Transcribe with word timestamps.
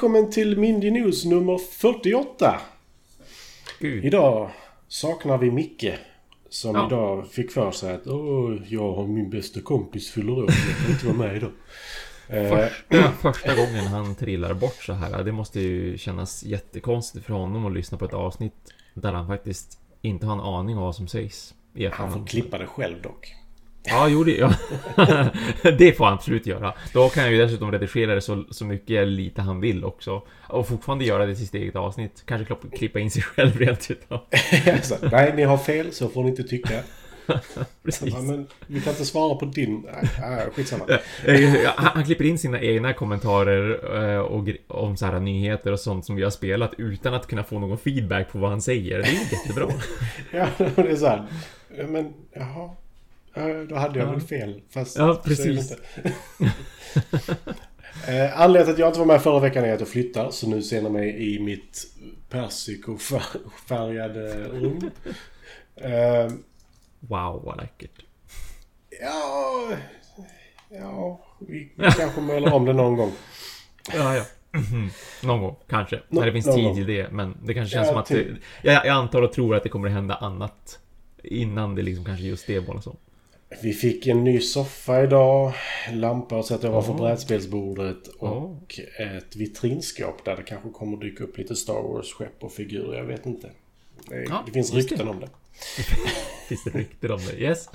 Välkommen 0.00 0.30
till 0.30 0.58
Mindy 0.58 0.90
News 0.90 1.24
nummer 1.24 1.58
48. 1.58 2.60
Gud. 3.80 4.04
Idag 4.04 4.50
saknar 4.88 5.38
vi 5.38 5.50
Micke. 5.50 5.92
Som 6.48 6.76
Ja. 6.76 6.86
idag 6.86 7.28
fick 7.30 7.50
för 7.52 7.70
sig 7.70 7.94
att 7.94 8.06
Åh, 8.06 8.56
jag 8.68 8.98
och 8.98 9.08
min 9.08 9.30
bästa 9.30 9.60
kompis 9.60 10.10
fyller 10.10 10.32
år. 10.32 10.44
Jag 10.48 10.76
kan 10.84 10.90
inte 10.90 11.06
vara 11.06 11.16
med 11.16 11.36
idag. 11.36 11.50
Eh, 12.28 12.48
Första, 12.48 13.12
första 13.32 13.54
gången 13.56 13.86
han 13.86 14.14
trillar 14.14 14.54
bort 14.54 14.82
så 14.82 14.92
här, 14.92 15.24
det 15.24 15.32
måste 15.32 15.60
ju 15.60 15.98
kännas 15.98 16.44
jättekonstigt 16.44 17.26
för 17.26 17.32
honom 17.32 17.66
att 17.66 17.72
lyssna 17.72 17.98
på 17.98 18.04
ett 18.04 18.14
avsnitt 18.14 18.54
där 18.94 19.12
han 19.12 19.26
faktiskt 19.26 19.78
inte 20.02 20.26
har 20.26 20.32
en 20.34 20.40
aning 20.40 20.76
om 20.76 20.82
vad 20.82 20.96
som 20.96 21.08
sägs. 21.08 21.54
Han 21.92 22.12
får 22.12 22.26
klippa 22.26 22.58
det 22.58 22.66
själv 22.66 23.02
dock. 23.02 23.34
Ja, 23.82 24.08
jo, 24.08 24.24
det, 24.24 24.36
ja. 24.36 24.54
det 25.78 25.92
får 25.92 26.04
han 26.04 26.14
absolut 26.14 26.46
göra. 26.46 26.74
Då 26.92 27.08
kan 27.08 27.22
jag 27.22 27.32
ju 27.32 27.38
dessutom 27.38 27.72
redigera 27.72 28.14
det 28.14 28.20
så, 28.20 28.44
så 28.50 28.64
mycket 28.64 29.08
lite 29.08 29.42
han 29.42 29.60
vill 29.60 29.84
också. 29.84 30.22
Och 30.48 30.68
fortfarande 30.68 31.04
göra 31.04 31.26
det 31.26 31.34
till 31.34 31.46
sitt 31.46 31.54
eget 31.54 31.76
avsnitt. 31.76 32.22
Kanske 32.26 32.54
klippa 32.76 32.98
in 32.98 33.10
sig 33.10 33.22
själv 33.22 33.58
rent 33.58 33.90
utav. 33.90 34.20
så, 34.82 34.94
nej, 35.12 35.32
ni 35.36 35.42
har 35.42 35.58
fel. 35.58 35.92
Så 35.92 36.08
får 36.08 36.22
ni 36.22 36.30
inte 36.30 36.42
tycka. 36.42 36.82
Precis. 37.84 38.14
Ja, 38.14 38.22
men 38.22 38.46
vi 38.66 38.80
kan 38.80 38.92
inte 38.92 39.04
svara 39.04 39.34
på 39.34 39.44
din... 39.44 39.86
Nej, 40.20 40.46
skitsamma. 40.54 40.84
Eh, 41.24 41.50
Han, 41.76 41.90
han 41.94 42.04
klipper 42.04 42.24
in 42.24 42.38
sina 42.38 42.60
egna 42.60 42.92
kommentarer 42.92 43.80
eh, 44.14 44.18
och, 44.18 44.48
om 44.68 44.96
så 44.96 45.06
här 45.06 45.20
nyheter 45.20 45.72
och 45.72 45.80
sånt 45.80 46.06
som 46.06 46.16
vi 46.16 46.22
har 46.22 46.30
spelat 46.30 46.74
utan 46.78 47.14
att 47.14 47.26
kunna 47.26 47.44
få 47.44 47.58
någon 47.58 47.78
feedback 47.78 48.32
på 48.32 48.38
vad 48.38 48.50
han 48.50 48.62
säger. 48.62 48.98
Det 48.98 49.08
är 49.08 49.12
ju 49.12 49.18
jättebra. 49.18 49.66
Ja, 50.32 50.46
det 50.76 50.90
är 50.90 50.96
så 50.96 51.06
här. 51.06 51.26
Men, 51.88 52.14
jaha. 52.32 52.70
Då 53.68 53.76
hade 53.76 53.98
jag 53.98 54.08
Ja. 54.08 54.12
väl 54.12 54.20
fel. 54.20 54.60
Fast 54.70 54.98
Ja, 54.98 55.20
precis. 55.24 55.72
Eh, 58.08 58.40
Anledningen 58.40 58.64
till 58.64 58.72
att 58.74 58.78
jag 58.78 58.88
inte 58.88 58.98
var 58.98 59.06
med 59.06 59.22
förra 59.22 59.40
veckan 59.40 59.64
är 59.64 59.72
att 59.74 59.80
jag 59.80 59.88
flyttar. 59.88 60.30
Så 60.30 60.48
nu 60.48 60.62
ser 60.62 60.82
ni 60.82 60.90
mig 60.90 61.34
i 61.34 61.38
mitt 61.40 61.86
persikofärgade 62.28 64.48
rum. 64.48 64.90
Eh, 65.76 66.32
Wow, 67.00 67.42
vad 67.44 67.56
läckert. 67.56 68.04
ja... 69.00 69.68
Ja, 70.72 71.20
vi 71.48 71.72
kanske 71.98 72.20
målar 72.20 72.52
om 72.52 72.64
det 72.64 72.72
någon 72.72 72.96
gång. 72.96 73.12
Ja, 73.94 74.16
ja. 74.16 74.24
Någon 75.22 75.40
gång, 75.40 75.56
kanske. 75.68 75.96
Nå- 76.08 76.20
När 76.20 76.26
det 76.26 76.32
finns 76.32 76.54
tid 76.54 76.74
till 76.74 76.86
det. 76.86 77.12
Men 77.12 77.36
det 77.44 77.54
kanske 77.54 77.74
känns 77.74 77.86
Ja, 77.86 77.92
som 77.92 78.00
att... 78.00 78.06
typ. 78.06 78.28
Det, 78.62 78.72
jag, 78.72 78.86
jag 78.86 78.96
antar 78.96 79.22
och 79.22 79.32
tror 79.32 79.56
att 79.56 79.62
det 79.62 79.68
kommer 79.68 79.88
att 79.88 79.94
hända 79.94 80.14
annat. 80.14 80.78
Innan 81.24 81.74
det 81.74 81.82
liksom 81.82 82.04
kanske 82.04 82.24
just 82.24 82.46
det 82.46 82.66
målas 82.68 82.86
om. 82.86 82.96
Vi 83.62 83.72
fick 83.72 84.06
en 84.06 84.24
ny 84.24 84.40
soffa 84.40 85.02
idag. 85.02 85.52
Lampa 85.92 86.38
att 86.38 86.46
sätta 86.46 86.68
ovanför 86.70 86.94
brädspelsbordet. 86.94 88.06
Och 88.08 88.80
ett 88.98 89.36
vitrinskåp 89.36 90.24
där 90.24 90.36
det 90.36 90.42
kanske 90.42 90.70
kommer 90.70 90.96
dyka 90.96 91.24
upp 91.24 91.38
lite 91.38 91.56
Star 91.56 91.82
Wars-skepp 91.82 92.42
och 92.44 92.52
figurer. 92.52 92.98
Jag 92.98 93.04
vet 93.04 93.26
inte. 93.26 93.50
Det, 94.08 94.22
Ja, 94.28 94.42
det 94.46 94.52
finns 94.52 94.72
just 94.72 94.88
det. 94.88 94.94
rykten 94.94 95.08
om 95.08 95.20
det. 95.20 95.28
Finns 96.48 96.64
det 96.64 96.70
rykten 96.70 97.10
om 97.10 97.20
det? 97.26 97.32
Yes. 97.40 97.68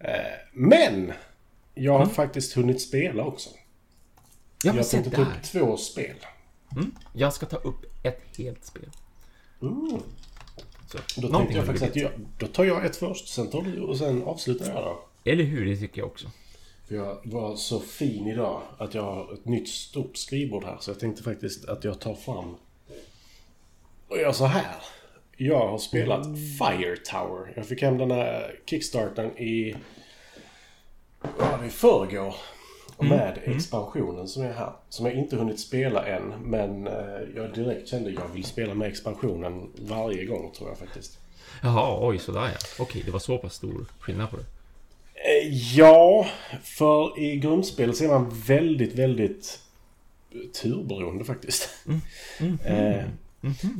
Eh, 0.00 0.10
Men! 0.52 1.12
Jag 1.74 1.92
har 1.92 2.02
Mm. 2.02 2.14
faktiskt 2.14 2.52
hunnit 2.52 2.80
spela 2.80 3.24
också. 3.24 3.50
Ja, 4.64 4.72
jag 4.76 4.88
tänkte 4.88 5.10
ta 5.10 5.22
upp 5.22 5.42
två 5.42 5.76
spel. 5.76 6.16
Mm. 6.72 6.94
Jag 7.12 7.32
ska 7.32 7.46
ta 7.46 7.56
upp 7.56 7.84
ett 8.04 8.36
helt 8.38 8.64
spel. 8.64 8.90
Mm. 9.62 10.02
Så, 10.88 11.20
Då 11.20 11.28
tänkte 11.28 11.56
jag 11.56 11.66
faktiskt 11.66 11.90
att 11.90 11.96
jag, 11.96 12.10
då 12.38 12.46
tar 12.46 12.64
jag 12.64 12.86
ett 12.86 12.96
först, 12.96 13.28
sen 13.28 13.50
tar 13.50 13.62
du 13.62 13.80
och 13.80 13.96
sen 13.96 14.22
avslutar 14.22 14.66
jag 14.66 14.84
då. 14.84 15.00
Eller 15.24 15.44
hur? 15.44 15.66
Det 15.66 15.76
tycker 15.76 16.00
jag 16.00 16.08
också. 16.08 16.30
För 16.88 16.94
jag 16.94 17.18
var 17.24 17.56
så 17.56 17.80
fin 17.80 18.26
idag 18.26 18.62
att 18.78 18.94
jag 18.94 19.02
har 19.02 19.34
ett 19.34 19.44
nytt 19.44 19.68
stort 19.68 20.16
skrivbord 20.16 20.64
här. 20.64 20.76
Så 20.80 20.90
jag 20.90 21.00
tänkte 21.00 21.22
faktiskt 21.22 21.68
att 21.68 21.84
jag 21.84 22.00
tar 22.00 22.14
fram 22.14 22.54
och 24.08 24.18
gör 24.18 24.32
så 24.32 24.44
här. 24.44 24.76
Jag 25.36 25.68
har 25.68 25.78
spelat 25.78 26.26
Fire 26.58 26.96
Tower. 26.96 27.52
Jag 27.56 27.66
fick 27.66 27.82
hem 27.82 27.98
den 27.98 28.10
här 28.10 28.60
Kickstartern 28.66 29.38
i... 29.38 29.76
Det? 31.20 31.66
I 31.66 31.70
förrgår. 31.70 32.34
Med 33.00 33.38
expansionen 33.44 34.28
som 34.28 34.42
är 34.42 34.52
här. 34.52 34.72
Som 34.88 35.06
jag 35.06 35.14
inte 35.14 35.36
hunnit 35.36 35.60
spela 35.60 36.06
än. 36.06 36.22
Men 36.42 36.86
eh, 36.86 36.94
jag 37.36 37.54
direkt 37.54 37.88
kände 37.88 38.08
att 38.08 38.14
jag 38.14 38.28
vill 38.34 38.44
spela 38.44 38.74
med 38.74 38.88
expansionen 38.88 39.70
varje 39.76 40.24
gång 40.24 40.52
tror 40.52 40.68
jag 40.68 40.78
faktiskt. 40.78 41.18
Jaha, 41.62 42.08
oj 42.08 42.18
sådär 42.18 42.40
ja. 42.52 42.58
Okej, 42.78 43.02
det 43.04 43.10
var 43.10 43.18
så 43.18 43.38
pass 43.38 43.54
stor 43.54 43.86
skillnad 44.00 44.30
på 44.30 44.36
det. 44.36 44.42
Eh, 45.14 45.48
Ja, 45.76 46.26
för 46.62 47.20
i 47.20 47.36
grundspel 47.36 47.94
så 47.94 48.04
är 48.04 48.08
man 48.08 48.30
väldigt, 48.46 48.94
väldigt 48.94 49.60
turberoende 50.62 51.24
faktiskt. 51.24 51.68
Eh, 52.64 53.04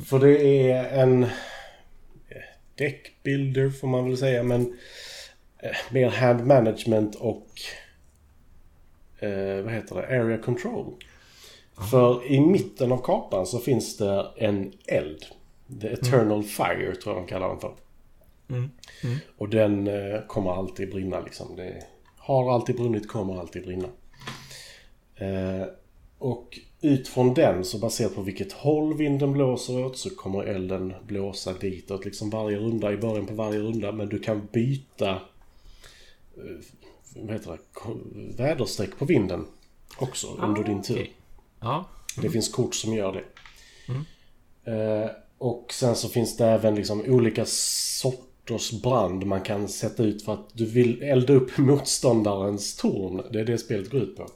För 0.05 0.19
det 0.19 0.43
är 0.71 0.99
en 1.03 1.27
deckbuilder 2.75 3.69
får 3.69 3.87
man 3.87 4.05
väl 4.09 4.17
säga, 4.17 4.43
men 4.43 4.77
mer 5.89 6.09
hand 6.09 6.45
management 6.47 7.15
och 7.15 7.47
eh, 9.19 9.63
vad 9.63 9.73
heter 9.73 9.95
det? 9.95 10.21
Area 10.21 10.37
control. 10.37 10.93
För 11.91 12.31
i 12.31 12.39
mitten 12.39 12.91
av 12.91 12.97
kartan 12.97 13.45
så 13.45 13.59
finns 13.59 13.97
det 13.97 14.27
en 14.37 14.73
eld. 14.87 15.25
The 15.81 15.87
Eternal 15.87 16.43
Fire 16.43 16.95
tror 16.95 17.15
jag 17.15 17.23
de 17.23 17.27
kallar 17.27 17.49
den 17.49 17.59
för. 17.59 17.73
Mm. 18.49 18.69
Och 19.37 19.49
den 19.49 19.87
eh, 19.87 20.21
kommer 20.27 20.51
alltid 20.51 20.91
brinna 20.91 21.19
liksom. 21.19 21.55
Det 21.55 21.83
har 22.17 22.53
alltid 22.53 22.75
brunnit, 22.75 23.07
kommer 23.07 23.39
alltid 23.39 23.63
brinna. 23.63 23.87
Eh, 25.15 25.67
och 26.17 26.59
ut 26.81 27.07
från 27.07 27.33
den, 27.33 27.65
så 27.65 27.77
baserat 27.77 28.15
på 28.15 28.21
vilket 28.21 28.53
håll 28.53 28.97
vinden 28.97 29.33
blåser 29.33 29.85
åt, 29.85 29.97
så 29.97 30.09
kommer 30.09 30.43
elden 30.43 30.93
blåsa 31.07 31.53
ditåt. 31.53 32.05
Liksom 32.05 32.29
varje 32.29 32.57
runda, 32.57 32.93
i 32.93 32.97
början 32.97 33.25
på 33.25 33.33
varje 33.33 33.59
runda. 33.59 33.91
Men 33.91 34.09
du 34.09 34.19
kan 34.19 34.47
byta 34.51 35.09
eh, 35.09 36.59
vad 37.15 37.33
heter 37.33 37.51
det? 37.51 38.43
Väderstreck 38.43 38.97
på 38.97 39.05
vinden 39.05 39.45
också 39.97 40.27
under 40.27 40.63
din 40.63 40.81
tur. 40.81 40.95
Ah, 40.95 40.99
Okej. 40.99 41.15
Ja. 41.59 41.85
Det 42.21 42.29
finns 42.29 42.49
kort 42.49 42.75
som 42.75 42.93
gör 42.93 43.13
det. 43.13 43.23
Eh, 44.71 45.09
och 45.37 45.73
sen 45.73 45.95
så 45.95 46.09
finns 46.09 46.37
det 46.37 46.45
även 46.45 46.75
liksom 46.75 47.01
olika 47.01 47.45
sorters 47.45 48.71
brand 48.71 49.25
man 49.25 49.41
kan 49.41 49.67
sätta 49.67 50.03
ut 50.03 50.23
för 50.25 50.33
att 50.33 50.49
du 50.53 50.65
vill 50.65 51.03
elda 51.03 51.33
upp 51.33 51.57
motståndarens 51.57 52.75
torn. 52.75 53.21
Det 53.31 53.39
är 53.39 53.45
det 53.45 53.57
spelet 53.57 53.91
går 53.91 54.01
ut 54.01 54.15
på. 54.17 54.27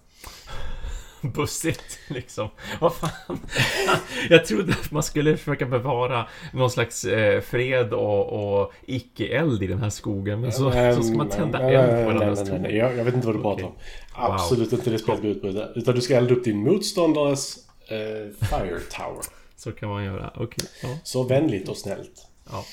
Bussigt 1.24 2.00
liksom. 2.08 2.50
Vad 2.80 2.94
fan. 2.94 3.40
Jag 4.30 4.46
trodde 4.46 4.74
att 4.74 4.92
man 4.92 5.04
skulle 5.04 5.38
försöka 5.38 5.66
bevara 5.66 6.28
någon 6.54 6.70
slags 6.70 7.06
eh, 7.06 7.42
fred 7.42 7.94
och, 7.94 8.60
och 8.62 8.74
icke-eld 8.86 9.64
i 9.64 9.68
den 9.68 9.80
här 9.82 9.90
skogen. 9.90 10.42
Men 10.42 10.52
så, 10.52 10.72
så 10.96 11.04
ska 11.04 11.18
man 11.18 11.30
tända 11.30 11.60
Nej, 11.60 11.76
eld 11.76 11.90
på 11.90 11.96
nej, 11.96 12.06
varandras 12.06 12.50
nej. 12.50 12.76
Jag, 12.76 12.98
jag 12.98 13.04
vet 13.04 13.14
inte 13.14 13.28
vad 13.28 13.36
du 13.36 13.42
pratar 13.42 13.64
om. 13.64 13.74
Absolut 14.14 14.74
inte 14.74 14.90
det 14.90 15.00
spelet 15.00 15.22
går 15.22 15.32
ut 15.32 15.42
på. 15.42 15.48
Utan 15.76 15.96
du 15.96 16.02
ska 16.02 16.16
elda 16.16 16.34
upp 16.34 16.44
din 16.44 16.58
motståndares 16.58 17.58
eh, 17.88 18.48
fire 18.48 18.80
tower. 18.92 19.24
Så 19.56 19.72
kan 19.72 19.90
man 19.90 20.04
göra. 20.04 20.32
Okej. 20.36 20.66
Ja. 20.84 20.90
Så 21.04 21.24
vänligt 21.24 21.70
och 21.70 21.78
snällt. 21.78 22.28
ja. 22.52 22.64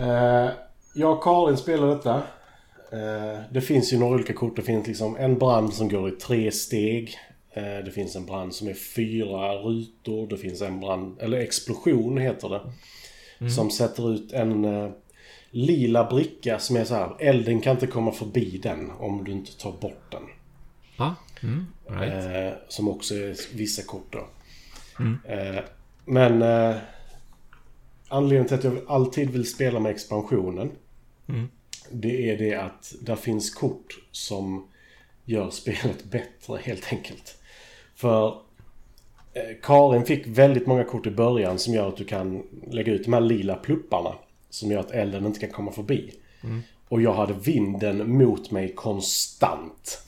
Eh, 0.00 0.50
jag 0.94 1.12
och 1.12 1.22
Karin 1.22 1.56
spelar 1.56 1.86
detta. 1.86 2.14
Eh, 2.92 3.40
det 3.50 3.60
finns 3.60 3.92
ju 3.92 3.98
några 3.98 4.14
olika 4.14 4.32
kort. 4.32 4.56
Det 4.56 4.62
finns 4.62 4.86
liksom 4.86 5.16
en 5.16 5.38
brand 5.38 5.74
som 5.74 5.88
går 5.88 6.08
i 6.08 6.12
tre 6.12 6.52
steg. 6.52 7.18
Eh, 7.52 7.84
det 7.84 7.90
finns 7.94 8.16
en 8.16 8.26
brand 8.26 8.54
som 8.54 8.68
är 8.68 8.74
fyra 8.74 9.54
rutor. 9.54 10.26
Det 10.28 10.36
finns 10.36 10.62
en 10.62 10.80
brand, 10.80 11.20
eller 11.20 11.38
explosion 11.38 12.18
heter 12.18 12.48
det. 12.48 12.60
Som 13.50 13.70
sätter 13.70 14.14
ut 14.14 14.32
en 14.32 14.64
eh, 14.64 14.90
lila 15.50 16.10
bricka 16.10 16.58
som 16.58 16.76
är 16.76 16.84
så 16.84 16.94
här. 16.94 17.16
Elden 17.18 17.60
kan 17.60 17.72
inte 17.72 17.86
komma 17.86 18.12
förbi 18.12 18.60
den 18.62 18.90
om 18.90 19.24
du 19.24 19.32
inte 19.32 19.58
tar 19.58 19.72
bort 19.72 20.10
den. 20.10 20.22
Ja. 20.96 21.14
Mm. 21.42 21.66
Right. 21.86 22.12
Eh, 22.12 22.58
som 22.68 22.88
också 22.88 23.14
är 23.14 23.56
vissa 23.56 23.82
kort 23.82 24.12
då. 24.12 24.26
Eh, 25.28 25.64
men 26.04 26.42
eh, 26.42 26.76
anledningen 28.08 28.46
till 28.46 28.56
att 28.56 28.64
jag 28.64 28.84
alltid 28.88 29.30
vill 29.30 29.50
spela 29.50 29.80
med 29.80 29.92
expansionen. 29.92 30.70
Mm. 31.28 31.48
Det 31.90 32.30
är 32.30 32.38
det 32.38 32.54
att 32.54 32.94
där 33.00 33.16
finns 33.16 33.54
kort 33.54 33.98
som 34.10 34.68
gör 35.24 35.50
spelet 35.50 36.04
bättre 36.04 36.58
helt 36.62 36.92
enkelt. 36.92 37.39
För 38.00 38.28
eh, 39.34 39.56
Karin 39.62 40.04
fick 40.04 40.26
väldigt 40.26 40.66
många 40.66 40.84
kort 40.84 41.06
i 41.06 41.10
början 41.10 41.58
som 41.58 41.74
gör 41.74 41.88
att 41.88 41.96
du 41.96 42.04
kan 42.04 42.42
lägga 42.70 42.92
ut 42.92 43.04
de 43.04 43.12
här 43.12 43.20
lila 43.20 43.56
plupparna. 43.56 44.14
Som 44.50 44.70
gör 44.70 44.80
att 44.80 44.90
elden 44.90 45.26
inte 45.26 45.40
kan 45.40 45.50
komma 45.50 45.72
förbi. 45.72 46.12
Och 46.88 47.02
jag 47.02 47.12
hade 47.12 47.32
vinden 47.32 48.16
mot 48.18 48.50
mig 48.50 48.74
konstant. 48.74 50.02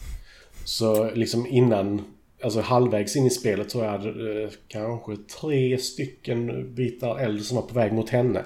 Så 0.65 1.11
liksom 1.11 1.47
innan, 1.47 2.03
alltså 2.43 2.61
halvvägs 2.61 3.17
in 3.17 3.27
i 3.27 3.31
spelet 3.31 3.71
så 3.71 3.79
jag 3.79 3.91
hade 3.91 4.43
eh, 4.43 4.51
kanske 4.69 5.17
tre 5.41 5.79
stycken 5.79 6.75
bitar 6.75 7.19
eld 7.19 7.45
som 7.45 7.57
var 7.57 7.63
på 7.63 7.75
väg 7.75 7.93
mot 7.93 8.11
henne. 8.11 8.45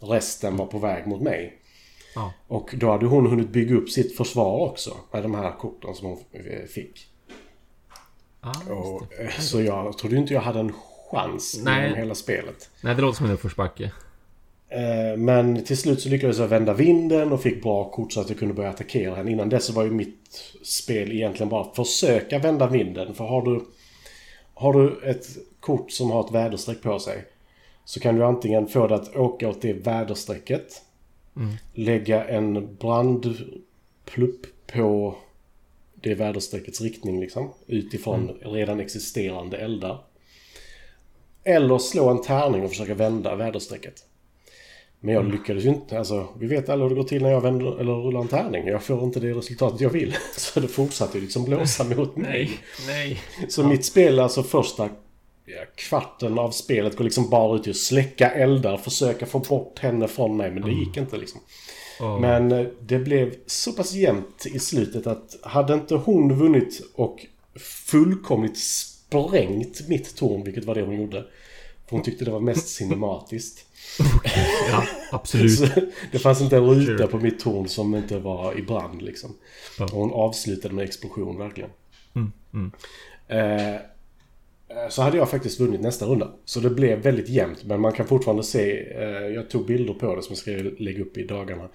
Resten 0.00 0.56
var 0.56 0.66
på 0.66 0.78
väg 0.78 1.06
mot 1.06 1.20
mig. 1.20 1.58
Ja. 2.14 2.32
Och 2.46 2.74
då 2.76 2.90
hade 2.90 3.06
hon 3.06 3.26
hunnit 3.26 3.48
bygga 3.48 3.76
upp 3.76 3.90
sitt 3.90 4.16
försvar 4.16 4.68
också 4.70 4.96
med 5.12 5.22
de 5.22 5.34
här 5.34 5.58
korten 5.58 5.94
som 5.94 6.08
hon 6.08 6.18
eh, 6.32 6.66
fick. 6.66 7.07
Ah, 8.48 8.72
och, 8.72 9.02
så 9.38 9.60
jag 9.60 9.98
trodde 9.98 10.16
inte 10.16 10.34
jag 10.34 10.40
hade 10.40 10.60
en 10.60 10.72
chans 11.10 11.60
Nej. 11.64 11.82
genom 11.82 11.98
hela 11.98 12.14
spelet. 12.14 12.70
Nej, 12.80 12.94
det 12.94 13.02
låter 13.02 13.16
som 13.16 13.26
en 13.26 13.32
uppförsbacke. 13.32 13.92
Eh, 14.68 15.16
Men 15.16 15.64
till 15.64 15.78
slut 15.78 16.00
så 16.00 16.08
lyckades 16.08 16.38
jag 16.38 16.48
vända 16.48 16.74
vinden 16.74 17.32
och 17.32 17.42
fick 17.42 17.62
bra 17.62 17.90
kort 17.90 18.12
så 18.12 18.20
att 18.20 18.28
jag 18.28 18.38
kunde 18.38 18.54
börja 18.54 18.70
attackera 18.70 19.14
henne. 19.14 19.30
Innan 19.30 19.48
dess 19.48 19.64
så 19.64 19.72
var 19.72 19.84
ju 19.84 19.90
mitt 19.90 20.54
spel 20.62 21.12
egentligen 21.12 21.48
bara 21.48 21.62
att 21.62 21.76
försöka 21.76 22.38
vända 22.38 22.66
vinden. 22.66 23.14
För 23.14 23.24
har 23.24 23.42
du, 23.42 23.64
har 24.54 24.72
du 24.72 25.00
ett 25.04 25.26
kort 25.60 25.90
som 25.90 26.10
har 26.10 26.24
ett 26.24 26.34
väderstreck 26.34 26.82
på 26.82 26.98
sig 26.98 27.24
så 27.84 28.00
kan 28.00 28.16
du 28.16 28.24
antingen 28.24 28.66
få 28.66 28.86
det 28.86 28.94
att 28.94 29.16
åka 29.16 29.48
åt 29.48 29.62
det 29.62 29.72
väderstrecket. 29.72 30.82
Lägga 31.74 32.24
en 32.24 32.76
brandplupp 32.76 34.46
på 34.72 35.16
det 36.00 36.14
väderstreckets 36.14 36.80
riktning 36.80 37.20
liksom. 37.20 37.52
Utifrån 37.66 38.38
redan 38.42 38.80
existerande 38.80 39.56
eldar. 39.56 40.04
Eller 41.44 41.78
slå 41.78 42.08
en 42.08 42.22
tärning 42.22 42.62
och 42.62 42.70
försöka 42.70 42.94
vända 42.94 43.36
väderstrecket. 43.36 44.04
Men 45.00 45.14
jag 45.14 45.32
lyckades 45.32 45.64
ju 45.64 45.68
inte. 45.68 45.98
Alltså, 45.98 46.28
vi 46.38 46.46
vet 46.46 46.68
alla 46.68 46.82
hur 46.82 46.88
det 46.90 46.96
går 46.96 47.04
till 47.04 47.22
när 47.22 47.30
jag 47.30 47.40
vänder 47.40 47.80
eller 47.80 47.92
rullar 47.92 48.20
en 48.20 48.28
tärning. 48.28 48.66
Jag 48.66 48.82
får 48.82 49.04
inte 49.04 49.20
det 49.20 49.32
resultatet 49.32 49.80
jag 49.80 49.90
vill. 49.90 50.16
Så 50.36 50.60
det 50.60 50.68
fortsatte 50.68 51.18
ju 51.18 51.24
liksom 51.24 51.44
blåsa 51.44 51.84
mot 51.84 52.16
mig. 52.16 52.50
nej. 52.86 53.20
Så 53.48 53.66
mitt 53.66 53.84
spel, 53.84 54.20
alltså 54.20 54.42
första 54.42 54.88
ja, 55.46 55.64
kvarten 55.74 56.38
av 56.38 56.50
spelet 56.50 56.96
går 56.96 57.04
liksom 57.04 57.30
bara 57.30 57.56
ut 57.56 57.62
till 57.62 57.70
att 57.70 57.76
släcka 57.76 58.30
eldar, 58.30 58.76
försöka 58.76 59.26
få 59.26 59.38
bort 59.38 59.78
henne 59.78 60.08
från 60.08 60.36
mig. 60.36 60.50
Men 60.50 60.62
det 60.62 60.72
gick 60.72 60.96
inte 60.96 61.16
liksom. 61.16 61.40
Men 62.00 62.52
eh, 62.52 62.66
det 62.80 62.98
blev 62.98 63.34
så 63.46 63.72
pass 63.72 63.92
jämnt 63.92 64.46
i 64.46 64.58
slutet 64.58 65.06
att 65.06 65.36
hade 65.42 65.74
inte 65.74 65.94
hon 65.94 66.38
vunnit 66.38 66.82
och 66.94 67.26
fullkomligt 67.86 68.58
sprängt 68.58 69.88
mitt 69.88 70.16
torn, 70.16 70.44
vilket 70.44 70.64
var 70.64 70.74
det 70.74 70.82
hon 70.82 71.00
gjorde. 71.00 71.24
För 71.88 71.96
hon 71.96 72.02
tyckte 72.02 72.24
det 72.24 72.30
var 72.30 72.40
mest 72.40 72.68
cinematiskt. 72.68 73.64
Ja, 74.70 74.84
absolut. 75.12 75.58
Så 75.58 75.66
det 76.12 76.18
fanns 76.18 76.40
inte 76.40 76.56
en 76.56 76.64
ruta 76.64 77.06
på 77.06 77.18
mitt 77.18 77.40
torn 77.40 77.68
som 77.68 77.94
inte 77.94 78.18
var 78.18 78.58
i 78.58 78.62
brand 78.62 79.02
liksom. 79.02 79.34
Ja. 79.78 79.84
Och 79.84 79.90
hon 79.90 80.12
avslutade 80.12 80.74
med 80.74 80.84
explosion 80.84 81.38
verkligen. 81.38 81.70
Mm, 82.14 82.32
mm. 82.54 82.72
Eh, 83.28 83.80
Eh, 84.70 84.88
så 84.88 85.02
hade 85.02 85.16
jag 85.16 85.30
faktiskt 85.30 85.60
vunnit 85.60 85.80
nästa 85.80 86.06
runda. 86.06 86.30
Så 86.44 86.60
det 86.60 86.70
blev 86.70 86.98
väldigt 86.98 87.28
jämnt. 87.28 87.64
Men 87.64 87.80
man 87.80 87.92
kan 87.92 88.06
fortfarande 88.06 88.42
se, 88.42 88.92
eh, 88.94 89.26
jag 89.34 89.50
tog 89.50 89.66
bilder 89.66 89.94
på 89.94 90.16
det 90.16 90.22
som 90.22 90.32
jag 90.32 90.38
ska 90.38 90.50
lägga 90.84 91.02
upp 91.02 91.16
i 91.16 91.26
dagarna. 91.26 91.68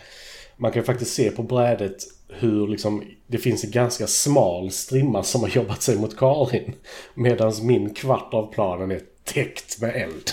Man 0.57 0.71
kan 0.71 0.83
faktiskt 0.83 1.13
se 1.13 1.31
på 1.31 1.43
brädet 1.43 1.97
hur 2.29 2.67
liksom, 2.67 3.03
det 3.27 3.37
finns 3.37 3.63
en 3.63 3.71
ganska 3.71 4.07
smal 4.07 4.71
strimma 4.71 5.23
som 5.23 5.41
har 5.41 5.49
jobbat 5.49 5.81
sig 5.81 5.97
mot 5.97 6.17
Karin. 6.17 6.73
Medan 7.13 7.53
min 7.61 7.93
kvart 7.93 8.33
av 8.33 8.53
planen 8.53 8.91
är 8.91 9.01
täckt 9.23 9.81
med 9.81 9.95
eld. 9.95 10.29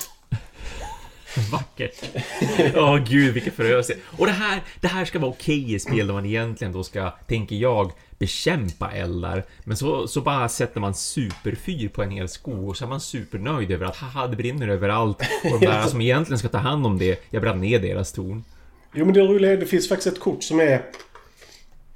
Vackert. 1.53 2.05
Åh 2.77 3.05
gud, 3.05 3.35
vilken 3.35 3.53
föröelse. 3.53 3.95
Och 4.19 4.27
det 4.27 4.33
här, 4.33 4.63
det 4.81 4.89
här 4.89 5.05
ska 5.05 5.19
vara 5.19 5.31
okej 5.31 5.75
i 5.75 5.79
spel 5.79 6.07
där 6.07 6.15
man 6.15 6.27
egentligen 6.27 6.73
då 6.73 6.85
ska, 6.85 7.11
tänker 7.11 7.57
jag, 7.57 7.93
bekämpa 8.21 8.91
eldar. 8.91 9.45
Men 9.65 9.77
så, 9.77 10.09
så 10.09 10.21
bara 10.21 10.49
sätter 10.49 10.81
man 10.81 10.95
superfyr 10.95 11.89
på 11.89 12.03
en 12.03 12.11
hel 12.11 12.29
skog 12.29 12.69
och 12.69 12.77
så 12.77 12.85
är 12.85 12.89
man 12.89 13.01
supernöjd 13.01 13.71
över 13.71 13.87
att 13.87 13.97
haha, 13.97 14.27
det 14.27 14.37
brinner 14.37 14.69
överallt. 14.69 15.23
Och 15.45 15.61
de 15.61 15.67
där 15.67 15.83
som 15.87 16.01
egentligen 16.01 16.39
ska 16.39 16.49
ta 16.49 16.59
hand 16.59 16.87
om 16.87 16.99
det, 16.99 17.25
jag 17.31 17.43
brann 17.43 17.61
ner 17.61 17.79
deras 17.79 18.13
torn. 18.13 18.45
Jo 18.95 19.05
men 19.05 19.15
det 19.15 19.21
roliga 19.21 19.53
är, 19.53 19.57
det 19.57 19.67
finns 19.67 19.89
faktiskt 19.89 20.17
ett 20.17 20.21
kort 20.21 20.43
som 20.43 20.61
är... 20.61 20.83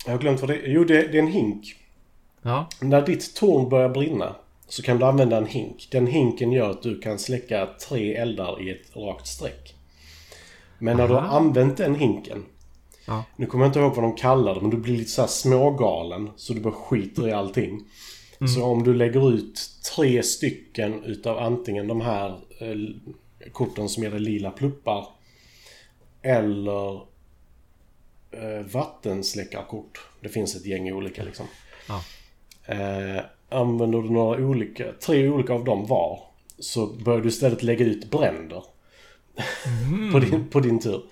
Jag 0.04 0.12
har 0.12 0.18
glömt 0.18 0.40
vad 0.40 0.50
det 0.50 0.56
är. 0.56 0.68
Jo, 0.68 0.84
det, 0.84 0.94
det 0.94 1.18
är 1.18 1.22
en 1.22 1.32
hink. 1.32 1.76
Ja, 2.42 2.68
När 2.80 3.06
ditt 3.06 3.34
torn 3.34 3.68
börjar 3.68 3.88
brinna 3.88 4.34
så 4.68 4.82
kan 4.82 4.98
du 4.98 5.04
använda 5.04 5.36
en 5.36 5.46
hink. 5.46 5.88
Den 5.90 6.06
hinken 6.06 6.52
gör 6.52 6.70
att 6.70 6.82
du 6.82 7.00
kan 7.00 7.18
släcka 7.18 7.68
tre 7.88 8.14
eldar 8.14 8.62
i 8.62 8.70
ett 8.70 8.96
rakt 8.96 9.26
streck. 9.26 9.74
Men 10.78 10.96
när 10.96 11.08
du 11.08 11.14
har 11.14 11.20
Aha. 11.20 11.36
använt 11.36 11.76
den 11.76 11.94
hinken. 11.94 12.44
Ja. 13.06 13.24
Nu 13.36 13.46
kommer 13.46 13.64
jag 13.64 13.68
inte 13.68 13.78
ihåg 13.78 13.94
vad 13.94 14.04
de 14.04 14.16
kallar 14.16 14.54
det, 14.54 14.60
men 14.60 14.70
du 14.70 14.76
blir 14.76 14.96
lite 14.96 15.10
så 15.10 15.20
här 15.20 15.28
smågalen. 15.28 16.30
Så 16.36 16.52
du 16.52 16.60
bara 16.60 16.74
skiter 16.74 17.28
i 17.28 17.32
allting. 17.32 17.84
Så 18.54 18.64
om 18.64 18.82
du 18.82 18.94
lägger 18.94 19.34
ut 19.34 19.60
tre 19.94 20.22
stycken 20.22 21.04
utav 21.04 21.38
antingen 21.38 21.86
de 21.86 22.00
här 22.00 22.28
eh, 22.58 22.76
korten 23.52 23.88
som 23.88 24.02
gäller 24.02 24.18
lila 24.18 24.50
pluppar. 24.50 25.06
Eller 26.22 26.94
eh, 28.30 28.66
vattensläckarkort. 28.72 30.00
Det 30.20 30.28
finns 30.28 30.56
ett 30.56 30.66
gäng 30.66 30.92
olika 30.92 31.22
liksom. 31.22 31.46
Ja. 31.88 32.02
Eh, 32.74 33.24
använder 33.48 34.02
du 34.02 34.10
några 34.10 34.44
olika, 34.44 34.92
tre 34.92 35.28
olika 35.28 35.52
av 35.52 35.64
dem 35.64 35.86
var. 35.86 36.20
Så 36.58 36.86
bör 36.86 37.20
du 37.20 37.28
istället 37.28 37.62
lägga 37.62 37.84
ut 37.84 38.10
bränder. 38.10 38.64
på, 40.12 40.18
din, 40.18 40.48
på 40.50 40.60
din 40.60 40.80
tur. 40.80 41.02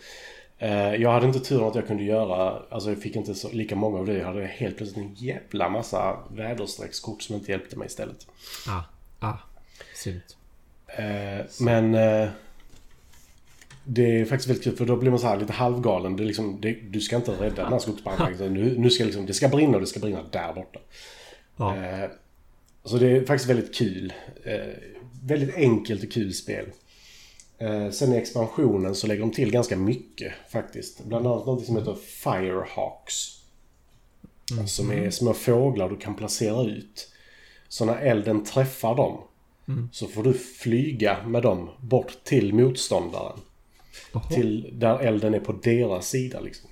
Eh, 0.63 0.95
jag 0.95 1.13
hade 1.13 1.27
inte 1.27 1.41
turen 1.41 1.65
att 1.65 1.75
jag 1.75 1.87
kunde 1.87 2.03
göra, 2.03 2.63
alltså 2.71 2.91
jag 2.91 3.03
fick 3.03 3.17
inte 3.17 3.35
så, 3.35 3.53
lika 3.53 3.77
många 3.77 3.99
av 3.99 4.07
det. 4.07 4.19
Jag 4.19 4.27
hade 4.27 4.47
helt 4.47 4.77
plötsligt 4.77 5.05
en 5.07 5.15
jävla 5.15 5.69
massa 5.69 6.19
väderstreckskort 6.31 7.23
som 7.23 7.35
inte 7.35 7.51
hjälpte 7.51 7.77
mig 7.77 7.87
istället. 7.87 8.27
ah, 8.69 8.83
ah, 9.21 9.39
synd. 9.95 10.23
Eh, 10.87 11.47
men 11.61 11.95
eh, 11.95 12.29
det 13.85 14.21
är 14.21 14.25
faktiskt 14.25 14.49
väldigt 14.49 14.65
kul 14.65 14.77
för 14.77 14.85
då 14.85 14.97
blir 14.97 15.11
man 15.11 15.19
så 15.19 15.27
här 15.27 15.37
lite 15.37 15.53
halvgalen. 15.53 16.17
Det 16.17 16.23
är 16.23 16.27
liksom, 16.27 16.61
det, 16.61 16.73
du 16.73 17.01
ska 17.01 17.17
inte 17.17 17.31
rädda 17.31 17.63
den 17.63 17.73
här 17.73 17.79
skogsbranden. 17.79 18.55
Nu, 18.55 18.79
nu 18.79 18.91
ska 18.91 19.05
liksom, 19.05 19.27
det 19.27 19.35
ska 19.35 19.49
brinna 19.49 19.75
och 19.75 19.81
det 19.81 19.87
ska 19.87 20.01
brinna 20.01 20.23
där 20.31 20.53
borta. 20.53 20.79
Ja. 21.57 21.77
Eh, 21.77 22.11
så 22.85 22.97
det 22.97 23.11
är 23.11 23.25
faktiskt 23.25 23.51
väldigt 23.51 23.75
kul. 23.75 24.13
Eh, 24.45 24.75
väldigt 25.23 25.55
enkelt 25.55 26.03
och 26.03 26.13
kul 26.13 26.35
spel. 26.35 26.67
Eh, 27.63 27.91
sen 27.91 28.13
i 28.13 28.17
expansionen 28.17 28.95
så 28.95 29.07
lägger 29.07 29.21
de 29.21 29.31
till 29.31 29.51
ganska 29.51 29.77
mycket 29.77 30.33
faktiskt. 30.53 31.05
Bland 31.05 31.27
annat 31.27 31.47
något 31.47 31.67
som 31.67 31.77
heter 31.77 31.95
Firehawks. 31.95 33.39
Som 34.67 34.91
är 34.91 35.11
små 35.11 35.33
fåglar 35.35 35.89
du 35.89 35.97
kan 35.97 36.15
placera 36.15 36.63
ut. 36.63 37.09
Så 37.69 37.85
när 37.85 37.97
elden 37.97 38.45
träffar 38.45 38.95
dem 38.95 39.21
så 39.93 40.07
får 40.07 40.23
du 40.23 40.33
flyga 40.35 41.27
med 41.27 41.43
dem 41.43 41.71
bort 41.81 42.25
till 42.25 42.55
motståndaren. 42.55 43.39
Jaha. 44.13 44.23
Till 44.31 44.71
där 44.73 44.99
elden 44.99 45.35
är 45.35 45.41
på 45.41 45.53
deras 45.53 46.09
sida 46.09 46.41
liksom. 46.41 46.71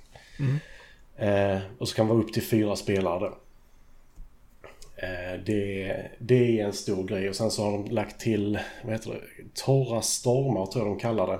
Eh, 1.17 1.59
och 1.77 1.87
så 1.87 1.95
kan 1.95 2.07
det 2.07 2.13
vara 2.13 2.23
upp 2.23 2.33
till 2.33 2.43
fyra 2.43 2.75
spelare 2.75 3.19
då. 3.19 3.37
Eh, 5.01 5.39
det, 5.45 5.95
det 6.19 6.59
är 6.59 6.65
en 6.65 6.73
stor 6.73 7.03
grej 7.07 7.29
och 7.29 7.35
sen 7.35 7.51
så 7.51 7.63
har 7.63 7.71
de 7.71 7.85
lagt 7.91 8.19
till, 8.19 8.59
vad 8.83 8.93
heter 8.93 9.09
det, 9.09 9.43
torra 9.53 10.01
stormar 10.01 10.65
tror 10.65 10.85
jag 10.87 10.95
de 10.95 10.99
kallar 10.99 11.27
det. 11.27 11.39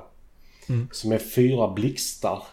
Mm. 0.74 0.88
Som 0.92 1.12
är 1.12 1.18
fyra 1.18 1.68
blixtar. 1.74 2.44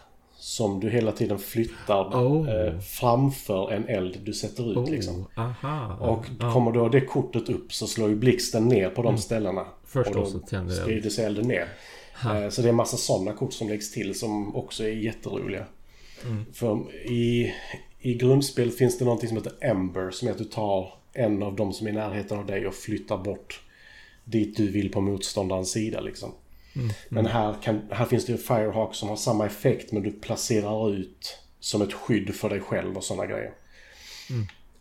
Som 0.41 0.79
du 0.79 0.89
hela 0.89 1.11
tiden 1.11 1.39
flyttar 1.39 2.03
Oh. 2.05 2.49
eh, 2.49 2.79
framför 2.79 3.71
en 3.71 3.87
eld 3.87 4.17
du 4.23 4.33
sätter 4.33 4.71
ut 4.71 4.77
Oh, 4.77 4.89
liksom. 4.91 5.25
aha. 5.37 5.95
Och 5.99 6.25
ja. 6.39 6.53
kommer 6.53 6.71
då 6.71 6.89
det 6.89 7.01
kortet 7.01 7.49
upp 7.49 7.73
så 7.73 7.87
slår 7.87 8.09
ju 8.09 8.15
blixten 8.15 8.67
ner 8.67 8.89
på 8.89 9.01
de 9.01 9.17
ställena. 9.17 9.65
Först 9.85 10.09
och 10.09 10.15
då 10.15 10.25
sprider 10.69 11.09
sig 11.09 11.25
elden 11.25 11.47
ner. 11.47 11.67
Eh, 12.25 12.49
Så 12.49 12.61
det 12.61 12.69
är 12.69 12.73
massa 12.73 12.97
sådana 12.97 13.33
kort 13.33 13.53
som 13.53 13.69
läggs 13.69 13.91
till 13.91 14.19
som 14.19 14.55
också 14.55 14.83
är 14.83 14.89
jätteroliga. 14.89 15.65
Mm. 16.25 16.45
För 16.53 16.95
i, 17.11 17.53
i 17.99 18.13
grundspel 18.13 18.71
finns 18.71 18.97
det 18.97 19.05
någonting 19.05 19.27
som 19.29 19.37
heter 19.37 19.53
Ember 19.61 20.11
som 20.11 20.27
är 20.27 20.31
att 20.31 20.37
du 20.37 20.43
tar 20.43 20.93
en 21.19 21.43
av 21.43 21.55
dem 21.55 21.73
som 21.73 21.87
är 21.87 21.91
i 21.91 21.93
närheten 21.93 22.39
av 22.39 22.45
dig 22.45 22.67
och 22.67 22.75
flyttar 22.75 23.17
bort 23.17 23.61
dit 24.23 24.57
du 24.57 24.71
vill 24.71 24.91
på 24.91 25.01
motståndarens 25.01 25.71
sida 25.71 25.99
liksom. 26.01 26.31
Mm. 26.75 26.89
Men 27.09 27.25
här, 27.25 27.55
kan, 27.63 27.81
här 27.91 28.05
finns 28.05 28.25
det 28.25 28.31
ju 28.31 28.37
Firehawk 28.37 28.95
som 28.95 29.09
har 29.09 29.15
samma 29.15 29.45
effekt 29.45 29.91
men 29.91 30.03
du 30.03 30.11
placerar 30.11 30.93
ut 30.93 31.37
som 31.59 31.81
ett 31.81 31.93
skydd 31.93 32.35
för 32.35 32.49
dig 32.49 32.59
själv 32.59 32.97
och 32.97 33.03
sådana 33.03 33.25
grejer. 33.25 33.53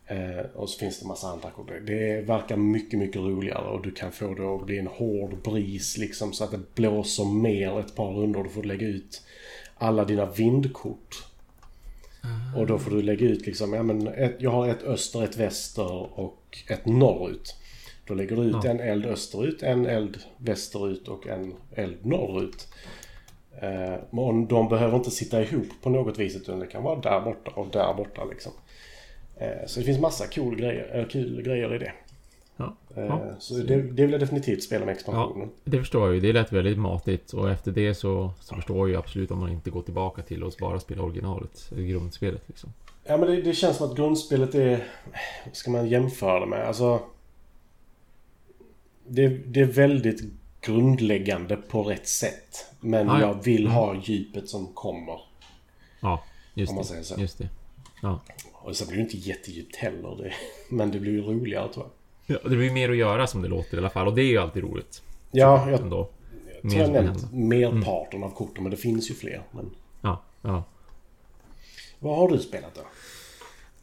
Eh, 0.07 0.47
och 0.54 0.71
så 0.71 0.78
finns 0.78 1.00
det 1.00 1.07
massa 1.07 1.28
andra 1.28 1.50
kort. 1.50 1.71
Det 1.87 2.21
verkar 2.21 2.57
mycket, 2.57 2.99
mycket 2.99 3.16
roligare 3.16 3.68
och 3.68 3.83
du 3.83 3.90
kan 3.90 4.12
få 4.12 4.35
det 4.35 4.54
att 4.54 4.66
bli 4.66 4.78
en 4.78 4.87
hård 4.87 5.42
bris 5.42 5.97
liksom 5.99 6.33
så 6.33 6.45
att 6.45 6.50
det 6.50 6.75
blåser 6.75 7.25
mer 7.25 7.80
ett 7.80 7.95
par 7.95 8.12
rundor. 8.12 8.45
Du 8.45 8.50
får 8.50 8.62
lägga 8.62 8.87
ut 8.87 9.23
alla 9.75 10.04
dina 10.04 10.26
vindkort. 10.26 11.27
Och 12.56 12.66
då 12.66 12.78
får 12.78 12.90
du 12.90 13.02
lägga 13.02 13.26
ut 13.26 13.46
liksom, 13.46 13.72
ja 13.72 13.82
men 13.82 14.08
ett, 14.08 14.37
jag 14.38 14.50
har 14.50 14.68
ett 14.68 14.82
öster, 14.82 15.25
ett 15.25 15.37
väster 15.37 16.18
och 16.20 16.58
ett 16.70 16.87
norrut. 16.87 17.54
Då 18.06 18.14
lägger 18.14 18.37
du 18.37 18.42
ut 18.42 18.56
Ja. 18.64 18.70
en 18.70 18.80
eld 18.80 19.06
österut, 19.06 19.62
en 19.62 19.87
eld 19.87 20.18
västerut 20.37 21.08
och 21.08 21.26
en 21.26 21.54
eld 21.75 22.06
norrut. 22.06 22.68
Eh, 23.62 23.94
men 24.10 24.46
de 24.46 24.68
behöver 24.68 24.96
inte 24.96 25.10
sitta 25.10 25.42
ihop 25.42 25.66
på 25.82 25.90
något 25.90 26.18
vis 26.18 26.37
utan 26.37 26.58
det 26.58 26.66
kan 26.66 26.82
vara 26.82 27.00
där 27.00 27.20
borta 27.20 27.50
och 27.50 27.68
där 27.72 27.94
borta 27.94 28.25
liksom. 28.25 28.52
Eh, 29.37 29.66
så 29.66 29.80
det 29.80 29.87
finns 29.87 30.00
massa 30.00 30.26
cool 30.26 30.56
grejer, 30.56 30.98
eh, 30.98 31.06
kul 31.06 31.42
grejer 31.42 31.75
i 31.75 31.78
det. 31.78 31.92
Ja. 32.59 32.77
Eh, 32.97 33.05
Ja. 33.05 33.37
så 33.38 33.55
det, 33.55 33.83
det 33.83 34.03
vill 34.03 34.11
jag 34.11 34.21
definitivt 34.21 34.62
spela 34.62 34.85
med 34.85 34.93
Ja, 34.93 34.97
expansionen. 34.97 35.50
det 35.65 35.79
förstår 35.79 36.07
jag 36.07 36.15
ju. 36.15 36.21
Det 36.21 36.33
lät 36.33 36.53
väldigt 36.53 36.79
matigt 36.79 37.33
och 37.33 37.50
efter 37.50 37.73
det 37.73 37.95
så, 37.95 38.31
så 38.41 38.55
förstår 38.55 38.77
jag 38.77 38.88
ju 38.88 38.97
absolut 38.97 39.31
om 39.31 39.38
man 39.38 39.50
inte 39.50 39.71
går 39.71 39.83
tillbaka 39.83 40.23
till 40.23 40.45
att 40.45 40.57
bara 40.59 40.81
spela 40.81 41.03
originalet, 41.03 41.69
eller 41.73 41.83
grundspelet 41.83 42.43
liksom. 42.47 42.73
Ja 43.05 43.17
men 43.17 43.31
det, 43.31 43.43
det 43.43 43.53
känns 43.55 43.77
som 43.77 43.91
att 43.91 43.97
grundspelet 43.97 44.55
är... 44.55 44.88
Vad 45.47 45.57
ska 45.57 45.71
man 45.71 45.88
jämföra 45.88 46.41
det 46.41 46.47
med? 46.47 46.67
Alltså... 46.67 47.00
det, 49.07 49.29
det 49.29 49.61
är 49.61 49.65
väldigt 49.65 50.21
grundläggande 50.61 51.57
på 51.57 51.83
rätt 51.83 52.09
sätt. 52.09 52.67
Men 52.81 53.11
ah, 53.11 53.21
ja. 53.21 53.27
jag 53.27 53.45
vill 53.45 53.67
ha 53.67 53.97
djupet 54.05 54.49
som 54.49 54.67
kommer. 54.67 55.21
Ja, 56.00 56.23
just 56.55 56.77
det. 56.77 57.05
Så. 57.05 57.21
Just 57.21 57.38
det. 57.38 57.49
Ja. 58.03 58.21
Och 58.53 58.77
sen 58.77 58.88
blir 58.88 58.97
det 58.97 59.03
inte 59.03 59.17
jättedjupt 59.17 59.77
heller. 59.77 60.17
Det, 60.17 60.33
men 60.77 60.91
det 60.91 61.00
blir 61.00 61.12
ju 61.12 61.23
roligare 61.23 61.73
tror 61.73 61.87
jag. 61.87 61.93
Ja, 62.30 62.38
det 62.42 62.56
blir 62.56 62.70
mer 62.70 62.90
att 62.90 62.97
göra 62.97 63.26
som 63.26 63.42
det 63.42 63.49
låter 63.49 63.76
i 63.76 63.78
alla 63.78 63.90
fall. 63.90 64.06
Och 64.06 64.14
det 64.14 64.23
är 64.23 64.26
ju 64.26 64.38
alltid 64.38 64.62
roligt. 64.62 65.02
Ja, 65.30 65.70
jag, 65.70 65.80
ändå. 65.80 66.08
jag 66.62 66.70
tror 66.70 66.82
jag 66.82 66.92
nämnt 66.92 67.32
merparten 67.32 68.18
mm. 68.18 68.23
av 68.23 68.35
korten. 68.35 68.62
Men 68.62 68.70
det 68.70 68.76
finns 68.76 69.11
ju 69.11 69.14
fler. 69.14 69.42
Men... 69.50 69.70
Ja, 70.00 70.23
ja. 70.42 70.64
Vad 71.99 72.16
har 72.16 72.28
du 72.28 72.38
spelat 72.38 72.75
då? 72.75 72.80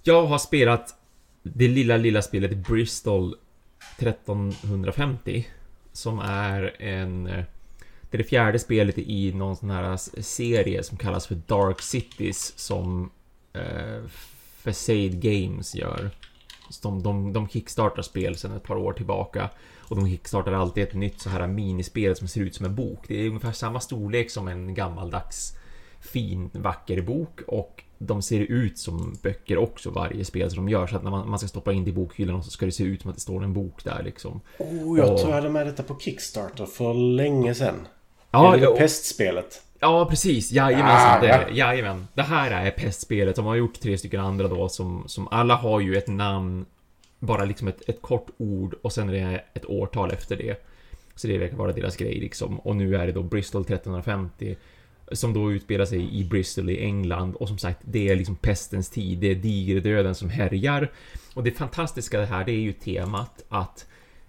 Jag 0.03 0.25
har 0.25 0.37
spelat 0.37 0.95
det 1.43 1.67
lilla, 1.67 1.97
lilla 1.97 2.21
spelet 2.21 2.57
Bristol 2.57 3.35
1350. 3.97 5.47
Som 5.91 6.19
är 6.19 6.81
en... 6.81 7.23
Det 7.23 8.17
är 8.17 8.17
det 8.17 8.23
fjärde 8.23 8.59
spelet 8.59 8.97
i 8.97 9.33
någon 9.33 9.55
sån 9.55 9.69
här 9.69 9.97
serie 10.21 10.83
som 10.83 10.97
kallas 10.97 11.27
för 11.27 11.35
Dark 11.35 11.81
Cities 11.81 12.53
som 12.57 13.11
eh, 13.53 14.03
Facade 14.63 15.07
Games 15.07 15.75
gör. 15.75 16.11
De, 16.81 17.03
de, 17.03 17.33
de 17.33 17.47
kickstartar 17.47 18.01
spel 18.01 18.37
sedan 18.37 18.51
ett 18.51 18.63
par 18.63 18.75
år 18.75 18.93
tillbaka. 18.93 19.49
Och 19.89 19.95
de 19.95 20.09
kickstartar 20.09 20.53
alltid 20.53 20.83
ett 20.83 20.93
nytt 20.93 21.21
så 21.21 21.29
här 21.29 21.47
minispel 21.47 22.15
som 22.15 22.27
ser 22.27 22.41
ut 22.41 22.55
som 22.55 22.65
en 22.65 22.75
bok. 22.75 22.99
Det 23.07 23.21
är 23.21 23.27
ungefär 23.27 23.51
samma 23.51 23.79
storlek 23.79 24.31
som 24.31 24.47
en 24.47 24.73
gammaldags 24.73 25.57
fin, 25.99 26.49
vacker 26.53 27.01
bok 27.01 27.41
och 27.47 27.83
de 27.97 28.21
ser 28.21 28.39
ut 28.39 28.77
som 28.79 29.17
böcker 29.23 29.57
också 29.57 29.89
varje 29.89 30.25
spel 30.25 30.51
som 30.51 30.65
de 30.65 30.71
gör 30.71 30.87
så 30.87 30.95
att 30.95 31.03
när 31.03 31.11
man, 31.11 31.29
man 31.29 31.39
ska 31.39 31.47
stoppa 31.47 31.73
in 31.73 31.83
det 31.83 31.89
i 31.89 31.93
bokhyllan 31.93 32.43
så 32.43 32.51
ska 32.51 32.65
det 32.65 32.71
se 32.71 32.83
ut 32.83 33.01
som 33.01 33.09
att 33.09 33.15
det 33.15 33.21
står 33.21 33.43
en 33.43 33.53
bok 33.53 33.83
där 33.83 34.03
liksom. 34.03 34.41
Oh, 34.59 34.99
jag 34.99 35.11
och... 35.11 35.17
tror 35.19 35.29
jag 35.29 35.35
hade 35.35 35.49
med 35.49 35.67
detta 35.67 35.83
på 35.83 35.99
Kickstarter 35.99 36.65
för 36.65 36.93
länge 36.93 37.55
sedan. 37.55 37.87
Ja, 38.31 38.55
är 38.55 38.59
det 38.59 38.67
pestspelet? 38.67 39.61
Ja, 39.79 40.05
precis. 40.09 40.51
Jajamensan. 40.51 41.19
Ah, 41.21 41.25
ja. 41.25 41.49
jajamän. 41.51 42.07
Det 42.13 42.21
här 42.21 42.51
är 42.65 42.71
pestspelet. 42.71 43.35
De 43.35 43.45
har 43.45 43.55
gjort 43.55 43.79
tre 43.79 43.97
stycken 43.97 44.19
andra 44.19 44.47
då 44.47 44.69
som, 44.69 45.03
som 45.07 45.27
alla 45.27 45.55
har 45.55 45.79
ju 45.79 45.97
ett 45.97 46.07
namn, 46.07 46.65
bara 47.19 47.45
liksom 47.45 47.67
ett, 47.67 47.89
ett 47.89 48.01
kort 48.01 48.27
ord 48.37 48.75
och 48.81 48.93
sen 48.93 49.09
är 49.09 49.13
det 49.13 49.43
ett 49.53 49.65
årtal 49.65 50.11
efter 50.11 50.35
det. 50.35 50.65
Så 51.15 51.27
det 51.27 51.37
verkar 51.37 51.57
vara 51.57 51.71
deras 51.71 51.97
grej 51.97 52.19
liksom. 52.19 52.59
Och 52.59 52.75
nu 52.75 52.95
är 52.95 53.05
det 53.05 53.11
då 53.11 53.23
Bristol 53.23 53.61
1350 53.61 54.55
som 55.11 55.33
då 55.33 55.51
utspelar 55.51 55.85
sig 55.85 56.19
i 56.19 56.23
Bristol 56.23 56.69
i 56.69 56.83
England 56.83 57.35
och 57.35 57.47
som 57.47 57.57
sagt, 57.57 57.79
det 57.81 58.09
är 58.09 58.15
liksom 58.15 58.35
pestens 58.35 58.89
tid, 58.89 59.19
det 59.19 59.31
är 59.31 59.35
digerdöden 59.35 60.15
som 60.15 60.29
härjar. 60.29 60.91
Och 61.33 61.43
det 61.43 61.51
fantastiska 61.51 62.25
här, 62.25 62.45
det 62.45 62.51
är 62.51 62.59
ju 62.59 62.73
temat 62.73 63.43
att 63.49 63.85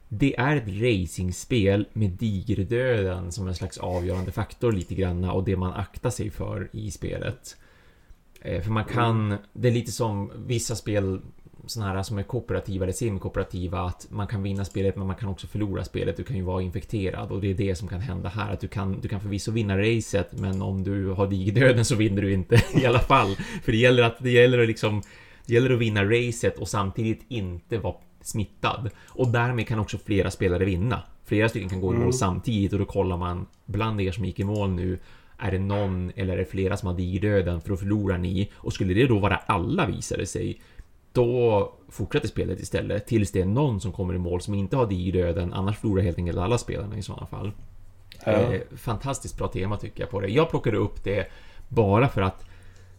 det 0.08 0.38
är 0.38 0.56
ett 0.56 0.68
racingspel 0.68 1.86
med 1.92 2.10
digerdöden 2.10 3.32
som 3.32 3.48
en 3.48 3.54
slags 3.54 3.78
avgörande 3.78 4.32
faktor 4.32 4.72
lite 4.72 4.94
granna 4.94 5.32
och 5.32 5.44
det 5.44 5.56
man 5.56 5.72
aktar 5.72 6.10
sig 6.10 6.30
för 6.30 6.68
i 6.72 6.90
spelet. 6.90 7.56
Eh, 8.40 8.62
för 8.62 8.70
man 8.70 8.84
kan, 8.84 9.36
det 9.52 9.68
är 9.68 9.72
lite 9.72 9.92
som 9.92 10.32
vissa 10.46 10.76
spel 10.76 11.20
sådana 11.66 11.92
här 11.92 12.02
som 12.02 12.18
är 12.18 12.22
kooperativa 12.22 12.84
eller 12.84 12.92
semikooperativa 12.92 13.80
att 13.80 14.06
man 14.10 14.26
kan 14.26 14.42
vinna 14.42 14.64
spelet 14.64 14.96
men 14.96 15.06
man 15.06 15.16
kan 15.16 15.28
också 15.28 15.46
förlora 15.46 15.84
spelet. 15.84 16.16
Du 16.16 16.25
kan 16.25 16.36
ju 16.36 16.42
vara 16.42 16.62
infekterad 16.62 17.30
och 17.30 17.40
det 17.40 17.50
är 17.50 17.54
det 17.54 17.75
som 17.75 17.88
kan 17.88 18.00
hända 18.00 18.28
här. 18.28 18.52
Att 18.52 18.60
du 18.60 18.68
kan, 18.68 19.00
du 19.00 19.08
kan 19.08 19.20
förvisso 19.20 19.52
vinna 19.52 19.78
racet 19.78 20.32
men 20.32 20.62
om 20.62 20.84
du 20.84 21.08
har 21.08 21.26
digerdöden 21.26 21.84
så 21.84 21.94
vinner 21.94 22.22
du 22.22 22.32
inte 22.32 22.62
i 22.75 22.86
alla 22.86 22.98
fall. 22.98 23.36
För 23.62 23.72
det 23.72 23.78
gäller 23.78 24.02
att 24.02 24.16
det 24.18 24.30
gäller 24.30 24.58
att 24.58 24.68
liksom 24.68 25.02
det 25.46 25.54
gäller 25.54 25.70
att 25.70 25.78
vinna 25.78 26.04
racet 26.04 26.58
och 26.58 26.68
samtidigt 26.68 27.25
inte 27.28 27.78
vara 27.78 27.94
smittad. 28.26 28.90
Och 29.09 29.28
därmed 29.28 29.68
kan 29.68 29.78
också 29.78 29.99
flera 29.99 30.30
spelare 30.30 30.64
vinna. 30.64 31.02
Flera 31.25 31.49
stycken 31.49 31.68
kan 31.68 31.80
gå 31.80 31.92
i 31.92 31.97
mål 31.97 32.02
mm. 32.02 32.12
samtidigt 32.12 32.73
och 32.73 32.78
då 32.78 32.85
kollar 32.85 33.16
man 33.16 33.47
bland 33.64 34.00
er 34.00 34.12
som 34.12 34.25
gick 34.25 34.40
i 34.40 34.45
mål 34.45 34.71
nu 34.71 34.99
är 35.38 35.50
det 35.50 35.59
någon 35.59 36.12
eller 36.16 36.33
är 36.33 36.37
det 36.37 36.45
flera 36.45 36.76
som 36.76 36.87
har 36.87 36.95
digerdöden 36.95 37.61
för 37.61 37.68
då 37.68 37.76
förlorar 37.76 38.18
ni 38.18 38.50
och 38.54 38.73
skulle 38.73 38.95
det 38.95 39.06
då 39.06 39.18
vara 39.18 39.37
alla 39.37 39.87
visade 39.87 40.26
sig 40.26 40.61
då 41.12 41.73
fortsätter 41.88 42.28
spelet 42.28 42.61
istället 42.61 43.06
tills 43.06 43.33
det 43.33 43.40
är 43.40 43.47
någon 43.47 43.80
som 43.80 43.92
kommer 43.92 44.14
i 44.14 44.18
mål 44.18 44.40
som 44.40 44.54
inte 44.54 44.76
har 44.76 44.87
digerdöden 44.87 45.52
annars 45.52 45.78
förlorar 45.78 46.02
helt 46.02 46.18
enkelt 46.18 46.38
alla 46.38 46.59
spelarna 46.59 46.97
i 46.97 47.02
sådana 47.02 47.26
fall. 47.26 47.52
Ja. 48.25 48.33
Eh, 48.33 48.61
fantastiskt 48.76 49.38
bra 49.38 49.49
tema 49.49 49.76
tycker 49.76 50.00
jag 50.00 50.11
på 50.11 50.21
det. 50.21 50.28
Jag 50.28 50.50
plockade 50.50 50.76
upp 50.76 51.04
det 51.04 51.26
bara 51.68 52.09
för 52.09 52.23
att 52.23 52.45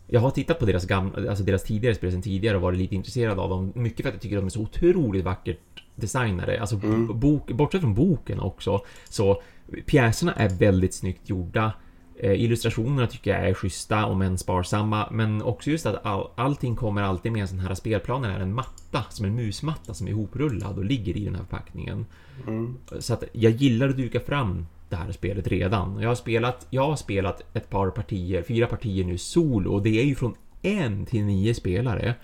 jag 0.08 0.22
har 0.22 0.32
tittat 0.32 0.60
på 0.60 0.66
deras, 0.66 0.86
gamla, 0.86 1.30
alltså 1.30 1.44
deras 1.44 1.64
tidigare 1.64 1.96
spel 1.96 2.12
sen 2.12 2.22
tidigare 2.22 2.56
och 2.56 2.62
varit 2.62 2.80
lite 2.80 2.96
intresserad 2.96 3.40
av 3.40 3.50
dem. 3.50 3.72
Mycket 3.76 4.02
för 4.02 4.10
att 4.10 4.16
jag 4.16 4.22
tycker 4.22 4.38
att 4.38 4.42
de 4.42 4.46
är 4.46 4.50
så 4.50 4.62
otroligt 4.62 5.26
vackert 5.26 5.84
designade. 5.96 6.62
Alltså 6.62 6.76
mm. 6.76 7.20
bok, 7.20 7.52
bortsett 7.52 7.82
från 7.82 7.94
boken 7.94 8.40
också. 8.40 8.82
Så 9.10 9.42
pjäserna 9.86 10.34
är 10.34 10.50
väldigt 10.50 10.94
snyggt 10.94 11.30
gjorda. 11.30 11.72
Eh, 12.20 12.42
illustrationerna 12.42 13.08
tycker 13.08 13.32
jag 13.32 13.50
är 13.50 13.54
schyssta 13.54 14.06
om 14.06 14.22
än 14.22 14.38
sparsamma, 14.38 15.08
men 15.12 15.42
också 15.42 15.70
just 15.70 15.86
att 15.86 16.06
all, 16.06 16.30
allting 16.36 16.76
kommer 16.76 17.02
alltid 17.02 17.32
med 17.32 17.42
en 17.42 17.48
sån 17.48 17.60
här 17.60 17.76
spelplan, 17.76 18.26
är 18.26 18.40
en 18.40 18.54
matta, 18.54 19.06
som 19.10 19.26
en 19.26 19.36
musmatta 19.36 19.94
som 19.94 20.08
är 20.08 20.12
ihoprullad 20.12 20.78
och 20.78 20.86
ligger 20.86 21.18
i 21.18 21.26
den 21.26 21.36
här 21.36 21.44
förpackningen. 21.44 22.06
Mm. 22.48 22.78
Så 23.00 23.14
att 23.14 23.24
jag 23.32 23.52
gillar 23.52 23.90
att 23.90 23.98
duka 23.98 24.20
fram 24.20 24.66
det 24.90 24.96
här 24.96 25.12
spelet 25.12 25.48
redan. 25.48 26.00
Jag 26.02 26.10
har 26.10 26.16
spelat, 26.16 26.68
jag 26.70 26.88
har 26.88 26.96
spelat 26.96 27.42
ett 27.54 27.70
par 27.70 27.90
partier, 27.90 28.42
fyra 28.42 28.68
partier 28.68 29.06
nu 29.06 29.18
solo 29.18 29.74
och 29.74 29.82
det 29.84 30.00
är 30.02 30.06
ju 30.06 30.16
från 30.16 30.36
en 30.62 31.06
till 31.06 31.24
nio 31.24 31.54
spelare. 31.54 32.16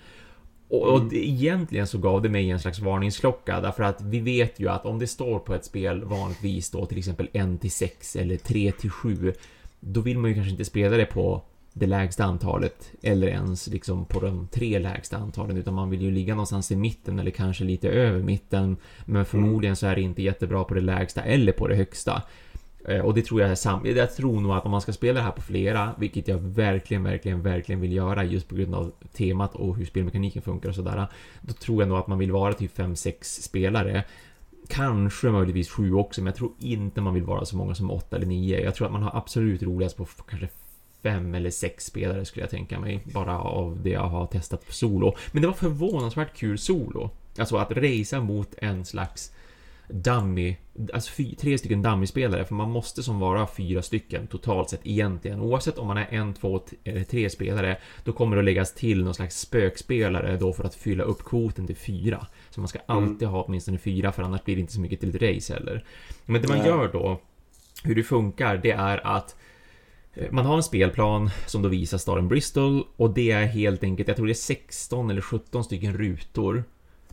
Och, 0.68 0.82
och 0.82 0.96
mm. 0.96 1.08
det, 1.08 1.28
egentligen 1.28 1.86
så 1.86 1.98
gav 1.98 2.22
det 2.22 2.28
mig 2.28 2.50
en 2.50 2.60
slags 2.60 2.78
varningsklocka 2.78 3.60
därför 3.60 3.82
att 3.82 4.02
vi 4.02 4.20
vet 4.20 4.60
ju 4.60 4.68
att 4.68 4.86
om 4.86 4.98
det 4.98 5.06
står 5.06 5.38
på 5.38 5.54
ett 5.54 5.64
spel 5.64 6.04
vanligtvis 6.04 6.70
då 6.70 6.86
till 6.86 6.98
exempel 6.98 7.28
1 7.32 7.60
till 7.60 7.70
6 7.70 8.16
eller 8.16 8.36
3 8.36 8.72
till 8.72 8.90
7 8.90 9.32
då 9.80 10.00
vill 10.00 10.18
man 10.18 10.30
ju 10.30 10.34
kanske 10.34 10.50
inte 10.50 10.64
spela 10.64 10.96
det 10.96 11.06
på 11.06 11.42
det 11.72 11.86
lägsta 11.86 12.24
antalet 12.24 12.92
eller 13.02 13.26
ens 13.26 13.66
liksom 13.66 14.04
på 14.04 14.20
de 14.20 14.48
tre 14.48 14.78
lägsta 14.78 15.16
antalen 15.16 15.56
utan 15.56 15.74
man 15.74 15.90
vill 15.90 16.02
ju 16.02 16.10
ligga 16.10 16.34
någonstans 16.34 16.70
i 16.70 16.76
mitten 16.76 17.18
eller 17.18 17.30
kanske 17.30 17.64
lite 17.64 17.88
över 17.88 18.22
mitten 18.22 18.76
men 19.04 19.24
förmodligen 19.24 19.76
så 19.76 19.86
är 19.86 19.94
det 19.94 20.02
inte 20.02 20.22
jättebra 20.22 20.64
på 20.64 20.74
det 20.74 20.80
lägsta 20.80 21.22
eller 21.22 21.52
på 21.52 21.68
det 21.68 21.74
högsta. 21.74 22.22
Eh, 22.84 23.00
och 23.00 23.14
det 23.14 23.22
tror 23.22 23.40
jag 23.40 23.50
är 23.50 23.54
sam... 23.54 23.80
Jag 23.84 24.14
tror 24.16 24.40
nog 24.40 24.52
att 24.52 24.64
om 24.64 24.70
man 24.70 24.80
ska 24.80 24.92
spela 24.92 25.20
det 25.20 25.24
här 25.24 25.32
på 25.32 25.42
flera, 25.42 25.94
vilket 25.98 26.28
jag 26.28 26.38
verkligen, 26.38 27.02
verkligen, 27.02 27.42
verkligen 27.42 27.80
vill 27.80 27.92
göra 27.92 28.24
just 28.24 28.48
på 28.48 28.54
grund 28.54 28.74
av 28.74 28.92
temat 29.12 29.54
och 29.54 29.76
hur 29.76 29.84
spelmekaniken 29.84 30.42
funkar 30.42 30.68
och 30.68 30.74
sådär. 30.74 31.06
Då 31.40 31.52
tror 31.52 31.82
jag 31.82 31.88
nog 31.88 31.98
att 31.98 32.06
man 32.06 32.18
vill 32.18 32.32
vara 32.32 32.52
typ 32.52 32.78
5-6 32.78 33.42
spelare. 33.42 34.04
Kanske 34.68 35.26
möjligtvis 35.26 35.70
7 35.70 35.94
också, 35.94 36.20
men 36.20 36.26
jag 36.26 36.36
tror 36.36 36.52
inte 36.58 37.00
man 37.00 37.14
vill 37.14 37.24
vara 37.24 37.44
så 37.44 37.56
många 37.56 37.74
som 37.74 37.90
8 37.90 38.16
eller 38.16 38.26
9. 38.26 38.60
Jag 38.60 38.74
tror 38.74 38.86
att 38.86 38.92
man 38.92 39.02
har 39.02 39.16
absolut 39.16 39.62
roligast 39.62 39.96
på 39.96 40.04
kanske 40.04 40.48
fem 41.02 41.34
eller 41.34 41.50
sex 41.50 41.86
spelare 41.86 42.24
skulle 42.24 42.42
jag 42.42 42.50
tänka 42.50 42.80
mig. 42.80 43.02
Bara 43.14 43.38
av 43.38 43.82
det 43.82 43.90
jag 43.90 44.08
har 44.08 44.26
testat 44.26 44.66
på 44.66 44.72
solo. 44.72 45.16
Men 45.32 45.42
det 45.42 45.48
var 45.48 45.54
förvånansvärt 45.54 46.36
kul 46.36 46.58
solo. 46.58 47.10
Alltså 47.38 47.56
att 47.56 47.72
racea 47.72 48.20
mot 48.20 48.54
en 48.58 48.84
slags 48.84 49.32
dummy, 49.88 50.56
alltså 50.92 51.12
fy, 51.12 51.34
tre 51.34 51.58
stycken 51.58 51.82
dummy-spelare, 51.82 52.44
för 52.44 52.54
man 52.54 52.70
måste 52.70 53.02
som 53.02 53.20
vara 53.20 53.46
fyra 53.46 53.82
stycken 53.82 54.26
totalt 54.26 54.70
sett 54.70 54.80
egentligen. 54.86 55.40
Oavsett 55.40 55.78
om 55.78 55.86
man 55.86 55.96
är 55.96 56.06
en, 56.10 56.34
två 56.34 56.60
eller 56.84 57.04
tre 57.04 57.30
spelare, 57.30 57.78
då 58.04 58.12
kommer 58.12 58.36
det 58.36 58.40
att 58.40 58.44
läggas 58.44 58.74
till 58.74 59.04
någon 59.04 59.14
slags 59.14 59.40
spökspelare 59.40 60.36
då 60.36 60.52
för 60.52 60.64
att 60.64 60.74
fylla 60.74 61.04
upp 61.04 61.24
kvoten 61.24 61.66
till 61.66 61.76
fyra. 61.76 62.26
Så 62.50 62.60
man 62.60 62.68
ska 62.68 62.78
mm. 62.78 63.04
alltid 63.04 63.28
ha 63.28 63.42
åtminstone 63.42 63.78
fyra, 63.78 64.12
för 64.12 64.22
annars 64.22 64.44
blir 64.44 64.54
det 64.54 64.60
inte 64.60 64.72
så 64.72 64.80
mycket 64.80 65.00
till 65.00 65.16
ett 65.16 65.22
race 65.22 65.54
heller. 65.54 65.84
Men 66.24 66.42
det 66.42 66.48
man 66.48 66.66
gör 66.66 66.92
då, 66.92 67.20
hur 67.84 67.94
det 67.94 68.02
funkar, 68.02 68.56
det 68.56 68.70
är 68.70 69.06
att 69.06 69.36
eh, 70.14 70.30
man 70.30 70.46
har 70.46 70.56
en 70.56 70.62
spelplan 70.62 71.30
som 71.46 71.62
då 71.62 71.68
visar 71.68 71.98
staden 71.98 72.28
Bristol 72.28 72.84
och 72.96 73.10
det 73.10 73.30
är 73.30 73.46
helt 73.46 73.84
enkelt, 73.84 74.08
jag 74.08 74.16
tror 74.16 74.26
det 74.26 74.32
är 74.32 74.34
16 74.34 75.10
eller 75.10 75.20
17 75.20 75.64
stycken 75.64 75.96
rutor 75.96 76.64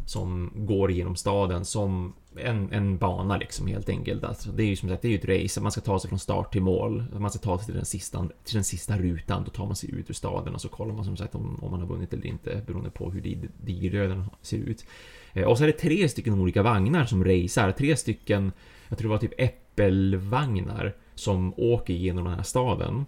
som 0.06 0.52
går 0.56 0.92
genom 0.92 1.16
staden 1.16 1.66
som 1.66 2.14
en, 2.36 2.74
en 2.74 2.98
bana 2.98 3.38
liksom 3.38 3.68
helt 3.68 3.90
enkelt. 3.90 4.24
Alltså, 4.24 4.52
det 4.52 4.64
är 4.64 4.68
ju 4.68 4.76
som 4.76 4.90
sagt 4.90 5.02
det 5.02 5.08
är 5.08 5.10
ju 5.10 5.18
ett 5.18 5.44
race, 5.44 5.62
man 5.62 5.72
ska 5.72 5.82
ta 5.82 6.00
sig 6.00 6.10
från 6.10 6.20
start 6.20 6.52
till 6.52 6.62
mål. 6.62 7.06
Man 7.20 7.30
ska 7.30 7.40
ta 7.40 7.58
sig 7.58 7.66
till 7.66 7.76
den 7.76 7.86
sista, 7.86 8.28
till 8.44 8.56
den 8.56 8.64
sista 8.64 8.98
rutan, 8.98 9.44
då 9.44 9.52
tar 9.52 9.66
man 9.66 9.76
sig 9.76 9.92
ut 9.92 10.10
ur 10.10 10.14
staden 10.14 10.54
och 10.54 10.62
så 10.62 10.70
kollar 10.70 10.94
man 10.94 11.06
som 11.06 11.18
sagt 11.18 11.36
om, 11.36 11.60
om 11.62 11.72
man 11.72 11.80
har 11.80 11.88
vunnit 11.88 12.14
eller 12.14 12.26
inte 12.26 12.62
beroende 12.68 12.90
på 12.90 13.12
hur 13.12 13.50
digerdöden 13.62 14.26
ser 14.42 14.58
ut. 14.58 14.86
Eh, 15.34 15.44
och 15.44 15.58
så 15.58 15.64
är 15.64 15.68
det 15.68 15.74
tre 15.74 16.10
stycken 16.10 16.34
olika 16.34 16.64
vagnar 16.64 17.06
som 17.06 17.24
racear, 17.24 17.72
tre 17.72 17.96
stycken, 17.96 18.52
jag 18.90 18.98
tror 18.98 19.10
det 19.10 19.14
var 19.14 19.20
typ 19.20 19.42
äppelvagnar 19.42 20.96
som 21.16 21.54
åker 21.58 21.94
genom 21.94 22.26
den 22.26 22.34
här 22.34 22.44
staden. 22.44 23.06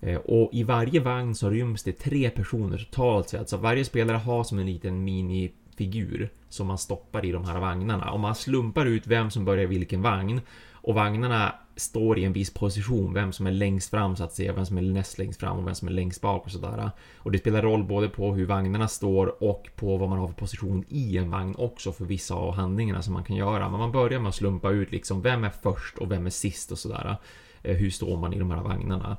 Eh, 0.00 0.16
och 0.16 0.50
i 0.52 0.62
varje 0.62 1.00
vagn 1.00 1.34
så 1.34 1.50
ryms 1.50 1.82
det 1.82 1.92
tre 1.92 2.30
personer 2.30 2.78
totalt 2.78 3.28
sett, 3.28 3.48
så 3.48 3.56
varje 3.56 3.84
spelare 3.84 4.16
har 4.16 4.44
som 4.44 4.58
en 4.58 4.66
liten 4.66 5.04
mini 5.04 5.52
figur 5.78 6.30
som 6.48 6.66
man 6.66 6.78
stoppar 6.78 7.24
i 7.24 7.32
de 7.32 7.44
här 7.44 7.60
vagnarna. 7.60 8.10
Om 8.10 8.20
man 8.20 8.34
slumpar 8.34 8.86
ut 8.86 9.06
vem 9.06 9.30
som 9.30 9.44
börjar 9.44 9.64
i 9.64 9.66
vilken 9.66 10.02
vagn 10.02 10.40
och 10.72 10.94
vagnarna 10.94 11.54
står 11.76 12.18
i 12.18 12.24
en 12.24 12.32
viss 12.32 12.54
position, 12.54 13.14
vem 13.14 13.32
som 13.32 13.46
är 13.46 13.50
längst 13.50 13.90
fram 13.90 14.16
så 14.16 14.24
att 14.24 14.32
säga, 14.32 14.52
vem 14.52 14.66
som 14.66 14.78
är 14.78 14.82
näst 14.82 15.18
längst 15.18 15.40
fram 15.40 15.58
och 15.58 15.66
vem 15.66 15.74
som 15.74 15.88
är 15.88 15.92
längst 15.92 16.20
bak 16.20 16.44
och 16.44 16.50
sådär. 16.50 16.90
Och 17.16 17.32
det 17.32 17.38
spelar 17.38 17.62
roll 17.62 17.84
både 17.84 18.08
på 18.08 18.34
hur 18.34 18.46
vagnarna 18.46 18.88
står 18.88 19.42
och 19.42 19.68
på 19.76 19.96
vad 19.96 20.08
man 20.08 20.18
har 20.18 20.26
för 20.26 20.34
position 20.34 20.84
i 20.88 21.18
en 21.18 21.30
vagn 21.30 21.54
också 21.58 21.92
för 21.92 22.04
vissa 22.04 22.34
av 22.34 22.54
handlingarna 22.54 23.02
som 23.02 23.12
man 23.14 23.24
kan 23.24 23.36
göra. 23.36 23.68
Men 23.68 23.78
man 23.78 23.92
börjar 23.92 24.20
med 24.20 24.28
att 24.28 24.34
slumpa 24.34 24.70
ut 24.70 24.92
liksom 24.92 25.22
vem 25.22 25.44
är 25.44 25.50
först 25.62 25.98
och 25.98 26.12
vem 26.12 26.26
är 26.26 26.30
sist 26.30 26.72
och 26.72 26.78
sådär. 26.78 27.16
Eh, 27.62 27.76
hur 27.76 27.90
står 27.90 28.16
man 28.16 28.32
i 28.32 28.38
de 28.38 28.50
här 28.50 28.62
vagnarna? 28.62 29.16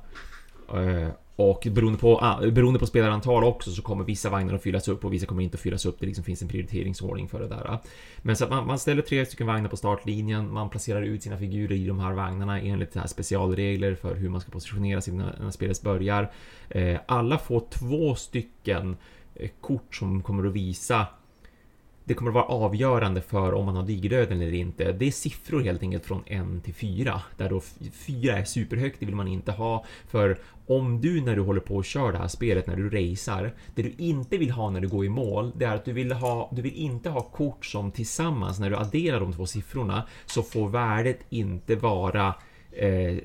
Eh, 0.68 1.08
och 1.40 1.66
beroende 1.70 1.98
på, 1.98 2.18
ah, 2.18 2.40
beroende 2.50 2.78
på 2.78 2.86
spelarantal 2.86 3.44
också 3.44 3.70
så 3.70 3.82
kommer 3.82 4.04
vissa 4.04 4.30
vagnar 4.30 4.54
att 4.54 4.62
fyllas 4.62 4.88
upp 4.88 5.04
och 5.04 5.12
vissa 5.12 5.26
kommer 5.26 5.42
inte 5.42 5.54
att 5.54 5.60
fyllas 5.60 5.86
upp. 5.86 5.96
Det 6.00 6.06
liksom 6.06 6.24
finns 6.24 6.42
en 6.42 6.48
prioriteringsordning 6.48 7.28
för 7.28 7.40
det 7.40 7.48
där. 7.48 7.78
Men 8.18 8.36
så 8.36 8.44
att 8.44 8.50
man, 8.50 8.66
man 8.66 8.78
ställer 8.78 9.02
tre 9.02 9.26
stycken 9.26 9.46
vagnar 9.46 9.68
på 9.68 9.76
startlinjen. 9.76 10.52
Man 10.52 10.70
placerar 10.70 11.02
ut 11.02 11.22
sina 11.22 11.36
figurer 11.36 11.76
i 11.76 11.86
de 11.86 12.00
här 12.00 12.12
vagnarna 12.12 12.60
enligt 12.60 12.96
här 12.96 13.06
specialregler 13.06 13.94
för 13.94 14.14
hur 14.14 14.28
man 14.28 14.40
ska 14.40 14.50
positionera 14.50 15.00
sig 15.00 15.14
när 15.14 15.50
spelet 15.50 15.82
börjar. 15.82 16.32
Eh, 16.68 17.00
alla 17.06 17.38
får 17.38 17.62
två 17.70 18.14
stycken 18.14 18.96
eh, 19.34 19.50
kort 19.60 19.94
som 19.94 20.22
kommer 20.22 20.46
att 20.46 20.52
visa 20.52 21.06
det 22.10 22.14
kommer 22.14 22.30
att 22.30 22.34
vara 22.34 22.44
avgörande 22.44 23.20
för 23.20 23.54
om 23.54 23.66
man 23.66 23.76
har 23.76 23.82
digerdöden 23.82 24.40
eller 24.40 24.54
inte. 24.54 24.92
Det 24.92 25.06
är 25.06 25.10
siffror 25.10 25.60
helt 25.60 25.82
enkelt 25.82 26.06
från 26.06 26.22
1 26.26 26.64
till 26.64 26.74
4. 26.74 27.22
Där 27.36 27.50
då 27.50 27.60
4 27.92 28.38
är 28.38 28.44
superhögt, 28.44 28.96
det 29.00 29.06
vill 29.06 29.14
man 29.14 29.28
inte 29.28 29.52
ha. 29.52 29.84
För 30.08 30.38
om 30.66 31.00
du 31.00 31.20
när 31.20 31.36
du 31.36 31.42
håller 31.42 31.60
på 31.60 31.76
och 31.76 31.84
kör 31.84 32.12
det 32.12 32.18
här 32.18 32.28
spelet, 32.28 32.66
när 32.66 32.76
du 32.76 32.90
racear, 32.90 33.54
det 33.74 33.82
du 33.82 33.92
inte 33.98 34.36
vill 34.36 34.50
ha 34.50 34.70
när 34.70 34.80
du 34.80 34.88
går 34.88 35.04
i 35.04 35.08
mål, 35.08 35.52
det 35.56 35.64
är 35.64 35.74
att 35.74 35.84
du 35.84 35.92
vill 35.92 36.12
ha, 36.12 36.50
du 36.52 36.62
vill 36.62 36.74
inte 36.74 37.10
ha 37.10 37.20
kort 37.20 37.66
som 37.66 37.90
tillsammans, 37.90 38.58
när 38.58 38.70
du 38.70 38.76
adderar 38.76 39.20
de 39.20 39.32
två 39.32 39.46
siffrorna, 39.46 40.06
så 40.26 40.42
får 40.42 40.68
värdet 40.68 41.18
inte 41.28 41.76
vara 41.76 42.34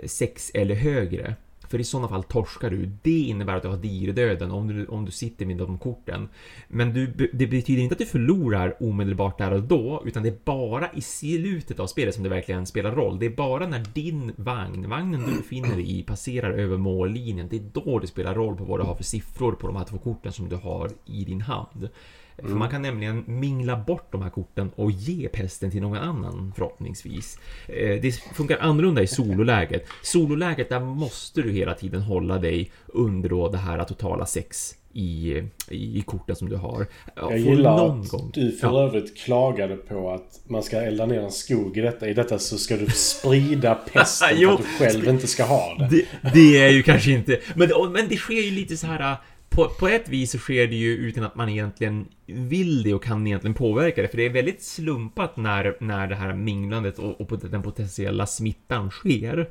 6 0.05 0.51
eh, 0.53 0.61
eller 0.61 0.75
högre. 0.75 1.35
För 1.69 1.79
i 1.79 1.83
sådana 1.83 2.07
fall 2.07 2.23
torskar 2.23 2.69
du. 2.69 2.91
Det 3.01 3.19
innebär 3.19 3.55
att 3.55 3.61
du 3.61 3.67
har 3.67 3.77
dirdöden 3.77 4.51
om 4.51 4.67
du, 4.67 4.85
om 4.85 5.05
du 5.05 5.11
sitter 5.11 5.45
med 5.45 5.57
de 5.57 5.77
korten. 5.77 6.29
Men 6.67 6.93
du, 6.93 7.29
det 7.33 7.47
betyder 7.47 7.81
inte 7.83 7.93
att 7.93 7.99
du 7.99 8.05
förlorar 8.05 8.83
omedelbart 8.83 9.37
där 9.37 9.53
och 9.53 9.63
då, 9.63 10.03
utan 10.05 10.23
det 10.23 10.29
är 10.29 10.37
bara 10.43 10.91
i 10.93 11.01
slutet 11.01 11.79
av 11.79 11.87
spelet 11.87 12.15
som 12.15 12.23
det 12.23 12.29
verkligen 12.29 12.65
spelar 12.65 12.91
roll. 12.91 13.19
Det 13.19 13.25
är 13.25 13.29
bara 13.29 13.67
när 13.67 13.83
din 13.93 14.33
vagn, 14.35 14.89
vagnen 14.89 15.23
du 15.25 15.37
befinner 15.37 15.75
dig 15.75 15.99
i, 15.99 16.03
passerar 16.03 16.51
över 16.51 16.77
mållinjen. 16.77 17.47
Det 17.49 17.55
är 17.55 17.69
då 17.73 17.99
det 17.99 18.07
spelar 18.07 18.35
roll 18.35 18.55
på 18.55 18.63
vad 18.63 18.79
du 18.79 18.83
har 18.83 18.95
för 18.95 19.03
siffror 19.03 19.51
på 19.51 19.67
de 19.67 19.75
här 19.75 19.85
två 19.85 19.97
korten 19.97 20.31
som 20.31 20.49
du 20.49 20.55
har 20.55 20.89
i 21.05 21.25
din 21.25 21.41
hand. 21.41 21.89
Mm. 22.37 22.51
För 22.51 22.57
man 22.57 22.69
kan 22.69 22.81
nämligen 22.81 23.23
mingla 23.27 23.77
bort 23.77 24.11
de 24.11 24.21
här 24.21 24.29
korten 24.29 24.71
och 24.75 24.91
ge 24.91 25.27
pesten 25.27 25.71
till 25.71 25.81
någon 25.81 25.97
annan 25.97 26.53
förhoppningsvis. 26.55 27.39
Eh, 27.67 28.01
det 28.01 28.11
funkar 28.33 28.57
annorlunda 28.57 29.01
i 29.01 29.07
sololäget. 29.07 29.85
Sololäget 30.03 30.69
där 30.69 30.79
måste 30.79 31.41
du 31.41 31.51
hela 31.51 31.73
tiden 31.73 32.01
hålla 32.01 32.37
dig 32.37 32.71
under 32.85 33.29
då 33.29 33.49
det 33.49 33.57
här 33.57 33.83
totala 33.83 34.25
sex 34.25 34.75
i, 34.95 35.43
i, 35.69 36.01
korten 36.01 36.35
som 36.35 36.49
du 36.49 36.55
har. 36.55 36.87
Jag 37.15 37.37
gillar 37.37 37.99
att 38.01 38.09
gång. 38.09 38.31
du 38.33 38.51
för 38.51 38.67
ja. 38.67 38.83
övrigt 38.83 39.17
klagade 39.17 39.75
på 39.75 40.11
att 40.11 40.39
man 40.47 40.63
ska 40.63 40.81
elda 40.81 41.05
ner 41.05 41.19
en 41.19 41.31
skog 41.31 41.77
i 41.77 41.81
detta. 41.81 42.07
I 42.07 42.13
detta 42.13 42.39
så 42.39 42.57
ska 42.57 42.77
du 42.77 42.87
sprida 42.87 43.75
pesten 43.75 44.29
jo, 44.35 44.49
för 44.49 44.55
att 44.55 44.59
du 44.59 44.85
själv 44.85 45.07
inte 45.07 45.27
ska 45.27 45.43
ha 45.43 45.75
det. 45.79 45.87
det. 45.89 46.31
det. 46.33 46.57
är 46.57 46.69
ju 46.69 46.83
kanske 46.83 47.11
inte... 47.11 47.39
Men, 47.55 47.69
men 47.91 48.07
det 48.07 48.15
sker 48.15 48.41
ju 48.41 48.51
lite 48.51 48.77
så 48.77 48.87
här 48.87 49.17
på, 49.55 49.69
på 49.69 49.87
ett 49.87 50.09
vis 50.09 50.31
så 50.31 50.37
sker 50.37 50.67
det 50.67 50.75
ju 50.75 50.95
utan 50.95 51.23
att 51.23 51.35
man 51.35 51.49
egentligen 51.49 52.07
vill 52.25 52.83
det 52.83 52.93
och 52.93 53.03
kan 53.03 53.27
egentligen 53.27 53.53
påverka 53.53 54.01
det, 54.01 54.07
för 54.07 54.17
det 54.17 54.25
är 54.25 54.29
väldigt 54.29 54.63
slumpat 54.63 55.37
när, 55.37 55.77
när 55.79 56.07
det 56.07 56.15
här 56.15 56.33
minglandet 56.33 56.99
och, 56.99 57.21
och 57.21 57.39
den 57.39 57.61
potentiella 57.61 58.25
smittan 58.25 58.91
sker. 58.91 59.49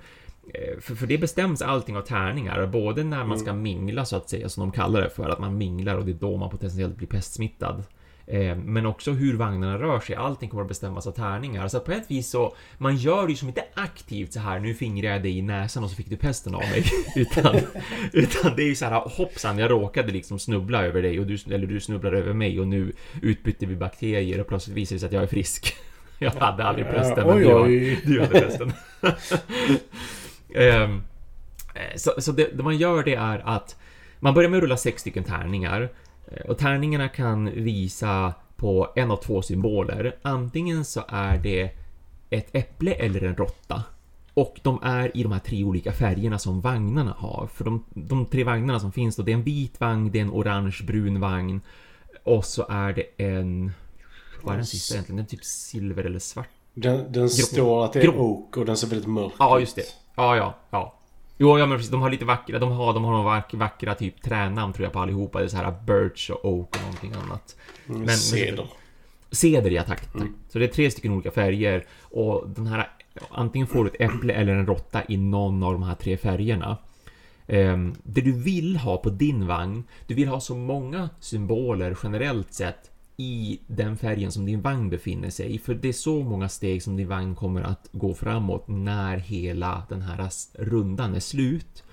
Eh, 0.54 0.80
för, 0.80 0.94
för 0.94 1.06
det 1.06 1.18
bestäms 1.18 1.62
allting 1.62 1.96
av 1.96 2.02
tärningar, 2.02 2.66
både 2.66 3.04
när 3.04 3.24
man 3.24 3.38
ska 3.38 3.50
mm. 3.50 3.62
mingla 3.62 4.04
så 4.04 4.16
att 4.16 4.30
säga, 4.30 4.48
som 4.48 4.60
de 4.60 4.72
kallar 4.72 5.02
det 5.02 5.10
för, 5.10 5.30
att 5.30 5.40
man 5.40 5.58
minglar 5.58 5.96
och 5.96 6.04
det 6.04 6.12
är 6.12 6.14
då 6.14 6.36
man 6.36 6.50
potentiellt 6.50 6.96
blir 6.96 7.08
pestsmittad. 7.08 7.82
Eh, 8.26 8.56
men 8.56 8.86
också 8.86 9.12
hur 9.12 9.36
vagnarna 9.36 9.78
rör 9.78 10.00
sig, 10.00 10.16
allting 10.16 10.48
kommer 10.48 10.62
att 10.62 10.68
bestämmas 10.68 11.06
av 11.06 11.12
tärningar. 11.12 11.68
Så 11.68 11.80
på 11.80 11.92
ett 11.92 12.10
vis 12.10 12.30
så, 12.30 12.56
man 12.78 12.96
gör 12.96 13.28
ju 13.28 13.36
som 13.36 13.48
inte 13.48 13.64
aktivt 13.74 14.32
så 14.32 14.40
här 14.40 14.60
nu 14.60 14.74
fingrar 14.74 15.10
jag 15.10 15.22
dig 15.22 15.38
i 15.38 15.42
näsan 15.42 15.84
och 15.84 15.90
så 15.90 15.96
fick 15.96 16.10
du 16.10 16.16
pesten 16.16 16.54
av 16.54 16.60
mig. 16.60 16.84
utan, 17.16 17.56
utan 18.12 18.56
det 18.56 18.62
är 18.62 18.66
ju 18.66 18.74
så 18.74 18.84
här, 18.84 19.00
hoppsan, 19.00 19.58
jag 19.58 19.70
råkade 19.70 20.12
liksom 20.12 20.38
snubbla 20.38 20.84
över 20.84 21.02
dig 21.02 21.20
och 21.20 21.26
du, 21.26 21.38
eller 21.54 21.66
du 21.66 21.80
snubblar 21.80 22.12
över 22.12 22.32
mig 22.32 22.60
och 22.60 22.68
nu 22.68 22.92
utbytte 23.22 23.66
vi 23.66 23.76
bakterier 23.76 24.40
och 24.40 24.48
plötsligt 24.48 24.76
visar 24.76 24.96
det 24.96 25.00
sig 25.00 25.06
att 25.06 25.12
jag 25.12 25.22
är 25.22 25.26
frisk. 25.26 25.74
Jag 26.18 26.30
hade 26.30 26.64
aldrig 26.64 26.86
pesten, 26.86 27.26
men 27.26 27.38
du, 27.38 27.96
du 28.04 28.20
hade 28.20 28.40
pesten. 28.40 28.72
um, 30.54 31.02
så 31.96 32.14
så 32.18 32.32
det, 32.32 32.56
det 32.56 32.62
man 32.62 32.76
gör 32.76 33.02
det 33.02 33.14
är 33.14 33.42
att 33.44 33.76
man 34.20 34.34
börjar 34.34 34.50
med 34.50 34.56
att 34.56 34.62
rulla 34.62 34.76
sex 34.76 35.00
stycken 35.00 35.24
tärningar 35.24 35.80
Eh, 35.80 36.03
och 36.48 36.58
tärningarna 36.58 37.08
kan 37.08 37.50
visa 37.64 38.34
på 38.56 38.92
en 38.96 39.10
av 39.10 39.16
två 39.16 39.42
symboler. 39.42 40.16
Antingen 40.22 40.84
så 40.84 41.02
är 41.08 41.38
det 41.38 41.70
ett 42.30 42.48
äpple 42.52 42.92
eller 42.92 43.22
en 43.22 43.36
råtta. 43.36 43.82
Och 44.34 44.60
de 44.62 44.82
är 44.82 45.16
i 45.16 45.22
de 45.22 45.32
här 45.32 45.38
tre 45.38 45.64
olika 45.64 45.92
färgerna 45.92 46.38
som 46.38 46.60
vagnarna 46.60 47.14
har. 47.18 47.48
För 47.52 47.64
de, 47.64 47.84
de 47.90 48.26
tre 48.26 48.44
vagnarna 48.44 48.80
som 48.80 48.92
finns 48.92 49.16
då, 49.16 49.22
det 49.22 49.32
är 49.32 49.36
en 49.36 49.42
vit 49.42 49.80
vagn, 49.80 50.10
det 50.10 50.18
är 50.18 50.22
en 50.22 50.30
orange-brun 50.30 51.20
vagn 51.20 51.60
och 52.24 52.44
så 52.44 52.66
är 52.68 52.92
det 52.92 53.24
en... 53.24 53.72
Vad 54.42 54.52
är 54.52 54.56
den 54.56 54.66
sista 54.66 54.94
egentligen? 54.94 55.16
Den 55.16 55.24
är 55.24 55.28
typ 55.28 55.44
silver 55.44 56.04
eller 56.04 56.18
svart? 56.18 56.48
Den, 56.74 57.12
den 57.12 57.30
står 57.30 57.84
att 57.84 57.92
det 57.92 58.02
är 58.02 58.08
oak 58.08 58.56
och 58.56 58.66
den 58.66 58.76
ser 58.76 58.86
väldigt 58.86 59.08
mörk 59.08 59.32
ut. 59.32 59.36
Ja, 59.38 59.60
just 59.60 59.76
det. 59.76 59.84
Ja, 60.14 60.36
ja, 60.36 60.54
ja. 60.70 60.94
Jo, 61.36 61.58
ja 61.58 61.66
men 61.66 61.78
precis. 61.78 61.90
De 61.90 62.02
har 62.02 62.10
lite 62.10 62.24
vackra, 62.24 62.58
de 62.58 62.72
har, 62.72 62.94
de 62.94 63.04
har 63.04 63.24
vackra, 63.24 63.58
vackra 63.58 63.94
typ 63.94 64.22
tränamn 64.22 64.72
tror 64.72 64.84
jag 64.84 64.92
på 64.92 65.00
allihopa. 65.00 65.38
Det 65.38 65.44
är 65.44 65.48
så 65.48 65.56
här 65.56 65.74
Birch 65.86 66.30
och 66.30 66.44
Oak 66.44 66.76
och 66.76 66.82
någonting 66.82 67.12
annat. 67.12 67.56
Mm, 67.88 68.00
men, 68.00 68.16
ceder. 68.16 68.66
Ceder, 69.30 69.70
ja 69.70 69.82
tack. 69.82 70.12
tack. 70.12 70.14
Mm. 70.14 70.34
Så 70.48 70.58
det 70.58 70.64
är 70.64 70.68
tre 70.68 70.90
stycken 70.90 71.12
olika 71.12 71.30
färger. 71.30 71.86
Och 72.00 72.48
den 72.48 72.66
här, 72.66 72.88
antingen 73.30 73.66
får 73.66 73.84
du 73.84 73.90
ett 73.90 74.00
äpple 74.00 74.32
eller 74.32 74.52
en 74.52 74.66
råtta 74.66 75.02
i 75.08 75.16
någon 75.16 75.62
av 75.62 75.72
de 75.72 75.82
här 75.82 75.94
tre 75.94 76.16
färgerna. 76.16 76.78
Um, 77.46 77.94
det 78.02 78.20
du 78.20 78.32
vill 78.32 78.76
ha 78.76 78.96
på 78.96 79.10
din 79.10 79.46
vagn, 79.46 79.84
du 80.06 80.14
vill 80.14 80.28
ha 80.28 80.40
så 80.40 80.54
många 80.54 81.10
symboler 81.20 81.96
generellt 82.02 82.54
sett 82.54 82.90
i 83.16 83.60
den 83.66 83.96
färgen 83.96 84.32
som 84.32 84.46
din 84.46 84.62
vagn 84.62 84.90
befinner 84.90 85.30
sig 85.30 85.54
i. 85.54 85.58
För 85.58 85.74
det 85.74 85.88
är 85.88 85.92
så 85.92 86.22
många 86.22 86.48
steg 86.48 86.82
som 86.82 86.96
din 86.96 87.08
vagn 87.08 87.34
kommer 87.34 87.62
att 87.62 87.88
gå 87.92 88.14
framåt 88.14 88.68
när 88.68 89.16
hela 89.16 89.82
den 89.88 90.02
här 90.02 90.30
rundan 90.52 91.14
är 91.14 91.20
slut. 91.20 91.84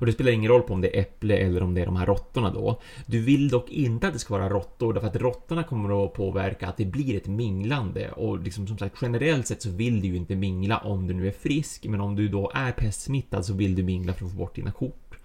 Och 0.00 0.06
det 0.06 0.12
spelar 0.12 0.32
ingen 0.32 0.50
roll 0.50 0.62
på 0.62 0.74
om 0.74 0.80
det 0.80 0.96
är 0.96 1.00
äpple 1.00 1.36
eller 1.36 1.62
om 1.62 1.74
det 1.74 1.80
är 1.80 1.86
de 1.86 1.96
här 1.96 2.06
råttorna 2.06 2.50
då. 2.50 2.80
Du 3.06 3.20
vill 3.20 3.48
dock 3.48 3.70
inte 3.70 4.06
att 4.06 4.12
det 4.12 4.18
ska 4.18 4.34
vara 4.34 4.48
råttor 4.48 4.92
därför 4.92 5.08
att 5.08 5.16
råttorna 5.16 5.62
kommer 5.62 6.04
att 6.04 6.14
påverka 6.14 6.68
att 6.68 6.76
det 6.76 6.84
blir 6.84 7.16
ett 7.16 7.26
minglande 7.26 8.10
och 8.10 8.40
liksom 8.40 8.66
som 8.66 8.78
sagt 8.78 8.96
generellt 9.02 9.46
sett 9.46 9.62
så 9.62 9.70
vill 9.70 10.00
du 10.00 10.08
ju 10.08 10.16
inte 10.16 10.36
mingla 10.36 10.78
om 10.78 11.06
du 11.06 11.14
nu 11.14 11.28
är 11.28 11.32
frisk 11.32 11.86
men 11.86 12.00
om 12.00 12.16
du 12.16 12.28
då 12.28 12.50
är 12.54 12.72
pestsmittad 12.72 13.42
så 13.46 13.52
vill 13.52 13.74
du 13.74 13.82
mingla 13.82 14.12
för 14.12 14.24
att 14.24 14.32
få 14.32 14.38
bort 14.38 14.54
dina 14.54 14.72
kort. 14.72 15.18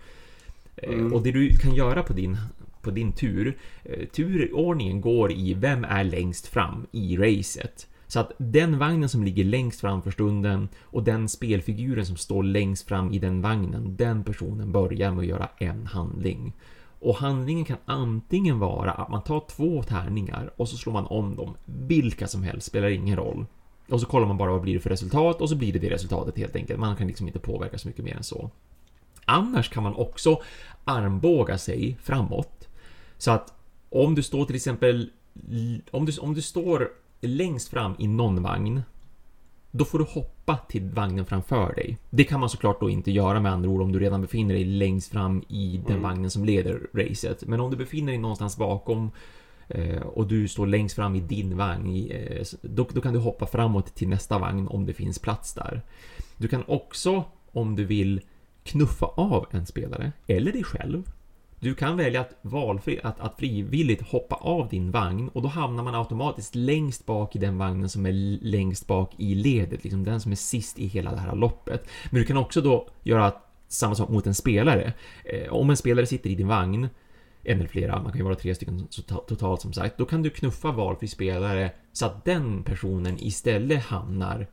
Eh, 0.75 0.93
mm. 0.93 1.13
Och 1.13 1.23
det 1.23 1.31
du 1.31 1.57
kan 1.57 1.75
göra 1.75 2.03
på 2.03 2.13
din 2.13 2.37
på 2.85 2.91
din 2.91 3.11
tur. 3.11 3.57
Eh, 3.83 4.07
turordningen 4.07 5.01
går 5.01 5.31
i 5.31 5.53
vem 5.53 5.83
är 5.83 6.03
längst 6.03 6.47
fram 6.47 6.85
i 6.91 7.17
racet. 7.17 7.87
Så 8.07 8.19
att 8.19 8.31
den 8.37 8.79
vagnen 8.79 9.09
som 9.09 9.23
ligger 9.23 9.43
längst 9.43 9.81
fram 9.81 10.01
för 10.01 10.11
stunden 10.11 10.69
och 10.81 11.03
den 11.03 11.29
spelfiguren 11.29 12.05
som 12.05 12.15
står 12.15 12.43
längst 12.43 12.87
fram 12.87 13.13
i 13.13 13.19
den 13.19 13.41
vagnen, 13.41 13.95
den 13.95 14.23
personen 14.23 14.71
börjar 14.71 15.11
med 15.11 15.19
att 15.19 15.27
göra 15.27 15.49
en 15.57 15.85
handling. 15.85 16.53
Och 16.99 17.15
handlingen 17.15 17.65
kan 17.65 17.77
antingen 17.85 18.59
vara 18.59 18.91
att 18.91 19.09
man 19.09 19.23
tar 19.23 19.43
två 19.55 19.83
tärningar 19.83 20.53
och 20.55 20.69
så 20.69 20.77
slår 20.77 20.93
man 20.93 21.05
om 21.05 21.35
dem. 21.35 21.55
Vilka 21.65 22.27
som 22.27 22.43
helst, 22.43 22.67
spelar 22.67 22.89
ingen 22.89 23.15
roll. 23.15 23.45
Och 23.89 24.01
så 24.01 24.07
kollar 24.07 24.27
man 24.27 24.37
bara 24.37 24.51
vad 24.51 24.61
blir 24.61 24.73
det 24.73 24.79
för 24.79 24.89
resultat 24.89 25.41
och 25.41 25.49
så 25.49 25.55
blir 25.55 25.73
det 25.73 25.79
det 25.79 25.89
resultatet 25.89 26.37
helt 26.37 26.55
enkelt. 26.55 26.79
Man 26.79 26.95
kan 26.95 27.07
liksom 27.07 27.27
inte 27.27 27.39
påverka 27.39 27.77
så 27.77 27.87
mycket 27.87 28.05
mer 28.05 28.15
än 28.15 28.23
så. 28.23 28.49
Annars 29.25 29.69
kan 29.69 29.83
man 29.83 29.95
också 29.95 30.41
armbåga 30.83 31.57
sig 31.57 31.97
framåt 32.01 32.67
så 33.17 33.31
att 33.31 33.53
om 33.89 34.15
du 34.15 34.23
står 34.23 34.45
till 34.45 34.55
exempel 34.55 35.09
om 35.91 36.05
du, 36.05 36.19
om 36.19 36.33
du 36.33 36.41
står 36.41 36.91
längst 37.21 37.69
fram 37.69 37.95
i 37.99 38.07
någon 38.07 38.43
vagn 38.43 38.81
då 39.77 39.85
får 39.85 39.99
du 39.99 40.05
hoppa 40.05 40.57
till 40.57 40.89
vagnen 40.89 41.25
framför 41.25 41.73
dig. 41.75 41.97
Det 42.09 42.23
kan 42.23 42.39
man 42.39 42.49
såklart 42.49 42.79
då 42.79 42.89
inte 42.89 43.11
göra 43.11 43.39
med 43.39 43.51
andra 43.51 43.69
ord 43.69 43.81
om 43.81 43.91
du 43.91 43.99
redan 43.99 44.21
befinner 44.21 44.53
dig 44.53 44.65
längst 44.65 45.11
fram 45.11 45.43
i 45.47 45.81
den 45.85 45.97
mm. 45.97 46.03
vagnen 46.03 46.29
som 46.29 46.45
leder 46.45 46.81
racet. 46.93 47.47
Men 47.47 47.59
om 47.59 47.71
du 47.71 47.77
befinner 47.77 48.11
dig 48.11 48.17
någonstans 48.17 48.57
bakom 48.57 49.11
eh, 49.67 50.01
och 50.01 50.27
du 50.27 50.47
står 50.47 50.67
längst 50.67 50.95
fram 50.95 51.15
i 51.15 51.19
din 51.19 51.57
vagn, 51.57 52.07
eh, 52.11 52.45
då, 52.61 52.87
då, 52.93 53.01
kan 53.01 53.13
du 53.13 53.19
hoppa 53.19 53.45
framåt 53.45 53.95
till 53.95 54.07
nästa 54.07 54.39
vagn 54.39 54.67
om 54.67 54.85
det 54.85 54.93
finns 54.93 55.19
plats 55.19 55.53
där. 55.53 55.81
Du 56.37 56.47
kan 56.47 56.63
också, 56.67 57.23
om 57.51 57.75
du 57.75 57.85
vill, 57.85 58.21
knuffa 58.63 59.05
av 59.05 59.45
en 59.51 59.65
spelare, 59.65 60.11
eller 60.27 60.51
dig 60.51 60.63
själv, 60.63 61.03
du 61.65 61.75
kan 61.75 61.97
välja 61.97 62.21
att, 62.21 62.37
valfri, 62.41 62.99
att, 63.03 63.19
att 63.19 63.39
frivilligt 63.39 64.01
hoppa 64.01 64.35
av 64.35 64.69
din 64.69 64.91
vagn 64.91 65.29
och 65.29 65.41
då 65.41 65.47
hamnar 65.47 65.83
man 65.83 65.95
automatiskt 65.95 66.55
längst 66.55 67.05
bak 67.05 67.35
i 67.35 67.39
den 67.39 67.57
vagnen 67.57 67.89
som 67.89 68.05
är 68.05 68.11
längst 68.41 68.87
bak 68.87 69.13
i 69.17 69.35
ledet, 69.35 69.83
liksom 69.83 70.03
den 70.03 70.21
som 70.21 70.31
är 70.31 70.35
sist 70.35 70.79
i 70.79 70.87
hela 70.87 71.11
det 71.11 71.17
här 71.17 71.35
loppet. 71.35 71.87
Men 72.11 72.21
du 72.21 72.25
kan 72.25 72.37
också 72.37 72.61
då 72.61 72.87
göra 73.03 73.33
samma 73.67 73.95
sak 73.95 74.09
mot 74.09 74.27
en 74.27 74.35
spelare. 74.35 74.93
Eh, 75.23 75.53
om 75.53 75.69
en 75.69 75.77
spelare 75.77 76.05
sitter 76.05 76.29
i 76.29 76.35
din 76.35 76.47
vagn, 76.47 76.89
en 77.43 77.59
eller 77.59 77.69
flera, 77.69 78.01
man 78.01 78.11
kan 78.11 78.19
ju 78.19 78.23
vara 78.23 78.35
tre 78.35 78.55
stycken 78.55 78.87
totalt 79.27 79.61
som 79.61 79.73
sagt, 79.73 79.97
då 79.97 80.05
kan 80.05 80.23
du 80.23 80.29
knuffa 80.29 80.71
valfri 80.71 81.07
spelare 81.07 81.71
så 81.93 82.05
att 82.05 82.25
den 82.25 82.63
personen 82.63 83.17
istället 83.19 83.83
hamnar 83.83 84.47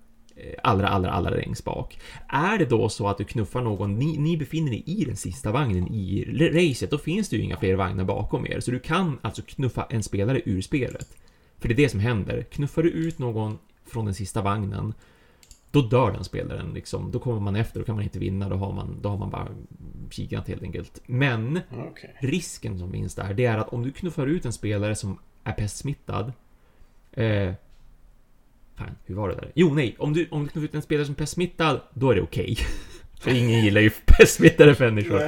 allra, 0.62 0.88
allra, 0.88 1.10
allra 1.10 1.30
längst 1.30 1.64
bak. 1.64 1.98
Är 2.28 2.58
det 2.58 2.64
då 2.64 2.88
så 2.88 3.08
att 3.08 3.18
du 3.18 3.24
knuffar 3.24 3.62
någon, 3.62 3.98
ni, 3.98 4.18
ni 4.18 4.36
befinner 4.36 4.72
er 4.72 4.82
i 4.86 5.04
den 5.04 5.16
sista 5.16 5.52
vagnen 5.52 5.88
i 5.88 6.24
racet, 6.52 6.90
då 6.90 6.98
finns 6.98 7.28
det 7.28 7.36
ju 7.36 7.42
inga 7.42 7.56
fler 7.56 7.74
vagnar 7.74 8.04
bakom 8.04 8.46
er, 8.46 8.60
så 8.60 8.70
du 8.70 8.78
kan 8.78 9.18
alltså 9.22 9.42
knuffa 9.42 9.86
en 9.90 10.02
spelare 10.02 10.40
ur 10.44 10.60
spelet. 10.60 11.16
För 11.58 11.68
det 11.68 11.74
är 11.74 11.76
det 11.76 11.88
som 11.88 12.00
händer. 12.00 12.42
Knuffar 12.50 12.82
du 12.82 12.90
ut 12.90 13.18
någon 13.18 13.58
från 13.86 14.04
den 14.04 14.14
sista 14.14 14.42
vagnen, 14.42 14.94
då 15.70 15.82
dör 15.82 16.12
den 16.12 16.24
spelaren 16.24 16.70
liksom. 16.74 17.10
Då 17.10 17.18
kommer 17.18 17.40
man 17.40 17.56
efter, 17.56 17.80
då 17.80 17.86
kan 17.86 17.94
man 17.94 18.04
inte 18.04 18.18
vinna, 18.18 18.48
då 18.48 18.56
har 18.56 18.72
man, 18.72 18.98
då 19.02 19.08
har 19.08 19.18
man 19.18 19.30
bara 19.30 19.48
kikat 20.10 20.48
helt 20.48 20.62
enkelt. 20.62 21.00
Men 21.06 21.60
okay. 21.70 22.10
risken 22.20 22.78
som 22.78 22.92
finns 22.92 23.14
där, 23.14 23.34
det 23.34 23.44
är 23.44 23.58
att 23.58 23.68
om 23.68 23.82
du 23.82 23.92
knuffar 23.92 24.26
ut 24.26 24.44
en 24.44 24.52
spelare 24.52 24.94
som 24.94 25.18
är 25.44 25.52
pestsmittad, 25.52 26.32
eh, 27.12 27.52
Fan, 28.76 28.90
hur 29.04 29.14
var 29.14 29.28
det 29.28 29.34
där? 29.34 29.52
Jo, 29.54 29.74
nej. 29.74 29.96
Om 29.98 30.12
du, 30.12 30.28
om 30.30 30.42
du 30.42 30.48
knuffar 30.48 30.64
ut 30.64 30.74
en 30.74 30.82
spelare 30.82 31.06
som 31.06 31.12
är 31.12 31.16
pestsmittad, 31.16 31.80
då 31.94 32.10
är 32.10 32.14
det 32.14 32.22
okej. 32.22 32.52
Okay. 32.52 32.66
För 33.20 33.30
ingen 33.30 33.64
gillar 33.64 33.80
ju 33.80 33.90
pestsmittade 34.06 34.76
människor. 34.78 35.22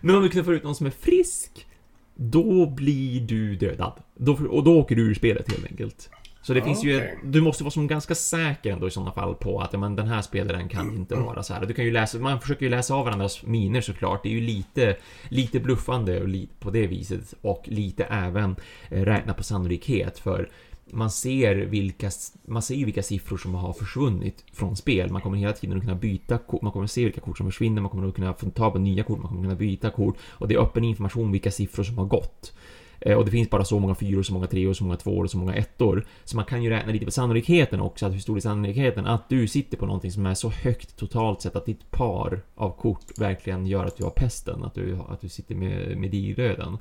Men 0.00 0.16
om 0.16 0.22
du 0.22 0.28
knuffar 0.28 0.52
ut 0.52 0.64
någon 0.64 0.74
som 0.74 0.86
är 0.86 0.90
frisk, 0.90 1.66
då 2.14 2.66
blir 2.66 3.20
du 3.20 3.56
dödad. 3.56 3.92
Då, 4.14 4.38
och 4.50 4.64
då 4.64 4.78
åker 4.78 4.96
du 4.96 5.02
ur 5.02 5.14
spelet 5.14 5.52
helt 5.52 5.66
enkelt. 5.66 6.10
Så 6.42 6.54
det 6.54 6.62
finns 6.62 6.84
ju, 6.84 7.18
du 7.24 7.40
måste 7.40 7.64
vara 7.64 7.70
som 7.70 7.86
ganska 7.86 8.14
säker 8.14 8.72
ändå 8.72 8.88
i 8.88 8.90
sådana 8.90 9.12
fall 9.12 9.34
på 9.34 9.60
att 9.60 9.72
men, 9.72 9.96
den 9.96 10.08
här 10.08 10.22
spelaren 10.22 10.68
kan 10.68 10.96
inte 10.96 11.14
vara 11.14 11.42
så 11.42 11.54
här. 11.54 11.66
Du 11.66 11.74
kan 11.74 11.84
ju 11.84 11.90
läsa, 11.90 12.18
man 12.18 12.40
försöker 12.40 12.66
ju 12.66 12.70
läsa 12.70 12.94
av 12.94 13.04
varandras 13.04 13.42
miner 13.42 13.80
såklart. 13.80 14.22
Det 14.22 14.28
är 14.28 14.32
ju 14.32 14.40
lite, 14.40 14.96
lite 15.28 15.60
bluffande 15.60 16.20
och 16.22 16.28
på 16.60 16.70
det 16.70 16.86
viset 16.86 17.34
och 17.40 17.62
lite 17.64 18.04
även 18.04 18.56
eh, 18.88 19.04
räkna 19.04 19.34
på 19.34 19.42
sannolikhet 19.42 20.18
för 20.18 20.50
man 20.92 21.10
ser 21.10 21.56
vilka, 21.56 22.10
man 22.44 22.62
ser 22.62 22.84
vilka 22.84 23.02
siffror 23.02 23.36
som 23.36 23.54
har 23.54 23.72
försvunnit 23.72 24.44
från 24.52 24.76
spel. 24.76 25.10
Man 25.10 25.22
kommer 25.22 25.38
hela 25.38 25.52
tiden 25.52 25.76
att 25.76 25.82
kunna 25.82 25.94
byta 25.94 26.38
kort, 26.38 26.62
man 26.62 26.72
kommer 26.72 26.86
se 26.86 27.04
vilka 27.04 27.20
kort 27.20 27.38
som 27.38 27.50
försvinner, 27.50 27.82
man 27.82 27.90
kommer 27.90 28.08
att 28.08 28.14
kunna 28.14 28.34
få 28.34 28.50
ta 28.50 28.70
på 28.70 28.78
nya 28.78 29.02
kort, 29.02 29.18
man 29.18 29.28
kommer 29.28 29.42
kunna 29.42 29.54
byta 29.54 29.90
kort 29.90 30.16
och 30.28 30.48
det 30.48 30.54
är 30.54 30.58
öppen 30.58 30.84
information 30.84 31.32
vilka 31.32 31.50
siffror 31.50 31.84
som 31.84 31.98
har 31.98 32.04
gått. 32.04 32.52
Eh, 33.00 33.16
och 33.16 33.24
det 33.24 33.30
finns 33.30 33.50
bara 33.50 33.64
så 33.64 33.78
många 33.78 33.94
fyror, 33.94 34.22
så 34.22 34.32
många 34.32 34.46
treor, 34.46 34.72
så 34.72 34.84
många 34.84 34.96
tvåor 34.96 35.24
och 35.24 35.30
så 35.30 35.38
många 35.38 35.54
ettor. 35.54 36.06
Så 36.24 36.36
man 36.36 36.44
kan 36.44 36.62
ju 36.62 36.70
räkna 36.70 36.92
lite 36.92 37.04
på 37.04 37.10
sannolikheten 37.10 37.80
också, 37.80 38.06
att 38.06 38.12
hur 38.12 38.18
stor 38.18 38.36
är 38.36 38.40
sannolikheten 38.40 39.06
att 39.06 39.28
du 39.28 39.48
sitter 39.48 39.76
på 39.76 39.86
någonting 39.86 40.12
som 40.12 40.26
är 40.26 40.34
så 40.34 40.48
högt 40.50 40.96
totalt 40.96 41.42
sett 41.42 41.56
att 41.56 41.66
ditt 41.66 41.90
par 41.90 42.40
av 42.54 42.70
kort 42.70 43.18
verkligen 43.18 43.66
gör 43.66 43.84
att 43.84 43.96
du 43.96 44.04
har 44.04 44.10
pesten, 44.10 44.64
att 44.64 44.74
du, 44.74 44.98
att 45.08 45.20
du 45.20 45.28
sitter 45.28 45.54
med, 45.54 45.96
med 45.96 46.10
digerdöden. 46.10 46.78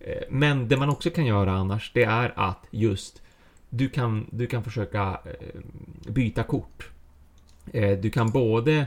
Eh, 0.00 0.22
men 0.30 0.68
det 0.68 0.76
man 0.76 0.90
också 0.90 1.10
kan 1.10 1.26
göra 1.26 1.52
annars, 1.52 1.90
det 1.94 2.04
är 2.04 2.32
att 2.36 2.66
just 2.70 3.22
du 3.76 3.88
kan, 3.88 4.26
du 4.30 4.46
kan 4.46 4.64
försöka 4.64 5.20
eh, 5.24 5.60
byta 6.12 6.42
kort. 6.42 6.90
Eh, 7.72 7.98
du 7.98 8.10
kan 8.10 8.30
både 8.30 8.86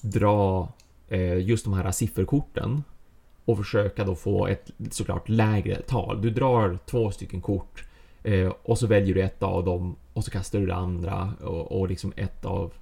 dra 0.00 0.68
eh, 1.08 1.38
just 1.38 1.64
de 1.64 1.72
här 1.72 1.90
sifferkorten 1.90 2.84
och 3.44 3.58
försöka 3.58 4.04
då 4.04 4.14
få 4.14 4.46
ett 4.46 4.70
såklart 4.90 5.28
lägre 5.28 5.82
tal. 5.82 6.22
Du 6.22 6.30
drar 6.30 6.78
två 6.86 7.10
stycken 7.10 7.40
kort 7.40 7.84
och 8.62 8.78
så 8.78 8.86
väljer 8.86 9.14
du 9.14 9.22
ett 9.22 9.42
av 9.42 9.64
dem 9.64 9.96
och 10.12 10.24
så 10.24 10.30
kastar 10.30 10.58
du 10.58 10.66
det 10.66 10.74
andra 10.74 11.34
och, 11.40 11.80
och 11.80 11.88
liksom 11.88 12.12
ett 12.16 12.44
av 12.44 12.72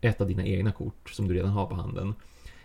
ett 0.00 0.20
av 0.20 0.28
dina 0.28 0.44
egna 0.44 0.72
kort 0.72 1.10
som 1.10 1.28
du 1.28 1.34
redan 1.34 1.50
har 1.50 1.66
på 1.66 1.74
handen. 1.74 2.14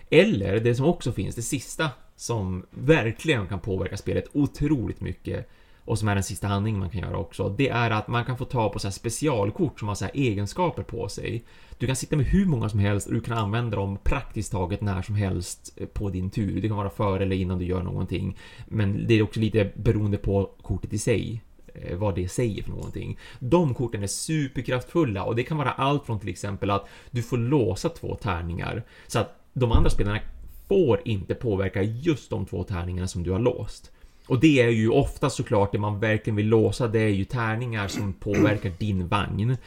Eller 0.09 0.59
det 0.59 0.75
som 0.75 0.85
också 0.85 1.11
finns, 1.11 1.35
det 1.35 1.41
sista 1.41 1.89
som 2.15 2.65
verkligen 2.69 3.47
kan 3.47 3.59
påverka 3.59 3.97
spelet 3.97 4.25
otroligt 4.33 5.01
mycket 5.01 5.49
och 5.89 5.99
som 5.99 6.07
är 6.07 6.15
den 6.15 6.23
sista 6.23 6.47
handlingen 6.47 6.79
man 6.79 6.89
kan 6.89 7.01
göra 7.01 7.17
också, 7.17 7.49
det 7.49 7.69
är 7.69 7.91
att 7.91 8.07
man 8.07 8.25
kan 8.25 8.37
få 8.37 8.45
ta 8.45 8.69
på 8.69 8.79
så 8.79 8.91
specialkort 8.91 9.79
som 9.79 9.87
har 9.87 9.95
så 9.95 10.05
egenskaper 10.13 10.83
på 10.83 11.09
sig. 11.09 11.43
Du 11.77 11.87
kan 11.87 11.95
sitta 11.95 12.15
med 12.15 12.25
hur 12.25 12.45
många 12.45 12.69
som 12.69 12.79
helst 12.79 13.07
och 13.07 13.13
du 13.13 13.21
kan 13.21 13.37
använda 13.37 13.77
dem 13.77 13.97
praktiskt 14.03 14.51
taget 14.51 14.81
när 14.81 15.01
som 15.01 15.15
helst 15.15 15.73
eh, 15.77 15.87
på 15.87 16.09
din 16.09 16.29
tur. 16.29 16.61
Det 16.61 16.67
kan 16.67 16.77
vara 16.77 16.89
före 16.89 17.23
eller 17.23 17.35
innan 17.35 17.59
du 17.59 17.65
gör 17.65 17.83
någonting. 17.83 18.37
Men 18.67 19.07
det 19.07 19.13
är 19.13 19.23
också 19.23 19.39
lite 19.39 19.71
beroende 19.75 20.17
på 20.17 20.49
kortet 20.61 20.93
i 20.93 20.97
sig 20.97 21.43
eh, 21.73 21.97
vad 21.97 22.15
det 22.15 22.27
säger 22.27 22.63
för 22.63 22.71
någonting. 22.71 23.17
De 23.39 23.73
korten 23.73 24.03
är 24.03 24.07
superkraftfulla 24.07 25.23
och 25.23 25.35
det 25.35 25.43
kan 25.43 25.57
vara 25.57 25.71
allt 25.71 26.05
från 26.05 26.19
till 26.19 26.29
exempel 26.29 26.69
att 26.69 26.87
du 27.11 27.23
får 27.23 27.37
låsa 27.37 27.89
två 27.89 28.15
tärningar 28.15 28.83
så 29.07 29.19
att 29.19 29.39
de 29.53 29.71
andra 29.71 29.89
spelarna 29.89 30.19
får 30.67 31.01
inte 31.05 31.35
påverka 31.35 31.83
just 31.83 32.29
de 32.29 32.45
två 32.45 32.63
tärningarna 32.63 33.07
som 33.07 33.23
du 33.23 33.31
har 33.31 33.39
låst. 33.39 33.91
Och 34.29 34.39
det 34.39 34.61
är 34.61 34.69
ju 34.69 34.89
ofta 34.89 35.29
såklart 35.29 35.71
det 35.71 35.77
man 35.77 35.99
verkligen 35.99 36.35
vill 36.35 36.47
låsa, 36.47 36.87
det 36.87 36.99
är 36.99 37.09
ju 37.09 37.25
tärningar 37.25 37.87
som 37.87 38.13
påverkar 38.13 38.71
din 38.79 39.07
vagn. 39.07 39.57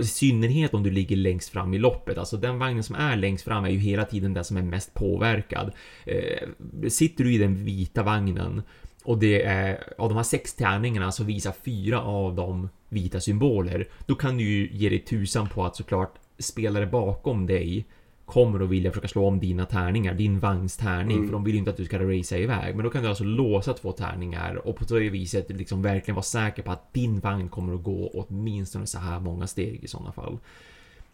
I 0.00 0.04
synnerhet 0.04 0.74
om 0.74 0.82
du 0.82 0.90
ligger 0.90 1.16
längst 1.16 1.48
fram 1.48 1.74
i 1.74 1.78
loppet, 1.78 2.18
alltså 2.18 2.36
den 2.36 2.58
vagnen 2.58 2.82
som 2.82 2.94
är 2.94 3.16
längst 3.16 3.44
fram 3.44 3.64
är 3.64 3.70
ju 3.70 3.78
hela 3.78 4.04
tiden 4.04 4.34
den 4.34 4.44
som 4.44 4.56
är 4.56 4.62
mest 4.62 4.94
påverkad. 4.94 5.72
Eh, 6.04 6.88
sitter 6.88 7.24
du 7.24 7.34
i 7.34 7.38
den 7.38 7.64
vita 7.64 8.02
vagnen 8.02 8.62
och 9.04 9.18
det 9.18 9.42
är 9.42 9.94
av 9.98 10.08
de 10.08 10.16
här 10.16 10.24
sex 10.24 10.54
tärningarna 10.54 11.12
så 11.12 11.24
visar 11.24 11.54
fyra 11.64 12.02
av 12.02 12.34
dem 12.34 12.68
vita 12.88 13.20
symboler, 13.20 13.88
då 14.06 14.14
kan 14.14 14.36
du 14.36 14.44
ju 14.44 14.68
ge 14.72 14.88
dig 14.88 14.98
tusan 14.98 15.48
på 15.48 15.64
att 15.64 15.76
såklart 15.76 16.14
spelare 16.38 16.86
bakom 16.86 17.46
dig 17.46 17.86
kommer 18.24 18.60
att 18.60 18.70
vilja 18.70 18.90
försöka 18.90 19.08
slå 19.08 19.26
om 19.26 19.40
dina 19.40 19.66
tärningar, 19.66 20.14
din 20.14 20.38
vagns 20.38 20.76
tärning, 20.76 21.16
mm. 21.16 21.28
för 21.28 21.32
de 21.32 21.44
vill 21.44 21.54
ju 21.54 21.58
inte 21.58 21.70
att 21.70 21.76
du 21.76 21.84
ska 21.84 21.98
racea 21.98 22.38
iväg. 22.38 22.76
Men 22.76 22.84
då 22.84 22.90
kan 22.90 23.02
du 23.02 23.08
alltså 23.08 23.24
låsa 23.24 23.72
två 23.72 23.92
tärningar 23.92 24.66
och 24.68 24.76
på 24.76 24.84
så 24.84 24.94
viset 24.94 25.50
liksom 25.50 25.82
verkligen 25.82 26.14
vara 26.14 26.22
säker 26.22 26.62
på 26.62 26.72
att 26.72 26.92
din 26.92 27.20
vagn 27.20 27.48
kommer 27.48 27.74
att 27.74 27.82
gå 27.82 28.10
åtminstone 28.14 28.86
så 28.86 28.98
här 28.98 29.20
många 29.20 29.46
steg 29.46 29.84
i 29.84 29.88
sådana 29.88 30.12
fall. 30.12 30.38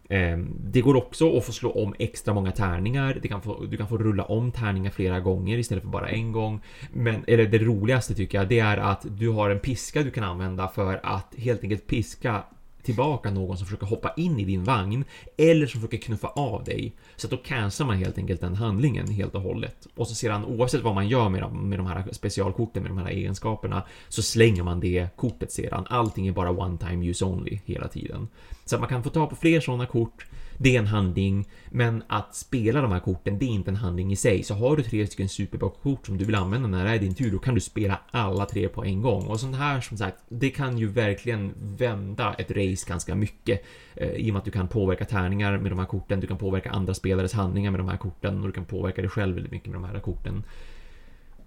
Ehm, 0.08 0.56
det 0.60 0.80
går 0.80 0.96
också 0.96 1.36
att 1.36 1.44
få 1.44 1.52
slå 1.52 1.70
om 1.70 1.94
extra 1.98 2.34
många 2.34 2.52
tärningar. 2.52 3.12
Kan 3.12 3.42
få, 3.42 3.64
du 3.64 3.76
kan 3.76 3.88
få 3.88 3.98
rulla 3.98 4.24
om 4.24 4.52
tärningar 4.52 4.90
flera 4.90 5.20
gånger 5.20 5.58
istället 5.58 5.84
för 5.84 5.90
bara 5.90 6.08
en 6.08 6.32
gång. 6.32 6.60
Men, 6.92 7.24
eller 7.26 7.46
det 7.46 7.58
roligaste 7.58 8.14
tycker 8.14 8.38
jag, 8.38 8.48
det 8.48 8.58
är 8.58 8.76
att 8.76 9.06
du 9.18 9.28
har 9.28 9.50
en 9.50 9.60
piska 9.60 10.02
du 10.02 10.10
kan 10.10 10.24
använda 10.24 10.68
för 10.68 11.00
att 11.02 11.34
helt 11.38 11.62
enkelt 11.62 11.86
piska 11.86 12.42
tillbaka 12.82 13.30
någon 13.30 13.56
som 13.56 13.66
försöker 13.66 13.86
hoppa 13.86 14.12
in 14.16 14.40
i 14.40 14.44
din 14.44 14.64
vagn 14.64 15.04
eller 15.36 15.66
som 15.66 15.80
försöker 15.80 15.98
knuffa 15.98 16.28
av 16.28 16.64
dig. 16.64 16.92
Så 17.16 17.26
att 17.26 17.30
då 17.30 17.36
cancelar 17.36 17.86
man 17.86 17.96
helt 17.96 18.18
enkelt 18.18 18.40
den 18.40 18.54
handlingen 18.54 19.08
helt 19.08 19.34
och 19.34 19.42
hållet. 19.42 19.86
Och 19.94 20.08
så 20.08 20.14
sedan 20.14 20.44
oavsett 20.44 20.82
vad 20.82 20.94
man 20.94 21.08
gör 21.08 21.28
med 21.28 21.42
de, 21.42 21.68
med 21.68 21.78
de 21.78 21.86
här 21.86 22.04
specialkorten, 22.12 22.82
med 22.82 22.90
de 22.90 22.98
här 22.98 23.10
egenskaperna, 23.10 23.82
så 24.08 24.22
slänger 24.22 24.62
man 24.62 24.80
det 24.80 25.08
kortet 25.16 25.52
sedan. 25.52 25.86
Allting 25.90 26.26
är 26.26 26.32
bara 26.32 26.50
one 26.50 26.78
time 26.78 27.06
use 27.06 27.24
only 27.24 27.58
hela 27.64 27.88
tiden. 27.88 28.28
Så 28.64 28.76
att 28.76 28.80
man 28.80 28.88
kan 28.88 29.02
få 29.02 29.10
ta 29.10 29.26
på 29.26 29.36
fler 29.36 29.60
sådana 29.60 29.86
kort 29.86 30.26
det 30.58 30.76
är 30.76 30.78
en 30.78 30.86
handling, 30.86 31.48
men 31.70 32.02
att 32.06 32.34
spela 32.34 32.80
de 32.80 32.92
här 32.92 33.00
korten, 33.00 33.38
det 33.38 33.44
är 33.44 33.50
inte 33.50 33.70
en 33.70 33.76
handling 33.76 34.12
i 34.12 34.16
sig. 34.16 34.42
Så 34.42 34.54
har 34.54 34.76
du 34.76 34.82
tre 34.82 35.06
stycken 35.06 35.28
superbra-kort 35.28 36.06
som 36.06 36.18
du 36.18 36.24
vill 36.24 36.34
använda 36.34 36.68
när 36.68 36.84
det 36.84 36.90
är 36.90 36.98
din 36.98 37.14
tur, 37.14 37.30
då 37.30 37.38
kan 37.38 37.54
du 37.54 37.60
spela 37.60 38.00
alla 38.10 38.46
tre 38.46 38.68
på 38.68 38.84
en 38.84 39.02
gång. 39.02 39.26
Och 39.26 39.40
sånt 39.40 39.56
här, 39.56 39.80
som 39.80 39.96
sagt, 39.96 40.16
det 40.28 40.50
kan 40.50 40.78
ju 40.78 40.86
verkligen 40.86 41.54
vända 41.58 42.34
ett 42.38 42.50
race 42.50 42.88
ganska 42.88 43.14
mycket. 43.14 43.64
Eh, 43.94 44.10
I 44.10 44.30
och 44.30 44.32
med 44.32 44.38
att 44.38 44.44
du 44.44 44.50
kan 44.50 44.68
påverka 44.68 45.04
tärningar 45.04 45.58
med 45.58 45.72
de 45.72 45.78
här 45.78 45.86
korten, 45.86 46.20
du 46.20 46.26
kan 46.26 46.38
påverka 46.38 46.70
andra 46.70 46.94
spelares 46.94 47.32
handlingar 47.32 47.70
med 47.70 47.80
de 47.80 47.88
här 47.88 47.96
korten 47.96 48.40
och 48.40 48.46
du 48.46 48.52
kan 48.52 48.64
påverka 48.64 49.02
dig 49.02 49.10
själv 49.10 49.34
väldigt 49.34 49.52
mycket 49.52 49.68
med 49.68 49.82
de 49.82 49.84
här 49.84 50.00
korten. 50.00 50.44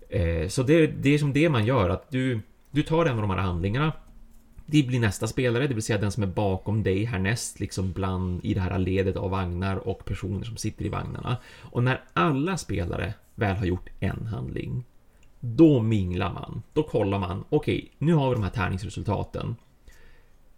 Eh, 0.10 0.47
så 0.47 0.63
det, 0.63 0.88
det 0.88 1.10
är 1.10 1.17
som 1.17 1.34
det 1.34 1.50
man 1.50 1.65
gör, 1.65 1.89
att 1.89 2.12
du, 2.12 2.39
du 2.71 2.84
tar 2.84 3.06
en 3.06 3.15
av 3.15 3.21
de 3.21 3.30
här 3.30 3.38
handlingarna 3.38 3.93
det 4.72 4.84
blir 4.84 5.00
nästa 5.00 5.28
spelare, 5.28 5.68
det 5.68 5.74
vill 5.74 5.84
säga 5.84 6.00
den 6.00 6.12
som 6.12 6.24
är 6.24 6.28
bakom 6.28 6.84
dig 6.84 7.04
härnäst, 7.04 7.60
liksom 7.60 7.92
bland 7.92 8.46
i 8.46 8.54
det 8.54 8.62
här 8.62 8.80
ledet 8.80 9.16
av 9.16 9.30
vagnar 9.30 9.76
och 9.76 10.06
personer 10.06 10.44
som 10.44 10.58
sitter 10.58 10.86
i 10.86 10.90
vagnarna. 10.90 11.38
Och 11.62 11.84
när 11.84 12.04
alla 12.14 12.58
spelare 12.58 13.14
väl 13.36 13.58
har 13.58 13.66
gjort 13.66 13.90
en 14.00 14.26
handling, 14.26 14.86
då 15.40 15.82
minglar 15.82 16.34
man. 16.34 16.62
Då 16.74 16.84
kollar 16.84 17.20
man, 17.20 17.44
okej, 17.50 17.78
okay, 17.78 17.90
nu 17.98 18.14
har 18.14 18.30
vi 18.30 18.36
de 18.36 18.44
här 18.44 18.50
tärningsresultaten. 18.50 19.56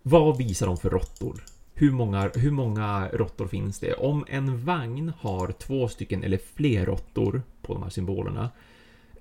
Vad 0.02 0.38
visar 0.38 0.67
de 0.67 0.78
för 0.78 0.89
råttor? 0.89 1.43
Hur 1.73 1.91
många, 1.91 2.32
hur 2.36 2.52
många 2.52 3.10
råttor 3.13 3.47
finns 3.47 3.80
det? 3.80 3.93
Om 3.93 4.26
en 4.28 4.65
vagn 4.65 5.13
har 5.19 5.52
två 5.52 5.88
stycken 5.88 6.23
eller 6.23 6.39
fler 6.56 6.86
råttor 6.86 7.43
på 7.62 7.73
de 7.73 7.84
här 7.84 7.89
symbolerna, 7.89 8.49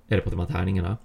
eller 0.09 0.23
på 0.23 0.31
de 0.31 0.41
här 0.41 0.47
tärningarna, 0.47 0.97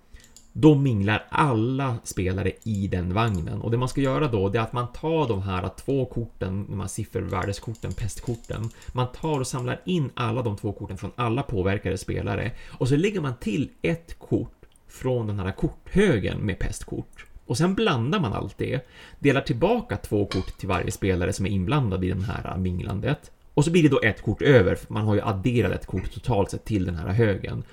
då 0.59 0.75
minglar 0.75 1.25
alla 1.29 1.95
spelare 2.03 2.51
i 2.63 2.87
den 2.87 3.13
vagnen. 3.13 3.61
Och 3.61 3.71
det 3.71 3.77
man 3.77 3.89
ska 3.89 4.01
göra 4.01 4.27
då, 4.27 4.49
det 4.49 4.59
är 4.59 4.63
att 4.63 4.73
man 4.73 4.91
tar 4.93 5.27
de 5.27 5.41
här 5.41 5.69
två 5.77 6.05
korten, 6.05 6.65
de 6.69 6.79
här 6.79 6.87
siffervärdeskorten, 6.87 7.93
pestkorten. 7.93 8.69
Man 8.93 9.11
tar 9.11 9.39
och 9.39 9.47
samlar 9.47 9.81
in 9.85 10.09
alla 10.13 10.41
de 10.41 10.57
två 10.57 10.71
korten 10.73 10.97
från 10.97 11.11
alla 11.15 11.43
påverkade 11.43 11.97
spelare. 11.97 12.51
Och 12.67 12.87
så 12.87 12.95
lägger 12.95 13.21
man 13.21 13.35
till 13.35 13.69
ett 13.81 14.19
kort 14.19 14.65
från 14.87 15.27
den 15.27 15.39
här 15.39 15.51
korthögen 15.51 16.37
med 16.39 16.59
pestkort. 16.59 17.25
Och 17.45 17.57
sen 17.57 17.75
blandar 17.75 18.19
man 18.19 18.33
allt 18.33 18.57
det, 18.57 18.87
delar 19.19 19.41
tillbaka 19.41 19.97
två 19.97 20.25
kort 20.25 20.57
till 20.57 20.67
varje 20.67 20.91
spelare 20.91 21.33
som 21.33 21.45
är 21.45 21.49
inblandad 21.49 22.03
i 22.03 22.11
det 22.11 22.23
här 22.23 22.57
minglandet. 22.57 23.31
Och 23.53 23.65
så 23.65 23.71
blir 23.71 23.83
det 23.83 23.89
då 23.89 24.01
ett 24.03 24.21
kort 24.21 24.41
över, 24.41 24.75
för 24.75 24.93
man 24.93 25.05
har 25.05 25.15
ju 25.15 25.21
adderat 25.21 25.71
ett 25.71 25.85
kort 25.85 26.11
totalt 26.13 26.51
sett 26.51 26.65
till 26.65 26.85
den 26.85 26.95
här 26.95 27.07
högen. 27.07 27.63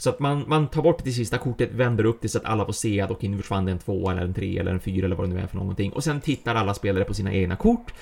Så 0.00 0.10
att 0.10 0.20
man, 0.20 0.44
man 0.46 0.68
tar 0.68 0.82
bort 0.82 1.04
det 1.04 1.10
sista 1.10 1.38
kortet, 1.38 1.72
vänder 1.72 2.04
upp 2.04 2.18
det 2.20 2.28
så 2.28 2.38
att 2.38 2.44
alla 2.44 2.66
får 2.66 2.72
se 2.72 3.00
att 3.00 3.10
okej, 3.10 3.28
nu 3.28 3.36
försvann 3.36 3.64
det 3.64 3.72
en 3.72 3.78
två 3.78 4.10
eller 4.10 4.22
en 4.22 4.34
tre 4.34 4.58
eller 4.58 4.72
en 4.72 4.80
fyra 4.80 5.06
eller 5.06 5.16
vad 5.16 5.28
det 5.28 5.34
nu 5.34 5.40
är 5.40 5.46
för 5.46 5.56
någonting. 5.56 5.92
Och 5.92 6.04
sen 6.04 6.20
tittar 6.20 6.54
alla 6.54 6.74
spelare 6.74 7.04
på 7.04 7.14
sina 7.14 7.32
egna 7.32 7.56
kort. 7.56 7.92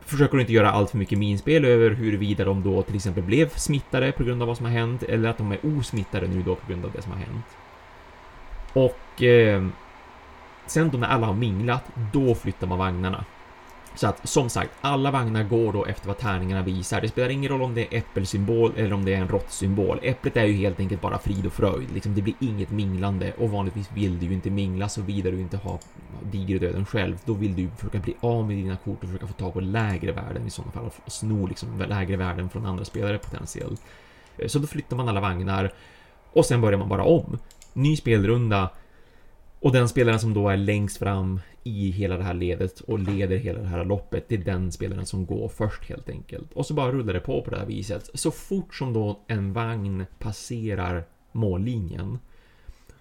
Försöker 0.00 0.40
inte 0.40 0.52
göra 0.52 0.70
allt 0.70 0.90
för 0.90 0.98
mycket 0.98 1.18
minspel 1.18 1.64
över 1.64 1.90
huruvida 1.90 2.44
de 2.44 2.62
då 2.62 2.82
till 2.82 2.94
exempel 2.96 3.22
blev 3.22 3.48
smittade 3.48 4.12
på 4.12 4.24
grund 4.24 4.42
av 4.42 4.48
vad 4.48 4.56
som 4.56 4.66
har 4.66 4.72
hänt 4.72 5.02
eller 5.02 5.28
att 5.28 5.38
de 5.38 5.52
är 5.52 5.58
osmittade 5.62 6.26
nu 6.26 6.42
då 6.42 6.54
på 6.54 6.68
grund 6.68 6.84
av 6.84 6.92
det 6.92 7.02
som 7.02 7.12
har 7.12 7.18
hänt. 7.18 7.46
Och 8.72 9.22
eh, 9.22 9.66
sen 10.66 10.90
då 10.90 10.98
när 10.98 11.08
alla 11.08 11.26
har 11.26 11.34
minglat, 11.34 11.84
då 12.12 12.34
flyttar 12.34 12.66
man 12.66 12.78
vagnarna. 12.78 13.24
Så 13.98 14.06
att 14.06 14.28
som 14.28 14.50
sagt, 14.50 14.70
alla 14.80 15.10
vagnar 15.10 15.42
går 15.42 15.72
då 15.72 15.84
efter 15.84 16.06
vad 16.06 16.18
tärningarna 16.18 16.62
visar. 16.62 17.00
Det 17.00 17.08
spelar 17.08 17.28
ingen 17.28 17.50
roll 17.50 17.62
om 17.62 17.74
det 17.74 17.80
är 17.80 17.98
äppelsymbol 17.98 18.72
eller 18.76 18.92
om 18.92 19.04
det 19.04 19.14
är 19.14 19.18
en 19.18 19.28
råttsymbol. 19.28 19.98
Äpplet 20.02 20.36
är 20.36 20.44
ju 20.44 20.52
helt 20.52 20.80
enkelt 20.80 21.00
bara 21.00 21.18
frid 21.18 21.46
och 21.46 21.52
fröjd. 21.52 21.90
Liksom, 21.94 22.14
det 22.14 22.22
blir 22.22 22.34
inget 22.40 22.70
minglande 22.70 23.32
och 23.38 23.50
vanligtvis 23.50 23.92
vill 23.94 24.18
du 24.18 24.26
ju 24.26 24.32
inte 24.32 24.50
mingla 24.50 24.88
såvida 24.88 25.30
du 25.30 25.40
inte 25.40 25.56
har 25.56 25.78
digerdöden 26.22 26.86
själv. 26.86 27.18
Då 27.24 27.34
vill 27.34 27.56
du 27.56 27.68
försöka 27.76 27.98
bli 27.98 28.14
av 28.20 28.46
med 28.46 28.56
dina 28.56 28.76
kort 28.76 29.02
och 29.02 29.08
försöka 29.08 29.26
få 29.26 29.32
tag 29.32 29.52
på 29.52 29.60
lägre 29.60 30.12
värden 30.12 30.46
i 30.46 30.50
sådana 30.50 30.72
fall 30.72 30.90
och 31.04 31.12
sno 31.12 31.46
liksom 31.46 31.78
lägre 31.88 32.16
värden 32.16 32.50
från 32.50 32.66
andra 32.66 32.84
spelare 32.84 33.18
potentiellt. 33.18 33.82
Eh, 34.38 34.48
så 34.48 34.58
då 34.58 34.66
flyttar 34.66 34.96
man 34.96 35.08
alla 35.08 35.20
vagnar 35.20 35.72
och 36.32 36.44
sen 36.44 36.60
börjar 36.60 36.78
man 36.78 36.88
bara 36.88 37.04
om. 37.04 37.38
Ny 37.72 37.96
spelrunda 37.96 38.70
och 39.60 39.72
den 39.72 39.88
spelaren 39.88 40.20
som 40.20 40.34
då 40.34 40.48
är 40.48 40.56
längst 40.56 40.96
fram 40.96 41.40
i 41.64 41.90
hela 41.90 42.16
det 42.16 42.24
här 42.24 42.34
ledet 42.34 42.80
och 42.80 42.98
leder 42.98 43.36
hela 43.36 43.58
det 43.58 43.66
här 43.66 43.84
loppet, 43.84 44.28
det 44.28 44.34
är 44.34 44.38
den 44.38 44.72
spelaren 44.72 45.06
som 45.06 45.26
går 45.26 45.48
först 45.48 45.88
helt 45.88 46.10
enkelt. 46.10 46.52
Och 46.52 46.66
så 46.66 46.74
bara 46.74 46.92
rullar 46.92 47.14
det 47.14 47.20
på 47.20 47.42
på 47.42 47.50
det 47.50 47.58
här 47.58 47.66
viset. 47.66 48.10
Så 48.14 48.30
fort 48.30 48.74
som 48.74 48.92
då 48.92 49.24
en 49.26 49.52
vagn 49.52 50.06
passerar 50.18 51.04
mållinjen, 51.32 52.18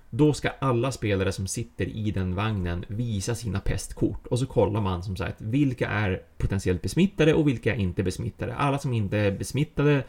då 0.09 0.33
ska 0.33 0.49
alla 0.49 0.91
spelare 0.91 1.31
som 1.31 1.47
sitter 1.47 1.85
i 1.85 2.11
den 2.11 2.35
vagnen 2.35 2.85
visa 2.87 3.35
sina 3.35 3.59
pestkort 3.59 4.27
och 4.27 4.39
så 4.39 4.45
kollar 4.45 4.81
man 4.81 5.03
som 5.03 5.15
sagt 5.15 5.41
vilka 5.41 5.87
är 5.87 6.21
potentiellt 6.37 6.81
besmittade 6.81 7.33
och 7.33 7.47
vilka 7.47 7.75
är 7.75 7.79
inte 7.79 8.03
besmittade. 8.03 8.55
Alla 8.55 8.79
som 8.79 8.93
inte 8.93 9.17
är 9.17 9.31
besmittade 9.31 10.03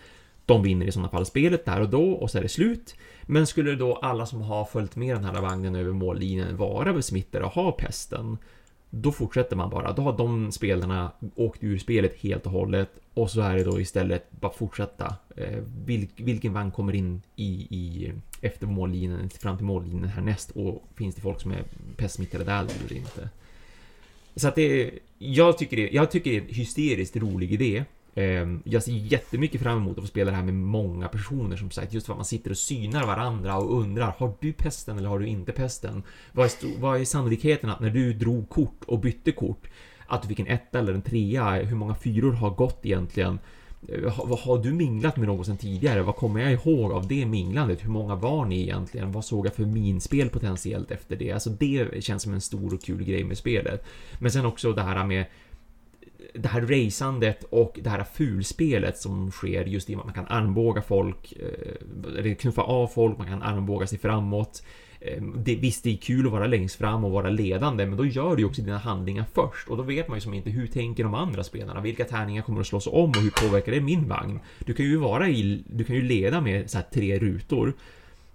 de 0.46 0.62
vinner 0.62 0.86
i 0.86 0.92
sådana 0.92 1.08
fall 1.08 1.26
spelet 1.26 1.64
där 1.64 1.80
och 1.80 1.88
då 1.88 2.12
och 2.12 2.30
så 2.30 2.38
är 2.38 2.42
det 2.42 2.48
slut. 2.48 2.94
Men 3.30 3.46
skulle 3.46 3.74
då 3.74 3.94
alla 3.94 4.26
som 4.26 4.42
har 4.42 4.64
följt 4.64 4.96
med 4.96 5.16
den 5.16 5.24
här 5.24 5.40
vagnen 5.40 5.74
över 5.74 5.92
mållinjen 5.92 6.56
vara 6.56 6.92
besmittade 6.92 7.44
och 7.44 7.50
ha 7.50 7.72
pesten, 7.72 8.38
då 8.90 9.12
fortsätter 9.12 9.56
man 9.56 9.70
bara. 9.70 9.92
Då 9.92 10.02
har 10.02 10.18
de 10.18 10.52
spelarna 10.52 11.12
åkt 11.34 11.64
ur 11.64 11.78
spelet 11.78 12.16
helt 12.20 12.46
och 12.46 12.52
hållet 12.52 12.90
och 13.14 13.30
så 13.30 13.40
är 13.40 13.56
det 13.56 13.64
då 13.64 13.80
istället 13.80 14.30
bara 14.30 14.52
fortsätta. 14.52 15.16
Eh, 15.36 15.58
vilk, 15.86 16.10
vilken 16.16 16.52
vagn 16.52 16.70
kommer 16.70 16.94
in 16.94 17.22
i, 17.36 17.66
i 17.70 18.12
efter 18.40 18.66
mållinjen, 18.66 19.30
fram 19.30 19.56
till 19.56 19.66
mållinjen 19.66 20.04
härnäst 20.04 20.50
och 20.50 20.84
finns 20.94 21.14
det 21.14 21.20
folk 21.20 21.40
som 21.40 21.50
är 21.50 21.64
pestsmittade 21.96 22.44
där 22.44 22.60
eller 22.60 22.92
inte? 22.96 23.28
Så 24.36 24.48
att 24.48 24.54
det, 24.54 24.90
jag 25.18 25.58
tycker 25.58 25.76
det, 25.76 25.90
jag 25.92 26.10
tycker 26.10 26.30
det 26.30 26.36
är 26.36 26.40
en 26.40 26.54
hysteriskt 26.54 27.16
rolig 27.16 27.52
idé. 27.52 27.84
Ehm, 28.18 28.62
jag 28.64 28.82
ser 28.82 28.92
jättemycket 28.92 29.62
fram 29.62 29.78
emot 29.78 29.98
att 29.98 30.04
få 30.04 30.08
spela 30.08 30.30
det 30.30 30.36
här 30.36 30.44
med 30.44 30.54
många 30.54 31.08
personer 31.08 31.56
som 31.56 31.70
sagt, 31.70 31.92
just 31.92 32.06
för 32.06 32.12
att 32.12 32.18
man 32.18 32.24
sitter 32.24 32.50
och 32.50 32.56
synar 32.56 33.06
varandra 33.06 33.56
och 33.56 33.80
undrar, 33.80 34.14
har 34.18 34.32
du 34.40 34.52
pesten 34.52 34.98
eller 34.98 35.08
har 35.08 35.18
du 35.18 35.26
inte 35.26 35.52
pesten? 35.52 36.02
Vad 36.32 36.46
är, 36.46 36.80
vad 36.80 37.00
är 37.00 37.04
sannolikheten 37.04 37.70
att 37.70 37.80
när 37.80 37.90
du 37.90 38.12
drog 38.12 38.48
kort 38.48 38.84
och 38.86 38.98
bytte 38.98 39.32
kort, 39.32 39.66
att 40.06 40.22
du 40.22 40.28
fick 40.28 40.40
en 40.40 40.46
etta 40.46 40.78
eller 40.78 40.94
en 40.94 41.02
trea? 41.02 41.50
Hur 41.50 41.76
många 41.76 41.94
fyror 41.94 42.32
har 42.32 42.50
gått 42.50 42.86
egentligen? 42.86 43.38
Eh, 43.88 44.02
vad 44.02 44.12
har, 44.12 44.36
har 44.36 44.58
du 44.58 44.72
minglat 44.72 45.16
med 45.16 45.26
någon 45.26 45.44
sedan 45.44 45.56
tidigare? 45.56 46.02
Vad 46.02 46.16
kommer 46.16 46.40
jag 46.40 46.52
ihåg 46.52 46.92
av 46.92 47.08
det 47.08 47.26
minglandet? 47.26 47.84
Hur 47.84 47.90
många 47.90 48.14
var 48.14 48.44
ni 48.44 48.62
egentligen? 48.62 49.12
Vad 49.12 49.24
såg 49.24 49.46
jag 49.46 49.54
för 49.54 49.64
minspel 49.64 50.28
potentiellt 50.28 50.90
efter 50.90 51.16
det? 51.16 51.32
Alltså 51.32 51.50
det 51.50 52.04
känns 52.04 52.22
som 52.22 52.34
en 52.34 52.40
stor 52.40 52.74
och 52.74 52.82
kul 52.82 53.04
grej 53.04 53.24
med 53.24 53.38
spelet. 53.38 53.84
Men 54.18 54.30
sen 54.30 54.46
också 54.46 54.72
det 54.72 54.82
här 54.82 55.04
med 55.06 55.24
det 56.34 56.48
här 56.48 56.60
raceandet 56.60 57.44
och 57.50 57.78
det 57.82 57.90
här 57.90 58.04
fulspelet 58.04 58.98
som 58.98 59.30
sker 59.30 59.64
just 59.64 59.90
i 59.90 59.94
att 59.94 60.04
man 60.04 60.14
kan 60.14 60.26
armbåga 60.26 60.82
folk, 60.82 61.32
eh, 61.32 62.18
eller 62.18 62.34
knuffa 62.34 62.62
av 62.62 62.86
folk, 62.86 63.18
man 63.18 63.26
kan 63.26 63.42
armbåga 63.42 63.86
sig 63.86 63.98
framåt. 63.98 64.62
Eh, 65.00 65.22
det, 65.22 65.56
visst, 65.56 65.84
det 65.84 65.92
är 65.92 65.96
kul 65.96 66.26
att 66.26 66.32
vara 66.32 66.46
längst 66.46 66.76
fram 66.76 67.04
och 67.04 67.10
vara 67.10 67.30
ledande, 67.30 67.86
men 67.86 67.96
då 67.96 68.04
gör 68.04 68.36
du 68.36 68.42
ju 68.42 68.48
också 68.48 68.62
dina 68.62 68.78
handlingar 68.78 69.24
först 69.34 69.68
och 69.68 69.76
då 69.76 69.82
vet 69.82 70.08
man 70.08 70.16
ju 70.16 70.20
som 70.20 70.34
inte 70.34 70.50
hur 70.50 70.66
tänker 70.66 71.04
de 71.04 71.14
andra 71.14 71.44
spelarna? 71.44 71.80
Vilka 71.80 72.04
tärningar 72.04 72.42
kommer 72.42 72.60
att 72.60 72.66
slås 72.66 72.86
om 72.86 73.10
och 73.10 73.16
hur 73.16 73.30
påverkar 73.30 73.72
det 73.72 73.80
min 73.80 74.08
vagn? 74.08 74.40
Du 74.58 74.74
kan 74.74 74.86
ju 74.86 74.96
vara 74.96 75.28
i, 75.28 75.62
du 75.66 75.84
kan 75.84 75.96
ju 75.96 76.02
leda 76.02 76.40
med 76.40 76.70
så 76.70 76.78
tre 76.92 77.18
rutor 77.18 77.74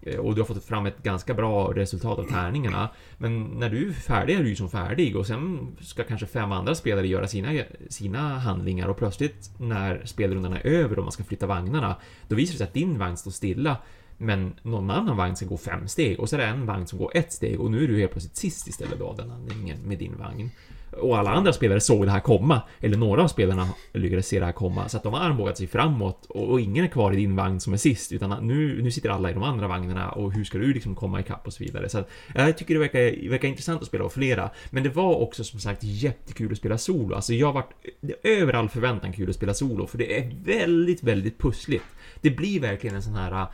Eh, 0.05 0.19
och 0.19 0.35
du 0.35 0.41
har 0.41 0.45
fått 0.45 0.65
fram 0.65 0.85
ett 0.85 1.03
ganska 1.03 1.33
bra 1.33 1.73
resultat 1.75 2.19
av 2.19 2.23
tärningarna. 2.23 2.89
Men 3.17 3.43
när 3.43 3.69
du 3.69 3.89
är 3.89 3.93
färdig 3.93 4.35
är 4.35 4.43
du 4.43 4.49
ju 4.49 4.55
som 4.55 4.69
färdig 4.69 5.15
och 5.15 5.27
sen 5.27 5.75
ska 5.81 6.03
kanske 6.03 6.27
fem 6.27 6.51
andra 6.51 6.75
spelare 6.75 7.07
göra 7.07 7.27
sina, 7.27 7.63
sina 7.89 8.39
handlingar 8.39 8.87
och 8.87 8.97
plötsligt 8.97 9.51
när 9.57 10.05
spelrundan 10.05 10.53
är 10.53 10.65
över 10.65 10.97
och 10.97 11.03
man 11.03 11.11
ska 11.11 11.23
flytta 11.23 11.47
vagnarna, 11.47 11.95
då 12.27 12.35
visar 12.35 12.51
det 12.51 12.57
sig 12.57 12.67
att 12.67 12.73
din 12.73 12.99
vagn 12.99 13.17
står 13.17 13.31
stilla 13.31 13.77
men 14.17 14.53
någon 14.61 14.91
annan 14.91 15.17
vagn 15.17 15.35
ska 15.35 15.45
gå 15.45 15.57
fem 15.57 15.87
steg 15.87 16.19
och 16.19 16.29
så 16.29 16.35
är 16.35 16.39
det 16.39 16.45
en 16.45 16.65
vagn 16.65 16.87
som 16.87 16.99
går 16.99 17.11
ett 17.17 17.33
steg 17.33 17.59
och 17.59 17.71
nu 17.71 17.83
är 17.83 17.87
du 17.87 17.99
helt 17.99 18.11
plötsligt 18.11 18.35
sist 18.35 18.67
istället 18.67 18.99
då, 18.99 19.13
den 19.17 19.29
handlingen 19.29 19.77
med 19.79 19.97
din 19.97 20.17
vagn. 20.17 20.49
Och 20.97 21.17
alla 21.17 21.29
andra 21.29 21.53
spelare 21.53 21.81
såg 21.81 22.05
det 22.05 22.11
här 22.11 22.19
komma, 22.19 22.61
eller 22.79 22.97
några 22.97 23.23
av 23.23 23.27
spelarna 23.27 23.67
lyckades 23.93 24.27
se 24.27 24.39
det 24.39 24.45
här 24.45 24.51
komma, 24.51 24.89
så 24.89 24.97
att 24.97 25.03
de 25.03 25.13
har 25.13 25.19
armbågat 25.19 25.57
sig 25.57 25.67
framåt. 25.67 26.25
Och, 26.25 26.49
och, 26.49 26.61
ingen 26.61 26.85
är 26.85 26.89
kvar 26.89 27.13
i 27.13 27.15
din 27.15 27.35
vagn 27.35 27.59
som 27.59 27.73
är 27.73 27.77
sist, 27.77 28.11
utan 28.11 28.47
nu, 28.47 28.81
nu 28.81 28.91
sitter 28.91 29.09
alla 29.09 29.31
i 29.31 29.33
de 29.33 29.43
andra 29.43 29.67
vagnarna. 29.67 30.11
Och 30.11 30.33
hur 30.33 30.43
ska 30.43 30.57
du 30.57 30.73
liksom 30.73 30.95
komma 30.95 31.19
ikapp 31.19 31.47
och 31.47 31.53
så 31.53 31.63
vidare. 31.63 31.89
Så 31.89 31.99
att, 31.99 32.09
jag 32.35 32.57
tycker 32.57 32.73
det 32.73 32.79
verkar, 32.79 33.29
verkar 33.29 33.47
intressant 33.47 33.81
att 33.81 33.87
spela 33.87 34.05
av 34.05 34.09
flera, 34.09 34.49
men 34.69 34.83
det 34.83 34.89
var 34.89 35.15
också 35.15 35.43
som 35.43 35.59
sagt 35.59 35.83
jättekul 35.83 36.51
att 36.51 36.57
spela 36.57 36.77
solo. 36.77 37.15
Alltså 37.15 37.33
jag 37.33 37.53
vart 37.53 37.73
varit 38.01 38.19
över 38.23 38.53
all 38.53 38.69
förväntan 38.69 39.13
kul 39.13 39.29
att 39.29 39.35
spela 39.35 39.53
solo, 39.53 39.87
för 39.87 39.97
det 39.97 40.19
är 40.19 40.31
väldigt, 40.43 41.03
väldigt 41.03 41.39
pussligt. 41.39 41.85
Det 42.21 42.29
blir 42.29 42.59
verkligen 42.59 42.95
en 42.95 43.03
sån 43.03 43.15
här 43.15 43.47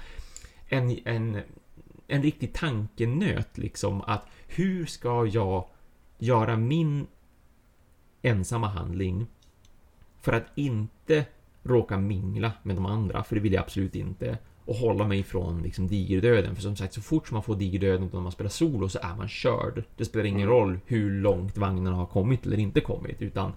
en, 0.70 1.00
en, 1.06 1.42
en 2.08 2.24
riktig 2.24 2.54
tankenöt 2.54 3.58
liksom. 3.58 4.02
Att 4.02 4.26
hur 4.48 4.86
ska 4.86 5.26
jag 5.26 5.68
göra 6.18 6.58
min 6.58 7.08
ensamma 8.22 8.68
handling 8.68 9.28
för 10.22 10.34
att 10.34 10.46
inte 10.56 11.26
råka 11.64 11.98
mingla 11.98 12.52
med 12.64 12.76
de 12.76 12.86
andra, 12.86 13.24
för 13.24 13.36
det 13.36 13.42
vill 13.42 13.54
jag 13.54 13.62
absolut 13.62 13.96
inte. 13.96 14.38
Och 14.66 14.76
hålla 14.76 15.08
mig 15.08 15.20
ifrån 15.20 15.62
liksom 15.62 15.88
digerdöden, 15.88 16.56
för 16.56 16.62
som 16.62 16.76
sagt 16.76 16.94
så 16.94 17.02
fort 17.02 17.32
man 17.32 17.44
får 17.44 17.56
digerdöden 17.56 18.10
när 18.14 18.20
man 18.20 18.32
spelar 18.32 18.50
solo 18.50 18.90
så 18.90 19.00
är 19.02 19.16
man 19.16 19.28
körd. 19.28 19.84
Det 19.98 20.06
spelar 20.06 20.26
ingen 20.26 20.42
mm. 20.42 20.54
roll 20.54 20.80
hur 20.86 21.12
långt 21.22 21.58
vagnarna 21.58 21.96
har 21.96 22.06
kommit 22.06 22.46
eller 22.46 22.60
inte 22.60 22.82
kommit, 22.82 23.22
utan 23.22 23.54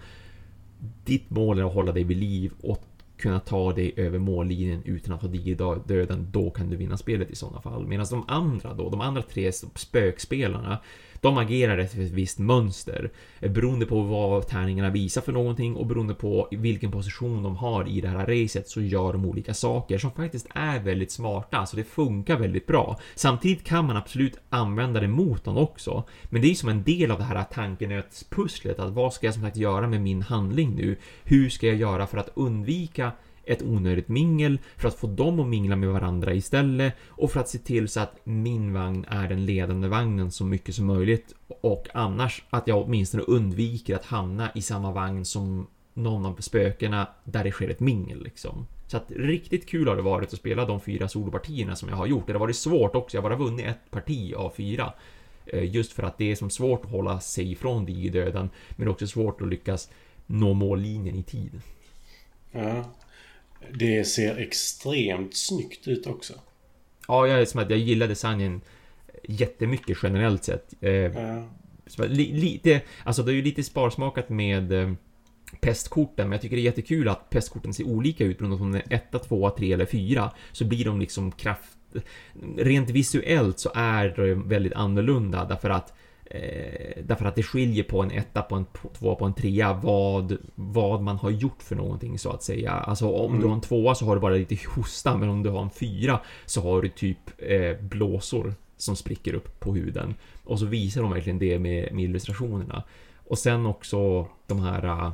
ditt 1.05 1.31
mål 1.31 1.59
är 1.59 1.65
att 1.65 1.75
hålla 1.75 1.93
dig 1.93 2.05
vid 2.05 2.17
liv 2.17 2.53
och 2.63 2.85
kunna 3.17 3.41
ta 3.41 3.73
dig 3.73 3.93
över 3.97 4.19
mållinjen 4.19 4.83
utan 4.85 5.15
att 5.15 5.23
ha 5.23 5.29
digerdöden, 5.29 6.29
då 6.31 6.51
kan 6.51 6.71
du 6.71 6.77
vinna 6.77 6.97
spelet 6.97 7.31
i 7.31 7.37
sådana 7.37 7.61
fall. 7.61 7.87
Medan 7.87 8.07
de 8.11 8.25
andra 8.29 8.75
då, 8.75 8.91
de 8.91 9.01
andra 9.01 9.23
tre 9.23 9.53
spökspelarna, 9.75 10.79
de 11.23 11.39
agerar 11.39 11.79
efter 11.79 12.03
ett 12.03 12.11
visst 12.11 12.39
mönster 12.39 13.11
eh, 13.41 13.53
beroende 13.53 13.87
på 13.87 14.03
vad 14.03 14.47
tärningarna 14.47 14.91
visar 14.91 15.21
för 15.21 15.33
någonting 15.33 15.77
och 15.77 15.87
beroende 15.87 16.15
på 16.15 16.49
vilken 16.51 16.91
position 16.91 17.43
de 17.43 17.57
har 17.57 17.89
i 17.89 18.01
det 18.01 18.09
här 18.09 18.27
racet 18.27 18.69
så 18.69 18.81
gör 18.81 19.13
de 19.13 19.25
olika 19.25 19.55
saker 19.55 19.99
som 19.99 20.13
faktiskt 20.13 20.47
är 20.55 20.81
väldigt 20.81 21.13
smarta, 21.13 21.67
så 21.67 21.77
det 21.77 21.85
funkar 21.85 22.37
väldigt 22.37 22.67
bra. 22.67 22.99
Samtidigt 23.15 23.65
kan 23.65 23.87
man 23.87 23.97
absolut 23.97 24.39
använda 24.49 25.01
det 25.01 25.09
mot 25.09 25.45
dem 25.45 25.57
också, 25.57 26.05
men 26.25 26.43
det 26.43 26.51
är 26.51 26.55
som 26.55 26.69
en 26.69 26.83
del 26.83 27.11
av 27.11 27.19
det 27.19 27.25
här 27.25 27.45
tankenötspusslet 27.45 28.79
att 28.79 28.93
vad 28.93 29.13
ska 29.13 29.27
jag 29.27 29.35
som 29.35 29.43
sagt 29.43 29.57
göra 29.57 29.87
med 29.89 30.01
min 30.01 30.23
handling 30.23 30.75
nu? 30.75 30.97
Hur 31.25 31.49
ska 31.49 31.67
jag 31.67 31.77
göra 31.77 32.07
för 32.07 32.19
att 32.19 32.31
undvika 32.35 33.13
ett 33.45 33.63
onödigt 33.63 34.09
mingel, 34.09 34.59
för 34.77 34.89
att 34.89 34.95
få 34.95 35.07
dem 35.07 35.41
att 35.41 35.47
mingla 35.47 35.77
med 35.77 35.89
varandra 35.89 36.35
istället 36.35 36.95
och 37.09 37.31
för 37.33 37.41
att 37.41 37.49
se 37.49 37.59
till 37.59 37.89
så 37.89 38.01
att 38.01 38.17
min 38.25 38.73
vagn 38.73 39.05
är 39.09 39.29
den 39.29 39.47
ledande 39.47 39.89
vagnen 39.89 40.31
så 40.31 40.45
mycket 40.45 40.75
som 40.75 40.87
möjligt 40.87 41.35
och 41.61 41.89
annars 41.95 42.45
att 42.51 42.69
jag 42.69 42.83
åtminstone 42.83 43.23
undviker 43.23 43.95
att 43.95 44.05
hamna 44.05 44.51
i 44.55 44.63
samma 44.63 44.93
vagn 44.93 45.25
som 45.25 45.67
någon 45.95 46.27
av 46.27 46.37
spökena 46.41 47.07
där 47.25 47.45
det 47.45 47.51
sker 47.51 47.69
ett 47.69 47.81
mingel 47.81 48.23
liksom. 48.23 48.67
Så 48.87 48.97
att 48.97 49.11
riktigt 49.11 49.69
kul 49.69 49.89
har 49.89 49.97
det 49.97 50.03
varit 50.03 50.33
att 50.33 50.39
spela 50.39 50.65
de 50.65 50.81
fyra 50.81 51.09
solopartierna 51.09 51.77
som 51.77 51.89
jag 51.89 51.97
har 51.97 52.07
gjort. 52.07 52.27
Det 52.27 52.33
har 52.33 52.41
varit 52.41 52.57
svårt 52.57 52.95
också, 52.95 53.17
jag 53.17 53.23
har 53.23 53.31
bara 53.31 53.39
vunnit 53.39 53.67
ett 53.67 53.91
parti 53.91 54.35
av 54.35 54.51
fyra. 54.51 54.93
Eh, 55.47 55.75
just 55.75 55.93
för 55.93 56.03
att 56.03 56.19
det 56.19 56.31
är 56.31 56.37
som 56.37 56.51
svårt 56.51 56.85
att 56.85 56.91
hålla 56.91 57.21
sig 57.21 57.53
ifrån 57.53 57.85
digerdöden, 57.85 58.51
men 58.71 58.89
också 58.89 59.07
svårt 59.07 59.43
att 59.43 59.49
lyckas 59.49 59.91
nå 60.27 60.55
mållinjen 60.55 61.15
i 61.15 61.23
tid. 61.23 61.61
Ja. 62.51 62.85
Det 63.71 64.05
ser 64.05 64.39
extremt 64.39 65.37
snyggt 65.37 65.89
ut 65.89 66.07
också. 66.07 66.33
Ja, 67.09 67.27
jag, 67.27 67.49
som 67.49 67.61
att 67.61 67.71
jag 67.71 67.79
gillar 67.79 68.09
designen 68.09 68.61
jättemycket 69.23 69.99
generellt 70.03 70.45
sett. 70.45 70.75
Eh, 70.81 70.93
ja. 70.93 71.45
Lite, 72.09 72.81
alltså 73.05 73.23
det 73.23 73.33
är 73.33 73.35
ju 73.35 73.43
lite 73.43 73.63
sparsmakat 73.63 74.29
med 74.29 74.73
eh, 74.73 74.93
pestkorten, 75.61 76.29
men 76.29 76.33
jag 76.33 76.43
tycker 76.43 76.57
det 76.57 76.63
är 76.63 76.65
jättekul 76.65 77.09
att 77.09 77.31
pestkorten 77.31 77.75
ser 77.75 77.85
olika 77.85 78.25
ut 78.25 78.39
beroende 78.39 78.59
på 78.59 78.65
om 78.65 78.73
de 78.73 78.79
är 78.79 78.95
1, 78.95 79.23
2, 79.29 79.51
3 79.51 79.73
eller 79.73 79.87
4. 79.87 80.33
Så 80.53 80.65
blir 80.65 80.85
de 80.85 81.01
liksom 81.01 81.33
kraft... 81.33 81.77
Rent 82.57 82.91
visuellt 82.91 83.59
så 83.59 83.71
är 83.75 84.09
det 84.09 84.35
väldigt 84.35 84.73
annorlunda 84.73 85.45
därför 85.45 85.71
att 85.71 85.95
eh, 86.35 87.05
därför 87.05 87.25
att 87.25 87.35
det 87.35 87.43
skiljer 87.43 87.85
på 87.85 88.03
en 88.03 88.11
etta, 88.11 88.43
på 88.43 88.55
en 88.55 88.67
tvåa, 88.99 89.15
på 89.15 89.25
en 89.25 89.35
trea 89.35 89.73
vad, 89.73 90.37
vad 90.55 91.03
man 91.03 91.17
har 91.17 91.31
gjort 91.31 91.63
för 91.63 91.77
någonting 91.77 92.19
så 92.19 92.31
att 92.31 92.43
säga. 92.43 92.73
Alltså 92.73 93.11
om 93.11 93.31
mm. 93.31 93.41
du 93.41 93.47
har 93.47 93.55
en 93.55 93.61
tvåa 93.61 93.95
så 93.95 94.05
har 94.07 94.15
du 94.15 94.21
bara 94.21 94.35
lite 94.35 94.59
hosta, 94.77 95.17
men 95.17 95.29
om 95.29 95.43
du 95.43 95.51
har 95.51 95.63
en 95.63 95.71
fyra 95.71 96.21
så 96.47 96.61
har 96.61 96.83
du 96.83 96.89
typ 96.89 97.19
eh, 97.39 97.77
blåsor 97.81 98.55
som 98.77 98.97
spricker 98.97 99.35
upp 99.35 99.61
på 99.61 99.75
huden. 99.75 100.15
Och 100.45 100.59
så 100.59 100.67
visar 100.67 101.03
de 101.03 101.11
verkligen 101.11 101.39
det 101.39 101.59
med, 101.59 101.93
med 101.95 102.05
illustrationerna. 102.05 102.83
Och 103.27 103.39
sen 103.39 103.67
också 103.67 104.27
de 104.47 104.61
här 104.61 105.13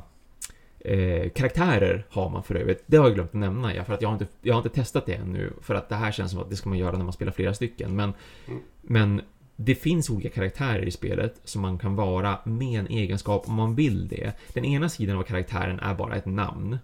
eh, 0.79 1.29
karaktärer 1.29 2.05
har 2.09 2.29
man 2.29 2.43
för 2.43 2.55
övrigt. 2.55 2.83
Det 2.85 2.97
har 2.97 3.05
jag 3.05 3.15
glömt 3.15 3.29
att 3.29 3.39
nämna, 3.39 3.75
ja, 3.75 3.83
för 3.83 3.93
att 3.93 4.01
jag 4.01 4.09
har, 4.09 4.13
inte, 4.13 4.27
jag 4.41 4.53
har 4.53 4.59
inte 4.59 4.75
testat 4.75 5.05
det 5.05 5.13
ännu. 5.13 5.53
För 5.61 5.75
att 5.75 5.89
det 5.89 5.95
här 5.95 6.11
känns 6.11 6.31
som 6.31 6.41
att 6.41 6.49
det 6.49 6.55
ska 6.55 6.69
man 6.69 6.77
göra 6.77 6.97
när 6.97 7.03
man 7.03 7.13
spelar 7.13 7.31
flera 7.31 7.53
stycken. 7.53 7.95
Men, 7.95 8.13
mm. 8.47 8.59
men 8.81 9.21
det 9.61 9.75
finns 9.75 10.09
olika 10.09 10.29
karaktärer 10.29 10.85
i 10.85 10.91
spelet 10.91 11.41
som 11.43 11.61
man 11.61 11.77
kan 11.77 11.95
vara 11.95 12.39
med 12.43 12.79
en 12.79 12.87
egenskap 12.87 13.47
om 13.47 13.55
man 13.55 13.75
vill 13.75 14.07
det. 14.07 14.33
Den 14.53 14.65
ena 14.65 14.89
sidan 14.89 15.17
av 15.17 15.23
karaktären 15.23 15.79
är 15.79 15.95
bara 15.95 16.15
ett 16.15 16.25
namn. 16.25 16.77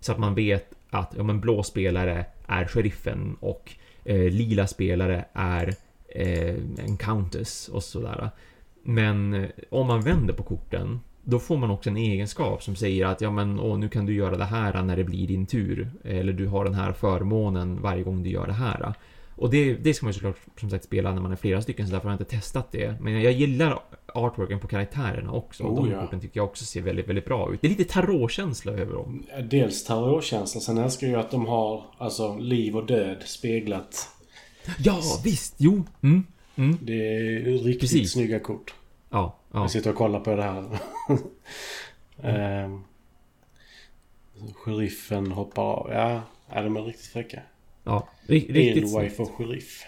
Så 0.00 0.12
att 0.12 0.18
man 0.18 0.34
vet 0.34 0.72
att 0.90 1.14
ja, 1.16 1.22
men 1.22 1.40
blå 1.40 1.62
spelare 1.62 2.26
är 2.46 2.64
sheriffen 2.64 3.36
och 3.40 3.72
eh, 4.04 4.30
lila 4.30 4.66
spelare 4.66 5.24
är 5.32 5.74
eh, 6.08 6.54
en 6.84 6.96
countess 6.96 7.68
och 7.68 7.84
sådär. 7.84 8.30
Men 8.82 9.34
eh, 9.34 9.48
om 9.70 9.86
man 9.86 10.00
vänder 10.00 10.34
på 10.34 10.42
korten 10.42 11.00
då 11.22 11.38
får 11.38 11.56
man 11.56 11.70
också 11.70 11.90
en 11.90 11.96
egenskap 11.96 12.62
som 12.62 12.76
säger 12.76 13.06
att 13.06 13.20
ja 13.20 13.30
men 13.30 13.60
åh, 13.60 13.78
nu 13.78 13.88
kan 13.88 14.06
du 14.06 14.14
göra 14.14 14.36
det 14.36 14.44
här 14.44 14.82
när 14.82 14.96
det 14.96 15.04
blir 15.04 15.26
din 15.28 15.46
tur. 15.46 15.90
Eller 16.04 16.32
du 16.32 16.46
har 16.46 16.64
den 16.64 16.74
här 16.74 16.92
förmånen 16.92 17.82
varje 17.82 18.02
gång 18.02 18.22
du 18.22 18.30
gör 18.30 18.46
det 18.46 18.52
här. 18.52 18.94
Och 19.38 19.50
det, 19.50 19.74
det 19.74 19.94
ska 19.94 20.06
man 20.06 20.10
ju 20.10 20.14
såklart 20.14 20.38
som 20.60 20.70
sagt 20.70 20.84
spela 20.84 21.14
när 21.14 21.20
man 21.20 21.32
är 21.32 21.36
flera 21.36 21.62
stycken 21.62 21.86
så 21.86 21.92
därför 21.92 22.08
har 22.08 22.14
jag 22.14 22.20
inte 22.20 22.36
testat 22.36 22.72
det. 22.72 23.00
Men 23.00 23.22
jag 23.22 23.32
gillar 23.32 23.78
artworken 24.06 24.60
på 24.60 24.68
karaktärerna 24.68 25.32
också. 25.32 25.64
Oh, 25.64 25.76
de 25.76 25.90
ja. 25.90 26.00
korten 26.00 26.20
tycker 26.20 26.40
jag 26.40 26.44
också 26.44 26.64
ser 26.64 26.80
väldigt, 26.80 27.08
väldigt 27.08 27.24
bra 27.24 27.52
ut. 27.52 27.60
Det 27.60 27.66
är 27.66 27.68
lite 27.68 27.84
tarotkänsla 27.84 28.72
över 28.72 28.92
dem. 28.94 29.26
Dels 29.50 29.84
tarotkänsla, 29.84 30.60
sen 30.60 30.78
älskar 30.78 31.06
jag 31.06 31.20
att 31.20 31.30
de 31.30 31.46
har 31.46 31.84
alltså 31.98 32.38
liv 32.38 32.76
och 32.76 32.86
död 32.86 33.22
speglat. 33.24 34.08
Ja, 34.78 35.00
visst, 35.24 35.54
jo. 35.56 35.84
Mm. 36.02 36.24
Mm. 36.56 36.78
Det 36.82 37.16
är 37.16 37.40
riktigt 37.42 37.80
Precis. 37.80 38.12
snygga 38.12 38.40
kort. 38.40 38.74
Ja, 39.10 39.36
ja. 39.52 39.60
Jag 39.60 39.70
sitter 39.70 39.90
och 39.90 39.96
kollar 39.96 40.20
på 40.20 40.36
det 40.36 40.42
här. 40.42 40.78
mm. 42.22 42.84
Sheriffen 44.54 45.32
hoppar 45.32 45.62
av. 45.62 45.90
Ja, 45.92 46.22
ja 46.52 46.62
de 46.62 46.76
är 46.76 46.82
riktigt 46.82 47.06
fräcka. 47.06 47.40
Ja, 47.88 48.08
riktigt. 48.26 48.56
Edelwife 48.56 49.22
och 49.22 49.30
sheriff. 49.36 49.82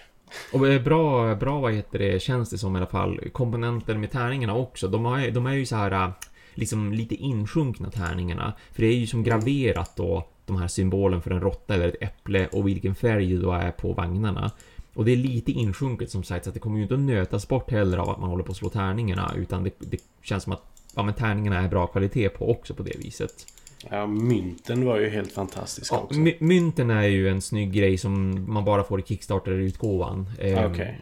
Och 0.53 0.61
bra, 0.61 1.35
bra 1.35 1.61
vad 1.61 1.73
heter 1.73 1.99
det, 1.99 2.23
känns 2.23 2.51
det 2.51 2.59
som 2.59 2.77
i 2.77 2.79
alla 2.79 2.87
fall. 2.87 3.21
Komponenter 3.33 3.95
med 3.95 4.11
tärningarna 4.11 4.55
också. 4.55 4.89
De, 4.89 5.05
har, 5.05 5.31
de 5.31 5.47
är 5.47 5.55
ju 5.55 5.67
så 5.67 5.77
här 5.77 6.13
liksom 6.55 6.93
lite 6.93 7.15
insjunkna 7.15 7.91
tärningarna. 7.91 8.53
För 8.73 8.83
det 8.83 8.89
är 8.89 8.97
ju 8.97 9.07
som 9.07 9.23
graverat 9.23 9.97
då 9.97 10.27
de 10.47 10.57
här 10.57 10.69
symbolen 10.69 11.23
för 11.23 11.31
en 11.31 11.41
råtta 11.41 11.75
eller 11.75 11.89
ett 11.89 12.03
äpple 12.03 12.47
och 12.47 12.69
vilken 12.69 12.95
färg 12.95 13.33
det 13.33 13.43
då 13.43 13.53
är 13.53 13.71
på 13.71 13.93
vagnarna. 13.93 14.51
Och 14.95 15.05
det 15.05 15.13
är 15.13 15.17
lite 15.17 15.53
insjunket 15.53 16.11
som 16.11 16.23
sagt, 16.23 16.45
så 16.45 16.51
att 16.51 16.55
det 16.55 16.61
kommer 16.61 16.77
ju 16.77 16.83
inte 16.83 16.95
att 16.95 17.01
nötas 17.01 17.49
bort 17.49 17.71
heller 17.71 17.99
av 17.99 18.11
att 18.11 18.21
man 18.21 18.31
håller 18.31 18.45
på 18.45 18.51
att 18.51 18.57
slå 18.57 18.69
tärningarna, 18.69 19.35
utan 19.37 19.65
det, 19.65 19.71
det 19.79 19.99
känns 20.23 20.43
som 20.43 20.53
att 20.53 20.63
ja, 20.97 21.03
men 21.03 21.15
tärningarna 21.15 21.59
är 21.59 21.69
bra 21.69 21.87
kvalitet 21.87 22.29
på 22.29 22.51
också 22.51 22.75
på 22.75 22.83
det 22.83 22.99
viset. 22.99 23.47
Ja, 23.91 24.07
mynten 24.07 24.85
var 24.85 24.99
ju 24.99 25.09
helt 25.09 25.33
fantastisk 25.33 25.93
ja, 25.93 25.99
också. 25.99 26.21
Mynten 26.39 26.91
är 26.91 27.07
ju 27.07 27.29
en 27.29 27.41
snygg 27.41 27.73
grej 27.73 27.99
som 27.99 28.45
man 28.53 28.65
bara 28.65 28.85
får 28.85 29.01
i 29.01 29.03
Kickstarter-utgåvan. 29.03 30.27
Ehm, 30.41 30.71
okay. 30.71 30.95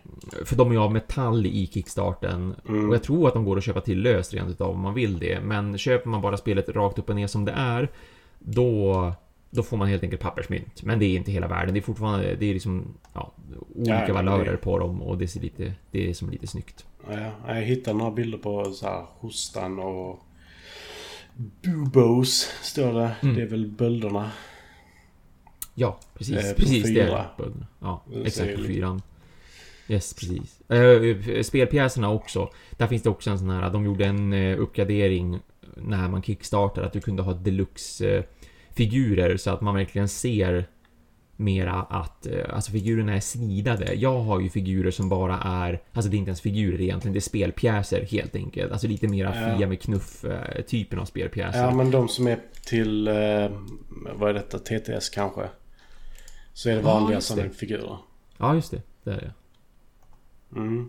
För 0.44 0.56
de 0.56 0.68
är 0.68 0.72
ju 0.72 0.80
av 0.80 0.92
metall 0.92 1.46
i 1.46 1.66
Kickstarten. 1.66 2.54
Mm. 2.68 2.88
Och 2.88 2.94
jag 2.94 3.02
tror 3.02 3.28
att 3.28 3.34
de 3.34 3.44
går 3.44 3.58
att 3.58 3.64
köpa 3.64 3.80
till 3.80 4.02
löst 4.02 4.34
rent 4.34 4.50
utav 4.50 4.70
om 4.70 4.80
man 4.80 4.94
vill 4.94 5.18
det. 5.18 5.40
Men 5.40 5.78
köper 5.78 6.08
man 6.08 6.20
bara 6.20 6.36
spelet 6.36 6.68
rakt 6.68 6.98
upp 6.98 7.08
och 7.08 7.16
ner 7.16 7.26
som 7.26 7.44
det 7.44 7.52
är, 7.52 7.88
då 8.38 9.12
då 9.50 9.62
får 9.62 9.76
man 9.76 9.88
helt 9.88 10.02
enkelt 10.02 10.22
pappersmynt. 10.22 10.82
Men 10.82 10.98
det 10.98 11.04
är 11.04 11.16
inte 11.16 11.32
hela 11.32 11.48
världen. 11.48 11.74
Det 11.74 11.80
är 11.80 11.82
fortfarande 11.82 12.34
det 12.34 12.46
är 12.46 12.52
liksom, 12.52 12.94
ja, 13.14 13.32
olika 13.74 14.08
ja, 14.08 14.14
valörer 14.14 14.56
på 14.56 14.78
dem 14.78 15.02
och 15.02 15.18
det 15.18 15.28
ser 15.28 15.40
lite, 15.40 15.72
det 15.90 16.10
är 16.10 16.14
som 16.14 16.30
lite 16.30 16.46
snyggt. 16.46 16.86
Ja, 17.10 17.30
jag 17.46 17.62
hittade 17.62 17.98
några 17.98 18.10
bilder 18.10 18.38
på 18.38 18.64
så 18.64 18.86
här 18.86 19.06
hostan 19.18 19.78
och 19.78 20.18
Bubos 21.62 22.50
står 22.62 22.92
det. 22.92 23.16
Mm. 23.22 23.36
Det 23.36 23.42
är 23.42 23.46
väl 23.46 23.66
bölderna. 23.66 24.30
Ja, 25.74 26.00
precis. 26.14 26.36
Eh, 26.36 26.54
precis 26.56 26.86
fyra. 26.86 27.04
det 27.04 27.10
är 27.10 27.28
bölderna. 27.38 27.66
Ja, 27.80 28.04
exakt 28.24 28.56
på 28.56 28.62
fyran. 28.62 29.02
Yes, 29.88 30.14
precis. 30.14 30.60
Uh, 30.72 31.42
spelpjäserna 31.42 32.10
också. 32.10 32.50
Där 32.70 32.86
finns 32.86 33.02
det 33.02 33.10
också 33.10 33.30
en 33.30 33.38
sån 33.38 33.50
här, 33.50 33.70
de 33.70 33.84
gjorde 33.84 34.06
en 34.06 34.32
uh, 34.32 34.60
uppgradering 34.60 35.40
när 35.76 36.08
man 36.08 36.22
kickstartade, 36.22 36.86
att 36.86 36.92
du 36.92 37.00
kunde 37.00 37.22
ha 37.22 37.32
deluxe 37.32 38.18
uh, 38.18 38.24
figurer 38.70 39.36
så 39.36 39.50
att 39.50 39.60
man 39.60 39.74
verkligen 39.74 40.08
ser 40.08 40.68
mera 41.40 41.72
att 41.72 42.26
eh, 42.26 42.54
alltså 42.54 42.72
figurerna 42.72 43.16
är 43.16 43.20
snidade. 43.20 43.94
Jag 43.94 44.20
har 44.20 44.40
ju 44.40 44.50
figurer 44.50 44.90
som 44.90 45.08
bara 45.08 45.38
är, 45.38 45.82
alltså 45.92 46.10
det 46.10 46.16
är 46.16 46.18
inte 46.18 46.28
ens 46.28 46.40
figurer 46.40 46.80
egentligen, 46.80 47.12
det 47.12 47.18
är 47.18 47.20
spelpjäser 47.20 48.06
helt 48.10 48.36
enkelt. 48.36 48.72
Alltså 48.72 48.86
lite 48.86 49.08
mera 49.08 49.32
fia 49.32 49.66
med 49.66 49.80
knuff 49.80 50.24
eh, 50.24 51.00
av 51.00 51.04
spelpjäser. 51.04 51.62
Ja, 51.62 51.74
men 51.74 51.90
de 51.90 52.08
som 52.08 52.26
är 52.26 52.40
till, 52.66 53.08
eh, 53.08 53.50
vad 54.14 54.30
är 54.30 54.34
detta, 54.34 54.58
TTS 54.58 55.08
kanske? 55.08 55.48
Så 56.52 56.70
är 56.70 56.74
det 56.74 56.82
vanliga 56.82 57.16
ja, 57.16 57.20
som 57.20 57.50
figurer. 57.50 57.98
Ja, 58.38 58.54
just 58.54 58.70
det. 58.70 58.82
Det 59.04 59.10
är 59.10 59.20
det. 59.20 59.32
Mm. 60.56 60.88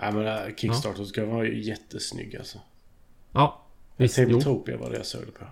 Ja, 0.00 0.10
men 0.10 0.54
Kickstarter 0.56 1.00
ja. 1.00 1.06
ska 1.06 1.24
vara 1.24 1.46
jättesnygg 1.46 2.36
alltså. 2.36 2.58
Ja, 3.32 3.62
visst. 3.96 4.16
Tabletopia 4.16 4.76
var 4.76 4.90
det 4.90 4.96
jag 4.96 5.06
såg 5.06 5.20
det 5.26 5.32
på. 5.32 5.44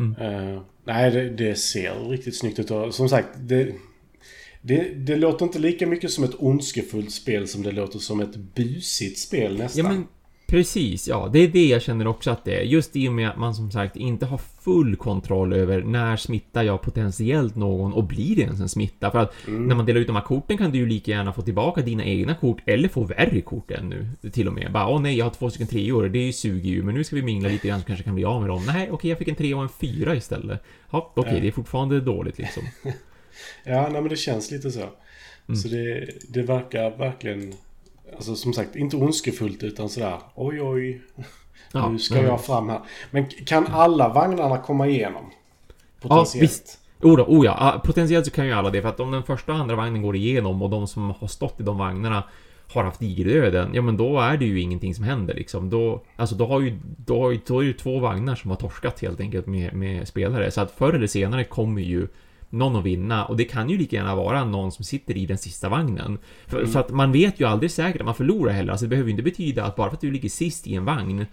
Mm. 0.00 0.16
Uh, 0.20 0.62
nej, 0.84 1.10
det, 1.10 1.30
det, 1.30 1.54
ser 1.54 2.08
riktigt 2.08 2.36
snyggt 2.36 2.58
ut. 2.58 2.70
Och 2.70 2.94
som 2.94 3.08
sagt, 3.08 3.28
det, 3.36 3.74
det, 4.62 4.94
det 4.94 5.16
låter 5.16 5.44
inte 5.44 5.58
lika 5.58 5.86
mycket 5.86 6.10
som 6.10 6.24
ett 6.24 6.34
ondskefullt 6.38 7.12
spel 7.12 7.48
som 7.48 7.62
det 7.62 7.72
låter 7.72 7.98
som 7.98 8.20
ett 8.20 8.36
busigt 8.36 9.18
spel 9.18 9.58
nästan. 9.58 9.84
Ja, 9.84 9.92
men 9.92 10.06
Precis, 10.50 11.08
ja. 11.08 11.30
Det 11.32 11.38
är 11.38 11.48
det 11.48 11.66
jag 11.66 11.82
känner 11.82 12.06
också 12.06 12.30
att 12.30 12.44
det 12.44 12.56
är. 12.56 12.62
Just 12.62 12.96
i 12.96 13.08
och 13.08 13.12
med 13.12 13.30
att 13.30 13.38
man 13.38 13.54
som 13.54 13.70
sagt 13.70 13.96
inte 13.96 14.26
har 14.26 14.38
full 14.38 14.96
kontroll 14.96 15.52
över 15.52 15.82
när 15.82 16.16
smittar 16.16 16.62
jag 16.62 16.82
potentiellt 16.82 17.56
någon 17.56 17.92
och 17.92 18.04
blir 18.04 18.36
det 18.36 18.42
ens 18.42 18.60
en 18.60 18.68
smitta? 18.68 19.10
För 19.10 19.18
att 19.18 19.46
mm. 19.48 19.66
när 19.66 19.74
man 19.74 19.86
delar 19.86 20.00
ut 20.00 20.06
de 20.06 20.16
här 20.16 20.22
korten 20.22 20.58
kan 20.58 20.70
du 20.70 20.78
ju 20.78 20.86
lika 20.86 21.10
gärna 21.10 21.32
få 21.32 21.42
tillbaka 21.42 21.80
dina 21.80 22.04
egna 22.04 22.34
kort 22.34 22.58
eller 22.66 22.88
få 22.88 23.04
värre 23.04 23.40
kort 23.40 23.70
ännu. 23.70 24.08
Till 24.32 24.48
och 24.48 24.54
med. 24.54 24.72
Bara, 24.72 24.88
åh 24.88 25.00
nej, 25.00 25.18
jag 25.18 25.24
har 25.24 25.30
två 25.30 25.50
stycken 25.50 25.66
treor, 25.66 26.08
det 26.08 26.32
suger 26.32 26.70
ju, 26.70 26.82
men 26.82 26.94
nu 26.94 27.04
ska 27.04 27.16
vi 27.16 27.22
mingla 27.22 27.48
lite 27.48 27.68
grann 27.68 27.80
så 27.80 27.86
kanske 27.86 28.04
kan 28.04 28.14
bli 28.14 28.24
av 28.24 28.40
med 28.40 28.50
dem. 28.50 28.66
Nej, 28.66 28.90
okej, 28.90 29.10
jag 29.10 29.18
fick 29.18 29.28
en 29.28 29.34
trea 29.34 29.56
och 29.56 29.62
en 29.62 29.68
fyra 29.68 30.16
istället. 30.16 30.62
Ja, 30.90 31.12
okej, 31.16 31.32
ja. 31.34 31.40
det 31.40 31.48
är 31.48 31.52
fortfarande 31.52 32.00
dåligt 32.00 32.38
liksom. 32.38 32.62
ja, 33.64 33.88
nej 33.92 34.00
men 34.00 34.08
det 34.08 34.16
känns 34.16 34.50
lite 34.50 34.70
så. 34.70 34.80
Mm. 35.48 35.56
Så 35.56 35.68
det, 35.68 36.08
det 36.28 36.42
verkar 36.42 36.90
verkligen 36.90 37.54
Alltså 38.14 38.34
som 38.34 38.52
sagt, 38.52 38.76
inte 38.76 38.96
ondskefullt 38.96 39.62
utan 39.62 39.88
sådär 39.88 40.18
oj 40.34 40.62
oj. 40.62 41.02
Ja, 41.72 41.88
nu 41.88 41.98
ska 41.98 42.22
jag 42.22 42.44
fram 42.44 42.68
här. 42.68 42.80
Men 43.10 43.26
kan 43.46 43.66
alla 43.66 44.08
vagnarna 44.08 44.58
komma 44.58 44.86
igenom? 44.86 45.30
Potentiellt? 46.00 46.34
Ja, 46.34 46.40
visst. 46.40 46.78
Oh, 47.02 47.16
då, 47.16 47.24
oh 47.24 47.44
ja, 47.44 47.82
potentiellt 47.84 48.24
så 48.24 48.30
kan 48.30 48.46
ju 48.46 48.52
alla 48.52 48.70
det. 48.70 48.82
För 48.82 48.88
att 48.88 49.00
om 49.00 49.10
den 49.10 49.22
första 49.22 49.52
och 49.52 49.58
andra 49.58 49.76
vagnen 49.76 50.02
går 50.02 50.16
igenom 50.16 50.62
och 50.62 50.70
de 50.70 50.86
som 50.86 51.10
har 51.10 51.26
stått 51.26 51.60
i 51.60 51.62
de 51.62 51.78
vagnarna 51.78 52.22
har 52.72 52.84
haft 52.84 53.00
digerdöden, 53.00 53.70
ja 53.74 53.82
men 53.82 53.96
då 53.96 54.20
är 54.20 54.36
det 54.36 54.44
ju 54.44 54.60
ingenting 54.60 54.94
som 54.94 55.04
händer 55.04 55.34
liksom. 55.34 55.70
Då, 55.70 56.02
alltså 56.16 56.34
då 56.34 56.46
har 56.46 56.60
ju, 56.60 56.78
då, 56.96 57.34
då 57.46 57.58
är 57.58 57.62
det 57.62 57.66
ju 57.66 57.72
två 57.72 57.98
vagnar 57.98 58.34
som 58.34 58.50
har 58.50 58.56
torskat 58.56 59.00
helt 59.00 59.20
enkelt 59.20 59.46
med, 59.46 59.74
med 59.74 60.08
spelare. 60.08 60.50
Så 60.50 60.60
att 60.60 60.70
förr 60.70 60.92
eller 60.92 61.06
senare 61.06 61.44
kommer 61.44 61.82
ju 61.82 62.06
någon 62.50 62.76
att 62.76 62.84
vinna 62.84 63.24
och 63.24 63.36
det 63.36 63.44
kan 63.44 63.70
ju 63.70 63.78
lika 63.78 63.96
gärna 63.96 64.14
vara 64.14 64.44
någon 64.44 64.72
som 64.72 64.84
sitter 64.84 65.16
i 65.16 65.26
den 65.26 65.38
sista 65.38 65.68
vagnen. 65.68 66.18
För, 66.46 66.58
mm. 66.58 66.70
för 66.70 66.80
att 66.80 66.90
man 66.90 67.12
vet 67.12 67.40
ju 67.40 67.44
aldrig 67.44 67.70
säkert 67.70 68.00
att 68.00 68.04
man 68.04 68.14
förlorar 68.14 68.52
heller, 68.52 68.72
alltså 68.72 68.86
det 68.86 68.90
behöver 68.90 69.08
ju 69.08 69.10
inte 69.10 69.22
betyda 69.22 69.64
att 69.64 69.76
bara 69.76 69.90
för 69.90 69.96
att 69.96 70.00
du 70.00 70.10
ligger 70.10 70.28
sist 70.28 70.66
i 70.66 70.74
en 70.74 70.84
vagn 70.84 71.26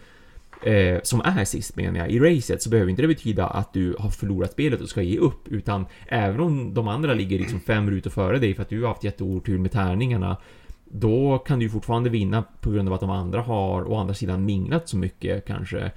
eh, 0.64 1.00
som 1.04 1.22
är 1.22 1.46
sist 1.46 1.76
menar 1.76 2.00
jag, 2.00 2.12
i 2.12 2.20
racet 2.20 2.62
så 2.62 2.70
behöver 2.70 2.90
inte 2.90 3.02
det 3.02 3.08
betyda 3.08 3.48
att 3.48 3.74
du 3.74 3.96
har 4.00 4.10
förlorat 4.10 4.52
spelet 4.52 4.82
och 4.82 4.90
ska 4.90 5.02
ge 5.02 5.18
upp 5.18 5.48
utan 5.48 5.86
även 6.08 6.40
om 6.40 6.74
de 6.74 6.88
andra 6.88 7.14
ligger 7.14 7.40
liksom 7.40 7.60
fem 7.60 7.90
rutor 7.90 8.10
före 8.10 8.40
dig 8.40 8.54
för 8.54 8.62
att 8.62 8.70
du 8.70 8.82
har 8.82 8.88
haft 8.88 9.04
jätteotur 9.04 9.58
med 9.58 9.72
tärningarna 9.72 10.38
då 10.86 11.38
kan 11.38 11.60
du 11.60 11.70
fortfarande 11.70 12.10
vinna 12.10 12.44
på 12.62 12.72
grund 12.72 12.88
av 12.88 12.94
att 12.94 13.00
de 13.00 13.10
andra 13.10 13.42
har 13.42 13.92
å 13.92 13.96
andra 13.96 14.14
sidan 14.14 14.46
minglat 14.46 14.90
så 14.90 14.98
mycket 14.98 15.46
kanske 15.46 15.92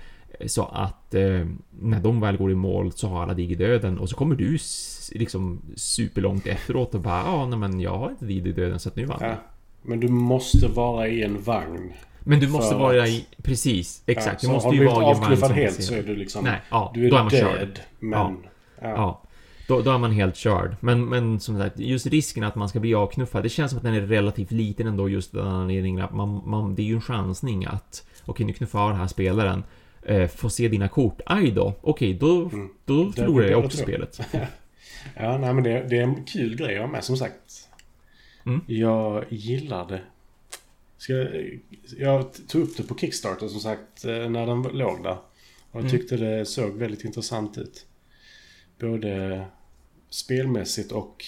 så 0.47 0.65
att 0.65 1.15
eh, 1.15 1.47
när 1.81 2.01
de 2.01 2.21
väl 2.21 2.37
går 2.37 2.51
i 2.51 2.55
mål 2.55 2.93
så 2.93 3.09
har 3.09 3.23
alla 3.23 3.35
digit 3.35 3.59
döden 3.59 3.99
och 3.99 4.09
så 4.09 4.17
kommer 4.17 4.37
du 4.37 4.59
liksom 5.11 5.63
superlångt 5.77 6.47
efteråt 6.47 6.95
och 6.95 7.01
bara 7.01 7.23
ja, 7.23 7.47
nej 7.47 7.59
men 7.59 7.81
jag 7.81 7.99
har 7.99 8.11
inte 8.11 8.25
digit 8.25 8.57
döden 8.57 8.79
så 8.79 8.89
att 8.89 8.97
nu 8.97 9.05
vann 9.05 9.19
ja, 9.21 9.35
Men 9.83 10.01
du 10.01 10.09
måste 10.09 10.69
vara 10.69 11.09
i 11.09 11.23
en 11.23 11.43
vagn. 11.43 11.93
Men 12.21 12.41
du 12.41 12.49
måste 12.49 12.75
vara 12.75 13.07
i... 13.07 13.27
Precis, 13.43 14.03
exakt. 14.07 14.43
Ja, 14.43 14.49
du 14.49 14.55
måste 14.55 14.77
ju 14.77 14.87
vara 14.87 15.05
i 15.05 15.11
en 15.11 15.21
vagn. 15.21 15.23
avknuffad 15.23 15.51
helt 15.51 15.83
så 15.83 15.95
är 15.95 16.03
du 16.03 16.17
liksom... 16.17 16.45
Nej, 16.45 16.61
ja, 16.71 16.91
du 16.95 17.07
är, 17.07 17.11
då 17.11 17.17
är 17.17 17.23
man 17.23 17.31
dead, 17.31 17.59
körd. 17.59 17.81
men... 17.99 18.37
Ja. 18.81 18.89
ja. 18.89 19.23
Då, 19.69 19.81
då, 19.81 19.91
är 19.91 19.99
man 19.99 20.13
helt 20.13 20.37
körd. 20.37 20.77
Men, 20.81 21.05
men 21.05 21.41
som 21.41 21.59
sagt, 21.59 21.79
just 21.79 22.07
risken 22.07 22.45
att 22.45 22.55
man 22.55 22.69
ska 22.69 22.81
bli 22.81 22.95
avknuffad, 22.95 23.43
det 23.43 23.49
känns 23.49 23.71
som 23.71 23.77
att 23.79 23.85
den 23.85 23.95
är 23.95 24.01
relativt 24.01 24.51
liten 24.51 24.87
ändå 24.87 25.09
just 25.09 25.33
den 25.33 25.47
anledningen 25.47 26.05
att 26.05 26.15
man, 26.15 26.43
man, 26.47 26.75
det 26.75 26.83
är 26.83 26.85
ju 26.85 26.95
en 26.95 27.01
chansning 27.01 27.65
att 27.65 28.07
okej, 28.23 28.33
okay, 28.33 28.47
nu 28.47 28.53
knuffar 28.53 28.81
jag 28.81 28.91
den 28.91 28.99
här 28.99 29.07
spelaren 29.07 29.63
eh, 30.03 30.29
få 30.29 30.51
se 30.51 30.69
dina 30.69 30.89
kort. 30.89 31.21
Aj 31.27 31.51
då, 31.51 31.75
okej, 31.81 32.17
okay, 32.17 32.19
då, 32.19 32.49
mm. 32.53 32.69
då 32.85 33.13
förlorar 33.13 33.47
jag 33.47 33.65
också 33.65 33.79
spelet. 33.79 34.21
ja, 35.17 35.39
nej 35.39 35.55
men 35.55 35.65
det, 35.65 35.87
det, 35.89 35.99
är 35.99 36.03
en 36.03 36.25
kul 36.25 36.57
grej 36.57 36.79
ha 36.79 36.87
med 36.87 37.05
som 37.05 37.17
sagt. 37.17 37.69
Mm. 38.47 38.61
Jag 38.67 39.25
gillar 39.29 39.89
det. 39.89 40.01
Ska, 40.99 41.13
jag 41.99 42.27
tog 42.49 42.63
upp 42.63 42.77
det 42.77 42.83
på 42.83 42.95
Kickstarter 42.95 43.49
som 43.49 43.61
sagt 43.61 44.05
eh, 44.05 44.31
när 44.31 44.47
den 44.47 44.63
låg 44.63 45.03
där. 45.03 45.19
Och 45.71 45.83
jag 45.83 45.91
tyckte 45.91 46.15
mm. 46.17 46.29
det 46.29 46.47
såg 46.47 46.77
väldigt 46.77 47.05
intressant 47.05 47.59
ut. 47.59 47.87
Både 48.79 49.45
spelmässigt 50.11 50.93
och 50.93 51.25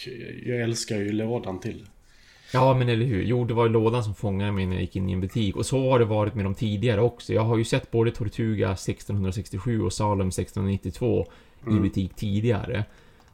jag 0.47 0.61
älskar 0.61 0.97
ju 0.97 1.13
lådan 1.13 1.61
till. 1.61 1.87
Ja, 2.53 2.75
men 2.75 2.89
eller 2.89 3.07
hur. 3.07 3.23
Jo, 3.23 3.45
det 3.45 3.55
var 3.55 3.69
lådan 3.69 4.05
som 4.05 4.15
fångade 4.15 4.53
mig 4.53 4.67
när 4.67 4.75
jag 4.75 4.81
gick 4.81 4.97
in 4.97 5.09
i 5.09 5.13
en 5.13 5.21
butik. 5.21 5.57
Och 5.57 5.67
så 5.67 5.91
har 5.91 5.99
det 5.99 6.05
varit 6.05 6.35
med 6.35 6.45
de 6.45 6.55
tidigare 6.55 7.01
också. 7.01 7.33
Jag 7.33 7.43
har 7.43 7.57
ju 7.57 7.65
sett 7.65 7.91
både 7.91 8.11
Tortuga 8.11 8.73
1667 8.73 9.83
och 9.83 9.93
Salem 9.93 10.29
1692 10.29 11.27
mm. 11.63 11.77
i 11.77 11.81
butik 11.81 12.15
tidigare. 12.17 12.85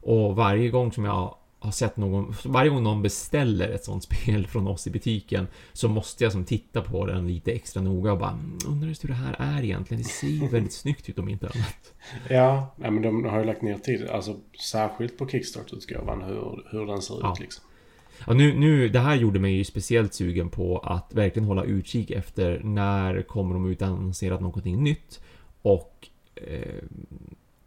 Och 0.01 0.35
varje 0.35 0.69
gång 0.69 0.91
som 0.91 1.05
jag 1.05 1.35
har 1.59 1.71
sett 1.71 1.97
någon, 1.97 2.33
varje 2.45 2.69
gång 2.69 2.83
någon 2.83 3.01
beställer 3.01 3.69
ett 3.69 3.83
sånt 3.83 4.03
spel 4.09 4.47
från 4.47 4.67
oss 4.67 4.87
i 4.87 4.89
butiken 4.89 5.47
så 5.73 5.89
måste 5.89 6.23
jag 6.23 6.33
som 6.33 6.45
titta 6.45 6.81
på 6.81 7.05
den 7.05 7.27
lite 7.27 7.51
extra 7.51 7.81
noga 7.81 8.11
och 8.11 8.19
bara 8.19 8.31
mm, 8.31 8.57
undrar 8.67 8.87
hur 8.87 9.07
det 9.07 9.13
här 9.13 9.35
är 9.39 9.63
egentligen. 9.63 10.03
Det 10.03 10.09
ser 10.09 10.47
väldigt 10.51 10.73
snyggt 10.73 11.09
ut 11.09 11.19
om 11.19 11.29
inte 11.29 11.47
annat. 11.47 11.93
Ja, 12.29 12.75
men 12.77 13.01
de 13.01 13.25
har 13.25 13.39
ju 13.39 13.45
lagt 13.45 13.61
ner 13.61 13.77
tid, 13.77 14.07
alltså 14.07 14.35
särskilt 14.71 15.17
på 15.17 15.27
Kickstart-utgåvan 15.27 16.21
hur, 16.21 16.63
hur 16.71 16.85
den 16.85 17.01
ser 17.01 17.17
ja. 17.21 17.33
ut 17.33 17.39
liksom. 17.39 17.63
Ja, 18.27 18.33
nu, 18.33 18.59
nu, 18.59 18.89
det 18.89 18.99
här 18.99 19.15
gjorde 19.15 19.39
mig 19.39 19.53
ju 19.53 19.63
speciellt 19.63 20.13
sugen 20.13 20.49
på 20.49 20.77
att 20.77 21.13
verkligen 21.13 21.47
hålla 21.47 21.63
utkik 21.63 22.11
efter 22.11 22.61
när 22.63 23.21
kommer 23.21 23.53
de 23.53 23.65
ut 23.65 23.81
annonserat 23.81 24.41
någonting 24.41 24.83
nytt 24.83 25.19
och 25.61 26.07
eh, 26.35 26.83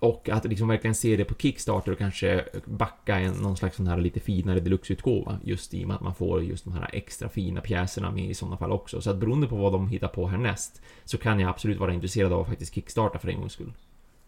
och 0.02 0.28
att 0.28 0.44
liksom 0.44 0.68
verkligen 0.68 0.94
se 0.94 1.16
det 1.16 1.24
på 1.24 1.34
Kickstarter 1.34 1.92
och 1.92 1.98
kanske 1.98 2.44
backa 2.64 3.18
en, 3.18 3.34
någon 3.34 3.56
slags 3.56 3.76
sån 3.76 3.86
här 3.86 3.96
lite 3.96 4.20
finare 4.20 4.60
deluxeutgåva 4.60 5.38
just 5.44 5.74
i 5.74 5.84
och 5.84 5.88
med 5.88 5.94
att 5.94 6.02
man 6.02 6.14
får 6.14 6.44
just 6.44 6.64
de 6.64 6.72
här 6.72 6.90
extra 6.92 7.28
fina 7.28 7.60
pjäserna 7.60 8.10
med 8.10 8.30
i 8.30 8.34
sådana 8.34 8.56
fall 8.56 8.72
också. 8.72 9.00
Så 9.00 9.10
att 9.10 9.16
beroende 9.16 9.46
på 9.46 9.56
vad 9.56 9.72
de 9.72 9.88
hittar 9.88 10.08
på 10.08 10.28
härnäst 10.28 10.82
så 11.04 11.18
kan 11.18 11.40
jag 11.40 11.50
absolut 11.50 11.78
vara 11.78 11.94
intresserad 11.94 12.32
av 12.32 12.40
att 12.40 12.48
faktiskt 12.48 12.74
kickstarta 12.74 13.18
för 13.18 13.28
en 13.28 13.40
gångs 13.40 13.52
skull. 13.52 13.72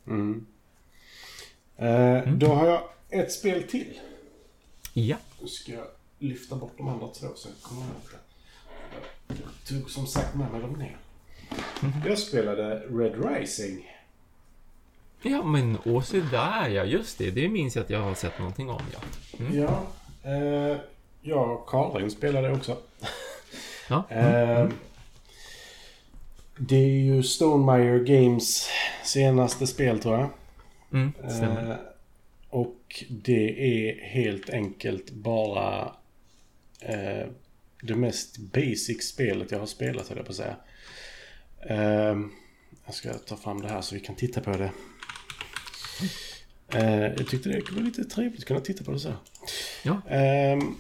Mm. 0.06 0.46
Eh, 1.76 1.88
mm. 1.88 2.38
Då 2.38 2.46
har 2.46 2.66
jag 2.66 2.82
ett 3.08 3.32
spel 3.32 3.62
till. 3.62 4.00
Ja. 4.92 5.16
Nu 5.40 5.48
ska 5.48 5.72
jag 5.72 5.86
lyfta 6.18 6.56
bort 6.56 6.74
de 6.76 6.88
andra 6.88 7.06
två 7.06 7.28
så 7.34 7.48
jag 7.48 7.62
kommer 7.62 7.82
ihåg 7.82 8.02
det. 8.10 9.34
Jag 9.42 9.80
tog 9.80 9.90
som 9.90 10.06
sagt 10.06 10.34
med 10.34 10.52
mig 10.52 10.60
dem 10.60 10.72
ner. 10.72 10.96
Mm. 11.82 11.94
Jag 12.06 12.18
spelade 12.18 12.78
Red 12.78 13.24
Rising. 13.24 13.93
Ja 15.24 15.42
men 15.42 15.76
och 15.76 16.04
så 16.04 16.16
där 16.16 16.68
ja, 16.68 16.84
just 16.84 17.18
det. 17.18 17.30
Det 17.30 17.48
minns 17.48 17.76
jag 17.76 17.82
att 17.82 17.90
jag 17.90 18.00
har 18.00 18.14
sett 18.14 18.38
någonting 18.38 18.70
om 18.70 18.82
ja. 18.92 18.98
Mm. 19.38 19.60
Ja. 19.60 19.82
Eh, 20.30 20.78
jag 21.22 21.50
och 21.50 21.68
Karin 21.68 22.10
spelade 22.10 22.52
också. 22.52 22.76
Ja. 23.88 24.04
Mm. 24.08 24.66
eh, 24.66 24.68
det 26.56 26.76
är 26.76 26.98
ju 26.98 27.22
Stonemire 27.22 27.98
Games 27.98 28.68
senaste 29.04 29.66
spel 29.66 30.00
tror 30.00 30.18
jag. 30.18 30.28
Mm. 30.92 31.12
Eh, 31.24 31.76
och 32.50 33.04
det 33.10 33.50
är 33.50 34.04
helt 34.04 34.50
enkelt 34.50 35.10
bara 35.10 35.92
eh, 36.80 37.26
det 37.82 37.94
mest 37.94 38.38
basic 38.38 39.08
spelet 39.08 39.50
jag 39.50 39.58
har 39.58 39.66
spelat 39.66 40.08
höll 40.08 40.16
jag 40.16 40.26
på 40.26 40.32
att 40.32 40.36
säga. 40.36 40.56
Eh, 41.66 42.16
jag 42.86 42.94
ska 42.94 43.12
ta 43.12 43.36
fram 43.36 43.62
det 43.62 43.68
här 43.68 43.80
så 43.80 43.94
vi 43.94 44.00
kan 44.00 44.14
titta 44.14 44.40
på 44.40 44.50
det. 44.50 44.70
Eh, 46.68 47.00
jag 47.00 47.28
tyckte 47.28 47.48
det 47.48 47.70
var 47.70 47.82
lite 47.82 48.04
trevligt 48.04 48.40
att 48.40 48.46
kunna 48.46 48.60
titta 48.60 48.84
på 48.84 48.90
det 48.90 48.98
så. 48.98 49.12
Ja. 49.82 50.00
Ehm, 50.08 50.74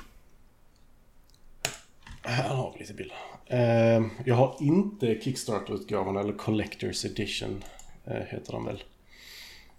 här 2.22 2.54
har 2.54 2.72
vi 2.72 2.78
lite 2.78 2.94
bilder. 2.94 3.16
Ehm, 3.46 4.10
jag 4.24 4.34
har 4.34 4.56
inte 4.60 5.20
Kickstarter-utgåvan 5.20 6.16
eller 6.16 6.32
Collector's 6.32 7.06
Edition. 7.06 7.64
Eh, 8.04 8.12
heter 8.14 8.52
de 8.52 8.64
väl. 8.64 8.82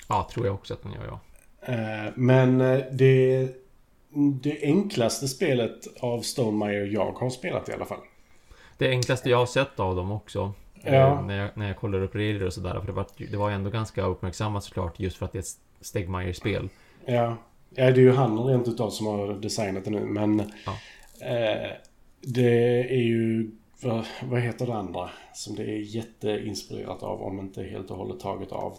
Ja, 0.08 0.30
tror 0.34 0.46
jag 0.46 0.56
också 0.56 0.74
att 0.74 0.84
den 0.84 0.92
gör 0.92 1.06
ja. 1.06 1.20
Eh, 1.74 2.12
men 2.16 2.58
det 2.92 3.50
det 4.42 4.62
enklaste 4.62 5.28
spelet 5.28 5.88
av 6.00 6.22
Stonemire 6.22 6.86
jag 6.86 7.12
har 7.12 7.30
spelat 7.30 7.70
i 7.70 7.74
alla 7.74 7.86
fall. 7.86 8.00
Det 8.78 8.90
enklaste 8.90 9.30
jag 9.30 9.38
har 9.38 9.46
sett 9.46 9.80
av 9.80 9.96
dem 9.96 10.12
också. 10.12 10.54
Eh, 10.86 10.96
ja. 10.96 11.22
när, 11.22 11.38
jag, 11.38 11.50
när 11.54 11.68
jag 11.68 11.78
kollar 11.78 12.02
upp 12.02 12.16
regler 12.16 12.46
och 12.46 12.54
sådär. 12.54 12.80
För 12.80 12.88
det 12.88 12.92
var, 12.92 13.06
det 13.32 13.38
var 13.38 13.52
ändå 13.52 13.70
ganska 13.70 14.06
uppmärksammat 14.06 14.64
såklart 14.64 15.00
just 15.00 15.18
för 15.18 15.26
att 15.26 15.32
det 15.32 15.38
är 15.38 15.42
ett 15.42 15.60
Stegmaier-spel. 15.82 16.70
Ja. 17.06 17.38
ja, 17.70 17.92
det 17.92 18.02
är 18.02 18.04
ju 18.04 18.12
han 18.12 18.44
rent 18.44 18.68
utav 18.68 18.90
som 18.90 19.08
har 19.08 19.34
designat 19.34 19.86
det 19.86 19.92
nu. 19.92 20.06
Men 20.06 20.52
ja. 20.66 20.72
eh, 21.28 21.72
det 22.22 22.80
är 22.92 23.04
ju... 23.04 23.52
Vad, 23.82 24.06
vad 24.24 24.42
heter 24.42 24.68
det 24.68 24.76
andra? 24.76 25.10
Som 25.34 25.56
det 25.56 25.64
är 25.64 25.96
jätteinspirerat 25.96 27.04
av 27.04 27.22
om 27.22 27.40
inte 27.40 27.64
helt 27.64 27.92
och 27.92 27.98
hållet 27.98 28.20
taget 28.20 28.52
av. 28.52 28.78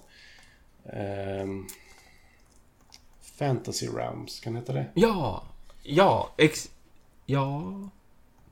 Eh, 0.85 1.47
Fantasy 3.39 3.87
Realms, 3.87 4.41
kan 4.41 4.53
det 4.53 4.59
heta 4.59 4.73
det? 4.73 4.87
Ja! 4.95 5.43
Ja, 5.83 6.31
ex... 6.37 6.71
Ja... 7.27 7.75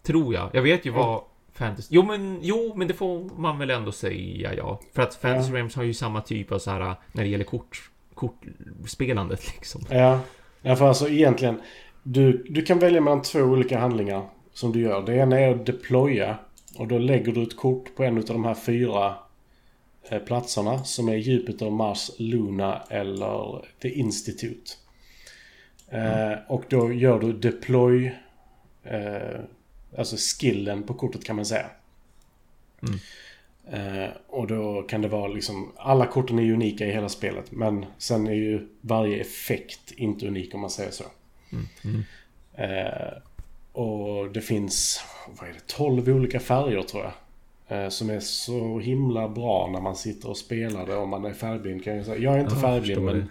Tror 0.02 0.34
jag. 0.34 0.50
Jag 0.52 0.62
vet 0.62 0.86
ju 0.86 0.90
vad 0.90 1.22
fantasy... 1.54 1.88
Jo 1.90 2.02
men, 2.02 2.38
jo, 2.42 2.72
men 2.76 2.88
det 2.88 2.94
får 2.94 3.40
man 3.40 3.58
väl 3.58 3.70
ändå 3.70 3.92
säga, 3.92 4.54
ja. 4.54 4.80
För 4.92 5.02
att 5.02 5.14
Fantasy 5.14 5.50
ja. 5.50 5.56
Realms 5.56 5.76
har 5.76 5.82
ju 5.82 5.94
samma 5.94 6.20
typ 6.20 6.52
av 6.52 6.58
så 6.58 6.70
här 6.70 6.96
när 7.12 7.22
det 7.22 7.28
gäller 7.28 7.44
kort... 7.44 7.90
Kortspelandet 8.14 9.54
liksom. 9.54 9.80
Ja. 9.90 10.20
Ja, 10.62 10.76
för 10.76 10.88
alltså 10.88 11.08
egentligen. 11.08 11.60
Du, 12.02 12.46
du 12.48 12.62
kan 12.62 12.78
välja 12.78 13.00
mellan 13.00 13.22
två 13.22 13.40
olika 13.40 13.78
handlingar 13.78 14.22
som 14.52 14.72
du 14.72 14.80
gör. 14.80 15.02
Det 15.06 15.14
ena 15.14 15.40
är 15.40 15.54
att 15.54 15.66
deploya. 15.66 16.38
Och 16.78 16.88
då 16.88 16.98
lägger 16.98 17.32
du 17.32 17.42
ett 17.42 17.56
kort 17.56 17.96
på 17.96 18.04
en 18.04 18.18
av 18.18 18.24
de 18.24 18.44
här 18.44 18.54
fyra 18.54 19.14
Eh, 20.08 20.18
platserna 20.18 20.84
som 20.84 21.08
är 21.08 21.16
Jupiter, 21.16 21.70
Mars, 21.70 22.10
Luna 22.18 22.82
eller 22.90 23.64
The 23.82 23.88
Institute. 23.88 24.70
Mm. 25.88 26.32
Eh, 26.32 26.38
och 26.48 26.64
då 26.68 26.92
gör 26.92 27.18
du 27.18 27.32
deploy, 27.32 28.14
eh, 28.84 29.40
alltså 29.98 30.16
skillen 30.16 30.82
på 30.82 30.94
kortet 30.94 31.24
kan 31.24 31.36
man 31.36 31.46
säga. 31.46 31.66
Mm. 32.82 32.98
Eh, 33.70 34.10
och 34.26 34.46
då 34.46 34.82
kan 34.82 35.02
det 35.02 35.08
vara 35.08 35.28
liksom, 35.28 35.72
alla 35.76 36.06
korten 36.06 36.38
är 36.38 36.52
unika 36.52 36.86
i 36.86 36.92
hela 36.92 37.08
spelet. 37.08 37.52
Men 37.52 37.86
sen 37.98 38.26
är 38.26 38.34
ju 38.34 38.68
varje 38.80 39.20
effekt 39.20 39.92
inte 39.96 40.26
unik 40.26 40.54
om 40.54 40.60
man 40.60 40.70
säger 40.70 40.90
så. 40.90 41.04
Mm. 41.52 41.66
mm. 41.84 42.04
Eh, 42.54 43.12
och 43.72 44.32
det 44.32 44.40
finns, 44.40 45.00
vad 45.40 45.48
är 45.48 45.52
det, 45.52 45.66
12 45.66 46.08
olika 46.08 46.40
färger 46.40 46.82
tror 46.82 47.02
jag. 47.02 47.12
Eh, 47.68 47.88
som 47.88 48.10
är 48.10 48.20
så 48.20 48.78
himla 48.78 49.28
bra 49.28 49.70
när 49.72 49.80
man 49.80 49.96
sitter 49.96 50.30
och 50.30 50.36
spelar 50.36 50.86
det 50.86 50.96
om 50.96 51.08
man 51.08 51.24
är 51.24 51.32
färgblind 51.32 51.84
kan 51.84 51.96
jag 51.96 52.06
säga. 52.06 52.18
Jag 52.18 52.34
är 52.34 52.40
inte 52.40 52.54
ja, 52.54 52.60
färgblind 52.60 53.02
men 53.02 53.30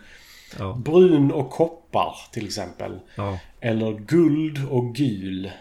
ja. 0.59 0.81
brun 0.85 1.31
och 1.31 1.49
koppar 1.49 2.15
till 2.31 2.45
exempel. 2.45 2.99
Ja. 3.15 3.39
Eller 3.59 3.93
guld 3.93 4.69
och 4.69 4.95
gul. 4.95 5.51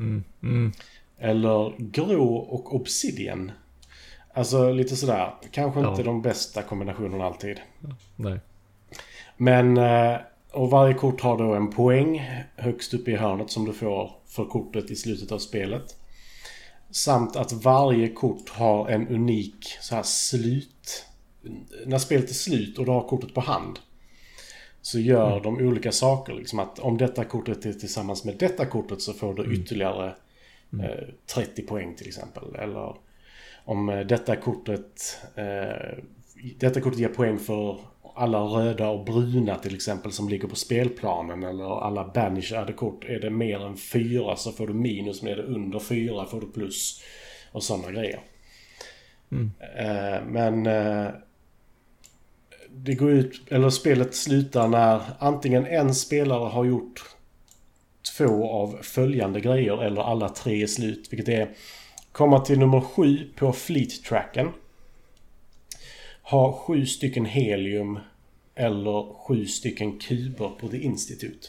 Mm. 0.00 0.24
Mm. 0.42 0.72
Eller 1.18 1.74
grå 1.78 2.34
och 2.36 2.74
obsidian. 2.74 3.52
Alltså 4.34 4.72
lite 4.72 4.96
sådär. 4.96 5.34
Kanske 5.50 5.80
inte 5.80 6.02
de 6.02 6.22
bästa 6.22 6.62
kombinationerna 6.62 7.24
alltid. 7.24 7.60
Nej. 8.16 8.40
Men 9.36 9.76
eh, 9.76 10.16
och 10.52 10.70
varje 10.70 10.94
kort 10.94 11.20
har 11.20 11.38
då 11.38 11.54
en 11.54 11.70
poäng 11.70 12.30
högst 12.56 12.94
uppe 12.94 13.10
i 13.10 13.16
hörnet 13.16 13.50
som 13.50 13.64
du 13.64 13.72
får 13.72 14.12
för 14.26 14.44
kortet 14.44 14.90
i 14.90 14.96
slutet 14.96 15.32
av 15.32 15.38
spelet. 15.38 15.96
Samt 16.90 17.36
att 17.36 17.52
varje 17.52 18.08
kort 18.08 18.48
har 18.48 18.88
en 18.88 19.08
unik 19.08 19.66
så 19.80 19.94
här 19.94 20.02
slut... 20.02 21.06
När 21.86 21.98
spelet 21.98 22.30
är 22.30 22.34
slut 22.34 22.78
och 22.78 22.84
du 22.84 22.90
har 22.90 23.08
kortet 23.08 23.34
på 23.34 23.40
hand. 23.40 23.78
Så 24.82 24.98
gör 24.98 25.30
mm. 25.30 25.42
de 25.42 25.66
olika 25.68 25.92
saker. 25.92 26.32
Liksom 26.32 26.58
att 26.58 26.78
om 26.78 26.98
detta 26.98 27.24
kortet 27.24 27.66
är 27.66 27.72
tillsammans 27.72 28.24
med 28.24 28.36
detta 28.38 28.66
kortet 28.66 29.00
så 29.00 29.12
får 29.12 29.34
du 29.34 29.44
mm. 29.44 29.54
ytterligare 29.54 30.14
mm. 30.72 30.86
eh, 30.86 31.04
30 31.34 31.62
poäng 31.62 31.94
till 31.94 32.08
exempel. 32.08 32.54
Eller 32.54 32.96
om 33.64 33.88
eh, 33.88 34.00
detta 34.00 34.36
kortet... 34.36 35.18
Eh, 35.34 35.98
detta 36.58 36.80
kortet 36.80 36.98
ger 36.98 37.08
poäng 37.08 37.38
för 37.38 37.78
alla 38.14 38.38
röda 38.38 38.88
och 38.88 39.04
bruna 39.04 39.56
till 39.56 39.74
exempel 39.74 40.12
som 40.12 40.28
ligger 40.28 40.48
på 40.48 40.56
spelplanen 40.56 41.42
eller 41.42 41.80
alla 41.80 42.04
banishade 42.14 42.72
kort. 42.72 43.04
Är 43.04 43.20
det 43.20 43.30
mer 43.30 43.66
än 43.66 43.76
fyra 43.76 44.36
så 44.36 44.52
får 44.52 44.66
du 44.66 44.74
minus, 44.74 45.22
men 45.22 45.32
är 45.32 45.36
det 45.36 45.42
under 45.42 45.78
fyra 45.78 46.26
får 46.26 46.40
du 46.40 46.46
plus. 46.46 47.02
Och 47.52 47.62
sådana 47.62 47.90
grejer. 47.90 48.20
Mm. 49.32 49.50
Eh, 49.78 50.22
men 50.26 50.66
eh, 50.66 51.10
det 52.72 52.94
går 52.94 53.10
ut, 53.10 53.40
eller 53.48 53.70
spelet 53.70 54.14
slutar 54.14 54.68
när 54.68 55.02
antingen 55.18 55.66
en 55.66 55.94
spelare 55.94 56.48
har 56.48 56.64
gjort 56.64 57.02
två 58.16 58.50
av 58.50 58.78
följande 58.82 59.40
grejer 59.40 59.82
eller 59.84 60.02
alla 60.02 60.28
tre 60.28 60.62
är 60.62 60.66
slut. 60.66 61.12
Vilket 61.12 61.28
är 61.28 61.50
komma 62.12 62.40
till 62.40 62.58
nummer 62.58 62.80
sju 62.80 63.30
på 63.36 63.52
fleet-tracken. 63.52 64.48
Ha 66.22 66.52
sju 66.52 66.86
stycken 66.86 67.24
helium 67.24 67.98
eller 68.54 69.14
sju 69.14 69.46
stycken 69.46 69.98
kuber 69.98 70.48
på 70.48 70.68
The 70.68 70.78
Institute. 70.78 71.48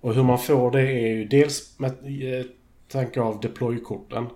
Och 0.00 0.14
hur 0.14 0.22
man 0.22 0.38
får 0.38 0.70
det 0.70 0.80
är 0.80 1.08
ju 1.08 1.24
dels 1.24 1.78
med 1.78 1.90
eh, 1.90 2.46
tanke 2.88 3.20
av 3.20 3.40
deploykorten 3.40 4.26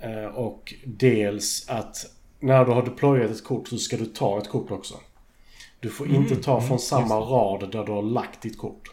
eh, 0.00 0.24
och 0.24 0.74
dels 0.84 1.68
att 1.68 2.13
när 2.44 2.64
du 2.64 2.72
har 2.72 2.82
deployat 2.82 3.30
ett 3.30 3.44
kort 3.44 3.68
så 3.68 3.78
ska 3.78 3.96
du 3.96 4.06
ta 4.06 4.38
ett 4.38 4.48
kort 4.48 4.70
också. 4.70 4.94
Du 5.80 5.90
får 5.90 6.06
mm, 6.06 6.22
inte 6.22 6.36
ta 6.36 6.60
från 6.60 6.66
mm, 6.66 6.78
samma 6.78 7.14
rad 7.14 7.70
där 7.72 7.84
du 7.84 7.92
har 7.92 8.02
lagt 8.02 8.42
ditt 8.42 8.58
kort. 8.58 8.90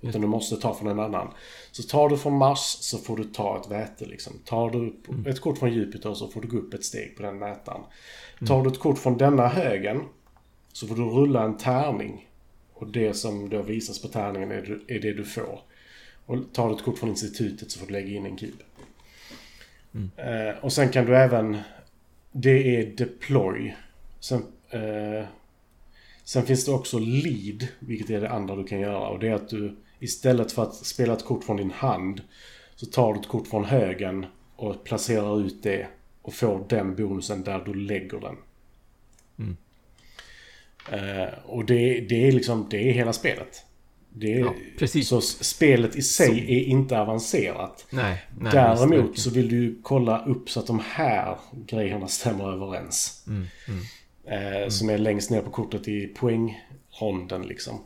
Utan 0.00 0.20
du 0.20 0.26
måste 0.26 0.56
ta 0.56 0.74
från 0.74 0.88
en 0.88 1.00
annan. 1.00 1.28
Så 1.72 1.82
tar 1.82 2.08
du 2.08 2.18
från 2.18 2.38
Mars 2.38 2.58
så 2.80 2.98
får 2.98 3.16
du 3.16 3.24
ta 3.24 3.60
ett 3.60 3.70
väte 3.70 4.06
liksom. 4.06 4.32
Tar 4.44 4.70
du 4.70 4.78
mm. 5.08 5.26
ett 5.26 5.40
kort 5.40 5.58
från 5.58 5.72
Jupiter 5.72 6.14
så 6.14 6.28
får 6.28 6.40
du 6.40 6.48
gå 6.48 6.56
upp 6.56 6.74
ett 6.74 6.84
steg 6.84 7.16
på 7.16 7.22
den 7.22 7.38
mätaren. 7.38 7.80
Mm. 7.80 8.46
Tar 8.46 8.62
du 8.62 8.70
ett 8.70 8.78
kort 8.78 8.98
från 8.98 9.18
denna 9.18 9.48
högen 9.48 10.00
så 10.72 10.86
får 10.86 10.94
du 10.94 11.02
rulla 11.02 11.42
en 11.42 11.56
tärning. 11.56 12.28
Och 12.74 12.86
det 12.86 13.14
som 13.14 13.48
då 13.48 13.62
visas 13.62 14.02
på 14.02 14.08
tärningen 14.08 14.50
är, 14.50 14.80
är 14.88 15.00
det 15.00 15.12
du 15.12 15.24
får. 15.24 15.60
Och 16.26 16.36
tar 16.52 16.68
du 16.68 16.74
ett 16.74 16.84
kort 16.84 16.98
från 16.98 17.08
institutet 17.08 17.70
så 17.70 17.80
får 17.80 17.86
du 17.86 17.92
lägga 17.92 18.08
in 18.08 18.26
en 18.26 18.36
kub. 18.36 18.62
Mm. 19.94 20.10
Eh, 20.16 20.64
och 20.64 20.72
sen 20.72 20.88
kan 20.88 21.06
du 21.06 21.16
även... 21.16 21.56
Det 22.32 22.76
är 22.76 22.96
deploy. 22.96 23.76
Sen, 24.20 24.42
eh, 24.70 25.26
sen 26.24 26.46
finns 26.46 26.64
det 26.64 26.72
också 26.72 26.98
lead, 26.98 27.68
vilket 27.78 28.10
är 28.10 28.20
det 28.20 28.30
andra 28.30 28.56
du 28.56 28.64
kan 28.64 28.80
göra. 28.80 29.08
Och 29.08 29.18
det 29.18 29.28
är 29.28 29.34
att 29.34 29.48
du 29.48 29.76
istället 29.98 30.52
för 30.52 30.62
att 30.62 30.74
spela 30.74 31.12
ett 31.12 31.24
kort 31.24 31.44
från 31.44 31.56
din 31.56 31.70
hand 31.70 32.22
så 32.74 32.86
tar 32.86 33.14
du 33.14 33.20
ett 33.20 33.28
kort 33.28 33.46
från 33.46 33.64
högen 33.64 34.26
och 34.56 34.84
placerar 34.84 35.40
ut 35.40 35.62
det 35.62 35.86
och 36.22 36.34
får 36.34 36.64
den 36.68 36.94
bonusen 36.94 37.44
där 37.44 37.58
du 37.64 37.74
lägger 37.74 38.20
den. 38.20 38.36
Mm. 39.38 39.56
Uh, 40.92 41.34
och 41.46 41.64
det, 41.64 42.00
det 42.00 42.28
är 42.28 42.32
liksom, 42.32 42.66
det 42.70 42.88
är 42.88 42.92
hela 42.92 43.12
spelet. 43.12 43.64
Det 44.20 44.34
är, 44.34 44.38
ja, 44.38 44.54
precis. 44.78 45.08
Så 45.08 45.20
spelet 45.20 45.96
i 45.96 46.02
sig 46.02 46.26
så. 46.26 46.34
är 46.34 46.60
inte 46.60 46.98
avancerat. 47.00 47.86
Nej, 47.90 48.22
nej, 48.40 48.52
Däremot 48.52 49.18
så 49.18 49.30
vill 49.30 49.48
du 49.48 49.78
kolla 49.82 50.24
upp 50.24 50.50
så 50.50 50.60
att 50.60 50.66
de 50.66 50.82
här 50.84 51.36
grejerna 51.66 52.08
stämmer 52.08 52.52
överens. 52.52 53.24
Mm, 53.26 53.46
mm, 53.68 53.80
uh, 54.42 54.56
mm. 54.56 54.70
Som 54.70 54.90
är 54.90 54.98
längst 54.98 55.30
ner 55.30 55.40
på 55.40 55.50
kortet 55.50 55.88
i 55.88 56.06
poängronden 56.06 57.42
liksom. 57.42 57.80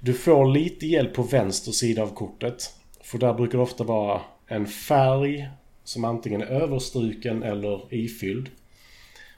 Du 0.00 0.14
får 0.14 0.46
lite 0.46 0.86
hjälp 0.86 1.14
på 1.14 1.22
vänster 1.22 1.72
sida 1.72 2.02
av 2.02 2.14
kortet. 2.14 2.70
För 3.00 3.18
där 3.18 3.34
brukar 3.34 3.58
det 3.58 3.64
ofta 3.64 3.84
vara 3.84 4.20
en 4.46 4.66
färg 4.66 5.48
som 5.84 6.04
antingen 6.04 6.42
är 6.42 6.46
överstruken 6.46 7.42
eller 7.42 7.94
ifylld. 7.94 8.50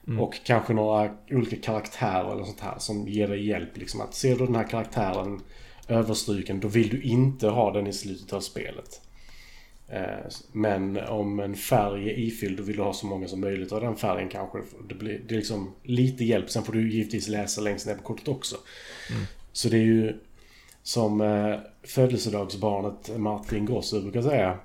Mm. 0.07 0.21
Och 0.21 0.35
kanske 0.45 0.75
några 0.75 1.11
olika 1.31 1.57
karaktärer 1.57 2.33
eller 2.33 2.45
sånt 2.45 2.61
här 2.61 2.79
som 2.79 3.09
ger 3.09 3.29
dig 3.29 3.47
hjälp. 3.47 3.77
Liksom 3.77 4.01
att 4.01 4.15
ser 4.15 4.37
du 4.37 4.47
den 4.47 4.55
här 4.55 4.69
karaktären 4.69 5.41
överstruken 5.89 6.61
då 6.61 6.69
vill 6.69 6.89
du 6.89 7.03
inte 7.03 7.49
ha 7.49 7.73
den 7.73 7.87
i 7.87 7.93
slutet 7.93 8.33
av 8.33 8.41
spelet. 8.41 9.01
Eh, 9.89 10.27
men 10.53 10.97
om 10.97 11.41
en 11.41 11.57
färg 11.57 12.11
är 12.11 12.19
ifylld 12.19 12.57
då 12.57 12.63
vill 12.63 12.77
du 12.77 12.83
ha 12.83 12.93
så 12.93 13.07
många 13.07 13.29
som 13.29 13.41
möjligt 13.41 13.73
av 13.73 13.81
den 13.81 13.97
färgen 13.97 14.29
kanske. 14.29 14.59
Det, 14.89 14.95
blir, 14.95 15.21
det 15.29 15.35
är 15.35 15.37
liksom 15.37 15.75
lite 15.83 16.25
hjälp. 16.25 16.51
Sen 16.51 16.65
får 16.65 16.73
du 16.73 16.93
givetvis 16.93 17.29
läsa 17.29 17.61
längst 17.61 17.87
ner 17.87 17.95
på 17.95 18.03
kortet 18.03 18.29
också. 18.29 18.57
Mm. 19.11 19.23
Så 19.53 19.69
det 19.69 19.77
är 19.77 19.85
ju 19.85 20.19
som 20.83 21.21
eh, 21.21 21.59
födelsedagsbarnet 21.83 23.19
Martin 23.19 23.67
Grosso 23.67 24.01
brukar 24.01 24.23
säga. 24.23 24.59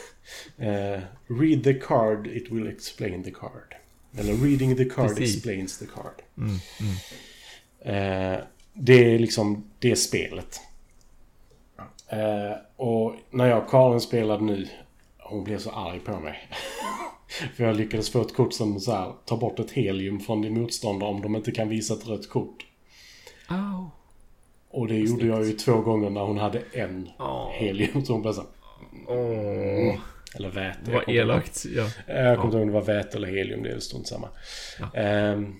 eh, 0.56 1.02
read 1.26 1.64
the 1.64 1.74
card, 1.74 2.26
it 2.26 2.50
will 2.50 2.66
explain 2.66 3.24
the 3.24 3.30
card. 3.30 3.74
Eller 4.16 4.34
reading 4.34 4.76
the 4.76 4.84
card 4.84 5.08
Precis. 5.08 5.36
explains 5.36 5.78
the 5.78 5.86
card. 5.86 6.22
Mm, 6.36 6.58
mm. 6.80 8.34
Eh, 8.34 8.40
det 8.78 9.14
är 9.14 9.18
liksom 9.18 9.64
det 9.78 9.96
spelet. 9.96 10.60
Eh, 12.08 12.56
och 12.76 13.14
när 13.30 13.46
jag 13.46 13.64
och 13.64 13.70
Karin 13.70 14.00
spelade 14.00 14.44
nu, 14.44 14.68
hon 15.18 15.44
blev 15.44 15.58
så 15.58 15.70
arg 15.70 16.00
på 16.00 16.20
mig. 16.20 16.48
För 17.56 17.64
jag 17.64 17.76
lyckades 17.76 18.10
få 18.10 18.20
ett 18.20 18.34
kort 18.34 18.52
som 18.52 18.80
så 18.80 18.92
här, 18.92 19.12
tar 19.24 19.36
bort 19.36 19.58
ett 19.58 19.70
helium 19.70 20.20
från 20.20 20.42
din 20.42 20.60
motståndare 20.60 21.10
om 21.10 21.20
de 21.20 21.36
inte 21.36 21.50
kan 21.50 21.68
visa 21.68 21.94
ett 21.94 22.08
rött 22.08 22.28
kort. 22.28 22.66
Oh. 23.50 23.86
Och 24.70 24.88
det 24.88 24.96
gjorde 24.98 25.26
jag 25.26 25.46
ju 25.46 25.52
två 25.52 25.80
gånger 25.80 26.10
när 26.10 26.20
hon 26.20 26.38
hade 26.38 26.62
en 26.72 27.08
oh. 27.18 27.50
helium. 27.50 28.04
Så 28.04 28.12
hon 28.12 28.22
blev 28.22 28.32
så 28.32 28.42
oh. 29.06 29.96
Eller 30.34 30.48
väte. 30.48 30.92
Vad 30.92 31.08
elakt. 31.08 31.64
Ja. 31.76 31.86
Jag 32.06 32.36
kommer 32.36 32.44
inte 32.44 32.56
ihåg 32.56 32.62
om 32.62 32.66
det 32.66 32.74
var 32.74 32.82
väte 32.82 33.16
eller 33.16 33.28
helium. 33.28 33.62
Det 33.62 33.70
är 33.70 33.78
strunt 33.78 34.06
samma. 34.06 34.28
Ja. 34.94 35.32
Um, 35.32 35.56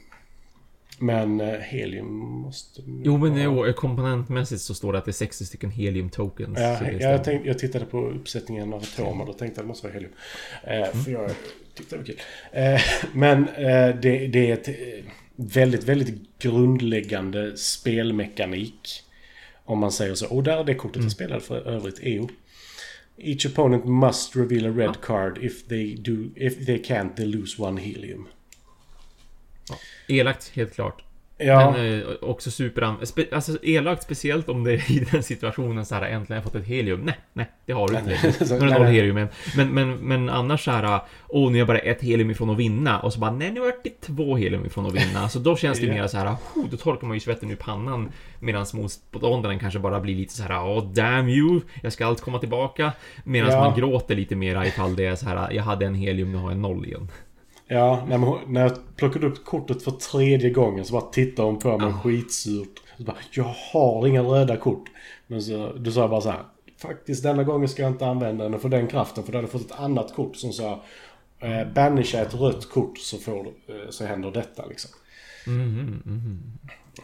men 0.98 1.40
eh, 1.40 1.58
helium 1.58 2.16
måste... 2.16 2.82
Jo 3.04 3.16
men 3.18 3.42
jo, 3.42 3.72
komponentmässigt 3.76 4.62
så 4.62 4.74
står 4.74 4.92
det 4.92 4.98
att 4.98 5.04
det 5.04 5.10
är 5.10 5.12
60 5.12 5.46
stycken 5.46 5.70
helium 5.70 6.10
tokens. 6.10 6.58
Ja, 6.58 6.90
jag, 7.00 7.24
tänkte, 7.24 7.48
jag 7.48 7.58
tittade 7.58 7.84
på 7.84 8.08
uppsättningen 8.08 8.72
av 8.72 8.82
atomer 8.82 9.28
och 9.28 9.38
tänkte 9.38 9.60
att 9.60 9.64
det 9.64 9.68
måste 9.68 9.86
vara 9.86 9.94
helium. 9.94 10.12
Uh, 10.66 10.72
mm. 10.72 11.04
För 11.04 11.10
jag 11.10 11.30
tyckte 11.74 11.96
det 11.96 11.98
var 11.98 12.04
kul. 12.04 12.16
Uh, 12.56 12.80
men 13.12 13.38
uh, 13.48 14.00
det, 14.00 14.26
det, 14.26 14.50
är 14.50 14.52
ett 14.52 14.68
väldigt, 15.36 15.84
väldigt 15.84 16.38
grundläggande 16.38 17.56
spelmekanik. 17.56 19.04
Om 19.64 19.78
man 19.78 19.92
säger 19.92 20.14
så. 20.14 20.26
Och 20.28 20.42
där 20.42 20.60
är 20.60 20.64
det 20.64 20.74
kortet 20.74 20.96
mm. 20.96 21.06
jag 21.06 21.12
spelade 21.12 21.40
för 21.40 21.68
övrigt, 21.68 22.00
EO. 22.02 22.28
Each 23.16 23.46
opponent 23.46 23.84
must 23.84 24.36
reveal 24.36 24.66
a 24.66 24.76
red 24.76 24.88
ja. 24.88 24.94
card. 25.02 25.38
If 25.42 25.68
they, 25.68 25.94
do, 25.94 26.30
if 26.36 26.66
they 26.66 26.82
can't, 26.82 27.16
they 27.16 27.26
lose 27.26 27.62
one 27.62 27.80
helium. 27.80 28.28
Elakt, 30.08 30.50
helt 30.54 30.74
klart. 30.74 31.04
Ja. 31.38 31.70
Men 31.70 32.00
eh, 32.00 32.06
också 32.20 32.50
super... 32.50 33.04
Spe, 33.04 33.26
alltså 33.32 33.58
elakt 33.62 34.02
speciellt 34.02 34.48
om 34.48 34.64
det 34.64 34.72
är 34.72 34.92
i 34.92 35.06
den 35.10 35.22
situationen 35.22 35.86
så 35.86 35.94
här 35.94 36.02
äntligen 36.02 36.42
har 36.42 36.50
fått 36.50 36.54
ett 36.54 36.66
helium. 36.66 37.00
Nej, 37.00 37.18
nej, 37.32 37.50
det 37.66 37.72
har 37.72 37.88
du 37.88 37.98
inte. 37.98 38.34
Nu 38.54 38.60
har 38.60 38.66
du 38.66 38.72
noll 38.72 38.86
helium. 38.86 39.14
Men, 39.14 39.28
men, 39.56 39.74
men, 39.74 39.96
men 39.96 40.28
annars 40.28 40.64
så 40.64 40.70
här... 40.70 41.00
Åh, 41.28 41.50
nu 41.50 41.56
är 41.56 41.58
jag 41.58 41.66
bara 41.66 41.78
ett 41.78 42.02
helium 42.02 42.30
ifrån 42.30 42.50
att 42.50 42.58
vinna. 42.58 43.00
Och 43.00 43.12
så 43.12 43.20
bara, 43.20 43.30
nej, 43.30 43.50
nu 43.52 43.60
har 43.60 43.66
jag 43.66 44.00
två 44.00 44.36
helium 44.36 44.66
ifrån 44.66 44.86
att 44.86 44.94
vinna. 44.94 45.20
Alltså 45.20 45.38
då 45.38 45.56
känns 45.56 45.78
det 45.78 45.86
yeah. 45.86 46.00
mer 46.00 46.06
så 46.06 46.18
här... 46.18 46.36
Oh, 46.54 46.64
då 46.70 46.76
torkar 46.76 47.06
man 47.06 47.16
ju 47.16 47.20
svetten 47.20 47.50
ur 47.50 47.56
pannan. 47.56 48.12
Medan 48.40 48.66
motståndaren 48.74 49.58
kanske 49.58 49.78
bara 49.78 50.00
blir 50.00 50.16
lite 50.16 50.34
så 50.34 50.42
här... 50.42 50.64
Åh, 50.64 50.78
oh, 50.78 50.92
damn 50.92 51.28
you! 51.28 51.60
Jag 51.82 51.92
ska 51.92 52.06
allt 52.06 52.20
komma 52.20 52.38
tillbaka. 52.38 52.92
Medan 53.24 53.50
ja. 53.50 53.60
man 53.60 53.78
gråter 53.78 54.16
lite 54.16 54.36
mer 54.36 54.64
ifall 54.64 54.96
det 54.96 55.06
är 55.06 55.16
så 55.16 55.26
här... 55.26 55.52
Jag 55.52 55.62
hade 55.62 55.86
en 55.86 55.94
helium, 55.94 56.32
nu 56.32 56.38
har 56.38 56.50
jag 56.50 56.58
noll 56.58 56.86
igen. 56.86 57.08
Ja, 57.68 58.06
när, 58.08 58.18
man, 58.18 58.38
när 58.52 58.60
jag 58.60 58.96
plockade 58.96 59.26
upp 59.26 59.44
kortet 59.44 59.82
för 59.82 59.90
tredje 59.90 60.50
gången 60.50 60.84
så 60.84 60.92
bara 60.92 61.10
tittade 61.10 61.48
hon 61.48 61.58
på 61.58 61.78
mig 61.78 61.88
oh. 61.88 62.02
skitsurt. 62.02 62.82
Så 62.96 63.02
bara, 63.02 63.16
jag 63.30 63.54
har 63.72 64.06
inga 64.06 64.22
röda 64.22 64.56
kort. 64.56 64.90
Men 65.26 65.42
så, 65.42 65.72
då 65.72 65.90
sa 65.90 66.00
jag 66.00 66.10
bara 66.10 66.20
så 66.20 66.30
här. 66.30 66.42
Faktiskt 66.78 67.22
denna 67.22 67.44
gången 67.44 67.68
ska 67.68 67.82
jag 67.82 67.92
inte 67.92 68.06
använda 68.06 68.48
den 68.48 68.60
för 68.60 68.68
den 68.68 68.86
kraften. 68.86 69.24
För 69.24 69.32
då 69.32 69.38
hade 69.38 69.44
jag 69.44 69.52
fått 69.52 69.70
ett 69.70 69.80
annat 69.80 70.14
kort 70.14 70.36
som 70.36 70.52
sa. 70.52 70.84
Eh, 71.40 71.72
banisha 71.74 72.20
ett 72.20 72.34
rött 72.34 72.70
kort 72.70 72.98
så, 72.98 73.18
får, 73.18 73.46
eh, 73.46 73.90
så 73.90 74.04
händer 74.04 74.30
detta 74.30 74.66
liksom. 74.66 74.90
Mm, 75.46 75.70
mm, 75.70 76.02
mm. 76.06 76.42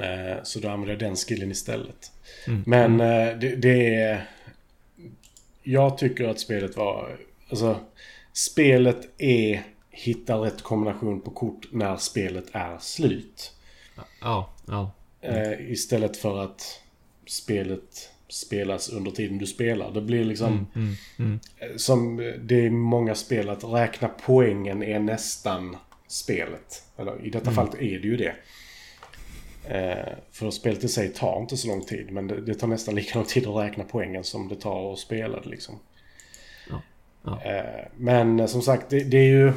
Eh, 0.01 0.43
så 0.43 0.59
då 0.61 0.69
använde 0.69 0.93
jag 0.93 0.99
den 0.99 1.17
skillen 1.17 1.51
istället. 1.51 2.13
Mm, 2.47 2.63
Men 2.67 3.01
eh, 3.01 3.39
det, 3.39 3.57
det 3.57 3.95
är... 3.95 4.29
Jag 5.63 5.99
tycker 5.99 6.29
att 6.29 6.41
spelet 6.41 6.77
var... 6.77 7.17
Alltså, 7.51 7.77
spelet 8.33 9.09
är 9.19 9.63
hitta 9.95 10.37
rätt 10.37 10.63
kombination 10.63 11.21
på 11.21 11.31
kort 11.31 11.69
när 11.73 11.97
spelet 11.97 12.47
är 12.53 12.79
slut. 12.79 13.53
Ja, 14.21 14.51
ja. 14.67 14.91
Eh, 15.21 15.71
istället 15.71 16.17
för 16.17 16.39
att 16.39 16.81
spelet 17.27 18.11
spelas 18.29 18.89
under 18.89 19.11
tiden 19.11 19.39
du 19.39 19.47
spelar. 19.47 19.91
Det 19.91 20.01
blir 20.01 20.25
liksom... 20.25 20.67
Mm, 20.75 20.97
mm, 21.19 21.41
mm. 21.59 21.79
Som 21.79 22.17
det 22.41 22.67
är 22.67 22.71
många 22.71 23.15
spel 23.15 23.49
att 23.49 23.65
räkna 23.65 24.09
poängen 24.09 24.83
är 24.83 24.99
nästan 24.99 25.77
spelet. 26.07 26.83
Eller 26.97 27.27
i 27.27 27.31
detta 27.31 27.51
Mm. 27.51 27.55
fallet 27.55 27.75
är 27.75 27.99
det 27.99 28.09
ju 28.09 28.17
det. 28.17 28.35
Eh, 29.69 30.15
för 30.33 30.51
spelet 30.51 30.85
i 30.85 30.89
sig 30.89 31.09
tar 31.09 31.41
inte 31.41 31.57
så 31.57 31.69
lång 31.69 31.85
tid. 31.85 32.11
Men 32.11 32.27
det, 32.27 32.41
det 32.41 32.55
tar 32.55 32.69
nästan 32.69 32.95
lika 32.95 33.19
lång 33.19 33.27
tid 33.27 33.47
att 33.47 33.57
räkna 33.57 33.85
poängen 33.85 34.25
som 34.25 34.49
det 34.49 34.57
tar 34.57 34.93
att 34.93 34.99
spela 34.99 35.41
det 35.41 35.49
liksom. 35.49 35.79
Ja, 36.71 36.83
ja. 37.25 37.43
Eh, 37.45 37.87
men 37.97 38.41
eh, 38.41 38.47
som 38.47 38.63
sagt, 38.63 38.91
det, 38.91 39.05
det 39.05 39.19
är 39.19 39.29
ju... 39.29 39.53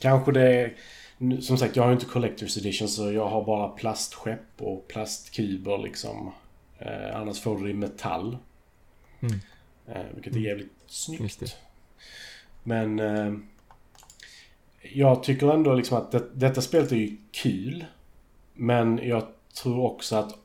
Kanske 0.00 0.32
det... 0.32 0.70
Som 1.40 1.58
sagt, 1.58 1.76
jag 1.76 1.82
har 1.82 1.90
ju 1.90 1.94
inte 1.94 2.06
Collector's 2.06 2.58
Edition 2.58 2.88
så 2.88 3.12
jag 3.12 3.28
har 3.28 3.44
bara 3.44 3.68
plastskepp 3.68 4.60
och 4.60 4.88
plastkuber 4.88 5.78
liksom. 5.78 6.32
Eh, 6.78 7.16
annars 7.16 7.40
får 7.40 7.58
du 7.58 7.64
det 7.64 7.70
i 7.70 7.74
metall. 7.74 8.38
Mm. 9.20 9.40
Eh, 9.86 10.14
vilket 10.14 10.36
är 10.36 10.40
jävligt 10.40 10.72
snyggt. 10.86 11.22
Just 11.22 11.40
det. 11.40 11.54
Men... 12.62 13.00
Eh, 13.00 13.32
jag 14.92 15.22
tycker 15.22 15.54
ändå 15.54 15.74
liksom 15.74 15.98
att 15.98 16.12
det, 16.12 16.24
detta 16.34 16.62
spelet 16.62 16.92
är 16.92 16.96
ju 16.96 17.16
kul. 17.32 17.84
Men 18.54 19.00
jag 19.02 19.26
tror 19.62 19.84
också 19.84 20.16
att 20.16 20.38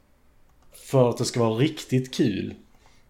för 0.73 1.09
att 1.09 1.17
det 1.17 1.25
ska 1.25 1.39
vara 1.39 1.59
riktigt 1.59 2.13
kul 2.13 2.55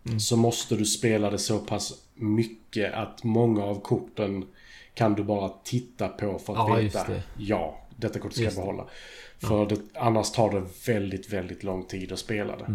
Mm. 0.06 0.20
så 0.20 0.38
måste 0.38 0.76
du 0.76 0.86
spela 0.86 1.30
det 1.30 1.38
så 1.38 1.60
pass 1.60 1.94
mycket 2.16 2.94
att 2.94 3.24
många 3.24 3.64
av 3.64 3.82
korten 3.82 4.46
kan 4.94 5.16
du 5.16 5.24
bara 5.24 5.52
titta 5.64 6.08
på 6.08 6.40
för 6.40 6.54
att 6.54 6.70
Ja, 6.70 6.76
veta. 6.76 7.08
det. 7.08 7.24
Ja, 7.38 7.80
detta 7.96 8.20
kort 8.20 8.34
ska 8.34 8.44
jag 8.44 8.52
det. 8.54 8.56
behålla. 8.56 8.86
För 9.40 9.66
det, 9.66 9.80
annars 9.96 10.32
tar 10.32 10.52
det 10.52 10.92
väldigt, 10.94 11.34
väldigt 11.34 11.64
lång 11.64 11.84
tid 11.84 12.12
att 12.12 12.20
spela 12.20 12.56
det. 12.58 12.66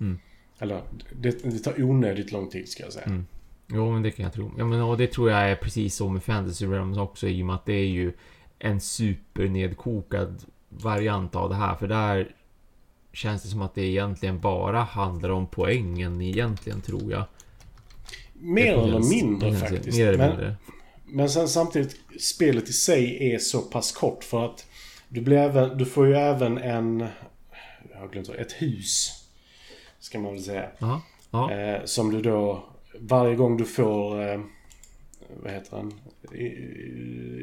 Mm. 0.00 0.18
Eller, 0.58 0.82
det, 1.20 1.44
det 1.44 1.58
tar 1.58 1.82
onödigt 1.82 2.32
lång 2.32 2.48
tid 2.50 2.68
ska 2.68 2.82
jag 2.82 2.92
säga. 2.92 3.06
Mm. 3.06 3.26
Jo, 3.66 3.92
men 3.92 4.02
det 4.02 4.10
kan 4.10 4.22
jag 4.24 4.32
tro. 4.32 4.52
Ja, 4.58 4.64
men, 4.64 4.80
och 4.82 4.96
det 4.98 5.06
tror 5.06 5.30
jag 5.30 5.50
är 5.50 5.56
precis 5.56 5.94
så 5.94 6.08
med 6.08 6.22
Fantasy 6.22 6.66
Realms 6.66 6.98
också 6.98 7.28
i 7.28 7.42
och 7.42 7.46
med 7.46 7.54
att 7.54 7.66
det 7.66 7.72
är 7.72 7.88
ju 7.88 8.12
en 8.58 8.80
supernedkokad 8.80 10.44
variant 10.68 11.36
av 11.36 11.48
det 11.48 11.54
här. 11.54 11.74
För 11.74 11.88
där 11.88 12.34
känns 13.12 13.42
det 13.42 13.48
som 13.48 13.62
att 13.62 13.74
det 13.74 13.82
egentligen 13.84 14.40
bara 14.40 14.80
handlar 14.80 15.28
om 15.30 15.46
poängen 15.46 16.20
egentligen, 16.20 16.80
tror 16.80 17.12
jag. 17.12 17.24
Mer 18.32 18.74
eller 18.74 19.00
mindre 19.00 19.54
faktiskt. 19.54 19.98
Mer 19.98 20.08
eller 20.08 20.28
mindre. 20.28 20.46
Men 20.46 20.56
sen 21.30 21.48
samtidigt, 21.48 21.96
spelet 22.20 22.68
i 22.68 22.72
sig 22.72 23.32
är 23.34 23.38
så 23.38 23.60
pass 23.62 23.92
kort 23.92 24.24
för 24.24 24.44
att 24.44 24.66
du, 25.08 25.20
blir 25.20 25.36
även, 25.36 25.78
du 25.78 25.84
får 25.84 26.06
ju 26.06 26.14
även 26.14 26.58
en... 26.58 27.06
Jag 27.92 28.00
har 28.00 28.08
glömt 28.08 28.28
vad, 28.28 28.36
ett 28.36 28.52
hus. 28.52 29.10
Ska 30.00 30.18
man 30.18 30.32
väl 30.32 30.42
säga. 30.42 30.70
Ja. 30.78 31.02
Ja. 31.30 31.52
Eh, 31.52 31.84
som 31.84 32.10
du 32.10 32.22
då, 32.22 32.64
varje 32.98 33.36
gång 33.36 33.56
du 33.56 33.64
får... 33.64 34.28
Eh, 34.28 34.40
vad 35.42 35.52
heter 35.52 35.76
den? 35.76 35.92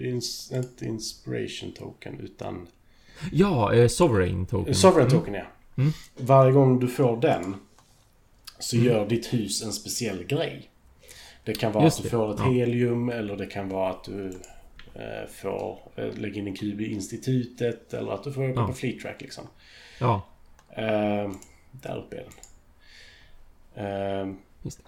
Ins, 0.06 0.52
inte 0.52 0.86
inspiration 0.86 1.72
token 1.72 2.20
utan... 2.20 2.68
Ja, 3.32 3.74
eh, 3.74 3.88
Sovereign 3.88 4.46
Token. 4.46 4.76
Sovereign 4.76 5.12
token 5.12 5.34
ja. 5.34 5.46
Mm. 5.78 5.92
Varje 6.18 6.52
gång 6.52 6.80
du 6.80 6.88
får 6.88 7.18
den 7.18 7.56
så 8.60 8.78
gör 8.78 9.10
ditt 9.10 9.34
hus 9.34 9.64
en 9.64 9.74
speciell 9.74 10.24
grej. 10.24 10.70
Det 11.48 11.54
kan 11.54 11.72
vara 11.72 11.84
Just 11.84 11.98
att 12.00 12.04
du 12.04 12.10
det, 12.10 12.16
får 12.16 12.34
ett 12.34 12.40
ja. 12.40 12.46
helium 12.52 13.10
eller 13.10 13.38
det 13.38 13.46
kan 13.46 13.70
vara 13.70 13.90
att 13.90 14.04
du 14.04 14.28
eh, 14.96 15.28
får 15.30 15.80
eh, 15.96 16.14
lägga 16.18 16.36
in 16.40 16.48
en 16.48 16.56
kub 16.56 16.82
i 16.82 16.92
institutet 16.94 17.94
eller 17.94 18.12
att 18.12 18.24
du 18.24 18.34
får 18.34 18.50
åka 18.50 18.60
Ja. 18.62 18.68
på 18.68 18.74
fleet 18.74 19.00
track 19.02 19.22
liksom. 19.22 19.44
Ja, 20.00 20.22
Eh, 20.70 21.32
där 21.72 21.98
uppe 21.98 22.16
är 22.16 22.26
den. 23.76 23.86
Eh, 23.86 24.36
Just 24.64 24.78
det. 24.78 24.84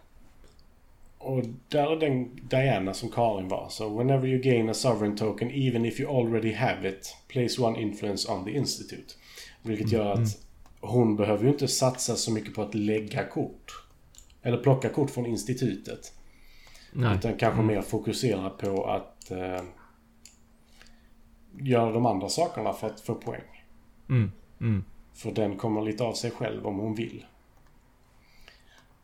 och 1.18 1.44
där 1.70 1.92
är 1.92 2.00
den 2.00 2.36
Diana 2.50 2.94
som 2.94 3.10
Karin 3.10 3.48
var. 3.48 3.68
Så 3.70 3.98
whenever 3.98 4.28
you 4.28 4.42
gain 4.42 4.70
a 4.70 4.74
sovereign 4.74 5.16
token 5.18 5.52
even 5.52 5.86
if 5.86 6.00
you 6.00 6.18
already 6.20 6.54
have 6.54 6.90
it 6.90 7.16
place 7.28 7.62
one 7.62 7.82
influence 7.82 8.32
on 8.32 8.46
the 8.46 8.52
institute. 8.52 9.14
Vilket 9.62 9.92
gör 9.92 10.12
Mm. 10.12 10.24
att 10.24 10.30
hon 10.82 11.16
behöver 11.16 11.44
ju 11.44 11.50
inte 11.50 11.68
satsa 11.68 12.16
så 12.16 12.32
mycket 12.32 12.54
på 12.54 12.62
att 12.62 12.76
lägga 12.76 13.26
kort. 13.28 13.84
Eller 14.42 14.58
plocka 14.58 14.90
kort 14.90 15.10
från 15.12 15.26
institutet. 15.26 16.14
Nej. 16.92 17.16
Utan 17.18 17.38
kanske 17.38 17.62
mer 17.62 17.82
fokusera 17.82 18.50
på 18.50 18.86
att 18.86 19.32
eh, 19.32 19.64
göra 21.54 21.92
de 21.92 22.06
andra 22.06 22.30
sakerna 22.30 22.74
för 22.74 22.88
att 22.88 23.02
få 23.02 23.16
poäng. 23.16 23.66
Mm. 24.10 24.32
Mm. 24.62 24.84
För 25.14 25.32
den 25.32 25.58
kommer 25.58 25.82
lite 25.82 26.04
av 26.04 26.14
sig 26.14 26.32
själv 26.32 26.68
om 26.68 26.80
hon 26.80 26.96
vill. 26.96 27.26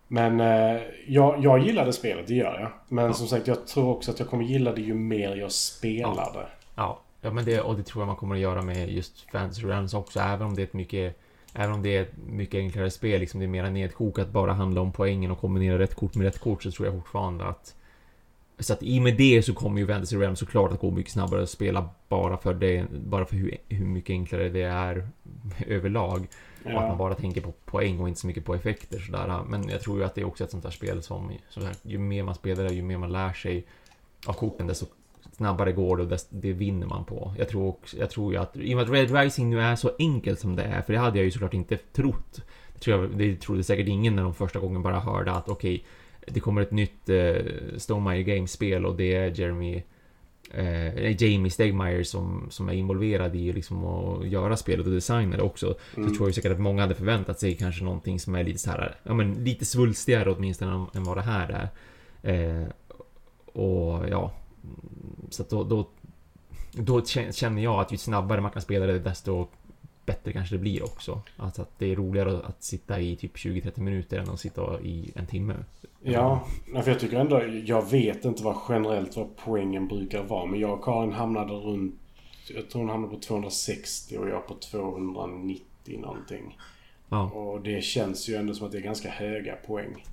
Men 0.08 0.40
eh, 0.40 0.82
jag, 1.08 1.44
jag 1.44 1.60
gillade 1.60 1.94
spelet, 1.94 2.28
det 2.28 2.34
gör 2.34 2.60
jag. 2.60 2.72
Men 2.88 3.14
som 3.14 3.28
sagt, 3.28 3.48
jag 3.48 3.68
tror 3.68 3.90
också 3.90 4.12
att 4.12 4.20
jag 4.20 4.30
kommer 4.30 4.44
gilla 4.44 4.72
det 4.72 4.82
ju 4.82 4.94
mer 4.94 5.36
jag 5.36 5.52
spelar 5.52 6.34
det. 6.34 6.48
Ja, 6.76 7.02
ja 7.22 7.32
men 7.32 7.46
det, 7.46 7.62
och 7.62 7.76
det 7.76 7.84
tror 7.84 8.02
jag 8.02 8.08
man 8.08 8.16
kommer 8.16 8.36
att 8.36 8.42
göra 8.42 8.62
med 8.62 8.90
just 8.90 9.32
Fantasy 9.32 9.68
Realms 9.68 9.94
också. 9.94 10.20
Även 10.20 10.48
om 10.48 10.56
det 10.56 10.62
är 10.62 10.64
ett 10.64 10.74
mycket 10.74 11.20
Även 11.58 11.76
om 11.76 11.82
det 11.82 11.98
är 11.98 12.02
ett 12.02 12.18
mycket 12.28 12.58
enklare 12.58 12.92
spel, 12.92 13.20
liksom 13.20 13.40
det 13.40 13.46
är 13.46 13.48
mer 13.48 13.70
nedkokat, 13.70 14.30
bara 14.30 14.54
handla 14.54 14.82
om 14.82 14.92
poängen 14.92 15.32
och 15.32 15.40
kombinera 15.40 15.80
rätt 15.80 15.96
kort 15.96 16.16
med 16.16 16.26
rätt 16.26 16.40
kort, 16.40 16.64
så 16.64 16.72
tror 16.72 16.88
jag 16.88 16.96
fortfarande 16.96 17.46
att... 17.46 17.76
Så 18.60 18.74
att 18.74 18.84
i 18.84 19.00
och 19.00 19.04
med 19.04 19.18
det 19.18 19.46
så 19.46 19.54
kommer 19.54 19.82
ju 19.82 19.88
Fantasy 19.88 20.18
Realms 20.18 20.40
såklart 20.40 20.72
att 20.72 20.80
gå 20.80 20.92
mycket 20.92 21.12
snabbare 21.12 21.44
att 21.44 21.50
spela 21.50 21.90
bara 22.10 22.38
för 22.38 22.54
det, 22.54 22.86
bara 22.92 23.26
för 23.26 23.36
hur, 23.36 23.58
hur 23.70 23.86
mycket 23.86 24.10
enklare 24.10 24.50
det 24.50 24.62
är 24.62 25.10
överlag. 25.68 26.28
Och 26.64 26.70
att 26.70 26.76
man 26.76 26.90
Ja, 26.90 26.96
bara 26.96 27.16
tänker 27.16 27.42
på 27.42 27.52
poäng 27.66 28.00
och 28.00 28.08
inte 28.08 28.20
så 28.20 28.28
mycket 28.28 28.46
på 28.46 28.56
effekter 28.56 29.00
sådär. 29.00 29.44
Men 29.48 29.70
jag 29.70 29.82
tror 29.82 29.98
ju 29.98 30.04
att 30.06 30.16
det 30.16 30.22
är 30.22 30.26
också 30.26 30.44
ett 30.44 30.52
sånt 30.52 30.64
här 30.64 30.72
spel 30.72 31.04
som, 31.04 31.32
som 31.50 31.64
sagt, 31.64 31.80
ju 31.84 31.98
mer 31.98 32.24
man 32.24 32.36
spelar 32.36 32.64
det, 32.64 32.74
ju 32.74 32.82
mer 32.82 32.98
man 32.98 33.12
lär 33.12 33.34
sig 33.34 33.66
av 34.26 34.34
korten, 34.34 34.68
desto 34.68 34.86
snabbare 35.36 35.72
går 35.72 35.98
det 35.98 36.04
och 36.04 36.20
det 36.30 36.54
vinner 36.54 36.88
man 36.88 37.06
på. 37.06 37.34
Jag 37.38 37.50
tror, 37.50 37.68
också, 37.68 37.98
jag 37.98 38.10
tror 38.10 38.34
ju 38.34 38.40
att, 38.40 38.58
i 38.58 38.74
och 38.74 38.78
med 38.78 38.84
att 38.84 38.92
Red 38.92 39.16
Rising 39.16 39.50
nu 39.50 39.62
är 39.62 39.76
så 39.76 39.92
enkelt 40.00 40.40
som 40.40 40.56
det 40.56 40.64
är, 40.64 40.82
för 40.82 40.94
det 40.94 41.00
hade 41.00 41.18
jag 41.18 41.26
ju 41.26 41.32
såklart 41.32 41.54
inte 41.54 41.78
trott. 41.78 42.42
Det, 42.74 42.80
tror 42.80 43.02
jag, 43.02 43.18
det 43.18 43.36
trodde 43.36 43.64
säkert 43.64 43.88
ingen 43.88 44.16
när 44.16 44.24
de 44.24 44.34
första 44.34 44.60
gången 44.60 44.82
bara 44.82 45.00
hörde 45.00 45.32
att 45.32 45.50
okej, 45.50 45.86
det 46.28 46.40
kommer 46.40 46.62
ett 46.62 46.72
nytt 46.72 47.10
eh, 47.10 47.36
Stonemaier 47.78 48.24
Games-spel 48.24 48.86
och 48.86 48.96
det 48.96 49.16
är 49.16 49.40
Jeremy 49.40 49.84
eh, 50.52 51.24
Jamie 51.24 51.52
Stegmaier 51.52 52.04
som, 52.04 52.48
som 52.50 52.70
är 52.70 52.74
involverad 52.74 53.36
i 53.36 53.54
liksom 53.54 53.86
att 53.86 54.28
göra 54.28 54.58
spelet 54.58 54.86
och 54.86 54.94
designa 54.94 55.38
det 55.38 55.44
också. 55.44 55.78
Mm. 55.98 56.10
Så 56.10 56.16
tror 56.16 56.28
jag 56.28 56.36
säkert 56.36 56.52
att 56.52 56.60
många 56.60 56.82
hade 56.82 56.96
förväntat 56.96 57.40
sig 57.40 57.56
kanske 57.56 57.84
någonting 57.84 58.20
som 58.20 58.36
är 58.36 58.44
lite 58.44 58.60
så 58.60 58.70
här, 58.70 58.96
ja 59.04 59.14
men 59.14 59.34
lite 59.34 59.66
svulstigare 59.66 60.32
åtminstone 60.32 60.72
än, 60.72 60.86
än 60.94 61.04
vad 61.04 61.18
det 61.18 61.22
här 61.22 61.50
är. 61.50 61.70
Eh, 62.34 62.68
och 63.54 64.10
ja, 64.10 64.32
så 65.30 65.44
då, 65.50 65.64
då, 65.64 65.88
då 66.72 67.00
kä- 67.00 67.32
känner 67.32 67.64
jag 67.64 67.80
att 67.80 67.94
ju 67.94 67.98
snabbare 67.98 68.42
man 68.42 68.52
kan 68.52 68.62
spela 68.62 68.86
det 68.86 69.00
desto 69.00 69.48
bättre 70.06 70.34
kanske 70.34 70.56
det 70.56 70.60
blir 70.60 70.84
också. 70.84 71.22
Alltså 71.38 71.62
att 71.62 71.80
det 71.80 71.92
är 71.92 71.96
roligare 71.96 72.40
att 72.46 72.64
sitta 72.64 73.00
i 73.00 73.16
typ 73.16 73.36
20-30 73.36 73.82
minuter 73.82 74.20
än 74.20 74.30
att 74.30 74.40
sitta 74.40 74.82
i 74.82 75.12
en 75.16 75.28
timme. 75.28 75.56
ja 76.02 76.48
för 76.84 76.92
jag 76.92 77.00
tycker 77.00 77.20
ändå, 77.20 77.44
jag 77.66 77.90
vet 77.90 78.26
inte 78.26 78.44
vad 78.44 78.58
generellt 78.70 79.16
vad 79.18 79.28
poängen 79.36 79.88
brukar 79.88 80.24
vara. 80.24 80.46
Men 80.46 80.60
jag 80.60 80.74
och 80.74 80.84
Karin 80.84 81.12
hamnade 81.12 81.54
runt, 81.54 81.96
jag 82.50 82.70
tror 82.70 82.82
hon 82.82 82.90
hamnade 82.90 83.14
på 83.14 83.20
260 83.20 84.18
och 84.18 84.30
jag 84.30 84.48
på 84.48 84.54
290 84.54 86.00
någonting. 86.00 86.58
Ja. 87.10 87.30
Och 87.30 87.62
det 87.62 87.84
känns 87.84 88.30
ju 88.30 88.36
ändå 88.36 88.54
som 88.54 88.66
att 88.66 88.72
det 88.72 88.78
är 88.78 88.82
ganska 88.82 89.10
höga 89.10 89.56
poäng. 89.56 90.06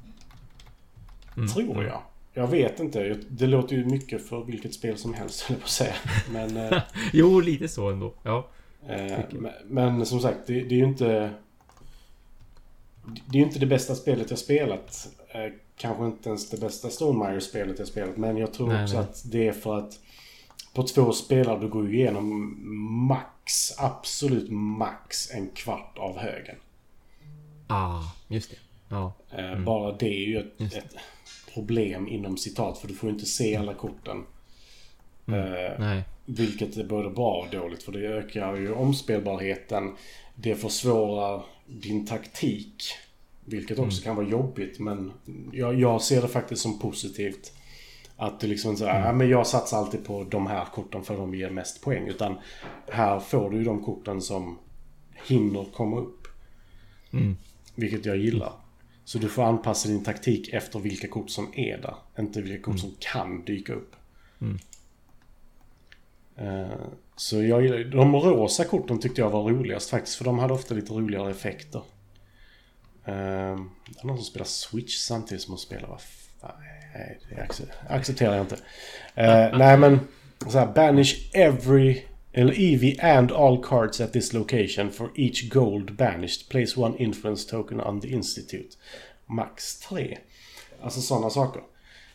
Mm. 1.37 1.49
Tror 1.49 1.85
jag. 1.85 2.03
Jag 2.35 2.47
vet 2.47 2.81
inte. 2.81 3.19
Det 3.29 3.47
låter 3.47 3.77
ju 3.77 3.85
mycket 3.85 4.29
för 4.29 4.45
vilket 4.45 4.75
spel 4.75 4.97
som 4.99 5.15
helst, 5.15 5.41
höll 5.49 5.57
på 5.57 5.65
att 5.65 5.71
säga. 5.71 5.95
Men, 6.31 6.57
eh, 6.57 6.83
Jo, 7.13 7.41
lite 7.41 7.69
så 7.69 7.91
ändå. 7.91 8.15
Ja. 8.23 8.49
eh, 8.89 9.19
men, 9.31 9.53
men 9.69 10.07
som 10.07 10.21
sagt, 10.21 10.39
det, 10.47 10.53
det 10.55 10.75
är 10.75 10.79
ju 10.79 10.85
inte... 10.85 11.31
Det 13.05 13.39
är 13.39 13.41
ju 13.41 13.43
inte 13.43 13.59
det 13.59 13.67
bästa 13.67 13.95
spelet 13.95 14.31
jag 14.31 14.39
spelat. 14.39 15.09
Eh, 15.29 15.53
kanske 15.77 16.05
inte 16.07 16.29
ens 16.29 16.51
det 16.51 16.61
bästa 16.61 16.91
Stonemaier-spelet 16.91 17.79
jag 17.79 17.89
spelat. 17.89 18.17
Men 18.17 18.37
jag 18.37 18.53
tror 18.53 18.69
Nej, 18.69 18.83
också 18.85 18.97
nej. 18.97 19.05
att 19.05 19.23
det 19.33 19.49
är 19.49 19.53
för 19.53 19.79
att 19.79 19.99
på 20.75 20.83
två 20.83 21.13
spelare 21.13 21.61
du 21.61 21.69
går 21.69 21.89
ju 21.89 21.95
igenom 21.99 22.57
max, 23.09 23.79
absolut 23.79 24.51
max 24.51 25.31
en 25.31 25.49
kvart 25.55 25.99
av 25.99 26.19
högen. 26.19 26.57
Ah, 27.67 28.03
just 28.29 28.51
det. 28.51 28.57
Ja. 28.89 29.13
Eh, 29.31 29.59
Bara 29.59 29.93
det 29.93 30.07
är 30.07 30.29
ju 30.29 30.39
ett 30.39 30.97
problem 31.55 32.09
inom 32.09 32.37
citat. 32.37 32.79
För 32.79 32.89
du 32.89 32.95
får 32.95 33.09
ju 33.09 33.15
inte 33.15 33.27
se 33.27 33.57
alla 33.57 33.75
korten. 33.75 34.25
Eh, 35.27 35.79
Nej. 35.79 36.03
vilket 36.25 36.77
är 36.77 36.85
både 36.85 37.11
bra 37.11 37.45
och 37.47 37.51
dåligt. 37.51 37.83
För 37.83 37.93
det 37.93 38.07
ökar 38.07 38.57
ju 38.57 38.73
omspelbarheten. 38.73 39.93
Det 40.35 40.55
försvårar 40.55 41.43
din 41.67 42.07
taktik. 42.07 42.85
Vilket 43.45 43.79
också 43.79 44.03
kan 44.03 44.17
vara 44.17 44.27
jobbigt. 44.29 44.79
Men 44.79 45.13
jag, 45.53 45.81
jag 45.81 46.03
ser 46.03 46.23
det 46.23 46.29
faktiskt 46.29 46.63
som 46.63 46.79
positivt. 46.79 47.53
Att 48.17 48.41
du 48.41 48.47
liksom 48.47 48.77
säger, 48.77 49.07
ja 49.07 49.13
men 49.13 49.29
jag 49.29 49.47
satsar 49.47 49.79
alltid 49.79 50.05
på 50.05 50.25
de 50.25 50.47
här 50.47 50.65
korten 50.65 51.03
för 51.03 51.17
de 51.17 51.35
ger 51.35 51.51
mest 51.51 51.83
poäng. 51.83 52.09
Utan 52.09 52.39
här 52.89 53.21
får 53.21 53.51
du 53.51 53.57
ju 53.57 53.65
de 53.65 53.85
korten 53.85 54.21
som 54.21 54.59
hinner 55.27 55.65
komma 55.73 55.99
upp. 55.99 56.29
Mm. 57.13 57.37
Vilket 57.75 58.07
jag 58.07 58.17
gillar. 58.17 58.53
Så 59.13 59.19
du 59.19 59.29
får 59.29 59.43
anpassa 59.43 59.89
din 59.89 60.05
taktik 60.05 60.49
efter 60.53 60.79
vilka 60.79 61.09
kort 61.09 61.31
som 61.31 61.53
är 61.57 61.79
där. 61.79 61.95
Inte 62.19 62.43
vilka 62.43 62.59
kort 62.63 62.69
Mm. 62.75 62.79
som 62.79 62.95
kan 62.99 63.45
dyka 63.45 63.73
upp. 63.73 63.97
Mm. 64.41 64.59
Eh, 66.37 66.77
Så 67.17 67.43
jag, 67.43 67.91
de 67.91 68.15
rosa 68.17 68.65
korten 68.65 68.99
tyckte 69.01 69.21
jag 69.21 69.31
var 69.31 69.43
roligast 69.43 69.91
faktiskt. 69.91 70.17
För 70.17 70.25
de 70.25 70.39
hade 70.39 70.55
ofta 70.55 70.75
lite 70.75 70.93
roligare 70.93 71.31
effekter. 71.31 71.83
Eh, 73.05 73.13
Det 73.15 74.01
är 74.03 74.07
någon 74.07 74.17
som 74.17 74.25
spelar 74.25 74.45
Switch 74.47 74.97
samtidigt 74.97 75.43
som 75.43 75.55
de 75.55 75.59
spelar. 75.59 75.89
Vad 75.89 76.01
nej, 76.95 77.19
det 77.29 77.35
acce- 77.35 77.71
accepterar 77.89 78.35
jag 78.37 78.45
inte. 78.45 78.57
Eh, 79.15 79.59
nej 79.59 79.79
men, 79.79 80.01
så 80.49 80.59
här, 80.59 80.67
banish 80.67 81.31
every... 81.35 82.03
Eller 82.33 82.55
EV 82.59 82.95
and 83.01 83.33
all 83.33 83.63
cards 83.63 84.01
at 84.01 84.13
this 84.13 84.33
location 84.33 84.91
for 84.91 85.11
each 85.15 85.49
gold 85.51 85.97
banished. 85.97 86.49
Place 86.51 86.81
one 86.81 86.97
influence 86.99 87.51
token 87.51 87.81
on 87.81 88.01
the 88.01 88.09
institute. 88.09 88.77
Max 89.27 89.79
3. 89.79 90.19
Alltså 90.83 91.01
sådana 91.01 91.31
saker. 91.31 91.63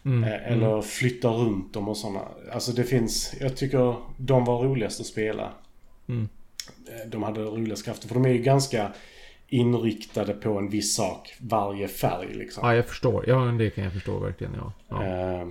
Mm. 0.05 0.23
Eh, 0.23 0.51
Eller 0.51 0.81
flytta 0.81 1.27
runt 1.29 1.73
dem 1.73 1.89
och 1.89 1.97
sådana. 1.97 2.21
Alltså 2.51 2.71
det 2.71 2.83
finns... 2.83 3.35
Jag 3.39 3.57
tycker 3.57 3.95
de 4.17 4.45
var 4.45 4.63
roligast 4.63 4.99
att 4.99 5.05
spela. 5.05 5.51
Mm. 6.09 6.29
Eh, 6.87 7.09
De 7.09 7.23
hade 7.23 7.41
roligast 7.41 7.85
krafter. 7.85 8.07
För 8.07 8.15
de 8.15 8.25
är 8.25 8.29
ju 8.29 8.37
ganska 8.41 8.91
inriktade 9.47 10.33
på 10.33 10.57
en 10.57 10.69
viss 10.69 10.95
sak. 10.95 11.33
Varje 11.39 11.87
färg 11.87 12.33
liksom. 12.33 12.67
Ja, 12.67 12.75
jag 12.75 12.85
förstår. 12.85 13.25
Ja, 13.27 13.35
det 13.37 13.69
kan 13.69 13.83
jag 13.83 13.93
förstå 13.93 14.19
verkligen. 14.19 14.53
Ja, 14.53 14.73
ja. 14.89 15.05
Eh, 15.05 15.47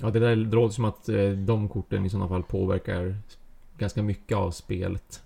ja 0.00 0.10
det 0.10 0.18
där 0.18 0.36
låter 0.36 0.74
som 0.74 0.84
att 0.84 1.08
eh, 1.08 1.28
de 1.30 1.68
korten 1.68 2.06
i 2.06 2.10
sådana 2.10 2.28
fall 2.28 2.42
påverkar 2.42 3.16
ganska 3.78 4.02
mycket 4.02 4.36
av 4.36 4.50
spelet. 4.50 5.22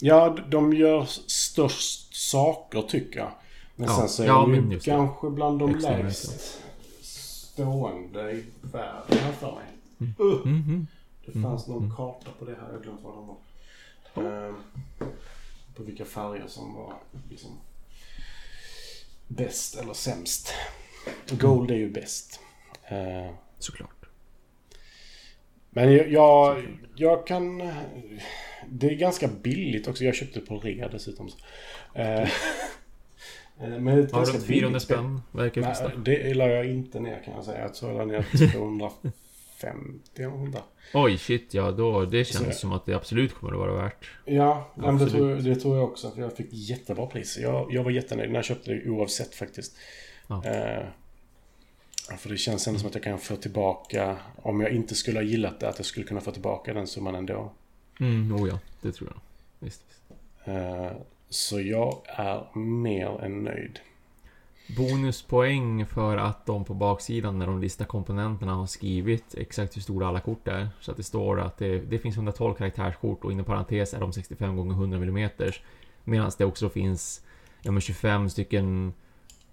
Ja, 0.00 0.36
de 0.48 0.72
gör 0.74 1.04
störst 1.26 2.14
saker 2.14 2.82
tycker 2.82 3.18
jag. 3.20 3.30
Men 3.76 3.88
Ja, 3.88 3.96
sen 3.98 4.08
så 4.08 4.22
är 4.22 4.26
ja, 4.26 4.40
de 4.40 4.72
ju 4.72 4.80
kanske 4.80 5.30
bland 5.30 5.58
de 5.58 5.74
lägst 5.74 6.60
stående 7.02 8.32
i 8.32 8.44
världen 8.62 9.18
här 9.18 9.32
för 9.32 9.52
mig. 9.54 9.64
Uh, 10.20 10.46
Mhm. 10.46 10.86
det 11.26 11.32
fanns 11.40 11.66
någon 11.66 11.94
karta 11.96 12.30
på 12.38 12.44
det 12.44 12.54
här, 12.60 12.72
jag 12.72 12.82
glömt 12.82 13.00
vad 13.02 13.14
den 13.14 13.26
var. 13.26 14.46
Eh, 14.48 14.54
på 15.76 15.82
vilka 15.82 16.04
färger 16.04 16.46
som 16.46 16.74
var 16.74 16.94
liksom 17.30 17.50
bäst 19.28 19.76
eller 19.76 19.92
sämst. 19.94 20.52
Gold 21.30 21.70
är 21.70 21.74
ju 21.76 21.90
bäst. 21.90 22.40
Eh, 22.84 23.34
Såklart. 23.58 24.03
Men 25.74 25.92
jag, 25.92 26.08
jag, 26.12 26.62
jag 26.96 27.26
kan... 27.26 27.58
Det 28.68 28.86
är 28.86 28.94
ganska 28.94 29.28
billigt 29.28 29.88
också. 29.88 30.04
Jag 30.04 30.14
köpte 30.14 30.40
på 30.40 30.58
rea 30.58 30.88
dessutom. 30.88 31.28
Eh, 31.94 32.28
Men 33.58 33.84
det 33.84 33.92
är 33.92 33.98
ett 33.98 34.12
Har 34.12 34.18
ganska 34.18 34.36
runt 34.36 34.46
400 34.46 34.68
billigt 34.68 34.82
spel. 34.82 34.96
spänn 34.96 35.20
verkar 35.32 35.60
det 35.60 35.66
kosta. 35.66 35.90
Det 35.96 36.34
la 36.34 36.48
jag 36.48 36.66
inte 36.66 37.00
ner 37.00 37.22
kan 37.24 37.34
jag 37.34 37.44
säga. 37.44 37.60
Jag 37.60 37.74
tror 37.74 37.90
jag 37.92 37.98
la 37.98 38.04
ner 38.04 38.52
250 38.52 39.98
eller 40.16 40.28
något. 40.30 40.62
Oj, 40.94 41.18
shit 41.18 41.54
ja. 41.54 41.70
Då, 41.70 42.04
det 42.04 42.24
Så- 42.24 42.38
känns 42.44 42.60
som 42.60 42.72
att 42.72 42.86
det 42.86 42.94
absolut 42.94 43.34
kommer 43.34 43.52
att 43.52 43.58
vara 43.58 43.72
värt. 43.82 44.04
Ja, 44.24 44.72
men 44.74 44.98
det, 44.98 45.10
tror 45.10 45.30
jag, 45.30 45.44
det 45.44 45.54
tror 45.56 45.76
jag 45.76 45.84
också. 45.84 46.10
För 46.10 46.20
jag 46.20 46.36
fick 46.36 46.48
jättebra 46.50 47.06
pris. 47.06 47.38
Jag, 47.42 47.72
jag 47.72 47.82
var 47.84 47.90
jättenöjd 47.90 48.30
när 48.30 48.36
jag 48.38 48.44
köpte 48.44 48.70
det 48.74 48.88
oavsett 48.90 49.34
faktiskt. 49.34 49.76
Ja. 50.28 50.44
Eh, 50.44 50.84
för 52.18 52.28
det 52.28 52.36
känns 52.36 52.66
ändå 52.66 52.78
som 52.78 52.88
att 52.88 52.94
jag 52.94 53.04
kan 53.04 53.18
få 53.18 53.36
tillbaka, 53.36 54.16
om 54.42 54.60
jag 54.60 54.70
inte 54.70 54.94
skulle 54.94 55.18
ha 55.18 55.24
gillat 55.24 55.60
det, 55.60 55.68
att 55.68 55.78
jag 55.78 55.86
skulle 55.86 56.06
kunna 56.06 56.20
få 56.20 56.30
tillbaka 56.30 56.74
den 56.74 56.86
summan 56.86 57.14
ändå. 57.14 57.52
Mm, 58.00 58.34
oh 58.34 58.48
ja. 58.48 58.58
Det 58.80 58.92
tror 58.92 59.10
jag. 59.14 59.20
Visst. 59.66 59.82
visst. 59.86 60.48
Eh, 60.48 60.92
så 61.28 61.60
jag 61.60 62.00
är 62.06 62.58
mer 62.58 63.24
än 63.24 63.44
nöjd. 63.44 63.80
Bonuspoäng 64.76 65.86
för 65.86 66.16
att 66.16 66.46
de 66.46 66.64
på 66.64 66.74
baksidan 66.74 67.38
när 67.38 67.46
de 67.46 67.60
listar 67.60 67.84
komponenterna 67.84 68.54
har 68.54 68.66
skrivit 68.66 69.34
exakt 69.34 69.76
hur 69.76 69.82
stora 69.82 70.08
alla 70.08 70.20
kort 70.20 70.48
är. 70.48 70.68
Så 70.80 70.90
att 70.90 70.96
det 70.96 71.02
står 71.02 71.40
att 71.40 71.58
det, 71.58 71.78
det 71.78 71.98
finns 71.98 72.16
112 72.16 72.54
karaktärskort 72.54 73.24
och 73.24 73.32
inom 73.32 73.44
parentes 73.44 73.94
är 73.94 74.00
de 74.00 74.12
65 74.12 74.56
gånger 74.56 74.72
100 74.72 74.96
mm. 74.96 75.30
Medan 76.04 76.30
det 76.38 76.44
också 76.44 76.68
finns 76.68 77.22
ja, 77.62 77.70
men 77.72 77.80
25 77.80 78.30
stycken 78.30 78.92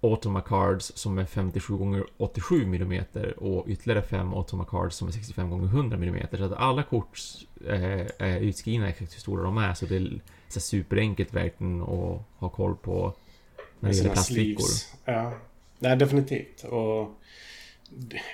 Automa 0.02 0.40
Cards 0.40 0.92
som 0.96 1.18
är 1.18 1.24
57 1.24 1.76
gånger 1.76 2.04
87 2.16 2.62
mm 2.62 3.04
och 3.36 3.68
ytterligare 3.68 4.02
5 4.02 4.34
Automa 4.34 4.64
Cards 4.64 4.96
som 4.96 5.08
är 5.08 5.12
65 5.12 5.50
gånger 5.50 5.66
100 5.66 5.96
mm. 5.96 6.26
Så 6.32 6.44
att 6.44 6.52
alla 6.52 6.82
kort 6.82 7.18
eh, 7.66 8.06
är 8.18 8.40
utskrivna 8.40 8.88
exakt 8.88 9.14
hur 9.14 9.20
stora 9.20 9.42
de 9.42 9.58
är. 9.58 9.74
Så 9.74 9.86
det 9.86 9.96
är 9.96 10.20
så 10.48 10.60
superenkelt 10.60 11.34
verkligen 11.34 11.82
att 11.82 12.22
ha 12.38 12.48
koll 12.48 12.76
på 12.76 13.14
när 13.80 13.90
det 13.90 13.96
gäller 13.96 14.10
plastfickor. 14.10 14.66
Ja. 15.04 15.32
Nej, 15.78 15.96
definitivt. 15.96 16.64
Och... 16.64 17.18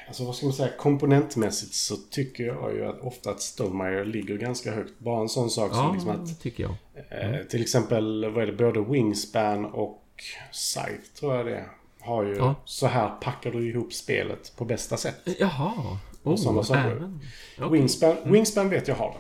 Alltså 0.09 0.25
vad 0.25 0.35
ska 0.35 0.47
man 0.47 0.53
säga? 0.53 0.71
Komponentmässigt 0.79 1.75
så 1.75 1.97
tycker 1.97 2.45
jag 2.45 2.75
ju 2.75 2.85
att 2.85 3.01
ofta 3.01 3.31
att 3.31 3.41
Stonemaier 3.41 4.05
ligger 4.05 4.37
ganska 4.37 4.73
högt. 4.73 4.99
Bara 4.99 5.21
en 5.21 5.29
sån 5.29 5.51
sak 5.51 5.73
som 5.73 5.81
Ja, 5.81 5.93
liksom 5.93 6.11
att... 6.11 6.41
tycker 6.41 6.63
jag. 6.63 6.75
Eh, 7.11 7.43
till 7.43 7.63
exempel, 7.63 8.31
vad 8.31 8.43
är 8.43 8.47
det? 8.47 8.53
Både 8.53 8.81
Wingspan 8.81 9.65
och 9.65 10.05
Scythe 10.53 11.03
tror 11.19 11.37
jag 11.37 11.47
det 11.47 11.57
är. 11.57 11.69
Har 12.01 12.23
ju... 12.25 12.37
Ja. 12.37 12.55
Så 12.65 12.87
här 12.87 13.09
packar 13.21 13.51
du 13.51 13.69
ihop 13.71 13.93
spelet 13.93 14.53
på 14.57 14.65
bästa 14.65 14.97
sätt. 14.97 15.17
Jaha. 15.39 15.99
sådana 16.37 16.59
Oh, 16.61 16.65
saker. 16.65 16.81
även. 16.81 17.21
Okej. 17.59 17.71
Wingspan, 17.71 18.17
Wingspan 18.25 18.71
vet 18.71 18.89
jag 18.89 18.95
har 18.95 19.11
det. 19.11 19.19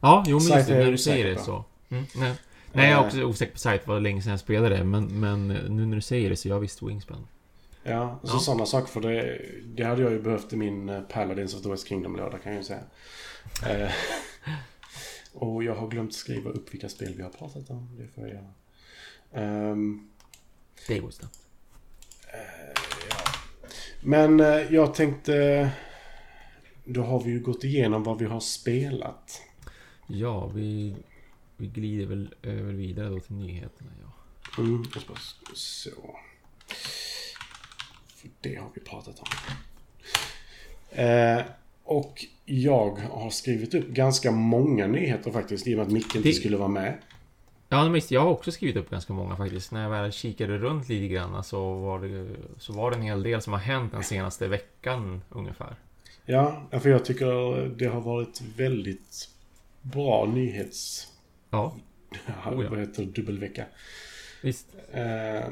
Ja, 0.00 0.24
jo 0.26 0.38
men 0.38 0.46
just 0.56 0.68
det, 0.68 0.74
är 0.74 0.84
när 0.84 0.90
du 0.90 0.98
säger 0.98 1.24
det 1.26 1.38
så. 1.38 1.64
Mm, 1.88 2.04
nej. 2.16 2.34
nej, 2.72 2.90
jag 2.90 2.98
är 2.98 3.02
Eh. 3.02 3.06
också 3.06 3.22
osäker 3.24 3.52
på 3.52 3.58
Sight, 3.58 3.86
vad 3.86 4.02
länge 4.02 4.22
sedan 4.22 4.30
jag 4.30 4.40
spelade 4.40 4.76
det. 4.76 4.84
Men, 4.84 5.20
men 5.20 5.48
nu 5.48 5.86
när 5.86 5.96
du 5.96 6.02
säger 6.02 6.30
det 6.30 6.36
så 6.36 6.48
jag 6.48 6.60
visst 6.60 6.82
Wingspan. 6.82 7.26
Ja, 7.82 8.18
så 8.22 8.34
Ja. 8.36 8.38
sådana 8.38 8.66
saker. 8.66 8.86
För 8.92 9.00
det, 9.00 9.40
det 9.64 9.84
hade 9.84 10.02
jag 10.02 10.12
ju 10.12 10.22
behövt 10.22 10.52
i 10.52 10.56
min 10.56 10.88
eh, 10.88 11.00
Paladins 11.00 11.54
of 11.54 11.62
the 11.62 11.68
West 11.70 11.88
Kingdom-låda 11.88 12.38
kan 12.38 12.52
jag 12.52 12.60
ju 12.60 12.64
säga. 12.64 12.80
Eh, 13.66 13.90
och 15.32 15.64
jag 15.64 15.74
har 15.74 15.88
glömt 15.88 16.14
skriva 16.14 16.50
upp 16.50 16.74
vilka 16.74 16.88
spel 16.88 17.14
vi 17.16 17.22
har 17.22 17.30
pratat 17.30 17.70
om. 17.70 17.96
Det 17.98 18.06
får 18.14 18.24
jag 18.28 18.32
göra. 18.34 18.52
Ehm, 19.32 20.08
Det 20.88 20.98
går 20.98 21.10
snabbt. 21.10 21.38
ja. 23.10 23.16
Men 24.02 24.40
eh, 24.40 24.46
jag 24.74 24.94
tänkte... 24.94 25.70
Då 26.88 27.02
har 27.02 27.20
vi 27.22 27.30
ju 27.30 27.40
gått 27.40 27.64
igenom 27.64 28.02
vad 28.02 28.18
vi 28.18 28.24
har 28.24 28.40
spelat. 28.40 29.42
Ja, 30.06 30.46
vi, 30.46 30.96
vi 31.56 31.66
glider 31.66 32.06
väl 32.06 32.34
över 32.42 32.72
vidare 32.72 33.08
då 33.08 33.20
till 33.20 33.34
nyheterna. 33.34 33.90
Ja. 34.02 34.12
Mm, 34.62 34.84
så. 35.54 35.90
För 38.16 38.28
det 38.40 38.54
har 38.54 38.70
vi 38.74 38.80
pratat 38.80 39.18
om. 39.20 39.26
Eh, 40.90 41.42
och 41.84 42.24
jag 42.44 42.96
har 42.96 43.30
skrivit 43.30 43.74
upp 43.74 43.88
ganska 43.88 44.30
många 44.30 44.86
nyheter 44.86 45.30
faktiskt 45.30 45.66
i 45.66 45.74
och 45.74 45.78
med 45.78 45.86
att 45.86 45.92
Micke 45.92 46.14
inte 46.16 46.28
Det- 46.28 46.34
skulle 46.34 46.56
vara 46.56 46.68
med. 46.68 46.98
Ja, 47.68 47.88
men 47.88 48.00
jag 48.08 48.20
har 48.20 48.28
också 48.30 48.52
skrivit 48.52 48.76
upp 48.76 48.90
ganska 48.90 49.12
många 49.12 49.36
faktiskt. 49.36 49.72
När 49.72 49.82
jag 49.82 49.90
väl 49.90 50.12
kikade 50.12 50.58
runt 50.58 50.88
lite 50.88 51.08
grann 51.08 51.44
så 51.44 51.74
var 51.74 52.00
det, 52.00 52.36
så 52.58 52.72
var 52.72 52.90
det 52.90 52.96
en 52.96 53.02
hel 53.02 53.22
del 53.22 53.42
som 53.42 53.52
har 53.52 53.60
hänt 53.60 53.92
den 53.92 54.04
senaste 54.04 54.48
veckan 54.48 55.22
ungefär. 55.30 55.76
Ja, 56.24 56.62
för 56.70 56.88
jag 56.88 57.04
tycker 57.04 57.26
det 57.68 57.86
har 57.86 58.00
varit 58.00 58.42
väldigt 58.56 59.28
bra 59.82 60.26
nyhets... 60.26 61.06
Ja, 61.50 61.76
Oh 62.46 62.64
ja. 62.64 62.70
Vad 62.70 62.78
heter 62.78 63.02
det? 63.04 63.10
Dubbelvecka. 63.12 63.64
visst. 64.42 64.66
Eh, 64.92 65.48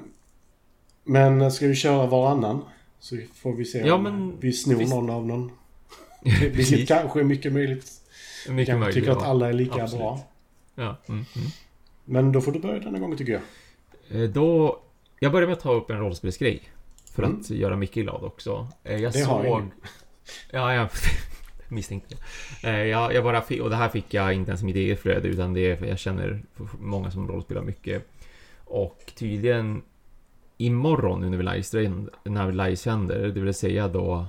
men 1.05 1.53
ska 1.53 1.67
vi 1.67 1.75
köra 1.75 2.07
varannan? 2.07 2.65
Så 2.99 3.17
får 3.35 3.53
vi 3.57 3.65
se 3.65 3.79
Ja, 3.79 3.95
om 3.95 4.03
men 4.03 4.41
vi 4.41 4.53
snor 4.53 4.77
visst. 4.77 4.95
någon 4.95 5.11
av 5.11 5.27
någon. 5.27 5.51
Vilket 6.41 6.89
kanske 6.89 7.21
är 7.21 7.25
mycket 7.25 7.53
möjligt. 7.53 7.91
Mycket 8.49 8.69
Jag 8.69 8.79
möjligt. 8.81 8.95
tycker 8.95 9.11
att 9.11 9.23
alla 9.23 9.49
är 9.49 9.53
lika 9.53 9.83
Absolut. 9.83 10.01
bra. 10.01 10.21
Ja, 10.75 10.97
mm, 11.09 11.25
mm. 11.37 11.49
Men 12.05 12.33
då 12.33 12.41
får 12.41 12.53
du 12.53 12.59
börja 12.59 12.81
denna 12.81 12.99
gången 12.99 13.19
tycker 13.19 13.33
jag. 13.33 13.43
Eh, 14.23 14.31
Då... 14.31 14.81
Jag 15.21 15.33
börjar 15.33 15.47
med 15.49 15.57
att 15.57 15.63
ta 15.63 15.73
upp 15.73 15.91
en 15.91 15.99
rollspelsgrej. 15.99 16.63
För 17.15 17.23
Mm. 17.23 17.41
att 17.41 17.51
göra 17.51 17.77
Micke 17.77 17.95
glad 17.95 18.23
också. 18.25 18.69
Eh, 18.85 18.97
Jag 18.97 19.13
Det 19.13 19.21
har 19.23 19.43
såg... 19.43 19.47
ingen. 19.61 19.71
Ja, 20.51 20.75
jag 20.75 20.89
misstänkte 21.69 22.15
det. 22.63 22.69
Eh, 22.69 22.87
Jag, 22.87 23.15
jag 23.15 23.25
bara 23.25 23.41
fick, 23.43 23.61
och 23.63 23.71
det 23.71 23.77
här 23.77 23.89
fick 23.89 24.15
jag 24.15 24.35
inte 24.35 24.51
ens 24.51 24.63
i 24.63 24.65
mitt 24.65 24.77
eget 24.77 25.01
flöde, 25.01 25.29
utan 25.29 25.53
det 25.55 25.61
är, 25.71 25.87
jag 25.87 25.99
känner 25.99 26.43
många 26.81 27.11
som 27.11 27.29
rollspelar 27.29 27.63
mycket. 27.63 28.07
Och 28.65 29.13
tydligen 29.17 29.83
imorgon 30.57 31.21
nu 31.21 31.31
när 31.31 31.37
vi 31.37 31.43
livesänder, 31.45 32.13
när 32.25 32.47
vi 32.47 32.53
livesänder, 32.53 33.29
det 33.29 33.41
vill 33.41 33.55
säga 33.55 33.89
då 33.89 34.27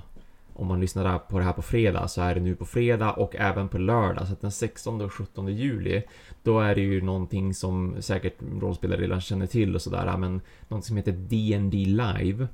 om 0.56 0.66
man 0.66 0.80
lyssnar 0.80 1.18
på 1.18 1.38
det 1.38 1.44
här 1.44 1.52
på 1.52 1.62
fredag 1.62 2.08
så 2.08 2.20
är 2.20 2.34
det 2.34 2.40
nu 2.40 2.54
på 2.54 2.64
fredag 2.64 3.12
och 3.12 3.36
även 3.36 3.68
på 3.68 3.78
lördag. 3.78 4.26
Så 4.26 4.32
att 4.32 4.40
den 4.40 4.52
16 4.52 5.00
och 5.00 5.12
17 5.12 5.56
juli 5.56 6.02
då 6.42 6.60
är 6.60 6.74
det 6.74 6.80
ju 6.80 7.00
någonting 7.00 7.54
som 7.54 7.96
säkert 8.00 8.34
rollspelare 8.60 9.00
redan 9.00 9.20
känner 9.20 9.46
till 9.46 9.74
och 9.74 9.82
sådär. 9.82 10.16
Men 10.16 10.40
någonting 10.68 10.88
som 10.88 10.96
heter 10.96 11.12
D&D 11.12 11.76
Live. 11.76 12.48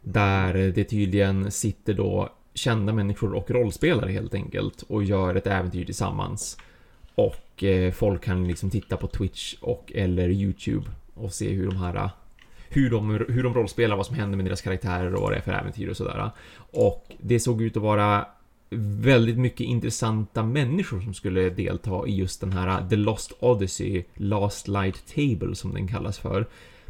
Där 0.00 0.54
det 0.54 0.84
tydligen 0.84 1.50
sitter 1.50 1.94
då 1.94 2.28
kända 2.54 2.92
människor 2.92 3.34
och 3.34 3.50
rollspelare 3.50 4.10
helt 4.10 4.34
enkelt 4.34 4.82
och 4.82 5.04
gör 5.04 5.34
ett 5.34 5.46
äventyr 5.46 5.84
tillsammans. 5.84 6.56
Och 7.14 7.64
eh, 7.64 7.92
folk 7.92 8.24
kan 8.24 8.48
liksom 8.48 8.70
titta 8.70 8.96
på 8.96 9.06
Twitch 9.06 9.54
och 9.60 9.92
eller 9.94 10.28
YouTube 10.28 10.90
och 11.14 11.32
se 11.32 11.52
hur 11.52 11.66
de 11.66 11.76
här 11.76 12.10
hur 12.72 12.90
de, 12.90 13.10
hur 13.10 13.42
de 13.42 13.54
rollspelar, 13.54 13.96
vad 13.96 14.06
som 14.06 14.16
händer 14.16 14.36
med 14.36 14.46
deras 14.46 14.62
karaktärer 14.62 15.14
och 15.14 15.22
vad 15.22 15.32
det 15.32 15.36
är 15.36 15.40
för 15.40 15.52
äventyr 15.52 15.88
och 15.88 15.96
sådär. 15.96 16.30
Och 16.56 17.06
det 17.20 17.40
såg 17.40 17.62
ut 17.62 17.76
att 17.76 17.82
vara 17.82 18.26
väldigt 18.70 19.38
mycket 19.38 19.60
intressanta 19.60 20.42
människor 20.42 21.00
som 21.00 21.14
skulle 21.14 21.50
delta 21.50 22.06
i 22.06 22.16
just 22.16 22.40
den 22.40 22.52
här 22.52 22.88
The 22.88 22.96
Lost 22.96 23.32
Odyssey 23.40 24.04
Last 24.14 24.68
Light 24.68 25.14
Table 25.14 25.54
som 25.54 25.74
den 25.74 25.88
kallas 25.88 26.18
för. 26.18 26.46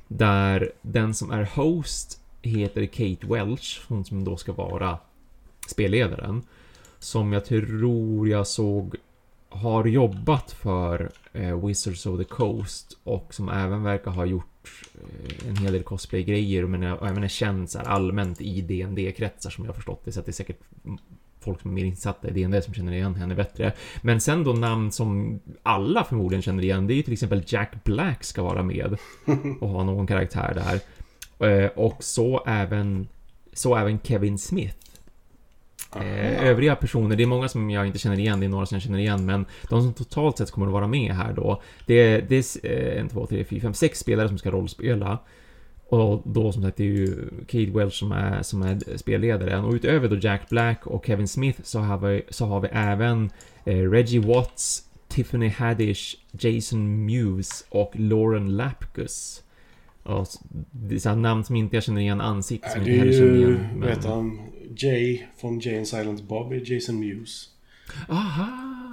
Där 0.08 0.72
den 0.82 1.14
som 1.14 1.30
är 1.30 1.44
host 1.54 2.20
heter 2.42 2.86
Kate 2.86 3.26
Welch, 3.26 3.82
hon 3.88 4.04
som 4.04 4.24
då 4.24 4.36
ska 4.36 4.52
vara 4.52 4.98
spelledaren. 5.68 6.42
Som 6.98 7.32
jag 7.32 7.44
tror 7.44 8.28
jag 8.28 8.46
såg 8.46 8.96
har 9.50 9.84
jobbat 9.84 10.52
för 10.52 11.10
eh, 11.32 11.66
Wizards 11.66 12.06
of 12.06 12.18
the 12.18 12.24
Coast 12.24 12.98
och 13.04 13.34
som 13.34 13.48
även 13.48 13.82
verkar 13.82 14.10
ha 14.10 14.24
gjort 14.24 14.70
eh, 14.94 15.48
en 15.48 15.56
hel 15.56 15.72
del 15.72 15.82
cosplay-grejer 15.82 16.66
men 16.66 16.82
även 16.82 17.24
är 17.24 17.28
känd 17.28 17.70
så 17.70 17.78
här, 17.78 17.86
allmänt 17.86 18.40
i 18.40 18.60
dd 18.60 19.16
kretsar 19.16 19.50
som 19.50 19.64
jag 19.64 19.68
har 19.72 19.76
förstått 19.76 20.04
det. 20.04 20.12
Så 20.12 20.20
att 20.20 20.26
det 20.26 20.30
är 20.30 20.32
säkert 20.32 20.60
folk 21.40 21.60
som 21.60 21.70
är 21.70 21.74
mer 21.74 21.84
insatta 21.84 22.28
i 22.28 22.30
DND 22.30 22.64
som 22.64 22.74
känner 22.74 22.92
igen 22.92 23.14
henne 23.14 23.34
bättre. 23.34 23.72
Men 24.02 24.20
sen 24.20 24.44
då 24.44 24.52
namn 24.52 24.92
som 24.92 25.40
alla 25.62 26.04
förmodligen 26.04 26.42
känner 26.42 26.62
igen, 26.62 26.86
det 26.86 26.92
är 26.92 26.96
ju 26.96 27.02
till 27.02 27.12
exempel 27.12 27.42
Jack 27.46 27.84
Black 27.84 28.24
ska 28.24 28.42
vara 28.42 28.62
med 28.62 28.96
och 29.60 29.68
ha 29.68 29.84
någon 29.84 30.06
karaktär 30.06 30.54
där. 30.54 30.80
Eh, 31.48 31.70
och 31.70 32.04
så 32.04 32.44
även, 32.46 33.08
så 33.52 33.76
även 33.76 33.98
Kevin 34.02 34.38
Smith. 34.38 34.89
Eh, 35.96 36.46
övriga 36.46 36.76
personer, 36.76 37.16
det 37.16 37.22
är 37.22 37.26
många 37.26 37.48
som 37.48 37.70
jag 37.70 37.86
inte 37.86 37.98
känner 37.98 38.18
igen, 38.18 38.40
det 38.40 38.46
är 38.46 38.50
några 38.50 38.66
som 38.66 38.74
jag 38.74 38.82
känner 38.82 38.98
igen, 38.98 39.26
men 39.26 39.44
de 39.68 39.82
som 39.82 39.94
totalt 39.94 40.38
sett 40.38 40.50
kommer 40.50 40.66
att 40.66 40.72
vara 40.72 40.86
med 40.86 41.12
här 41.12 41.32
då, 41.32 41.62
det 41.86 41.94
är, 41.94 42.22
det 42.28 42.36
är 42.36 42.70
eh, 42.72 43.00
en, 43.00 43.08
två, 43.08 43.26
tre, 43.26 43.44
fyra, 43.44 43.60
fem, 43.60 43.74
sex 43.74 43.98
spelare 43.98 44.28
som 44.28 44.38
ska 44.38 44.50
rollspela. 44.50 45.18
Och 45.88 46.22
då 46.24 46.52
som 46.52 46.62
sagt, 46.62 46.76
det 46.76 46.82
är 46.82 46.86
ju 46.86 47.30
Kate 47.46 47.70
Welch 47.70 47.94
som 47.94 48.12
är, 48.12 48.42
som 48.42 48.62
är 48.62 48.96
spelledaren. 48.96 49.64
Och 49.64 49.72
utöver 49.72 50.08
då 50.08 50.16
Jack 50.16 50.48
Black 50.48 50.86
och 50.86 51.06
Kevin 51.06 51.28
Smith 51.28 51.60
så 51.62 51.78
har 51.78 51.98
vi, 51.98 52.22
så 52.28 52.46
har 52.46 52.60
vi 52.60 52.68
även 52.72 53.30
eh, 53.64 53.90
Reggie 53.90 54.20
Watts, 54.20 54.82
Tiffany 55.08 55.48
Haddish, 55.48 56.16
Jason 56.32 57.06
Mewes 57.06 57.64
och 57.68 57.92
Lauren 57.94 58.56
Lapkus. 58.56 59.42
Och 60.02 60.26
det 60.70 61.06
är 61.06 61.16
namn 61.16 61.44
som 61.44 61.56
inte 61.56 61.76
jag 61.76 61.82
känner 61.82 62.00
igen 62.00 62.20
ansiktet 62.20 62.72
som 62.72 62.80
äh, 62.80 62.86
inte 62.86 62.98
heller 62.98 63.12
känner 63.12 63.36
igen. 63.36 63.66
Men... 63.74 63.88
Vet 63.88 64.04
han, 64.04 64.38
Jay 64.76 65.26
från 65.36 65.60
Jay 65.60 65.76
and 65.76 65.88
Silent 65.88 66.22
Bob 66.22 66.52
är 66.52 66.72
Jason 66.72 67.00
Mewes. 67.00 67.48
Aha! 68.08 68.46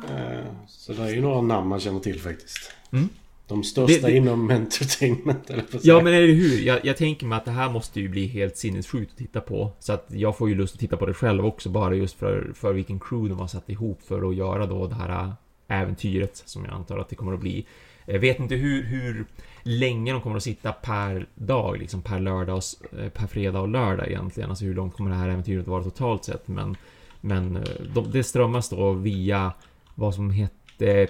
Uh, 0.09 0.45
så 0.67 0.93
det 0.93 1.03
är 1.03 1.09
ju 1.09 1.21
några 1.21 1.41
namn 1.41 1.69
man 1.69 1.79
känner 1.79 1.99
till 1.99 2.19
faktiskt. 2.19 2.71
Mm. 2.91 3.09
De 3.47 3.63
största 3.63 4.01
det, 4.01 4.07
det, 4.07 4.17
inom 4.17 4.49
entertainment, 4.51 5.49
eller 5.49 5.63
Ja, 5.81 6.01
men 6.01 6.13
eller 6.13 6.33
hur? 6.33 6.61
Jag, 6.61 6.85
jag, 6.85 6.97
tänker 6.97 7.25
mig 7.25 7.37
att 7.37 7.45
det 7.45 7.51
här 7.51 7.71
måste 7.71 7.99
ju 7.99 8.09
bli 8.09 8.27
helt 8.27 8.57
sinnessjukt 8.57 9.11
att 9.11 9.17
titta 9.17 9.41
på. 9.41 9.71
Så 9.79 9.93
att 9.93 10.05
jag 10.09 10.37
får 10.37 10.49
ju 10.49 10.55
lust 10.55 10.73
att 10.73 10.79
titta 10.79 10.97
på 10.97 11.05
det 11.05 11.13
själv 11.13 11.45
också, 11.45 11.69
bara 11.69 11.95
just 11.95 12.19
för, 12.19 12.51
för 12.55 12.73
vilken 12.73 12.99
crew 12.99 13.29
de 13.29 13.39
har 13.39 13.47
satt 13.47 13.69
ihop 13.69 14.01
för 14.01 14.29
att 14.29 14.35
göra 14.35 14.65
då 14.65 14.87
det 14.87 14.95
här 14.95 15.33
äventyret, 15.67 16.43
som 16.45 16.65
jag 16.65 16.73
antar 16.73 16.97
att 16.97 17.09
det 17.09 17.15
kommer 17.15 17.33
att 17.33 17.39
bli. 17.39 17.65
Jag 18.05 18.19
vet 18.19 18.39
inte 18.39 18.55
hur, 18.55 18.83
hur 18.83 19.25
länge 19.67 20.11
de 20.11 20.21
kommer 20.21 20.37
att 20.37 20.43
sitta 20.43 20.71
per 20.71 21.27
dag, 21.35 21.77
liksom 21.77 22.01
per 22.01 22.19
lördag, 22.19 22.57
och, 22.57 22.99
eh, 22.99 23.09
per 23.09 23.27
fredag 23.27 23.59
och 23.59 23.67
lördag 23.67 24.07
egentligen. 24.07 24.49
Alltså 24.49 24.65
hur 24.65 24.75
långt 24.75 24.93
kommer 24.93 25.11
det 25.11 25.17
här 25.17 25.29
äventyret 25.29 25.61
att 25.61 25.67
vara 25.67 25.83
totalt 25.83 26.25
sett, 26.25 26.47
men 26.47 26.77
men 27.21 27.55
eh, 27.55 27.63
de, 27.93 28.11
det 28.11 28.23
strömmas 28.23 28.69
då 28.69 28.91
via 28.91 29.53
vad 29.95 30.15
som 30.15 30.31
hette 30.31 31.07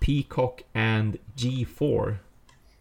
Peacock 0.00 0.62
and 0.72 1.16
G4 1.34 2.16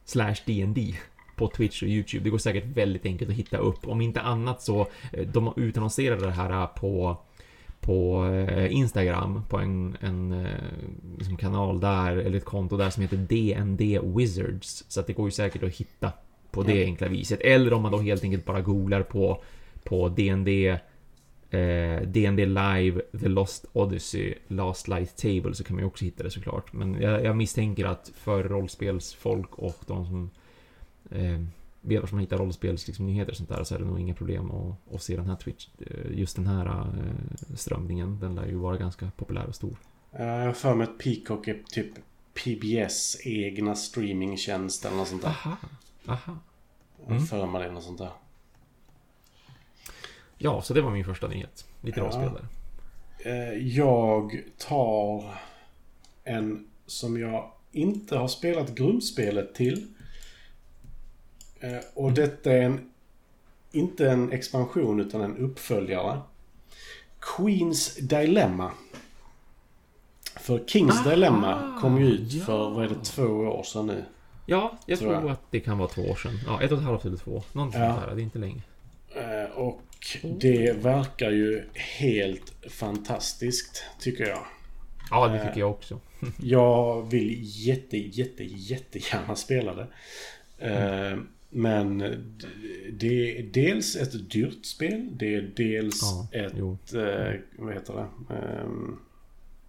slash 0.06 0.36
DND 0.46 0.96
på 1.36 1.48
Twitch 1.48 1.84
och 1.84 1.90
YouTube. 1.90 2.24
Det 2.24 2.30
går 2.30 2.38
säkert 2.38 2.66
väldigt 2.66 3.06
enkelt 3.06 3.30
att 3.30 3.38
hitta 3.38 3.58
upp. 3.58 3.88
Om 3.88 4.02
inte 4.02 4.22
annat 4.22 4.62
så, 4.62 4.88
eh, 5.14 5.28
de 5.28 5.54
utannonserade 5.56 6.26
det 6.26 6.32
här 6.32 6.68
på 6.68 7.18
på 7.86 8.26
eh, 8.26 8.76
Instagram, 8.76 9.44
på 9.50 9.58
en, 9.58 9.98
en 10.02 10.32
eh, 10.32 10.50
liksom 11.18 11.38
kanal 11.38 11.80
där, 11.80 12.18
eller 12.18 12.38
ett 12.38 12.46
konto 12.46 12.78
där 12.78 12.90
som 12.90 13.02
heter 13.04 13.18
DND 13.18 13.82
Wizards. 14.18 14.86
Så 14.88 15.00
att 15.00 15.08
det 15.08 15.14
går 15.14 15.28
ju 15.28 15.32
säkert 15.32 15.64
att 15.64 15.74
hitta 15.74 16.12
på 16.52 16.64
det 16.64 16.76
ja. 16.76 16.86
enkla 16.86 17.08
viset. 17.08 17.42
Eller 17.42 17.74
om 17.74 17.82
man 17.82 17.92
då 17.92 17.98
helt 17.98 18.24
enkelt 18.24 18.46
bara 18.46 18.62
googlar 18.62 19.02
på, 19.04 19.44
på 19.84 20.10
DND 20.10 20.48
eh, 21.50 22.02
DND 22.08 22.40
Live, 22.40 23.02
The 23.22 23.28
Lost 23.28 23.66
Odyssey, 23.74 24.34
Last 24.48 24.88
Light 24.88 25.18
Table 25.18 25.54
så 25.54 25.64
kan 25.64 25.76
man 25.76 25.84
ju 25.84 25.88
också 25.88 26.06
hitta 26.06 26.24
det 26.24 26.32
såklart. 26.32 26.74
Men 26.74 27.02
jag, 27.02 27.24
jag 27.24 27.36
misstänker 27.36 27.86
att 27.86 28.12
för 28.16 28.44
rollspelsfolk 28.44 29.56
och 29.56 29.78
de 29.88 30.06
som 30.06 30.30
eh, 31.12 31.42
vet 31.86 32.04
var 32.04 32.12
man 32.12 32.20
hittar 32.20 32.38
rollspelsnyheter 32.38 33.32
liksom, 33.32 33.32
och 33.32 33.38
sånt 33.38 33.50
där 33.50 33.64
så 33.64 33.76
är 33.76 33.80
det 33.80 33.86
nog 33.86 34.00
inga 34.00 34.14
problem 34.14 34.52
att, 34.52 34.94
att 34.94 35.04
se 35.04 35.16
den 35.16 35.28
här 35.28 35.36
Twitch, 35.36 35.68
eh, 35.80 36.20
just 36.20 36.36
den 36.36 36.48
här 36.48 36.66
eh, 36.66 37.56
strömningen. 37.56 38.20
Den 38.20 38.36
lär 38.36 38.46
ju 38.46 38.56
vara 38.56 38.78
ganska 38.78 39.12
populär 39.18 39.46
och 39.46 39.56
stor. 39.56 39.78
Jag 40.12 40.46
har 40.46 40.54
för 40.54 40.76
mig 40.76 40.88
att 40.88 40.98
Peacock 40.98 41.48
är 41.48 41.64
typ 41.68 41.94
PBS 42.34 43.18
egna 43.26 43.76
streamingtjänst 43.76 44.86
eller 44.86 44.98
något 44.98 45.08
sånt 45.08 45.22
där. 45.22 45.30
Aha. 45.30 45.58
Aha. 46.06 46.38
Mm. 47.06 47.18
Jag 47.18 47.28
för 47.28 47.46
mig 47.46 47.68
det, 47.68 47.74
något 47.74 47.84
sånt 47.84 47.98
där. 47.98 48.12
Ja, 50.38 50.62
så 50.62 50.74
det 50.74 50.82
var 50.82 50.92
min 50.92 51.06
första 51.06 51.28
nyhet. 51.28 51.66
Lite 51.82 52.00
ja. 52.00 52.06
rollspel 52.06 52.32
där. 52.34 52.48
Eh, 53.32 53.68
jag 53.68 54.42
tar 54.58 55.34
en 56.24 56.68
som 56.86 57.20
jag 57.20 57.52
inte 57.72 58.18
har 58.18 58.28
spelat 58.28 58.76
grundspelet 58.76 59.56
till. 59.56 59.88
Eh, 61.60 61.78
och 61.94 62.12
detta 62.12 62.52
är 62.52 62.62
en, 62.62 62.90
inte 63.72 64.10
en 64.10 64.32
expansion 64.32 65.00
utan 65.00 65.22
en 65.22 65.38
uppföljare. 65.38 66.20
Queens 67.20 67.96
Dilemma. 67.96 68.72
För 70.40 70.64
Kings 70.68 70.96
Aha, 71.00 71.10
Dilemma 71.10 71.78
kom 71.82 72.02
ju 72.02 72.06
ut 72.06 72.34
ja. 72.34 72.46
för, 72.46 72.70
vad 72.70 72.86
är 72.86 72.90
det, 72.90 73.04
två 73.04 73.24
år 73.24 73.64
sedan 73.64 73.88
nu? 73.88 74.06
Ja, 74.46 74.78
jag 74.86 75.00
tror, 75.00 75.14
jag. 75.14 75.30
att 75.30 75.42
det 75.52 75.60
kan 75.60 75.78
vara 75.78 75.90
två 75.90 76.02
år 76.02 76.16
sedan. 76.16 76.40
Ja, 76.48 76.62
ett 76.62 76.72
och 76.72 76.78
ett 76.78 76.84
halvt 76.84 77.06
eller 77.06 77.18
två. 77.18 77.44
Någonting 77.52 77.82
ja. 77.82 78.04
där, 78.08 78.16
det 78.16 78.22
är 78.22 78.24
inte 78.24 78.40
länge. 78.40 78.62
Eh, 79.16 79.58
och 79.58 79.82
det 80.24 80.72
verkar 80.72 81.32
ju 81.32 81.64
helt 81.74 82.54
fantastiskt, 82.70 83.84
tycker 84.00 84.28
jag. 84.28 84.46
Ja, 85.10 85.28
det 85.28 85.48
tycker 85.48 85.60
jag 85.60 85.72
också. 85.72 86.00
jag 86.42 87.10
vill 87.10 87.40
jätte, 87.68 87.98
jätte, 87.98 88.44
jättegärna 88.44 89.36
spela 89.36 89.74
det. 89.74 89.88
Mm. 90.60 91.28
Men 91.56 91.98
det 92.92 93.40
är 93.40 93.44
dels 93.44 93.96
ett 93.96 94.32
dyrt 94.32 94.66
spel. 94.66 95.08
Det 95.12 95.36
är 95.36 95.52
dels 95.56 96.02
ja, 96.02 96.28
ett... 96.40 96.54
Jo. 96.58 96.78
Eh, 96.94 97.34
vad 97.58 97.74
heter 97.74 97.94
det? 97.94 98.36
Um, 98.64 99.00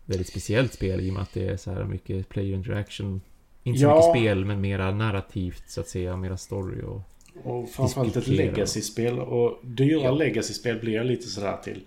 Väldigt 0.05 0.29
speciellt 0.29 0.73
spel 0.73 1.01
i 1.01 1.11
och 1.11 1.15
med 1.15 1.23
att 1.23 1.33
det 1.33 1.49
är 1.49 1.57
så 1.57 1.71
här 1.71 1.85
mycket 1.85 2.29
player 2.29 2.55
interaction. 2.55 3.21
Inte 3.63 3.81
så 3.81 3.85
ja, 3.85 3.97
mycket 3.97 4.21
spel, 4.21 4.45
men 4.45 4.61
mera 4.61 4.91
narrativt 4.91 5.71
så 5.71 5.81
att 5.81 5.89
säga. 5.89 6.17
Mera 6.17 6.37
story 6.37 6.83
och... 6.83 7.01
Och 7.45 7.71
framförallt 7.71 8.17
ett 8.17 8.29
legacy-spel. 8.29 9.19
Och 9.19 9.61
dyra 9.65 10.03
ja. 10.03 10.15
legacy-spel 10.15 10.79
blir 10.81 10.93
jag 10.93 11.07
lite 11.07 11.29
sådär 11.29 11.57
till. 11.65 11.81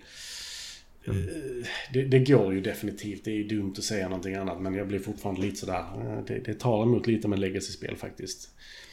Mm. 1.06 1.64
Det, 1.92 2.04
det, 2.04 2.18
går 2.18 2.54
ju 2.54 2.60
definitivt. 2.60 3.24
Det 3.24 3.30
är 3.30 3.44
dumt 3.44 3.74
att 3.78 3.84
säga 3.84 4.08
någonting 4.08 4.34
annat. 4.34 4.60
Men 4.60 4.74
jag 4.74 4.88
blir 4.88 4.98
fortfarande 4.98 5.40
lite 5.40 5.56
sådär. 5.56 5.84
Eh, 5.96 6.24
det, 6.26 6.38
det 6.38 6.54
tar 6.54 6.82
emot 6.82 7.06
lite 7.06 7.28
med 7.28 7.38
legacy-spel 7.38 7.96
faktiskt. 7.96 8.48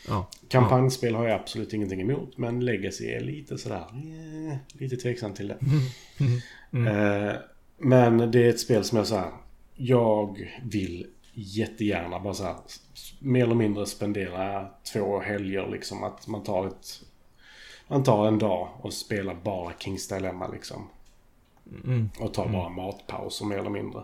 Ja. 0.07 0.29
Kampanjspel 0.47 1.15
har 1.15 1.27
jag 1.27 1.39
absolut 1.39 1.73
ingenting 1.73 2.01
emot. 2.01 2.37
Men 2.37 2.65
legacy 2.65 3.05
är 3.05 3.19
lite 3.19 3.57
sådär. 3.57 3.85
Eh, 3.93 4.57
lite 4.79 4.97
tveksam 4.97 5.33
till 5.33 5.47
det. 5.47 5.57
Mm. 6.71 6.87
Eh, 6.87 7.35
men 7.77 8.31
det 8.31 8.45
är 8.45 8.49
ett 8.49 8.59
spel 8.59 8.83
som 8.83 8.97
jag 8.97 9.07
säger. 9.07 9.31
Jag 9.75 10.49
vill 10.63 11.07
jättegärna 11.33 12.19
bara 12.19 12.33
så 12.33 12.43
här, 12.43 12.55
mer 13.19 13.43
eller 13.43 13.55
mindre 13.55 13.85
spendera 13.85 14.67
två 14.93 15.19
helger 15.19 15.67
liksom. 15.71 16.03
Att 16.03 16.27
man 16.27 16.43
tar 16.43 16.67
ett... 16.67 17.01
Man 17.87 18.03
tar 18.03 18.27
en 18.27 18.39
dag 18.39 18.69
och 18.81 18.93
spelar 18.93 19.35
bara 19.43 19.73
Kings 19.79 20.07
Dilemma 20.07 20.47
liksom. 20.47 20.89
Mm. 21.83 22.09
Och 22.19 22.33
tar 22.33 22.47
bara 22.47 22.65
mm. 22.65 22.75
matpauser 22.75 23.45
mer 23.45 23.57
eller 23.57 23.69
mindre. 23.69 24.03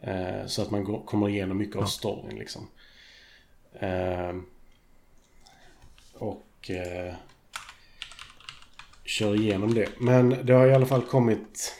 Eh, 0.00 0.46
så 0.46 0.62
att 0.62 0.70
man 0.70 0.84
går, 0.84 1.02
kommer 1.04 1.28
igenom 1.28 1.58
mycket 1.58 1.74
ja. 1.74 1.82
av 1.82 1.86
storyn 1.86 2.38
liksom. 2.38 2.68
Eh, 3.72 4.32
och 6.14 6.70
eh, 6.70 7.14
kör 9.04 9.34
igenom 9.34 9.74
det. 9.74 9.88
Men 9.98 10.36
det 10.42 10.52
har 10.52 10.66
i 10.66 10.74
alla 10.74 10.86
fall 10.86 11.02
kommit 11.02 11.74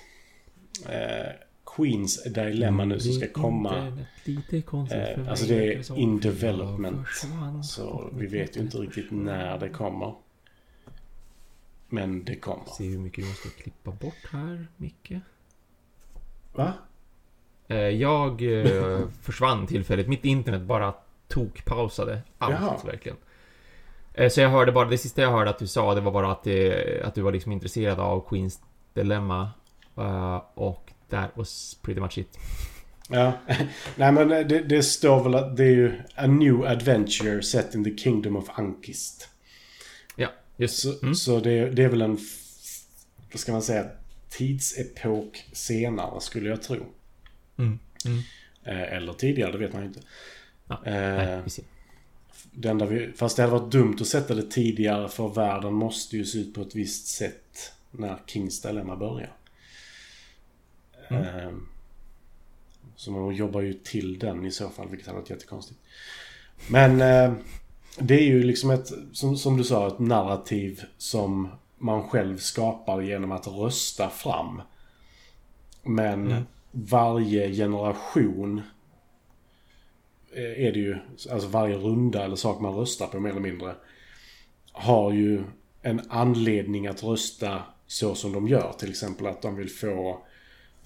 eh, 0.89 1.33
Queens 1.77 2.25
Dilemma 2.25 2.85
nu 2.85 3.01
som 3.01 3.13
ska 3.13 3.29
komma. 3.29 4.05
Eh, 4.91 5.29
alltså 5.29 5.47
det 5.47 5.75
är 5.75 5.99
in 5.99 6.21
development. 6.21 7.07
Så 7.65 8.11
vi 8.15 8.27
vet 8.27 8.57
ju 8.57 8.61
inte 8.61 8.79
riktigt 8.79 9.11
när 9.11 9.59
det 9.59 9.69
kommer. 9.69 10.15
Men 11.95 12.25
det 12.25 12.37
kommer. 12.37 12.65
Se 12.65 12.89
hur 12.89 12.99
mycket 12.99 13.25
du 13.25 13.29
måste 13.29 13.49
klippa 13.49 13.91
bort 13.91 14.27
här, 14.31 14.67
Micke. 14.77 15.13
Va? 16.53 16.73
Eh, 17.69 17.77
jag 17.77 18.43
eh, 18.43 18.99
försvann 19.23 19.67
tillfälligt. 19.67 20.09
Mitt 20.09 20.25
internet 20.25 20.63
bara 20.63 20.95
tokpausade 21.29 22.21
allt 22.39 22.55
Jaha. 22.61 22.79
verkligen. 22.85 23.17
Eh, 24.15 24.29
så 24.29 24.41
jag 24.41 24.49
hörde 24.49 24.73
bara, 24.73 24.89
det 24.89 24.99
sista 24.99 25.23
jag 25.23 25.31
hörde 25.31 25.51
att 25.51 25.59
du 25.59 25.67
sa, 25.67 25.95
det 25.95 26.01
var 26.01 26.13
bara 26.13 26.33
att, 26.33 26.43
det, 26.43 27.03
att 27.05 27.15
du 27.15 27.21
var 27.21 27.33
liksom 27.33 27.53
intresserad 27.53 28.01
av 28.01 28.29
Queens 28.29 28.61
Dilemma. 28.95 29.51
Och 30.55 30.93
that 31.09 31.31
was 31.35 31.79
pretty 31.83 32.01
much 32.01 32.19
it. 32.19 32.39
Ja, 33.09 33.33
nej 33.97 34.13
men 34.13 34.29
det, 34.29 34.45
det, 34.45 34.83
står 34.83 35.25
väl 35.25 35.35
att 35.35 35.57
det 35.57 35.65
är 35.65 35.71
ju 35.71 36.01
A 36.17 36.27
New 36.27 36.65
Adventure 36.65 37.43
set 37.43 37.75
in 37.75 37.85
the 37.85 37.97
Kingdom 37.97 38.37
of 38.37 38.59
Ankist. 38.59 39.29
Just 40.57 40.79
Så, 40.79 40.99
mm. 41.03 41.15
så 41.15 41.41
det, 41.41 41.71
det 41.71 41.83
är 41.83 41.89
väl 41.89 42.03
en, 42.03 42.19
vad 43.33 43.41
ska 43.41 43.53
man 43.53 43.63
säga, 43.63 43.87
tidsepok 44.29 45.45
senare 45.53 46.21
skulle 46.21 46.49
jag 46.49 46.63
tro. 46.63 46.87
Mm. 47.57 47.79
Mm. 48.07 48.19
Eh, 48.65 48.93
eller 48.93 49.13
tidigare, 49.13 49.53
det 49.53 49.59
vet 49.59 49.73
man 49.73 49.83
ju 49.83 49.89
inte. 49.89 50.01
Ja, 50.69 50.83
nej, 50.85 51.43
det 52.53 52.69
enda 52.69 52.87
vi, 52.87 53.13
fast 53.13 53.37
det 53.37 53.43
hade 53.43 53.59
varit 53.59 53.73
dumt 53.73 53.97
att 54.01 54.07
sätta 54.07 54.35
det 54.35 54.51
tidigare 54.51 55.09
för 55.09 55.29
världen 55.29 55.73
måste 55.73 56.17
ju 56.17 56.25
se 56.25 56.39
ut 56.39 56.55
på 56.55 56.63
ett 56.63 56.75
visst 56.75 57.07
sätt 57.07 57.73
när 57.91 58.19
Kings 58.27 58.63
Dilemma 58.63 58.97
börjar. 58.97 59.33
Mm. 61.09 61.23
Eh, 61.23 61.53
så 62.97 63.11
man 63.11 63.35
jobbar 63.35 63.61
ju 63.61 63.73
till 63.73 64.19
den 64.19 64.45
i 64.45 64.51
så 64.51 64.71
fall, 64.71 64.89
vilket 64.89 65.07
hade 65.07 65.19
varit 65.19 65.31
jättekonstigt. 65.31 65.81
Men 66.69 67.01
eh, 67.01 67.35
det 67.99 68.15
är 68.15 68.25
ju 68.25 68.43
liksom 68.43 68.71
ett, 68.71 68.93
som, 69.13 69.37
som, 69.37 69.57
du 69.57 69.65
sa, 69.65 69.87
ett 69.87 69.99
narrativ 69.99 70.83
som 70.99 71.49
man 71.79 72.09
själv 72.09 72.39
skapar 72.39 73.01
genom 73.01 73.33
att 73.33 73.47
rösta 73.47 74.11
fram. 74.11 74.63
Men 75.83 76.27
mm. 76.27 76.43
varje 76.71 77.53
generation 77.53 78.63
är 80.37 80.73
det 80.73 80.79
ju, 80.79 80.97
alltså 81.31 81.49
varje 81.49 81.77
runda 81.77 82.25
eller 82.25 82.37
sak 82.37 82.61
man 82.61 82.75
röstar 82.75 83.07
på 83.07 83.21
mer 83.21 83.31
eller 83.31 83.41
mindre, 83.41 83.75
har 84.73 85.13
ju 85.13 85.45
en 85.83 86.01
anledning 86.09 86.87
att 86.87 87.03
rösta 87.03 87.63
så 87.87 88.15
som 88.15 88.33
de 88.33 88.49
gör. 88.49 88.73
Till 88.79 88.91
exempel 88.91 89.27
att 89.27 89.43
de 89.43 89.57
vill 89.57 89.71
få 89.71 90.23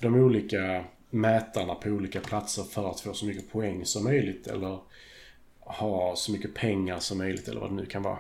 de 0.01 0.15
olika 0.15 0.85
mätarna 1.11 1.75
på 1.75 1.89
olika 1.89 2.21
platser 2.21 2.63
för 2.63 2.91
att 2.91 3.01
få 3.01 3.15
så 3.15 3.27
mycket 3.27 3.53
poäng 3.53 3.85
som 3.85 4.05
möjligt. 4.05 4.47
Eller 4.47 4.79
ha 5.69 6.17
så 6.17 6.33
mycket 6.33 6.55
pengar 6.55 6.99
som 6.99 7.19
möjligt 7.19 7.49
eller 7.49 7.61
vad 7.61 7.71
det 7.71 7.77
nu 7.77 7.87
kan 7.87 8.03
vara. 8.03 8.19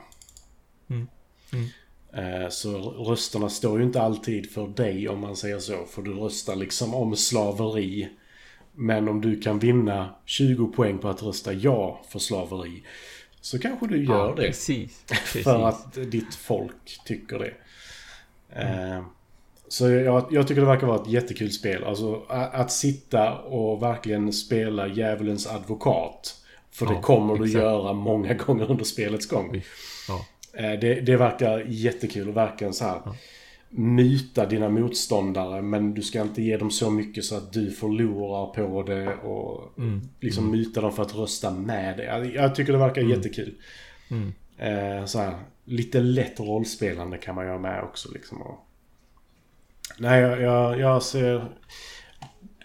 Mm. 0.91 1.09
Mm. 1.53 1.69
Eh, 2.13 2.49
så 2.49 2.79
rösterna 2.91 3.49
står 3.49 3.79
ju 3.79 3.85
inte 3.85 4.03
alltid 4.03 4.51
för 4.51 4.69
dig 4.69 5.09
om 5.09 5.21
man 5.21 5.37
säger 5.37 5.59
så. 5.59 5.85
För 5.85 6.03
du 6.03 6.13
röstar 6.13 6.57
liksom 6.57 6.95
om 6.95 7.17
slaveri. 7.17 8.09
Men 8.75 9.09
om 9.09 9.21
du 9.21 9.41
kan 9.41 9.59
vinna 9.59 10.15
20 10.25 10.67
poäng 10.67 10.99
på 10.99 11.09
att 11.09 11.23
rösta 11.23 11.53
ja 11.53 12.01
för 12.09 12.19
slaveri. 12.19 12.83
Så 13.41 13.59
kanske 13.59 13.87
du 13.87 14.05
gör 14.05 14.29
ja, 14.29 14.35
det. 14.37 14.43
Precis, 14.43 15.05
precis. 15.09 15.45
För 15.45 15.69
att 15.69 15.95
ditt 16.11 16.35
folk 16.35 17.01
tycker 17.05 17.39
det. 17.39 17.55
Mm. 18.51 19.05
Så 19.69 19.91
jag, 19.91 20.27
jag, 20.31 20.49
tycker 20.49 20.61
det 20.61 20.67
verkar 20.67 20.87
vara 20.87 21.03
ett 21.03 21.09
jättekul 21.09 21.53
spel. 21.53 21.85
Alltså 21.85 22.23
att, 22.29 22.55
att 22.55 22.73
sitta 22.73 23.39
och 23.39 23.83
verkligen 23.83 24.33
spela 24.33 24.87
djävulens 24.87 25.47
advokat. 25.47 26.38
För 26.79 26.87
det 26.87 27.01
kommer 27.01 27.35
exakt. 27.35 27.53
du 27.53 27.59
göra 27.59 27.93
många 27.93 28.35
gånger 28.35 28.70
under 28.70 28.85
spelets 28.85 29.26
gång. 29.26 29.62
Eh, 30.53 30.72
det, 30.81 31.01
det 31.01 31.16
verkar 31.16 31.64
jättekul 31.68 32.29
och 32.29 32.37
verkligen 32.37 32.74
så 32.74 32.85
här. 32.85 33.01
Muta 33.70 34.47
dina 34.47 34.68
motståndare 34.68 35.62
men 35.62 35.95
du 35.95 36.03
ska 36.03 36.22
inte 36.22 36.43
ge 36.43 36.57
dem 36.57 36.70
så 36.70 36.91
mycket 36.91 37.24
så 37.24 37.37
att 37.37 37.53
du 37.53 37.70
förlorar 37.70 38.47
på 38.47 38.83
det 38.83 39.14
och 39.14 39.79
mm. 39.79 40.09
liksom 40.20 40.45
mm. 40.45 40.59
muta 40.59 40.81
dem 40.81 40.93
för 40.93 41.03
att 41.03 41.14
rösta 41.14 41.51
med 41.51 41.97
dig. 41.97 42.07
Jag, 42.07 42.35
jag 42.35 42.55
tycker 42.55 42.72
det 42.72 42.79
verkar 42.79 43.03
mm. 43.03 43.16
jättekul. 43.16 43.55
Mm. 44.11 44.33
Eh, 44.59 45.05
så 45.05 45.18
här, 45.18 45.35
lite 45.64 46.01
lätt 46.01 46.41
rollspelande 46.41 47.18
kan 47.18 47.35
man 47.35 47.47
göra 47.47 47.59
med 47.59 47.83
också 47.83 48.09
liksom. 48.12 48.43
Och... 48.43 48.66
Nej, 49.99 50.20
jag, 50.20 50.41
jag, 50.41 50.81
jag 50.81 51.03
ser 51.03 51.45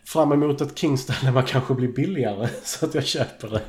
fram 0.06 0.32
emot 0.32 0.62
att 0.62 0.78
Kings 0.78 1.06
Dilemma 1.06 1.42
kanske 1.42 1.74
blir 1.74 1.88
billigare 1.88 2.50
så 2.64 2.86
att 2.86 2.96
jag 2.96 3.06
köper 3.06 3.50
det. 3.50 3.62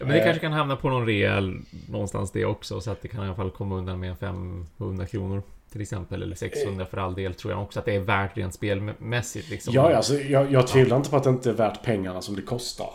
Men 0.00 0.08
det 0.08 0.20
kanske 0.20 0.40
kan 0.40 0.52
hamna 0.52 0.76
på 0.76 0.88
någon 0.88 1.06
rejäl 1.06 1.58
någonstans 1.90 2.30
det 2.30 2.44
också 2.44 2.80
så 2.80 2.90
att 2.90 3.02
det 3.02 3.08
kan 3.08 3.22
i 3.22 3.26
alla 3.26 3.34
fall 3.34 3.50
komma 3.50 3.74
undan 3.74 4.00
med 4.00 4.18
500 4.18 5.06
kronor 5.06 5.42
till 5.72 5.80
exempel 5.80 6.22
eller 6.22 6.36
600 6.36 6.86
för 6.86 6.96
all 6.96 7.14
del 7.14 7.34
tror 7.34 7.52
jag 7.52 7.62
också 7.62 7.78
att 7.78 7.84
det 7.84 7.94
är 7.94 8.00
värt 8.00 8.36
rent 8.36 8.54
spelmässigt 8.54 9.50
liksom. 9.50 9.74
Ja, 9.74 9.96
alltså, 9.96 10.14
jag, 10.14 10.52
jag 10.52 10.66
tvivlar 10.66 10.96
ja. 10.96 10.98
inte 10.98 11.10
på 11.10 11.16
att 11.16 11.24
det 11.24 11.30
inte 11.30 11.50
är 11.50 11.54
värt 11.54 11.82
pengarna 11.82 12.22
som 12.22 12.36
det 12.36 12.42
kostar. 12.42 12.90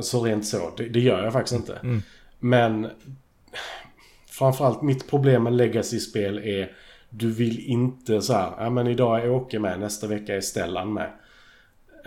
Så 0.00 0.24
rent 0.24 0.46
så, 0.46 0.70
det, 0.76 0.88
det 0.88 1.00
gör 1.00 1.24
jag 1.24 1.32
faktiskt 1.32 1.56
inte. 1.56 1.74
Mm. 1.74 2.02
Men 2.38 2.90
framförallt 4.26 4.82
mitt 4.82 5.10
problem 5.10 5.42
med 5.42 5.52
legacy-spel 5.52 6.38
är 6.38 6.72
du 7.10 7.32
vill 7.32 7.60
inte 7.60 8.22
så 8.22 8.32
här, 8.32 8.52
ja 8.58 8.70
men 8.70 8.86
idag 8.86 9.24
är 9.24 9.30
Åke 9.30 9.58
med, 9.58 9.80
nästa 9.80 10.06
vecka 10.06 10.36
är 10.36 10.40
Stellan 10.40 10.92
med. 10.92 11.10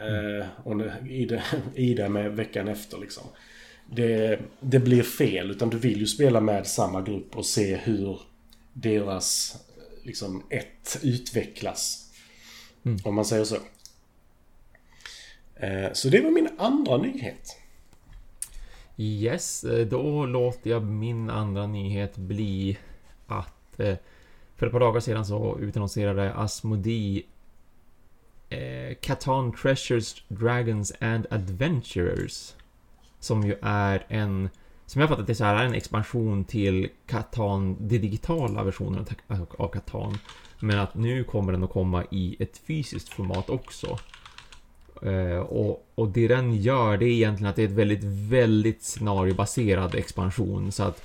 Eh, 0.01 0.47
och 0.63 0.81
Ida 1.75 2.09
med 2.09 2.31
veckan 2.31 2.67
efter 2.67 2.97
liksom 2.97 3.23
det, 3.85 4.39
det 4.59 4.79
blir 4.79 5.03
fel. 5.03 5.51
Utan 5.51 5.69
du 5.69 5.77
vill 5.77 5.99
ju 5.99 6.07
spela 6.07 6.41
med 6.41 6.67
samma 6.67 7.01
grupp 7.01 7.37
och 7.37 7.45
se 7.45 7.75
hur 7.75 8.19
deras 8.73 9.57
liksom 10.03 10.43
ett 10.49 10.99
utvecklas. 11.03 12.11
Mm. 12.83 12.99
Om 13.03 13.15
man 13.15 13.25
säger 13.25 13.43
så. 13.43 13.55
Eh, 15.55 15.93
så 15.93 16.09
det 16.09 16.21
var 16.21 16.31
min 16.31 16.49
andra 16.57 16.97
nyhet. 16.97 17.57
Yes, 18.97 19.63
eh, 19.63 19.87
då 19.87 20.25
låter 20.25 20.69
jag 20.69 20.83
min 20.83 21.29
andra 21.29 21.67
nyhet 21.67 22.17
bli 22.17 22.77
att 23.27 23.79
eh, 23.79 23.95
för 24.55 24.65
ett 24.65 24.71
par 24.71 24.79
dagar 24.79 24.99
sedan 24.99 25.25
så 25.25 25.59
utannonserade 25.59 26.33
Asmodee 26.33 27.23
Eh, 28.51 28.95
Catan 29.01 29.51
Treasures, 29.51 30.23
Dragons 30.27 30.93
and 30.99 31.25
Adventurers 31.29 32.53
som 33.19 33.43
ju 33.43 33.55
är 33.61 34.05
en 34.07 34.49
som 34.85 35.01
jag 35.01 35.09
fattat 35.09 35.27
det 35.27 35.35
så 35.35 35.43
här 35.43 35.55
är 35.55 35.65
en 35.65 35.73
expansion 35.73 36.45
till 36.45 36.89
Catan, 37.05 37.77
de 37.79 37.97
digitala 37.97 38.63
versionen 38.63 39.05
alltså, 39.27 39.47
av 39.57 39.67
Catan. 39.67 40.17
Men 40.59 40.79
att 40.79 40.95
nu 40.95 41.23
kommer 41.23 41.51
den 41.51 41.63
att 41.63 41.69
komma 41.69 42.03
i 42.11 42.35
ett 42.39 42.57
fysiskt 42.57 43.09
format 43.09 43.49
också. 43.49 43.99
Eh, 45.01 45.37
och, 45.37 45.85
och 45.95 46.07
det 46.07 46.27
den 46.27 46.55
gör 46.55 46.97
det 46.97 47.05
är 47.05 47.09
egentligen 47.09 47.49
att 47.49 47.55
det 47.55 47.61
är 47.61 47.67
ett 47.67 47.71
väldigt, 47.71 48.03
väldigt 48.03 48.83
scenariobaserad 48.83 49.95
expansion. 49.95 50.71
Så 50.71 50.83
att 50.83 51.03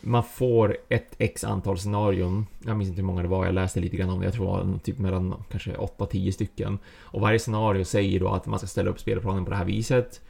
man 0.00 0.24
får 0.24 0.76
ett 0.88 1.14
x 1.18 1.44
antal 1.44 1.78
scenarion. 1.78 2.46
Jag 2.64 2.76
minns 2.76 2.88
inte 2.88 3.00
hur 3.00 3.06
många 3.06 3.22
det 3.22 3.28
var, 3.28 3.44
jag 3.44 3.54
läste 3.54 3.80
lite 3.80 3.96
grann 3.96 4.10
om 4.10 4.20
det. 4.20 4.24
Jag 4.24 4.34
tror 4.34 4.58
det 4.58 4.64
var 4.64 4.78
typ 4.78 4.98
mellan 4.98 5.44
kanske 5.50 5.72
8-10 5.72 6.30
stycken. 6.30 6.78
Och 7.00 7.20
varje 7.20 7.38
scenario 7.38 7.84
säger 7.84 8.20
då 8.20 8.28
att 8.28 8.46
man 8.46 8.58
ska 8.58 8.68
ställa 8.68 8.90
upp 8.90 9.00
spelplanen 9.00 9.44
på 9.44 9.50
det 9.50 9.56
här 9.56 9.64
viset. 9.64 10.20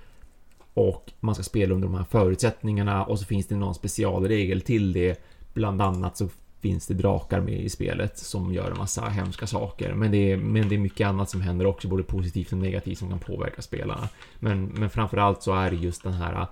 Och 0.74 1.12
man 1.20 1.34
ska 1.34 1.44
spela 1.44 1.74
under 1.74 1.88
de 1.88 1.94
här 1.94 2.04
förutsättningarna 2.04 3.04
och 3.04 3.18
så 3.18 3.24
finns 3.24 3.46
det 3.46 3.56
någon 3.56 3.74
specialregel 3.74 4.60
till 4.60 4.92
det. 4.92 5.22
Bland 5.54 5.82
annat 5.82 6.16
så 6.16 6.28
finns 6.60 6.86
det 6.86 6.94
drakar 6.94 7.40
med 7.40 7.60
i 7.60 7.68
spelet 7.68 8.18
som 8.18 8.54
gör 8.54 8.70
en 8.70 8.78
massa 8.78 9.08
hemska 9.08 9.46
saker. 9.46 9.94
Men 9.94 10.10
det 10.10 10.32
är, 10.32 10.36
men 10.36 10.68
det 10.68 10.74
är 10.74 10.78
mycket 10.78 11.06
annat 11.06 11.30
som 11.30 11.40
händer 11.40 11.66
också, 11.66 11.88
både 11.88 12.02
positivt 12.02 12.52
och 12.52 12.58
negativt 12.58 12.98
som 12.98 13.08
kan 13.08 13.18
påverka 13.18 13.62
spelarna. 13.62 14.08
Men, 14.38 14.64
men 14.64 14.90
framförallt 14.90 15.42
så 15.42 15.52
är 15.54 15.70
det 15.70 15.76
just 15.76 16.02
den 16.02 16.12
här, 16.12 16.46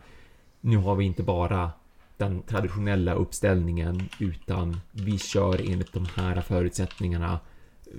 nu 0.60 0.76
har 0.76 0.94
vi 0.94 1.04
inte 1.04 1.22
bara 1.22 1.70
den 2.22 2.42
traditionella 2.42 3.14
uppställningen 3.14 4.08
utan 4.18 4.80
vi 4.92 5.18
kör 5.18 5.70
enligt 5.70 5.92
de 5.92 6.06
här 6.16 6.40
förutsättningarna. 6.40 7.40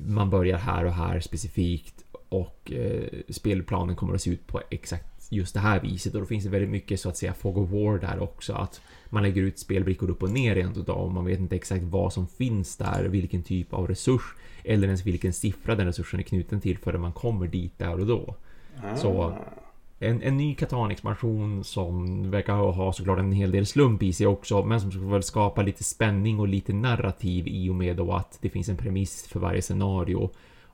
Man 0.05 0.29
börjar 0.29 0.57
här 0.57 0.85
och 0.85 0.93
här 0.93 1.19
specifikt 1.19 2.03
och 2.29 2.71
eh, 2.71 3.03
spelplanen 3.29 3.95
kommer 3.95 4.13
att 4.13 4.21
se 4.21 4.29
ut 4.29 4.47
på 4.47 4.61
exakt 4.69 5.27
just 5.29 5.53
det 5.53 5.59
här 5.59 5.79
viset 5.79 6.13
och 6.13 6.19
då 6.19 6.25
finns 6.25 6.43
det 6.43 6.49
väldigt 6.49 6.69
mycket 6.69 6.99
så 6.99 7.09
att 7.09 7.17
säga 7.17 7.33
fog 7.33 7.57
of 7.57 7.69
war 7.69 7.99
där 7.99 8.19
också 8.19 8.53
att 8.53 8.81
man 9.09 9.23
lägger 9.23 9.41
ut 9.41 9.59
spelbrickor 9.59 10.09
upp 10.09 10.23
och 10.23 10.29
ner 10.29 10.55
rent 10.55 10.77
utav 10.77 11.05
och 11.05 11.11
man 11.11 11.25
vet 11.25 11.39
inte 11.39 11.55
exakt 11.55 11.83
vad 11.83 12.13
som 12.13 12.27
finns 12.27 12.77
där, 12.77 13.03
vilken 13.03 13.43
typ 13.43 13.73
av 13.73 13.87
resurs 13.87 14.35
eller 14.63 14.87
ens 14.87 15.05
vilken 15.05 15.33
siffra 15.33 15.75
den 15.75 15.85
resursen 15.85 16.19
är 16.19 16.23
knuten 16.23 16.61
till 16.61 16.77
förrän 16.77 17.01
man 17.01 17.13
kommer 17.13 17.47
dit 17.47 17.79
där 17.79 17.99
och 17.99 18.07
då. 18.07 18.35
Ah. 18.83 18.95
Så 18.95 19.37
en, 20.03 20.21
en 20.21 20.37
ny 20.37 20.55
Catan-expansion 20.55 21.63
som 21.63 22.31
verkar 22.31 22.53
ha 22.53 22.93
såklart 22.93 23.19
en 23.19 23.31
hel 23.31 23.51
del 23.51 23.65
slump 23.65 24.03
i 24.03 24.13
sig 24.13 24.27
också, 24.27 24.63
men 24.63 24.81
som 24.81 24.91
ska 24.91 25.01
väl 25.01 25.23
skapa 25.23 25.61
lite 25.61 25.83
spänning 25.83 26.39
och 26.39 26.47
lite 26.47 26.73
narrativ 26.73 27.47
i 27.47 27.69
och 27.69 27.75
med 27.75 27.95
då 27.95 28.11
att 28.11 28.37
det 28.41 28.49
finns 28.49 28.69
en 28.69 28.77
premiss 28.77 29.27
för 29.27 29.39
varje 29.39 29.61
scenario 29.61 30.29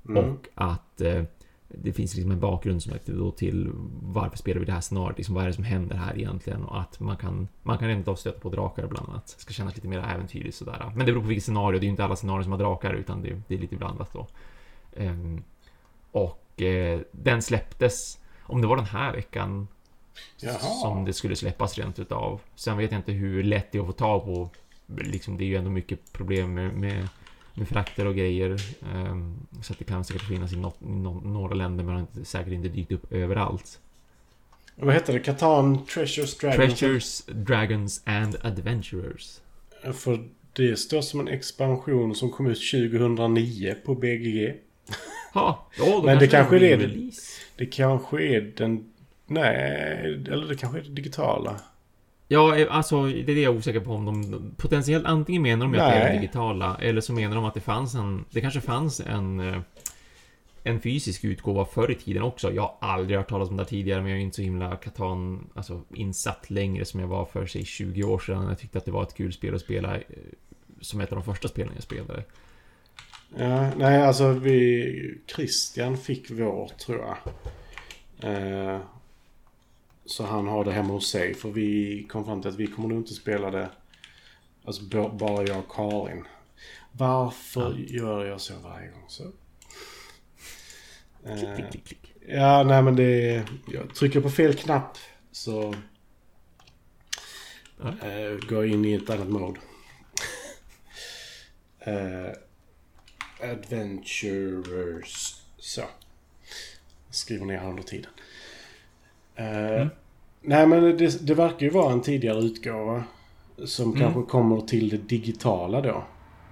mm. 0.10 0.26
och 0.26 0.48
att 0.56 1.02
eh, 1.02 1.24
det 1.68 1.94
finns 1.94 2.16
liksom 2.16 2.32
en 2.32 2.40
bakgrund 2.40 2.84
som 2.84 2.94
då 3.06 3.32
till 3.32 3.72
varför 4.02 4.38
spelar 4.38 4.60
vi 4.60 4.66
det 4.66 4.72
här 4.72 4.82
scenariot, 4.82 5.18
liksom 5.18 5.36
vad 5.36 5.44
är 5.44 5.48
det 5.48 5.54
som 5.54 5.64
händer 5.64 5.96
här 5.96 6.18
egentligen 6.18 6.64
och 6.64 6.82
att 6.82 7.00
man 7.00 7.18
kan 7.18 7.48
man 7.64 7.78
kan 7.78 7.90
ändå 7.90 8.16
stöta 8.16 8.40
på 8.40 8.50
drakar 8.50 8.88
bland 8.88 9.10
annat. 9.10 9.34
Det 9.38 9.42
ska 9.42 9.54
kännas 9.54 9.76
lite 9.76 9.88
mer 9.88 10.00
äventyrligt 10.00 10.56
sådär. 10.56 10.92
Men 10.96 11.06
det 11.06 11.12
beror 11.12 11.22
på 11.22 11.28
vilket 11.28 11.44
scenario, 11.44 11.80
det 11.80 11.84
är 11.84 11.88
ju 11.88 11.92
inte 11.92 12.04
alla 12.04 12.16
scenarier 12.16 12.44
som 12.44 12.52
har 12.52 12.60
drakar 12.60 12.94
utan 12.94 13.22
det, 13.22 13.42
det 13.48 13.56
är 13.56 13.60
lite 13.60 13.76
blandat 13.76 14.14
då. 14.14 14.28
Um, 14.96 15.44
och 16.12 16.62
eh, 16.62 17.00
den 17.12 17.42
släpptes, 17.42 18.20
om 18.50 18.62
det 18.62 18.68
var 18.68 18.76
den 18.76 18.86
här 18.86 19.14
veckan 19.14 19.68
Jaha. 20.40 20.60
Som 20.60 21.06
det 21.06 21.14
skulle 21.14 21.36
släppas 21.36 21.78
rent 21.78 22.00
utav. 22.00 22.42
Sen 22.56 22.78
vet 22.78 22.92
jag 22.92 23.00
inte 23.00 23.12
hur 23.12 23.44
lätt 23.44 23.72
det 23.72 23.78
är 23.78 23.82
att 23.82 23.88
få 23.88 23.94
tag 23.94 24.24
på. 24.24 24.50
Liksom, 24.98 25.38
det 25.38 25.44
är 25.44 25.48
ju 25.48 25.56
ändå 25.56 25.70
mycket 25.70 26.14
problem 26.14 26.54
med, 26.54 26.74
med, 26.74 27.08
med 27.54 27.68
frakter 27.68 28.06
och 28.06 28.16
grejer. 28.16 28.58
Um, 28.94 29.48
så 29.62 29.74
att 29.74 29.80
det 29.80 29.86
kan 29.86 30.06
säkert 30.06 30.28
finnas 30.28 30.54
i, 30.54 30.56
något, 30.56 30.82
no, 30.82 31.22
några 31.26 31.54
länder 31.54 31.84
men 31.84 31.94
har 31.94 32.02
inte, 32.02 32.26
säkert 32.26 32.54
inte 32.54 32.70
dykt 32.70 32.92
upp 32.92 33.14
överallt. 33.14 33.80
Vad 34.76 34.94
heter 34.94 35.14
det? 35.14 35.20
Catan 35.20 35.86
Treasures 35.86 36.38
Dragons? 36.38 36.80
Treasures, 36.80 37.24
Dragons 37.28 38.02
and 38.06 38.36
Adventurers. 38.44 39.40
För 39.94 40.28
det 40.54 40.80
står 40.80 41.02
som 41.02 41.20
en 41.20 41.28
expansion 41.28 42.16
som 42.16 42.32
kom 42.32 42.48
ut 42.48 42.72
2009 42.72 43.76
på 43.86 43.96
BGG. 43.96 44.56
Ha, 45.34 45.68
oh, 45.80 46.06
Men 46.06 46.20
det 46.20 46.28
kanske 46.28 46.56
är 46.56 46.78
det. 46.78 47.12
Det 47.60 47.66
kanske 47.66 48.24
är 48.24 48.54
den... 48.58 48.86
Nej, 49.28 50.24
eller 50.30 50.48
det 50.48 50.56
kanske 50.56 50.80
är 50.80 50.84
det 50.84 50.90
digitala. 50.90 51.62
Ja, 52.28 52.58
eh, 52.58 52.76
alltså 52.76 53.04
det 53.04 53.32
är 53.32 53.36
det 53.36 53.42
jag 53.42 53.54
är 53.54 53.58
osäker 53.58 53.80
på 53.80 53.92
om 53.92 54.06
de 54.06 54.52
potentiellt 54.58 55.06
antingen 55.06 55.42
menar 55.42 55.66
de 55.66 55.72
att 55.72 55.92
det 55.92 56.00
är 56.00 56.14
digitala 56.14 56.78
eller 56.82 57.02
så 57.02 57.14
menar 57.14 57.36
de 57.36 57.46
att 57.46 57.54
det 57.54 57.60
fanns 57.60 57.96
en, 57.96 58.26
det 58.32 58.42
kanske 58.42 58.62
fanns 58.62 59.00
en 59.00 59.40
eh, 59.40 59.62
en 60.64 60.80
fysisk 60.82 61.24
utgåva 61.24 61.66
förr 61.66 61.92
i 61.92 61.96
tiden 61.96 62.24
också. 62.24 62.54
Jag 62.54 62.62
har 62.62 62.78
aldrig 62.80 63.18
hört 63.18 63.30
talas 63.30 63.50
om 63.50 63.58
det 63.58 63.66
tidigare 63.66 64.02
men 64.02 64.12
jag 64.12 64.20
är 64.20 64.24
inte 64.24 64.36
så 64.36 64.42
himla 64.42 64.76
Katan, 64.76 65.50
alltså 65.54 65.82
insatt 65.94 66.50
längre 66.50 66.86
som 66.86 67.00
jag 67.00 67.08
var 67.08 67.26
för 67.26 67.46
sig 67.46 67.66
20 67.66 68.04
år 68.04 68.20
sedan. 68.20 68.48
Jag 68.48 68.60
tyckte 68.60 68.78
att 68.78 68.86
det 68.86 68.92
var 68.92 69.04
ett 69.04 69.16
kul 69.16 69.34
spel 69.34 69.56
att 69.56 69.62
spela 69.62 69.96
eh, 69.96 70.04
som 70.82 71.02
ett 71.02 71.12
av 71.12 71.16
de 71.16 71.24
första 71.24 71.48
spelen 71.48 71.72
jag 71.76 71.84
spelade. 71.84 72.24
Ja, 73.38 73.76
nej 73.76 74.02
alltså 74.02 74.32
vi... 74.32 75.22
Christian 75.36 75.98
fick 75.98 76.32
vår 76.32 76.68
tror 76.68 76.98
jag. 76.98 77.18
Eh, 78.32 78.80
så 80.06 80.26
han 80.26 80.48
har 80.48 80.66
det 80.66 80.72
hemma 80.72 80.94
hos 80.94 81.10
sig. 81.10 81.34
För 81.34 81.50
vi 81.50 82.04
kom 82.10 82.26
fram 82.26 82.42
till 82.42 82.50
att 82.50 82.60
vi 82.60 82.68
kommer 82.68 82.90
nog 82.90 82.98
inte 82.98 83.14
spela 83.14 83.52
det. 83.52 83.70
Alltså 84.64 84.84
bara 85.12 85.44
jag 85.44 85.60
och 85.60 85.72
Karin. 85.72 86.26
Varför 86.92 87.76
ja. 87.78 87.98
gör 87.98 88.26
jag 88.26 88.42
så 88.42 88.54
varje 88.64 88.88
gång? 88.88 89.06
Så. 89.08 89.24
Klick, 91.24 91.56
klick, 91.56 91.72
klick, 91.72 91.86
klick. 91.86 92.14
Ja, 92.28 92.64
nej 92.64 92.82
men 92.82 92.96
det 92.96 93.36
är... 93.36 93.46
Jag 93.68 93.96
trycker 93.96 94.22
på 94.22 94.30
fel 94.30 94.54
knapp 94.54 94.98
så... 95.32 95.76
Ja. 97.78 98.08
Äh, 98.08 98.38
går 98.50 98.66
in 98.66 98.86
i 98.86 98.94
ett 98.94 99.10
annat 99.10 99.28
mode. 99.28 99.60
äh, 101.80 102.32
Adventurers. 103.44 105.36
Så. 105.58 105.82
Skriver 107.10 107.46
ner 107.46 107.58
här 107.58 107.70
under 107.70 107.84
tiden. 107.84 108.12
Uh, 109.40 109.46
mm. 109.46 109.90
Nej 110.42 110.68
men 110.68 110.98
det, 110.98 111.28
det, 111.28 111.34
verkar 111.34 111.66
ju 111.66 111.70
vara 111.70 111.94
en 111.94 112.02
tidigare 112.02 112.40
utgåva. 112.40 113.04
Som 113.66 113.90
mm. 113.90 114.00
kanske 114.00 114.32
kommer 114.32 114.62
till 114.62 114.90
det 114.90 114.98
digitala 114.98 115.82
då. 115.82 116.04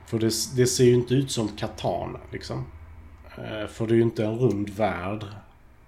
För 0.07 0.19
det, 0.19 0.31
det 0.55 0.67
ser 0.67 0.83
ju 0.83 0.93
inte 0.93 1.13
ut 1.13 1.31
som 1.31 1.47
Katana 1.47 2.19
liksom. 2.31 2.65
Uh, 3.37 3.67
för 3.67 3.87
det 3.87 3.93
är 3.93 3.95
ju 3.95 4.01
inte 4.01 4.25
en 4.25 4.37
rund 4.37 4.69
värld. 4.69 5.25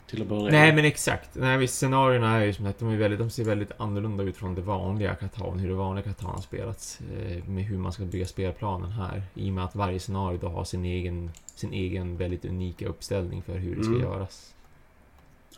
Till 0.09 0.21
att 0.21 0.27
börja 0.27 0.51
Nej 0.51 0.73
men 0.73 0.85
exakt. 0.85 1.29
Nej 1.35 1.57
visst 1.57 1.75
scenarierna 1.75 2.37
är 2.37 2.45
ju 2.45 2.53
som 2.53 2.65
att 2.65 2.79
de, 2.79 2.89
är 2.89 2.97
väldigt, 2.97 3.19
de 3.19 3.29
ser 3.29 3.43
väldigt 3.43 3.71
annorlunda 3.77 4.23
ut 4.23 4.37
från 4.37 4.55
det 4.55 4.61
vanliga 4.61 5.15
Katan. 5.15 5.59
Hur 5.59 5.69
det 5.69 5.75
vanliga 5.75 6.03
Katan 6.03 6.29
har 6.29 6.41
spelats. 6.41 6.99
Eh, 7.01 7.43
med 7.43 7.63
hur 7.63 7.77
man 7.77 7.93
ska 7.93 8.03
bygga 8.03 8.25
spelplanen 8.25 8.91
här. 8.91 9.23
I 9.33 9.49
och 9.49 9.53
med 9.53 9.63
att 9.63 9.75
varje 9.75 9.99
scenario 9.99 10.37
då 10.37 10.47
har 10.47 10.63
sin 10.63 10.85
egen, 10.85 11.31
sin 11.55 11.73
egen 11.73 12.17
väldigt 12.17 12.45
unika 12.45 12.87
uppställning 12.87 13.41
för 13.41 13.57
hur 13.57 13.75
det 13.75 13.83
ska 13.83 13.93
mm. 13.93 14.03
göras. 14.03 14.53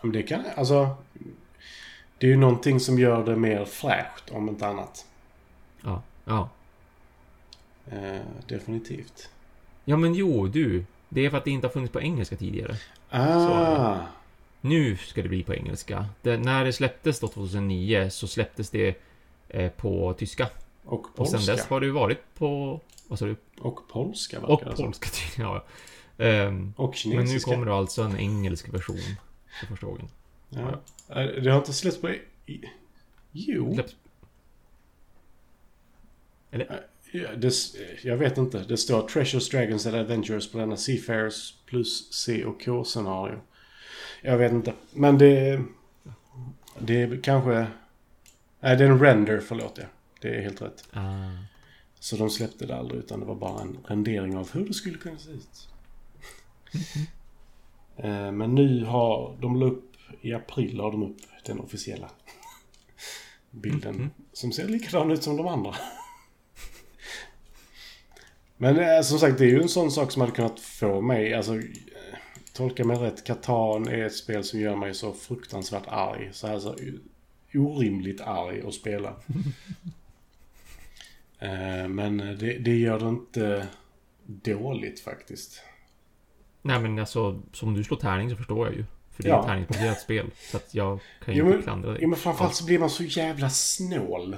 Men 0.01 0.11
det 0.11 0.23
kan, 0.23 0.43
alltså... 0.55 0.95
Det 2.17 2.27
är 2.27 2.31
ju 2.31 2.37
någonting 2.37 2.79
som 2.79 2.99
gör 2.99 3.25
det 3.25 3.35
mer 3.35 3.65
fräscht 3.65 4.29
om 4.31 4.49
inte 4.49 4.67
annat. 4.67 5.05
Ja, 5.81 6.01
ja. 6.25 6.49
Eh, 7.91 8.21
definitivt. 8.47 9.29
Ja 9.85 9.97
men 9.97 10.13
jo, 10.13 10.47
du. 10.47 10.85
Det 11.09 11.25
är 11.25 11.29
för 11.29 11.37
att 11.37 11.45
det 11.45 11.51
inte 11.51 11.67
har 11.67 11.71
funnits 11.71 11.93
på 11.93 12.01
engelska 12.01 12.35
tidigare. 12.35 12.75
Ah. 13.09 13.97
Nu 14.61 14.97
ska 14.97 15.21
det 15.21 15.29
bli 15.29 15.43
på 15.43 15.53
engelska. 15.53 16.05
Det, 16.21 16.37
när 16.37 16.65
det 16.65 16.73
släpptes 16.73 17.19
då 17.19 17.27
2009 17.27 18.09
så 18.09 18.27
släpptes 18.27 18.69
det 18.69 18.95
eh, 19.49 19.71
på 19.71 20.13
tyska. 20.13 20.49
Och 20.83 21.15
polska. 21.15 21.37
Och 21.37 21.43
sen 21.43 21.55
dess 21.55 21.65
har 21.65 21.81
det 21.81 21.91
varit 21.91 22.19
på... 22.37 22.79
Vad 23.07 23.19
sa 23.19 23.25
du? 23.25 23.35
Och 23.59 23.87
polska 23.87 24.39
Och 24.39 24.61
polska, 24.75 25.09
ja. 25.37 25.65
Um, 26.17 26.73
och 26.77 26.95
kinesiska. 26.95 27.25
Men 27.25 27.33
nu 27.33 27.39
kommer 27.39 27.65
det 27.65 27.77
alltså 27.77 28.01
en 28.01 28.19
engelsk 28.19 28.73
version 28.73 29.17
för 29.59 29.65
första 29.65 29.85
gången. 29.87 30.07
Ja. 30.49 30.81
ja. 31.07 31.15
Det 31.15 31.51
har 31.51 31.57
inte 31.57 31.73
släppts 31.73 32.01
på... 32.01 32.15
Jo. 33.31 33.73
Släpps... 33.73 33.95
Eller? 36.51 36.85
Ja, 37.11 37.35
det, 37.35 37.53
jag 38.03 38.17
vet 38.17 38.37
inte. 38.37 38.59
Det 38.59 38.77
står 38.77 39.07
Treasures, 39.07 39.49
Dragons 39.49 39.85
and 39.85 39.95
Adventures 39.95 40.51
på 40.51 40.57
denna 40.57 40.77
Seafarers 40.77 41.53
plus 41.65 42.13
C 42.13 42.45
och 42.45 42.65
K-scenario. 42.65 43.39
Jag 44.21 44.37
vet 44.37 44.51
inte. 44.51 44.73
Men 44.93 45.17
det... 45.17 45.61
Det 46.79 47.01
är 47.01 47.21
kanske... 47.23 47.67
Nej, 48.59 48.77
det 48.77 48.83
är 48.83 48.89
en 48.89 48.99
render, 48.99 49.39
förlåt 49.39 49.77
jag. 49.77 49.87
Det 50.21 50.37
är 50.37 50.41
helt 50.41 50.61
rätt. 50.61 50.83
Ah. 50.93 51.29
Så 51.99 52.15
de 52.15 52.29
släppte 52.29 52.65
det 52.65 52.77
aldrig 52.77 52.99
utan 52.99 53.19
det 53.19 53.25
var 53.25 53.35
bara 53.35 53.61
en 53.61 53.77
rendering 53.85 54.37
av 54.37 54.51
hur 54.51 54.67
det 54.67 54.73
skulle 54.73 54.97
kunna 54.97 55.17
se 55.17 55.31
ut. 55.31 55.69
Mm 57.97 58.35
Men 58.37 58.55
nu 58.55 58.85
har 58.85 59.37
de 59.41 59.59
la 59.59 59.65
upp 59.65 59.95
i 60.21 60.33
april 60.33 60.79
har 60.79 60.91
de 60.91 61.03
upp 61.03 61.17
den 61.45 61.59
officiella 61.59 62.09
bilden. 63.51 63.95
Mm 63.95 64.09
Som 64.33 64.51
ser 64.51 64.67
likadan 64.67 65.11
ut 65.11 65.23
som 65.23 65.37
de 65.37 65.47
andra. 65.47 65.75
Men 68.57 68.79
eh, 68.79 69.01
som 69.01 69.19
sagt, 69.19 69.37
det 69.37 69.45
är 69.45 69.49
ju 69.49 69.61
en 69.61 69.69
sån 69.69 69.91
sak 69.91 70.11
som 70.11 70.21
hade 70.21 70.33
kunnat 70.33 70.59
få 70.59 71.01
mig, 71.01 71.33
alltså 71.33 71.53
tolka 72.61 72.85
mig 72.85 72.97
rätt, 72.97 73.23
Katan 73.23 73.87
är 73.87 74.05
ett 74.05 74.15
spel 74.15 74.43
som 74.43 74.59
gör 74.59 74.75
mig 74.75 74.93
så 74.93 75.13
fruktansvärt 75.13 75.87
arg. 75.87 76.29
Så 76.31 76.47
alltså 76.47 76.75
orimligt 77.53 78.21
arg 78.21 78.61
att 78.67 78.73
spela. 78.73 79.15
Eh, 81.43 81.87
men 81.87 82.17
det, 82.17 82.57
det 82.57 82.75
gör 82.75 82.99
det 82.99 83.09
inte 83.09 83.67
dåligt 84.25 84.99
faktiskt. 84.99 85.63
Nej 86.61 86.79
men 86.79 86.99
alltså, 86.99 87.41
som 87.51 87.73
du 87.73 87.83
slår 87.83 87.97
tärning 87.97 88.29
så 88.29 88.35
förstår 88.35 88.67
jag 88.67 88.75
ju. 88.75 88.85
För 89.11 89.23
det 89.23 89.29
är 89.29 89.33
ja. 89.33 89.39
ett 89.39 89.45
tärningsbaserat 89.45 89.99
spel. 89.99 90.31
Så 90.51 90.57
att 90.57 90.75
jag 90.75 90.99
kan 91.25 91.33
ju 91.33 91.39
jo, 91.39 91.47
inte 91.47 91.63
klandra 91.63 91.91
dig. 91.91 91.99
Jo 92.01 92.09
men 92.09 92.19
framförallt 92.19 92.55
så 92.55 92.65
blir 92.65 92.79
man 92.79 92.89
så 92.89 93.03
jävla 93.03 93.49
snål. 93.49 94.37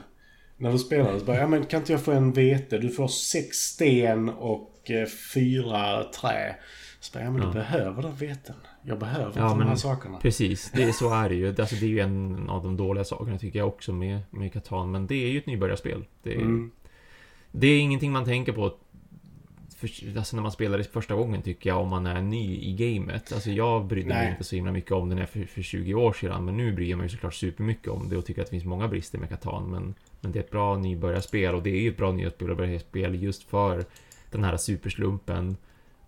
När 0.57 0.71
du 0.71 0.79
spelar. 0.79 1.19
Så 1.19 1.25
bara, 1.25 1.37
ja 1.37 1.47
men 1.47 1.65
kan 1.65 1.79
inte 1.79 1.91
jag 1.91 2.03
få 2.03 2.11
en 2.11 2.33
vete? 2.33 2.77
Du 2.77 2.89
får 2.89 3.07
sex 3.07 3.57
sten 3.57 4.29
och 4.29 4.91
eh, 4.91 5.07
fyra 5.33 6.03
trä. 6.03 6.55
Så 7.03 7.19
ja 7.19 7.31
men 7.31 7.41
du 7.41 7.53
behöver 7.53 8.01
den 8.01 8.15
veten. 8.15 8.55
Jag 8.81 8.99
behöver 8.99 9.39
ja, 9.39 9.51
inte 9.51 9.59
de 9.63 9.67
här 9.67 9.75
sakerna. 9.75 10.17
Precis, 10.17 10.71
det 10.71 10.83
är, 10.83 10.91
så 10.91 11.13
är 11.13 11.29
det 11.29 11.35
ju. 11.35 11.55
Alltså, 11.59 11.75
det 11.75 11.85
är 11.85 11.89
ju 11.89 11.99
en 11.99 12.49
av 12.49 12.63
de 12.63 12.77
dåliga 12.77 13.03
sakerna 13.03 13.37
tycker 13.37 13.59
jag 13.59 13.67
också 13.67 13.93
med, 13.93 14.19
med 14.29 14.53
Catan. 14.53 14.91
Men 14.91 15.07
det 15.07 15.15
är 15.15 15.29
ju 15.29 15.37
ett 15.37 15.45
nybörjarspel. 15.45 16.05
Det 16.23 16.35
är, 16.35 16.41
mm. 16.41 16.71
det 17.51 17.67
är 17.67 17.79
ingenting 17.79 18.11
man 18.11 18.25
tänker 18.25 18.51
på 18.51 18.73
för, 19.87 20.17
alltså 20.17 20.35
när 20.35 20.43
man 20.43 20.51
spelar 20.51 20.77
det 20.77 20.83
första 20.83 21.15
gången 21.15 21.41
tycker 21.41 21.69
jag 21.69 21.81
om 21.81 21.89
man 21.89 22.05
är 22.05 22.21
ny 22.21 22.57
i 22.57 22.73
gamet. 22.73 23.33
Alltså 23.33 23.51
jag 23.51 23.85
brydde 23.85 24.09
mig 24.09 24.29
inte 24.29 24.43
så 24.43 24.55
himla 24.55 24.71
mycket 24.71 24.91
om 24.91 25.09
det 25.09 25.25
för, 25.25 25.45
för 25.45 25.61
20 25.61 25.93
år 25.93 26.13
sedan. 26.13 26.45
Men 26.45 26.57
nu 26.57 26.73
bryr 26.73 26.89
jag 26.89 26.99
mig 26.99 27.09
såklart 27.09 27.33
supermycket 27.33 27.87
om 27.87 28.09
det 28.09 28.17
och 28.17 28.25
tycker 28.25 28.41
att 28.41 28.47
det 28.47 28.51
finns 28.51 28.65
många 28.65 28.87
brister 28.87 29.17
med 29.17 29.29
Catan. 29.29 29.71
Men, 29.71 29.95
men 30.21 30.31
det 30.31 30.39
är 30.39 30.43
ett 30.43 30.51
bra 30.51 30.77
nybörjarspel 30.77 31.55
och 31.55 31.63
det 31.63 31.69
är 31.69 31.81
ju 31.81 31.89
ett 31.89 31.97
bra 31.97 32.11
nybörjarspel 32.11 33.23
just 33.23 33.43
för 33.43 33.85
den 34.31 34.43
här 34.43 34.57
superslumpen. 34.57 35.57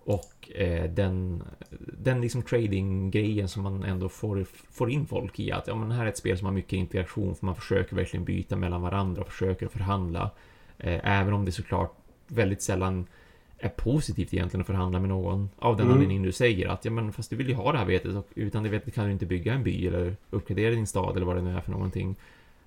Och 0.06 0.52
eh, 0.56 0.90
den, 0.92 1.44
den 1.80 2.22
liksom 2.22 2.42
trading-grejen 2.42 3.48
som 3.48 3.64
man 3.64 3.84
ändå 3.84 4.10
får, 4.10 4.46
får 4.72 4.92
in 4.92 5.06
folk 5.06 5.40
i. 5.40 5.52
Att 5.52 5.68
ja, 5.68 5.76
men 5.76 5.92
här 5.92 6.06
är 6.06 6.10
ett 6.10 6.18
spel 6.18 6.38
som 6.38 6.46
har 6.46 6.54
mycket 6.54 6.74
interaktion. 6.74 7.36
För 7.36 7.46
man 7.46 7.56
försöker 7.56 7.96
verkligen 7.96 8.26
byta 8.26 8.56
mellan 8.56 8.82
varandra 8.82 9.22
och 9.22 9.28
försöker 9.28 9.68
förhandla. 9.68 10.32
Eh, 10.78 11.20
även 11.20 11.34
om 11.34 11.46
det 11.46 11.52
såklart 11.52 11.96
väldigt 12.28 12.62
sällan 12.62 13.08
är 13.58 13.70
positivt 13.70 14.34
egentligen 14.34 14.62
att 14.62 14.68
förhandla 14.68 15.00
med 15.00 15.10
någon. 15.10 15.50
Av 15.60 15.78
den 15.78 15.86
mm. 15.86 15.94
anledningen 15.94 16.24
du 16.24 16.32
säger 16.32 16.68
att 16.68 16.86
ja 16.86 16.92
men 16.92 17.14
fast 17.14 17.30
du 17.30 17.36
vill 17.36 17.50
ju 17.50 17.56
ha 17.56 17.72
det 17.72 17.78
här 17.78 17.86
vetet 17.86 18.16
och 18.16 18.28
utan 18.36 18.64
det 18.64 18.70
vetet 18.70 18.94
kan 18.94 19.06
du 19.06 19.12
inte 19.12 19.26
bygga 19.26 19.54
en 19.54 19.64
by 19.64 19.88
eller 19.88 20.16
uppgradera 20.30 20.76
din 20.76 20.88
stad 20.88 21.16
eller 21.16 21.26
vad 21.26 21.36
det 21.36 21.42
nu 21.42 21.58
är 21.58 21.62
för 21.62 21.72
någonting. 21.72 22.16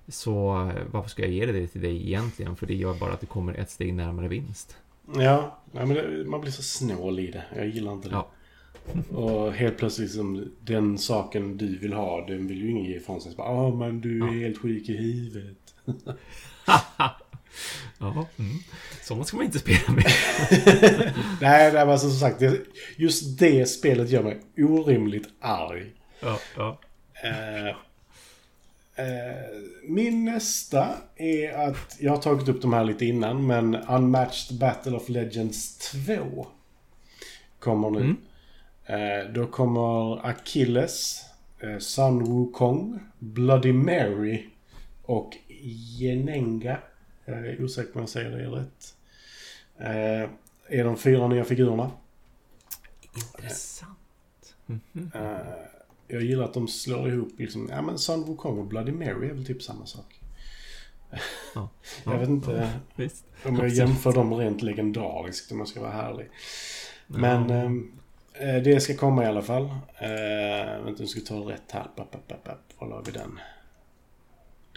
Så 0.07 0.67
eh, 0.67 0.83
varför 0.91 1.09
ska 1.09 1.21
jag 1.21 1.31
ge 1.31 1.45
det 1.45 1.67
till 1.67 1.81
dig 1.81 2.07
egentligen? 2.07 2.55
För 2.55 2.65
det 2.65 2.75
gör 2.75 2.93
bara 2.93 3.13
att 3.13 3.21
du 3.21 3.27
kommer 3.27 3.53
ett 3.53 3.69
steg 3.69 3.93
närmare 3.93 4.27
vinst. 4.27 4.77
Ja, 5.15 5.59
ja 5.71 5.85
men 5.85 5.89
det, 5.89 6.25
man 6.25 6.41
blir 6.41 6.51
så 6.51 6.63
snål 6.63 7.19
i 7.19 7.31
det. 7.31 7.43
Jag 7.55 7.67
gillar 7.67 7.93
inte 7.93 8.09
det. 8.09 8.15
Ja. 8.15 8.31
Och 9.17 9.53
helt 9.53 9.77
plötsligt 9.77 10.07
liksom, 10.07 10.51
den 10.61 10.97
saken 10.97 11.57
du 11.57 11.77
vill 11.77 11.93
ha, 11.93 12.25
den 12.25 12.47
vill 12.47 12.61
ju 12.61 12.71
ingen 12.71 12.85
ge 12.85 12.95
ifrån 12.95 13.21
sig. 13.21 13.33
Ja, 13.37 13.43
ah, 13.43 13.75
men 13.75 14.01
du 14.01 14.23
är 14.23 14.27
ja. 14.27 14.33
helt 14.33 14.57
sjuk 14.57 14.89
i 14.89 14.97
huvudet. 14.97 15.75
ja, 17.99 18.27
mm. 18.37 18.57
sådana 19.01 19.25
ska 19.25 19.37
man 19.37 19.45
inte 19.45 19.59
spela 19.59 19.93
med. 19.93 20.05
nej, 21.41 21.73
nej, 21.73 21.73
men 21.73 21.89
alltså, 21.89 22.09
som 22.09 22.19
sagt, 22.19 22.43
just 22.97 23.39
det 23.39 23.65
spelet 23.65 24.09
gör 24.09 24.23
mig 24.23 24.39
orimligt 24.57 25.29
arg. 25.39 25.91
Ja, 26.19 26.39
ja. 26.55 26.79
Uh, 27.25 27.75
min 29.83 30.25
nästa 30.25 30.95
är 31.15 31.53
att, 31.53 31.97
jag 31.99 32.11
har 32.11 32.21
tagit 32.21 32.47
upp 32.47 32.61
de 32.61 32.73
här 32.73 32.83
lite 32.83 33.05
innan, 33.05 33.47
men 33.47 33.75
Unmatched 33.75 34.59
Battle 34.59 34.91
of 34.91 35.09
Legends 35.09 35.77
2 35.77 36.47
kommer 37.59 37.89
nu. 37.89 37.99
Mm. 37.99 38.17
Eh, 38.85 39.31
då 39.33 39.47
kommer 39.47 40.25
Achilles, 40.27 41.25
eh, 41.59 41.77
Sun 41.77 42.23
Wukong, 42.23 42.99
Bloody 43.19 43.73
Mary 43.73 44.49
och 45.03 45.37
Yenenga. 45.99 46.77
Jag 47.25 47.47
är 47.47 47.63
osäker 47.63 47.91
på 47.91 47.99
om 47.99 48.03
jag 48.03 48.09
säger 48.09 48.29
det 48.31 48.45
rätt. 48.45 48.95
Eh, 49.77 50.29
är 50.79 50.83
de 50.83 50.97
fyra 50.97 51.27
nya 51.27 51.45
figurerna. 51.45 51.91
Intressant. 53.15 54.55
Mm 54.67 54.81
-hmm. 54.93 55.09
Jag 56.09 56.21
gillar 56.21 56.43
att 56.43 56.53
de 56.53 56.67
slår 56.67 57.09
ihop 57.09 57.39
liksom, 57.39 57.69
ja 57.71 57.81
men 57.81 57.99
Sun 57.99 58.25
Wukong 58.25 58.59
och 58.59 58.65
Bloody 58.65 58.91
Mary 58.91 59.29
är 59.29 59.33
väl 59.33 59.45
typ 59.45 59.63
samma 59.63 59.85
sak. 59.85 60.19
Ja, 61.55 61.69
jag 62.03 62.19
vet 62.19 62.29
inte 62.29 62.71
ja, 62.95 63.09
om 63.49 63.55
jag 63.55 63.69
jämför 63.69 64.13
dem 64.13 64.33
rent 64.33 64.61
legendariskt 64.61 65.51
om 65.51 65.59
jag 65.59 65.67
ska 65.67 65.81
vara 65.81 65.91
härlig. 65.91 66.29
Men 67.07 67.49
ehm, 67.49 67.91
eh, 68.33 68.55
det 68.55 68.81
ska 68.81 68.95
komma 68.95 69.23
i 69.23 69.27
alla 69.27 69.41
fall. 69.41 69.63
Eh, 69.97 70.83
vänta, 70.83 71.01
nu 71.01 71.07
ska 71.07 71.21
ta 71.21 71.35
rätt 71.35 71.71
här. 71.71 71.83
Papp, 71.95 72.11
papp, 72.11 72.27
papp, 72.27 72.43
papp. 72.43 72.61
Var 72.79 72.87
la 72.87 73.01
vi 73.01 73.11
den? 73.11 73.39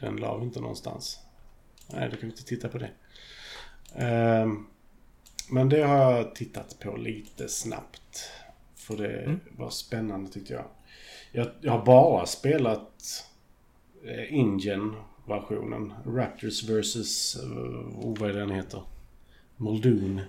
Den 0.00 0.16
la 0.16 0.36
vi 0.38 0.44
inte 0.44 0.60
någonstans. 0.60 1.18
Nej, 1.86 2.08
då 2.08 2.16
kan 2.16 2.20
vi 2.20 2.26
inte 2.26 2.44
titta 2.44 2.68
på 2.68 2.78
det. 2.78 2.90
Eh, 3.94 4.52
men 5.50 5.68
det 5.68 5.82
har 5.82 5.96
jag 5.96 6.34
tittat 6.34 6.78
på 6.78 6.96
lite 6.96 7.48
snabbt. 7.48 8.30
För 8.74 8.96
det 8.96 9.22
mm. 9.22 9.40
var 9.56 9.70
spännande 9.70 10.30
tyckte 10.30 10.52
jag. 10.52 10.64
Jag, 11.32 11.48
jag 11.60 11.72
har 11.72 11.84
bara 11.84 12.26
spelat 12.26 13.24
eh, 14.04 14.34
Ingen-versionen. 14.34 15.92
Raptors 16.06 16.62
vs... 16.62 17.36
Oh, 17.36 18.18
vad 18.18 18.30
är 18.30 18.34
den 18.34 18.50
heter? 18.50 18.82
Muldoon. 19.56 20.20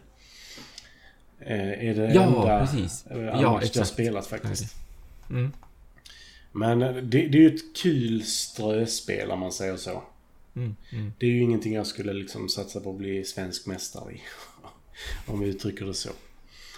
Eh, 1.39 1.89
är 1.89 1.95
det 1.95 2.13
ja, 2.13 2.23
enda 2.23 2.59
precis. 2.59 3.05
Eh, 3.05 3.19
ja, 3.19 3.57
exakt. 3.57 3.75
jag 3.75 3.88
spelat 3.88 4.27
faktiskt. 4.27 4.75
Mm. 5.30 5.51
Men 6.51 6.80
det, 6.80 7.01
det, 7.09 7.38
är 7.38 7.41
ju 7.41 7.55
ett 7.55 7.75
kul 7.75 8.23
ströspel 8.23 9.31
om 9.31 9.39
man 9.39 9.51
säger 9.51 9.77
så. 9.77 10.03
Mm, 10.55 10.75
mm. 10.91 11.13
Det 11.19 11.25
är 11.25 11.30
ju 11.30 11.41
ingenting 11.41 11.73
jag 11.73 11.88
skulle 11.88 12.13
liksom 12.13 12.49
satsa 12.49 12.80
på 12.80 12.89
att 12.89 12.97
bli 12.97 13.23
svensk 13.23 13.65
mästare 13.65 14.13
i. 14.13 14.21
om 15.31 15.39
vi 15.39 15.47
uttrycker 15.47 15.85
det 15.85 15.93
så. 15.93 16.09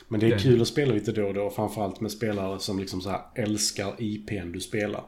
Men 0.07 0.19
det 0.19 0.27
är 0.27 0.39
kul 0.39 0.61
att 0.61 0.67
spela 0.67 0.93
lite 0.93 1.11
då 1.11 1.27
och 1.27 1.33
då. 1.33 1.49
Framförallt 1.49 2.01
med 2.01 2.11
spelare 2.11 2.59
som 2.59 2.79
liksom 2.79 3.01
så 3.01 3.09
här 3.09 3.21
älskar 3.35 3.95
IPn 3.97 4.51
du 4.51 4.59
spelar. 4.59 5.03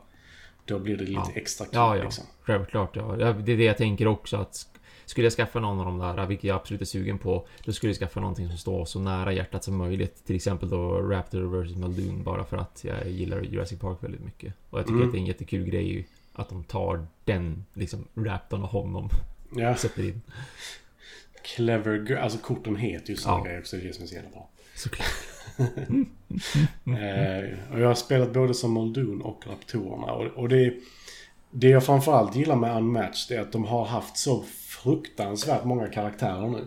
Då 0.65 0.80
blir 0.80 0.98
det 0.98 1.03
lite 1.03 1.22
ja. 1.26 1.32
extra 1.36 1.65
kul. 1.65 1.76
Ja, 1.76 1.98
ja. 1.98 2.03
Liksom. 2.03 2.26
Självklart. 2.41 2.95
Ja. 2.95 3.15
Det 3.34 3.52
är 3.52 3.57
det 3.57 3.64
jag 3.64 3.78
tänker 3.78 4.07
också. 4.07 4.38
att 4.38 4.68
Skulle 5.06 5.26
jag 5.26 5.34
skaffa 5.34 5.60
någon 5.60 5.80
av 5.80 5.86
de 5.86 5.98
där, 5.99 6.26
vilket 6.26 6.44
jag 6.44 6.56
absolut 6.56 6.82
är 6.82 6.86
sugen 6.86 7.18
på, 7.18 7.48
då 7.64 7.72
skulle 7.72 7.90
jag 7.90 7.98
skaffa 7.98 8.19
någonting 8.19 8.48
som 8.48 8.57
står 8.57 8.86
så 8.86 8.99
nära 8.99 9.34
hjärtat 9.34 9.64
som 9.64 9.78
möjligt. 9.78 10.26
Till 10.26 10.36
exempel 10.36 10.69
då 10.69 11.02
Raptor 11.02 11.64
vs 11.64 11.76
Muldoon, 11.76 12.24
bara 12.24 12.44
för 12.44 12.57
att 12.57 12.84
jag 12.84 13.10
gillar 13.10 13.41
Jurassic 13.41 13.80
Park 13.80 13.98
väldigt 14.03 14.24
mycket. 14.26 14.53
Och 14.69 14.80
jag 14.80 14.86
tycker 14.86 14.95
mm. 14.95 15.07
att 15.07 15.14
det 15.14 15.18
är 15.18 15.22
en 15.22 15.26
jättekul 15.26 15.65
grej 15.65 16.07
att 16.34 16.49
de 16.49 16.64
tar 16.64 17.07
den, 17.26 17.65
liksom, 17.74 18.07
Raptorn 18.14 18.64
och 18.64 18.69
honom. 18.69 19.10
Ja. 19.56 19.76
Sätter 19.76 20.03
in. 20.03 20.22
Clever 21.44 22.15
Alltså 22.15 22.38
korten 22.40 22.76
heter 22.76 23.10
ju 23.10 23.15
sådana 23.15 23.40
ja. 23.40 23.45
grejer 23.45 23.60
också, 23.60 23.76
det 23.76 23.84
är 23.84 23.88
det 23.88 23.94
som 23.94 24.03
är 24.03 24.07
så 24.07 24.15
jävla 24.15 24.30
bra. 24.30 24.49
Såklart. 24.78 25.08
eh, 26.86 27.74
och 27.74 27.80
jag 27.80 27.88
har 27.88 27.95
spelat 27.95 28.34
både 28.34 28.54
som 28.54 28.74
Muldoon 28.74 29.22
och 29.22 29.48
Raptorerna. 29.48 30.14
Och, 30.14 30.26
och 30.26 30.49
det, 30.49 30.74
det 31.52 31.70
jag 31.70 31.86
framförallt 31.86 32.36
gillar 32.36 32.56
med 32.56 32.78
Unmatched 32.78 33.38
är 33.38 33.41
att 33.41 33.52
de 33.52 33.66
har 33.66 33.86
haft 33.86 34.18
så 34.18 34.44
fruktansvärt 34.84 35.64
många 35.64 35.88
karaktärer 35.88 36.48
nu. 36.48 36.66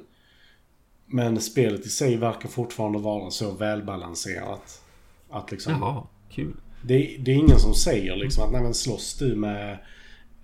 Men 1.07 1.41
spelet 1.41 1.87
i 1.87 1.89
sig 1.89 2.16
verkar 2.16 2.49
fortfarande 2.49 2.99
vara 2.99 3.31
så 3.31 3.51
välbalanserat. 3.51 4.82
Att 5.31 5.51
liksom... 5.51 5.73
Jaha, 5.73 6.03
kul. 6.31 6.57
Det, 6.82 7.16
det 7.20 7.31
är 7.31 7.37
ingen 7.37 7.59
som 7.59 7.74
säger 7.74 8.16
liksom 8.16 8.45
att 8.45 8.53
nej 8.53 8.62
men 8.62 8.74
slåss 8.74 9.19
du 9.19 9.37
med 9.37 9.78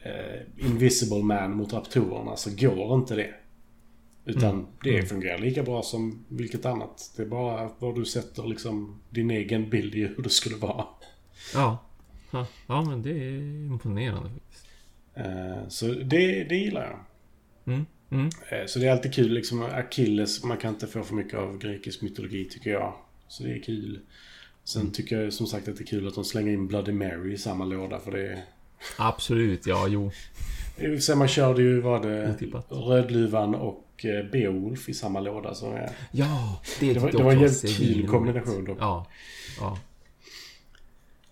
eh, 0.03 0.67
Invisible 0.67 1.23
Man 1.23 1.57
mot 1.57 1.73
Raptorerna 1.73 2.37
så 2.37 2.51
går 2.51 2.95
inte 2.95 3.15
det. 3.15 3.35
Utan 4.27 4.51
mm. 4.51 4.67
det 4.83 4.95
mm. 4.95 5.07
fungerar 5.07 5.39
lika 5.39 5.63
bra 5.63 5.83
som 5.83 6.25
vilket 6.29 6.67
annat. 6.67 7.13
Det 7.17 7.23
är 7.23 7.27
bara 7.27 7.71
var 7.79 7.93
du 7.95 8.05
sätter 8.05 8.47
liksom 8.47 9.01
din 9.11 9.31
egen 9.31 9.71
bild 9.71 9.95
i 9.95 10.07
hur 10.07 10.23
det 10.23 10.31
skulle 10.31 10.57
vara. 10.57 10.85
Ja. 11.55 11.79
Ja, 12.67 12.83
men 12.83 13.03
det 13.03 13.11
är 13.11 13.39
imponerande 13.67 14.31
faktiskt. 14.31 14.67
Uh, 15.19 15.69
så 15.69 15.87
det, 15.87 16.45
det 16.45 16.57
gillar 16.57 16.83
jag. 16.83 16.99
Mm. 17.75 17.87
Mm. 18.11 18.27
Uh, 18.27 18.67
så 18.67 18.79
det 18.79 18.87
är 18.87 18.93
alltid 18.93 19.15
kul 19.15 19.33
liksom. 19.33 19.63
Achilles, 19.63 20.45
man 20.45 20.57
kan 20.57 20.75
inte 20.75 20.87
få 20.87 21.03
för 21.03 21.15
mycket 21.15 21.39
av 21.39 21.59
grekisk 21.59 22.03
mytologi 22.03 22.45
tycker 22.45 22.71
jag. 22.71 22.95
Så 23.29 23.43
det 23.43 23.53
är 23.53 23.63
kul. 23.63 24.01
Sen 24.65 24.83
mm. 24.83 24.93
tycker 24.93 25.21
jag 25.21 25.33
som 25.33 25.47
sagt 25.47 25.69
att 25.69 25.77
det 25.77 25.83
är 25.83 25.87
kul 25.87 26.09
att 26.09 26.15
de 26.15 26.25
slänger 26.25 26.53
in 26.53 26.69
Bloody 26.69 26.93
Mary 26.93 27.33
i 27.33 27.39
samma 27.39 27.65
låda 27.65 27.99
för 27.99 28.11
det 28.11 28.27
är... 28.27 28.45
Absolut, 28.99 29.67
ja, 29.67 29.89
jo. 29.89 30.11
Sen 31.01 31.19
man 31.19 31.29
körde 31.29 31.63
ju, 31.63 31.81
var 31.81 32.03
det 32.03 32.37
Rödluvan 32.69 33.55
och 33.55 33.86
och 33.97 34.05
eh, 34.05 34.31
Beowulf 34.31 34.89
i 34.89 34.95
samma 34.95 35.21
låda. 35.21 35.55
Så, 35.55 35.67
ja, 35.67 35.89
ja 36.11 36.61
det, 36.81 36.93
det 36.93 37.01
var, 37.01 37.13
det 37.13 37.23
var 37.23 37.33
en 37.33 37.41
jävligt 37.41 37.77
kul 37.77 38.09
kombination 38.09 38.65
dock. 38.65 38.79
Ja, 38.81 39.07
ja. 39.61 39.79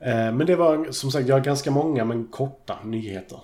Eh, 0.01 0.33
men 0.33 0.47
det 0.47 0.57
var 0.57 0.91
som 0.91 1.11
sagt, 1.11 1.29
jag 1.29 1.37
har 1.37 1.45
ganska 1.45 1.71
många 1.71 2.05
men 2.05 2.27
korta 2.27 2.79
nyheter. 2.85 3.39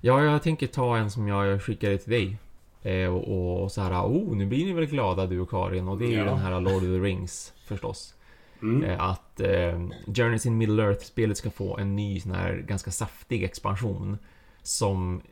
Ja, 0.00 0.24
jag 0.24 0.42
tänker 0.42 0.66
ta 0.66 0.96
en 0.96 1.10
som 1.10 1.28
jag 1.28 1.62
skickade 1.62 1.98
till 1.98 2.12
dig. 2.12 2.36
Eh, 2.82 3.14
och, 3.14 3.62
och 3.62 3.72
så 3.72 3.80
här, 3.80 4.02
oh, 4.02 4.36
nu 4.36 4.46
blir 4.46 4.64
ni 4.64 4.72
väl 4.72 4.86
glada 4.86 5.26
du 5.26 5.40
och 5.40 5.50
Karin. 5.50 5.88
Och 5.88 5.98
det 5.98 6.04
är 6.04 6.10
ja. 6.10 6.18
ju 6.18 6.24
den 6.24 6.38
här 6.38 6.60
Lord 6.60 6.74
of 6.74 6.80
the 6.80 6.98
Rings 6.98 7.52
förstås. 7.66 8.14
Mm. 8.62 9.00
Att 9.00 9.40
eh, 9.40 9.80
Journeys 10.06 10.46
in 10.46 10.58
Middle 10.58 10.82
Earth-spelet 10.82 11.36
ska 11.36 11.50
få 11.50 11.78
en 11.78 11.96
ny 11.96 12.20
sån 12.20 12.32
här 12.32 12.64
ganska 12.68 12.90
saftig 12.90 13.42
expansion. 13.42 14.18
Som, 14.62 15.22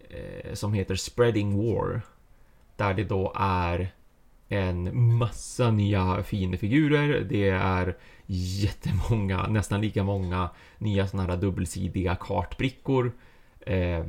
som 0.52 0.72
heter 0.72 0.94
Spreading 0.94 1.56
War. 1.56 2.02
Där 2.76 2.94
det 2.94 3.04
då 3.04 3.32
är 3.36 3.94
en 4.48 5.14
massa 5.16 5.70
nya 5.70 6.22
fina 6.22 6.56
figurer. 6.56 7.20
Det 7.20 7.48
är 7.48 7.96
jättemånga, 8.26 9.46
nästan 9.46 9.80
lika 9.80 10.02
många 10.02 10.50
nya 10.78 11.06
sådana 11.06 11.32
här 11.32 11.40
dubbelsidiga 11.40 12.16
kartbrickor. 12.16 13.12
Eh, 13.60 14.04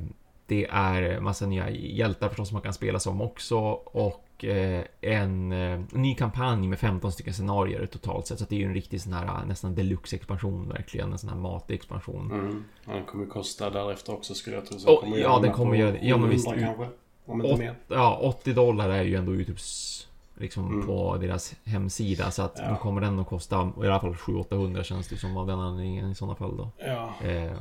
det 0.48 0.68
är 0.70 1.20
massa 1.20 1.46
nya 1.46 1.70
hjältar 1.70 2.30
förstås 2.30 2.48
som 2.48 2.56
man 2.56 2.62
kan 2.62 2.74
spela 2.74 3.00
som 3.00 3.22
också 3.22 3.58
och 3.86 4.46
eh, 4.46 4.84
en 5.02 5.52
eh, 5.52 5.82
ny 5.92 6.16
kampanj 6.16 6.68
med 6.68 6.80
15 6.80 7.12
stycken 7.12 7.34
scenarier 7.34 7.86
totalt 7.86 8.28
sett. 8.28 8.40
Så 8.40 8.46
det 8.50 8.56
är 8.56 8.60
ju 8.60 8.66
en 8.66 8.74
riktig 8.74 9.02
sån 9.02 9.14
här 9.14 9.46
nästan 9.46 9.76
deluxe 9.76 10.16
expansion 10.16 10.70
verkligen. 10.70 11.12
En 11.12 11.18
sån 11.18 11.30
här 11.30 11.38
matig 11.38 11.76
expansion. 11.76 12.32
Mm. 12.32 12.64
Den 12.86 13.06
kommer 13.06 13.26
kosta 13.26 13.70
därefter 13.70 14.14
också 14.14 14.34
skulle 14.34 14.56
jag 14.56 14.66
tro. 14.66 14.80
Så 14.80 15.00
oh, 15.00 15.20
ja, 15.20 15.40
den 15.40 15.54
kommer 15.54 15.76
göra 15.76 15.98
Ja, 16.02 16.18
men 16.18 16.30
visst. 16.30 16.46
Kanske. 16.46 16.88
Om 17.26 17.46
inte 17.46 17.58
mer. 17.58 17.76
Ja, 17.88 18.20
80 18.22 18.54
dollar 18.54 18.90
är 18.90 19.04
ju 19.04 19.16
ändå 19.16 19.34
Youtubes 19.36 20.08
liksom 20.38 20.74
mm. 20.74 20.88
på 20.88 21.18
deras 21.18 21.56
hemsida. 21.64 22.32
Så 22.32 22.42
att 22.42 22.56
ja. 22.58 22.70
då 22.70 22.76
kommer 22.76 23.02
den 23.02 23.20
att 23.20 23.28
kosta 23.28 23.72
i 23.84 23.88
alla 23.88 24.00
fall 24.00 24.14
700-800 24.14 24.84
känns 24.84 25.08
det 25.08 25.18
som 25.18 25.38
av 25.38 25.48
den 25.48 25.60
anledningen 25.60 26.12
i 26.12 26.16
sådana 26.16 26.36
fall 26.36 26.58
då. 26.58 26.70
Ja. 26.78 27.14
Eh, 27.28 27.58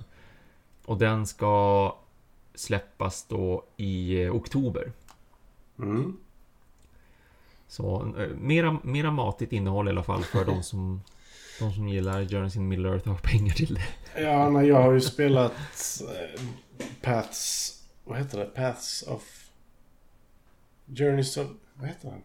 och 0.84 0.98
den 0.98 1.26
ska 1.26 1.96
släppas 2.54 3.26
då 3.28 3.64
i 3.76 4.22
eh, 4.22 4.34
oktober. 4.34 4.92
Mm. 5.78 6.16
Så 7.68 8.14
eh, 8.18 8.28
mera, 8.28 8.78
mera 8.82 9.10
matigt 9.10 9.52
innehåll 9.52 9.88
i 9.88 9.90
alla 9.90 10.02
fall 10.02 10.22
för 10.22 10.44
de 10.44 10.62
som 10.62 11.00
de 11.58 11.72
som 11.72 11.88
gillar 11.88 12.22
Journeys 12.22 12.56
in 12.56 12.68
Middle 12.68 12.88
Earth 12.88 13.08
har 13.08 13.18
pengar 13.18 13.54
till 13.54 13.74
det. 13.74 14.22
Ja, 14.22 14.50
nej, 14.50 14.68
jag 14.68 14.82
har 14.82 14.92
ju 14.92 15.00
spelat 15.00 15.52
eh, 16.00 16.40
Paths... 17.02 17.70
Vad 18.04 18.18
heter 18.18 18.38
det? 18.38 18.44
Paths 18.44 19.02
of 19.02 19.43
Journeys 20.86 21.36
of... 21.36 21.46
Vad 21.74 21.88
heter 21.88 22.10
den? 22.10 22.22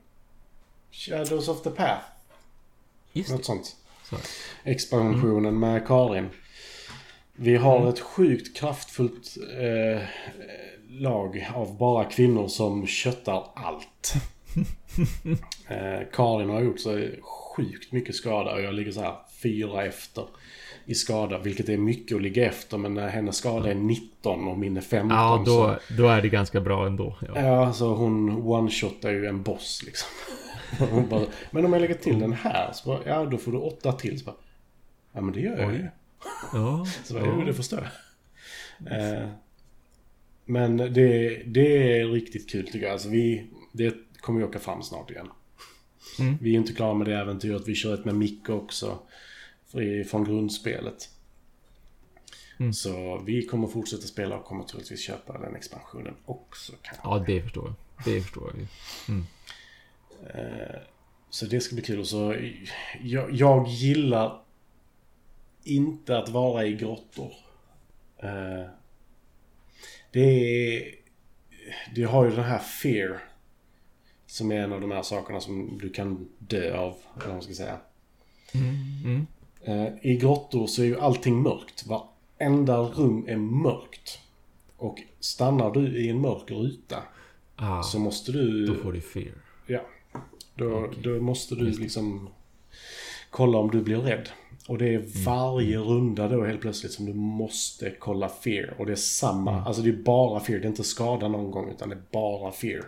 Shadows 0.91 1.48
of 1.48 1.64
the 1.64 1.69
Path. 1.69 2.06
Just 3.14 3.30
Något 3.30 3.40
det. 3.40 3.45
sånt. 3.45 3.76
Så. 4.03 4.15
Expansionen 4.64 5.45
mm. 5.45 5.60
med 5.60 5.88
Karin. 5.88 6.30
Vi 7.36 7.56
har 7.56 7.77
mm. 7.77 7.90
ett 7.90 7.99
sjukt 7.99 8.57
kraftfullt 8.57 9.38
eh, 9.57 10.02
lag 10.90 11.48
av 11.56 11.77
bara 11.77 12.06
kvinnor 12.06 12.48
som 12.48 12.88
köttar 12.88 13.45
allt. 13.56 14.14
eh, 15.68 16.07
Karin 16.14 16.49
har 16.49 16.61
gjort 16.61 16.80
sig 16.80 17.19
sjukt 17.22 17.91
mycket 17.91 18.15
skada 18.15 18.53
och 18.53 18.61
jag 18.61 18.73
ligger 18.73 18.91
så 18.91 19.02
här 19.02 19.15
fyra 19.41 19.86
efter 19.86 20.26
i 20.85 20.95
skada, 20.95 21.38
vilket 21.38 21.69
är 21.69 21.77
mycket 21.77 22.15
att 22.15 22.22
ligga 22.22 22.45
efter. 22.45 22.77
Men 22.77 22.93
när 22.93 23.07
hennes 23.07 23.35
skada 23.35 23.72
är 23.72 23.76
19 23.76 24.47
och 24.47 24.57
min 24.57 24.77
är 24.77 24.81
15 24.81 25.18
Ja, 25.18 25.43
då, 25.45 25.51
så... 25.51 25.93
då 25.97 26.07
är 26.07 26.22
det 26.22 26.30
ganska 26.30 26.61
bra 26.61 26.88
ändå. 26.88 27.18
Ja, 27.27 27.41
ja 27.41 27.73
så 27.73 27.95
hon 27.95 28.30
one-shotar 28.41 29.10
ju 29.10 29.26
en 29.26 29.43
boss 29.43 29.84
liksom. 29.85 30.10
bara, 31.10 31.26
men 31.51 31.65
om 31.65 31.73
jag 31.73 31.81
lägger 31.81 31.95
till 31.95 32.19
den 32.19 32.34
här, 32.34 32.72
så 32.73 32.89
bara, 32.89 32.99
ja 33.06 33.26
då 33.26 33.38
får 33.38 33.51
du 33.51 33.57
åtta 33.57 33.91
till. 33.91 34.19
Så 34.19 34.26
bara, 34.26 34.35
ja 35.14 35.22
men 35.22 35.34
det 35.34 35.39
gör 35.39 35.60
jag 35.60 35.73
ju. 35.73 35.88
Ja, 36.53 36.85
så 37.03 37.14
bara, 37.14 37.26
ja. 37.26 37.45
det 37.45 37.53
förstår 37.53 37.80
jag. 37.80 37.91
Eh, 38.91 39.27
Men 40.45 40.77
det, 40.77 41.41
det 41.45 41.99
är 41.99 42.07
riktigt 42.07 42.49
kul 42.49 42.65
tycker 42.65 42.81
jag. 42.85 42.91
Alltså 42.91 43.10
vi, 43.10 43.47
det 43.72 43.95
kommer 44.19 44.39
ju 44.39 44.45
åka 44.45 44.60
fram 44.60 44.84
snart 44.84 45.11
igen. 45.11 45.27
Mm. 46.19 46.38
Vi 46.41 46.53
är 46.53 46.57
inte 46.57 46.73
klara 46.73 46.93
med 46.93 47.07
det 47.07 47.15
äventyret. 47.15 47.68
Vi 47.68 47.76
kör 47.76 47.93
ett 47.93 48.06
med 48.06 48.15
Micke 48.15 48.49
också. 48.49 48.99
Från 50.08 50.24
grundspelet. 50.24 51.10
Mm. 52.60 52.74
Så 52.74 53.22
vi 53.26 53.46
kommer 53.46 53.68
fortsätta 53.68 54.08
spela 54.08 54.38
och 54.38 54.46
kommer 54.46 54.64
troligtvis 54.64 55.02
köpa 55.02 55.38
den 55.38 55.56
expansionen 55.56 56.16
också. 56.26 56.74
Kanske. 56.82 57.02
Ja, 57.08 57.24
det 57.28 57.41
förstår 57.41 57.66
jag. 57.66 57.76
Det 58.06 58.22
förstår 58.22 58.54
jag. 58.56 58.68
Mm. 59.10 59.26
Eh, 60.34 60.80
så 61.30 61.46
det 61.46 61.62
ska 61.62 61.76
bli 61.76 61.84
kul. 61.84 62.06
Så 62.06 62.36
jag, 63.02 63.32
jag 63.32 63.68
gillar 63.68 64.41
inte 65.64 66.18
att 66.18 66.30
vara 66.30 66.66
i 66.66 66.74
grottor. 66.74 67.34
Eh, 68.18 68.66
det 70.12 70.20
är... 70.20 70.96
Det 71.96 72.04
har 72.04 72.26
ju 72.26 72.36
den 72.36 72.46
här 72.46 72.60
fear. 72.60 73.24
Som 74.26 74.52
är 74.52 74.56
en 74.56 74.74
av 74.74 74.82
de 74.82 74.91
här 74.91 75.02
sakerna 75.02 75.40
som 75.40 75.78
du 75.82 75.90
kan 75.90 76.30
dö 76.38 76.78
av. 76.78 76.98
Eller 77.16 77.26
vad 77.26 77.34
man 77.34 77.41
ska 77.41 77.54
säga. 77.54 77.80
Mm. 78.54 79.28
Mm. 79.64 79.86
Eh, 79.86 79.94
I 80.02 80.18
grottor 80.18 80.68
så 80.68 80.81
är 80.81 80.86
ju 80.86 80.99
allting 80.99 81.41
mörkt. 81.41 81.86
Varenda 81.88 82.77
rum 82.77 83.26
är 83.27 83.38
mörkt. 83.38 84.19
Och 84.77 84.98
stannar 85.19 85.72
du 85.72 85.98
i 85.98 86.10
en 86.10 86.22
mörk 86.22 86.52
ruta 86.52 87.03
Ah, 87.56 87.84
så 87.84 87.99
måste 87.99 88.31
du... 88.31 88.65
då 88.65 88.76
får 88.76 88.94
du 88.94 89.02
fear. 89.02 89.34
Ja. 89.68 89.80
Då, 90.56 90.73
Okej. 90.80 90.99
då 91.03 91.10
måste 91.22 91.56
du 91.56 91.65
liksom 91.72 92.30
kolla 93.30 93.57
om 93.57 93.72
du 93.72 93.81
blir 93.81 93.98
rädd. 93.98 94.30
Och 94.68 94.77
det 94.77 94.88
Mm. 94.90 95.02
är 95.02 95.26
varje 95.26 95.77
runda 95.77 96.27
då 96.27 96.45
helt 96.45 96.61
plötsligt 96.61 96.91
som 96.91 97.06
du 97.06 97.14
måste 97.14 97.91
kolla 97.99 98.30
fear. 98.30 98.73
Och 98.80 98.86
det 98.86 98.91
är 98.91 98.95
samma, 98.95 99.52
Mm. 99.53 99.64
alltså 99.68 99.81
det 99.81 99.90
är 99.90 100.03
bara 100.03 100.40
fear. 100.40 100.60
Det 100.60 100.65
är 100.65 100.69
inte 100.69 100.84
skada 100.84 101.27
någon 101.27 101.52
gång 101.52 101.69
utan 101.72 101.90
det 101.90 101.95
är 101.95 102.02
bara 102.11 102.52
fear. 102.52 102.86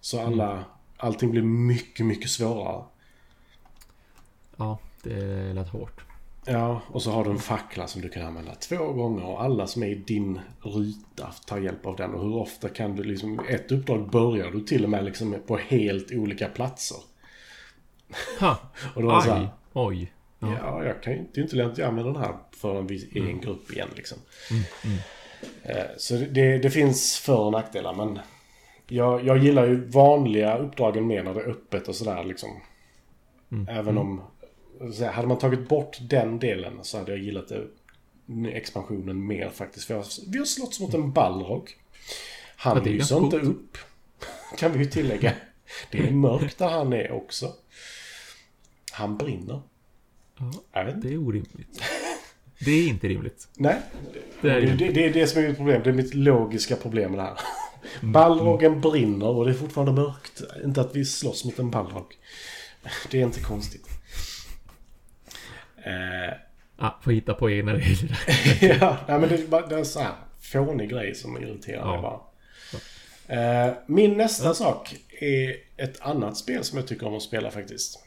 Så 0.00 0.18
Mm. 0.18 0.32
alla, 0.32 0.64
allting 0.96 1.30
blir 1.30 1.42
mycket, 1.42 2.06
mycket 2.06 2.30
svårare. 2.30 2.84
Ja, 4.56 4.78
det 5.02 5.52
lät 5.52 5.68
hårt. 5.68 6.00
Ja, 6.44 6.82
och 6.88 7.02
så 7.02 7.10
har 7.10 7.24
du 7.24 7.30
en 7.30 7.38
fackla 7.38 7.86
som 7.86 8.02
du 8.02 8.08
kan 8.08 8.22
använda 8.22 8.54
två 8.54 8.92
gånger 8.92 9.24
och 9.24 9.42
alla 9.42 9.66
som 9.66 9.82
är 9.82 9.86
i 9.86 9.94
din 9.94 10.40
ruta 10.62 11.32
tar 11.46 11.58
hjälp 11.58 11.86
av 11.86 11.96
den. 11.96 12.14
Och 12.14 12.22
hur 12.22 12.36
ofta 12.36 12.68
kan 12.68 12.96
du 12.96 13.02
liksom, 13.02 13.40
ett 13.48 13.72
uppdrag 13.72 14.10
börjar 14.10 14.50
du 14.50 14.60
till 14.60 14.84
och 14.84 14.90
med 14.90 15.04
liksom 15.04 15.36
på 15.46 15.56
helt 15.56 16.12
olika 16.12 16.48
platser. 16.48 16.96
Ha! 18.40 18.58
Och 18.94 19.02
då 19.02 19.10
är 19.10 19.16
det 19.16 19.22
så 19.22 19.30
här, 19.32 19.40
Aj! 19.40 19.48
Oj! 19.72 20.12
Ja. 20.38 20.56
Ja, 20.62 20.84
jag 20.84 21.02
kan 21.02 21.12
ju 21.12 21.18
inte, 21.18 21.40
inte 21.40 21.66
att 21.66 21.78
jag 21.78 21.88
använder 21.88 22.12
den 22.12 22.22
här 22.22 22.34
förrän 22.50 22.86
vi 22.86 22.94
är 23.14 23.16
i 23.16 23.30
en 23.30 23.40
grupp 23.40 23.72
igen 23.72 23.88
liksom. 23.96 24.18
Eh, 25.62 25.84
Så 25.96 26.14
det, 26.14 26.58
det 26.58 26.70
finns 26.70 27.18
för 27.18 27.38
och 27.38 27.52
nackdelar 27.52 27.94
men 27.94 28.18
jag, 28.88 29.26
jag 29.26 29.38
gillar 29.38 29.66
ju 29.66 29.84
vanliga 29.88 30.58
uppdragen 30.58 31.06
mer 31.06 31.22
när 31.22 31.34
det 31.34 31.40
är 31.40 31.48
öppet 31.50 31.88
och 31.88 31.94
sådär 31.94 32.24
liksom. 32.24 32.48
Även 33.68 33.98
om... 33.98 34.20
här, 34.80 35.12
Hade 35.12 35.28
man 35.28 35.38
tagit 35.38 35.68
bort 35.68 35.98
den 36.00 36.38
delen 36.38 36.78
så 36.82 36.98
hade 36.98 37.12
jag 37.12 37.20
gillat 37.20 37.52
expansionen 38.52 39.26
mer 39.26 39.50
faktiskt. 39.50 39.86
För 39.86 39.94
jag, 39.94 40.04
vi 40.26 40.38
har 40.38 40.44
slått 40.46 40.80
mot 40.80 40.94
en 40.94 41.12
Balrog. 41.12 41.76
Han 42.56 42.76
Ja, 42.76 42.82
lyser 42.84 43.18
inte 43.18 43.36
upp. 43.38 43.78
Kan 44.58 44.72
vi 44.72 44.78
ju 44.78 44.84
tillägga. 44.84 45.32
Det 45.90 45.98
är 45.98 46.10
mörkt 46.10 46.58
där 46.58 46.68
han 46.68 46.92
är 46.92 47.12
också. 47.12 47.52
Han 48.92 49.16
brinner. 49.16 49.60
Ja, 50.72 50.84
det 50.84 51.08
är 51.12 51.16
orimligt. 51.18 51.82
Det 52.58 52.70
är 52.70 52.88
inte 52.88 53.08
rimligt. 53.08 53.48
Nej, 53.54 53.76
Det 54.40 54.50
är 54.50 54.60
det, 54.60 54.74
det, 54.74 54.90
det 54.92 55.04
är 55.04 55.12
det 55.12 55.26
som 55.26 55.42
är 55.42 55.48
mitt 55.48 55.56
problem. 55.56 55.82
Det 55.84 55.90
är 55.90 55.94
mitt 55.94 56.14
logiska 56.14 56.76
problem 56.76 57.12
det 57.12 57.22
här. 57.22 57.38
Balrogen 58.02 58.80
brinner 58.80 59.26
och 59.26 59.44
det 59.44 59.50
är 59.50 59.54
fortfarande 59.54 59.92
mörkt. 59.92 60.42
Inte 60.64 60.80
att 60.80 60.96
vi 60.96 61.04
slåss 61.04 61.44
mot 61.44 61.58
en 61.58 61.70
balrog. 61.70 62.14
Det 63.10 63.20
är 63.20 63.24
inte 63.24 63.40
konstigt. 63.40 63.88
Eh, 65.88 66.34
Ah, 66.80 66.90
får 67.02 67.12
hitta 67.12 67.34
på 67.34 67.50
egna 67.50 67.72
regler. 67.74 68.18
ja, 68.80 68.98
nej, 69.08 69.18
men 69.20 69.28
det, 69.28 69.36
det 69.68 69.74
är 69.74 69.78
en 69.78 69.84
sån 69.86 70.02
här 70.02 70.14
fånig 70.40 70.90
grej 70.90 71.14
som 71.14 71.36
irriterar 71.36 71.84
mig 71.86 71.94
Ja. 71.94 72.28
bara. 73.28 73.66
Eh, 73.66 73.74
min 73.86 74.16
nästa 74.16 74.54
sak 74.54 74.96
är 75.20 75.56
ett 75.76 76.00
annat 76.00 76.36
spel 76.36 76.64
som 76.64 76.78
jag 76.78 76.86
tycker 76.88 77.06
om 77.06 77.14
att 77.16 77.22
spela 77.22 77.50
faktiskt. 77.50 78.04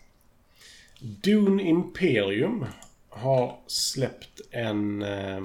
Dune 0.99 1.63
Imperium 1.63 2.65
har 3.09 3.59
släppt 3.67 4.41
en 4.51 5.01
eh, 5.01 5.41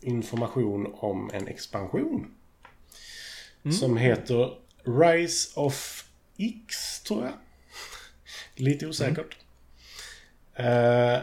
information 0.00 0.94
om 0.94 1.30
en 1.34 1.48
expansion. 1.48 2.26
Som 3.80 3.96
heter 3.96 4.54
Rise 4.84 5.60
of 5.60 6.04
X, 6.38 7.00
tror 7.02 7.24
jag. 7.24 7.32
Lite 8.54 8.86
osäkert. 8.86 9.36
Eh, 10.58 11.18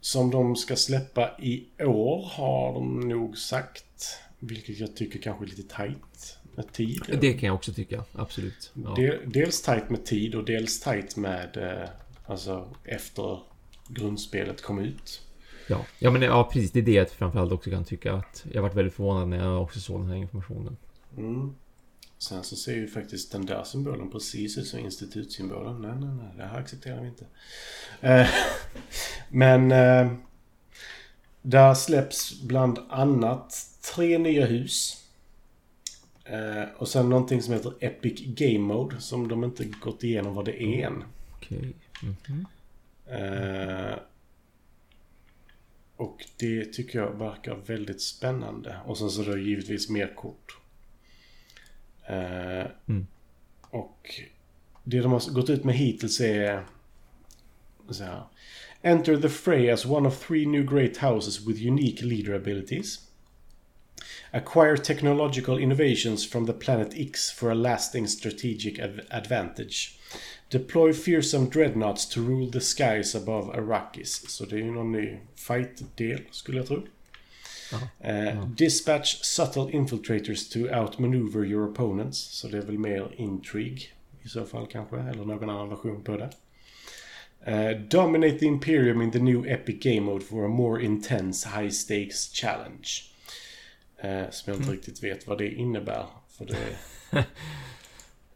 som 0.00 0.30
de 0.30 0.56
ska 0.56 0.76
släppa 0.76 1.30
i 1.38 1.64
år 1.78 2.30
har 2.32 2.72
de 2.74 3.00
nog 3.00 3.38
sagt. 3.38 4.18
Vilket 4.38 4.78
jag 4.78 4.96
tycker 4.96 5.18
kanske 5.18 5.44
är 5.44 5.48
lite 5.48 5.76
tight 5.76 6.38
med 6.54 6.72
tid. 6.72 7.18
Det 7.20 7.32
kan 7.32 7.46
jag 7.46 7.54
också 7.54 7.72
tycka. 7.72 8.04
Absolut. 8.12 8.72
Ja. 8.74 8.94
Del, 8.94 9.18
dels 9.26 9.62
tight 9.62 9.90
med 9.90 10.04
tid 10.04 10.34
och 10.34 10.44
dels 10.44 10.80
tight 10.80 11.16
med 11.16 11.56
eh, 11.56 11.88
alltså 12.26 12.68
efter 12.84 13.38
grundspelet 13.88 14.62
kom 14.62 14.78
ut. 14.78 15.22
Ja. 15.66 15.86
ja, 15.98 16.10
men 16.10 16.22
ja, 16.22 16.50
precis. 16.52 16.72
Det 16.72 16.78
är 16.78 16.82
det 16.82 16.92
jag 16.92 17.10
framförallt 17.10 17.52
också 17.52 17.70
kan 17.70 17.84
tycka 17.84 18.14
att 18.14 18.44
jag 18.52 18.62
varit 18.62 18.74
väldigt 18.74 18.94
förvånad 18.94 19.28
när 19.28 19.38
jag 19.38 19.62
också 19.62 19.80
såg 19.80 20.00
den 20.00 20.08
här 20.08 20.16
informationen. 20.16 20.76
Mm. 21.16 21.54
Sen 22.22 22.44
så 22.44 22.56
ser 22.56 22.74
ju 22.74 22.88
faktiskt 22.88 23.32
den 23.32 23.46
där 23.46 23.64
symbolen 23.64 24.10
precis 24.10 24.58
ut 24.58 24.66
som 24.66 24.78
institutsymbolen. 24.78 25.82
Nej, 25.82 25.90
nej, 26.00 26.14
nej. 26.14 26.32
Det 26.36 26.42
här 26.42 26.58
accepterar 26.58 27.00
vi 27.00 27.08
inte. 27.08 27.26
Eh, 28.00 28.28
men 29.28 29.72
eh, 29.72 30.12
där 31.42 31.74
släpps 31.74 32.42
bland 32.42 32.78
annat 32.88 33.54
tre 33.94 34.18
nya 34.18 34.46
hus. 34.46 35.06
Eh, 36.24 36.64
och 36.76 36.88
sen 36.88 37.08
någonting 37.08 37.42
som 37.42 37.54
heter 37.54 37.72
Epic 37.80 38.20
Game 38.26 38.74
Mode 38.74 39.00
som 39.00 39.28
de 39.28 39.44
inte 39.44 39.64
gått 39.64 40.04
igenom 40.04 40.34
vad 40.34 40.44
det 40.44 40.62
är 40.62 40.86
än. 40.86 41.04
Okej. 41.36 41.72
Mhm. 42.02 42.46
Eh, 43.06 43.94
och 45.96 46.26
det 46.36 46.64
tycker 46.64 46.98
jag 46.98 47.18
verkar 47.18 47.54
väldigt 47.54 48.02
spännande. 48.02 48.76
Och 48.86 48.98
sen 48.98 49.10
så 49.10 49.22
är 49.22 49.36
det 49.36 49.42
givetvis 49.42 49.88
mer 49.88 50.14
kort. 50.14 50.61
Eh, 52.12 52.66
Mm. 52.88 53.06
Och 53.70 54.20
det 54.84 55.00
de 55.00 55.12
har 55.12 55.32
gått 55.32 55.50
ut 55.50 55.64
med 55.64 55.74
hittills 55.74 56.20
är... 56.20 56.64
Så 57.90 58.04
här, 58.04 58.22
Enter 58.82 59.16
the 59.16 59.28
fray 59.28 59.70
as 59.70 59.86
one 59.86 60.08
of 60.08 60.26
three 60.26 60.46
new 60.46 60.64
great 60.66 60.96
houses 60.96 61.46
with 61.46 61.66
unique 61.66 62.02
leader 62.04 62.34
abilities. 62.34 63.00
Acquire 64.30 64.76
technological 64.76 65.58
innovations 65.58 66.30
from 66.30 66.46
the 66.46 66.52
planet 66.52 66.88
X 66.94 67.30
for 67.30 67.50
a 67.50 67.54
lasting 67.54 68.08
strategic 68.08 68.78
ad- 68.78 69.06
advantage. 69.10 69.98
Deploy 70.48 70.92
fearsome 70.92 71.46
dreadnoughts 71.50 72.06
to 72.08 72.20
rule 72.20 72.50
the 72.50 72.60
skies 72.60 73.14
above 73.14 73.52
Arrakis. 73.58 74.30
Så 74.30 74.44
det 74.44 74.56
är 74.56 74.58
ju 74.60 74.70
någon 74.70 74.92
ny 74.92 75.18
fight-del, 75.36 76.20
skulle 76.30 76.56
jag 76.58 76.66
tro. 76.66 76.82
Eh, 78.00 78.46
Dispatch 78.46 79.22
subtle 79.22 79.72
infiltrators 79.72 80.48
to 80.48 80.58
outmaneuver 80.58 81.44
your 81.44 81.70
opponents. 81.70 82.18
Så 82.18 82.48
det 82.48 82.58
är 82.58 82.62
väl 82.62 82.78
mer 82.78 83.14
intrigue 83.16 83.82
i 84.22 84.28
så 84.28 84.44
fall 84.44 84.66
kanske, 84.66 84.96
eller 84.96 85.24
någon 85.24 85.50
annan 85.50 85.68
version 85.68 86.02
på 86.02 86.16
det. 86.16 86.30
Eh, 87.44 87.78
dominate 87.78 88.38
the 88.38 88.46
Imperium 88.46 89.02
in 89.02 89.10
the 89.10 89.18
new 89.18 89.46
Epic 89.46 89.76
Game 89.82 90.00
Mode 90.00 90.24
for 90.24 90.44
a 90.44 90.48
more 90.48 90.84
intense 90.84 91.48
high 91.48 91.70
stakes 91.70 92.32
challenge. 92.32 92.88
Eh, 93.98 94.30
som 94.30 94.52
jag 94.52 94.60
inte 94.60 94.72
riktigt 94.72 95.02
vet 95.02 95.26
vad 95.26 95.38
det 95.38 95.48
innebär. 95.48 96.06
För 96.28 96.44
det... 96.44 96.56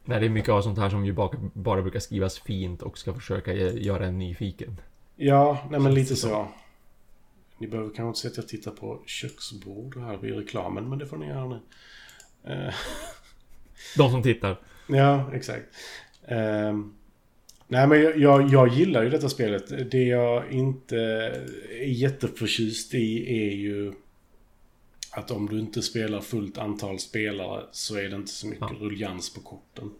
Nej, 0.05 0.21
det 0.21 0.27
är 0.27 0.31
mycket 0.31 0.51
av 0.51 0.63
sånt 0.63 0.79
här 0.79 0.91
som 0.91 1.07
ju 1.07 1.13
bara, 1.13 1.31
bara 1.53 1.83
brukar 1.83 2.01
skrivas 2.01 2.39
fint 2.39 2.83
och 2.83 2.99
ska 2.99 3.15
försöka 3.15 3.53
göra 3.55 4.07
en 4.07 4.19
nyfiken. 4.19 4.81
Ja, 5.17 5.59
nej 5.71 5.81
men 5.81 5.95
lite 5.95 6.17
så. 6.17 6.49
Ni 7.59 7.67
behöver 7.67 7.91
kanske 7.95 8.09
inte 8.09 8.21
se 8.21 8.29
att 8.29 8.37
jag 8.37 8.49
tittar 8.49 8.71
på 8.71 9.03
köksbord 9.07 9.97
här 9.97 10.17
vid 10.17 10.37
reklamen, 10.37 10.89
men 10.89 10.99
det 10.99 11.07
får 11.07 11.17
ni 11.17 11.27
göra 11.27 11.49
nu. 11.49 11.61
Eh, 12.45 12.75
De 13.97 14.11
som 14.11 14.23
tittar. 14.23 14.61
ja, 14.89 15.31
exakt. 15.35 15.65
Ehm, 16.29 16.95
nej, 17.69 17.87
men 17.87 18.03
jag, 18.03 18.19
jag, 18.19 18.49
jag 18.51 18.69
gillar 18.69 19.03
ju 19.03 19.11
detta 19.11 19.29
spelet. 19.29 19.91
Det 19.91 20.05
jag 20.05 20.53
inte 20.53 20.97
är 21.71 21.87
jätteförtjust 21.87 22.95
i 22.95 23.39
är 23.49 23.53
ju 23.55 23.93
att 25.11 25.31
om 25.31 25.47
du 25.49 25.59
inte 25.61 25.83
spelar 25.83 26.21
fullt 26.21 26.59
antal 26.59 26.99
spelare 26.99 27.65
så 27.73 27.97
är 27.97 28.09
det 28.09 28.17
inte 28.17 28.31
så 28.33 28.47
mycket 28.47 28.61
Ja. 28.71 28.77
rullians 28.81 29.35
på 29.35 29.41
korten. 29.41 29.91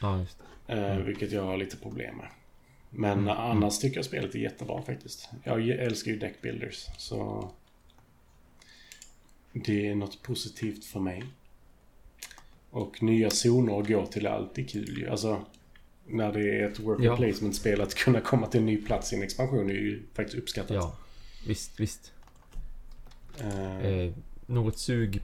Ja, 0.00 0.20
just 0.20 0.38
det. 0.66 0.74
Eh, 0.74 0.96
Vilket 0.96 1.32
jag 1.32 1.42
har 1.42 1.56
lite 1.56 1.76
problem 1.76 2.16
med. 2.16 2.26
Men 2.90 3.18
Mm, 3.18 3.28
annars 3.28 3.78
tycker 3.78 3.96
jag 3.96 4.04
spelet 4.04 4.34
är 4.34 4.38
jättebra 4.38 4.82
faktiskt. 4.82 5.28
Jag 5.44 5.68
älskar 5.68 6.10
ju 6.10 6.18
deckbuilders. 6.18 6.86
Så... 6.98 7.50
det 9.52 9.86
är 9.88 9.94
något 9.94 10.22
positivt 10.22 10.84
för 10.84 11.00
mig. 11.00 11.24
Och 12.70 13.02
nya 13.02 13.30
zoner 13.30 13.80
att 13.80 13.88
gå 13.88 14.06
till 14.06 14.26
är 14.26 14.30
alltid 14.30 14.70
kul 14.70 14.98
ju. 14.98 15.08
Alltså, 15.08 15.44
när 16.06 16.32
det 16.32 16.60
är 16.60 16.68
ett 16.70 16.80
worker 16.80 17.04
Ja. 17.04 17.16
placement-spel 17.16 17.80
att 17.80 17.94
kunna 17.94 18.20
komma 18.20 18.46
till 18.46 18.60
en 18.60 18.66
ny 18.66 18.76
plats 18.82 19.12
i 19.12 19.16
en 19.16 19.22
expansion 19.22 19.70
är 19.70 19.74
ju 19.74 20.02
faktiskt 20.14 20.38
uppskattat. 20.38 20.70
Ja, 20.76 20.96
visst, 21.46 21.80
visst. 21.80 22.12
Eh, 23.38 23.86
Eh, 23.86 24.12
något 24.46 24.78
sug 24.78 25.22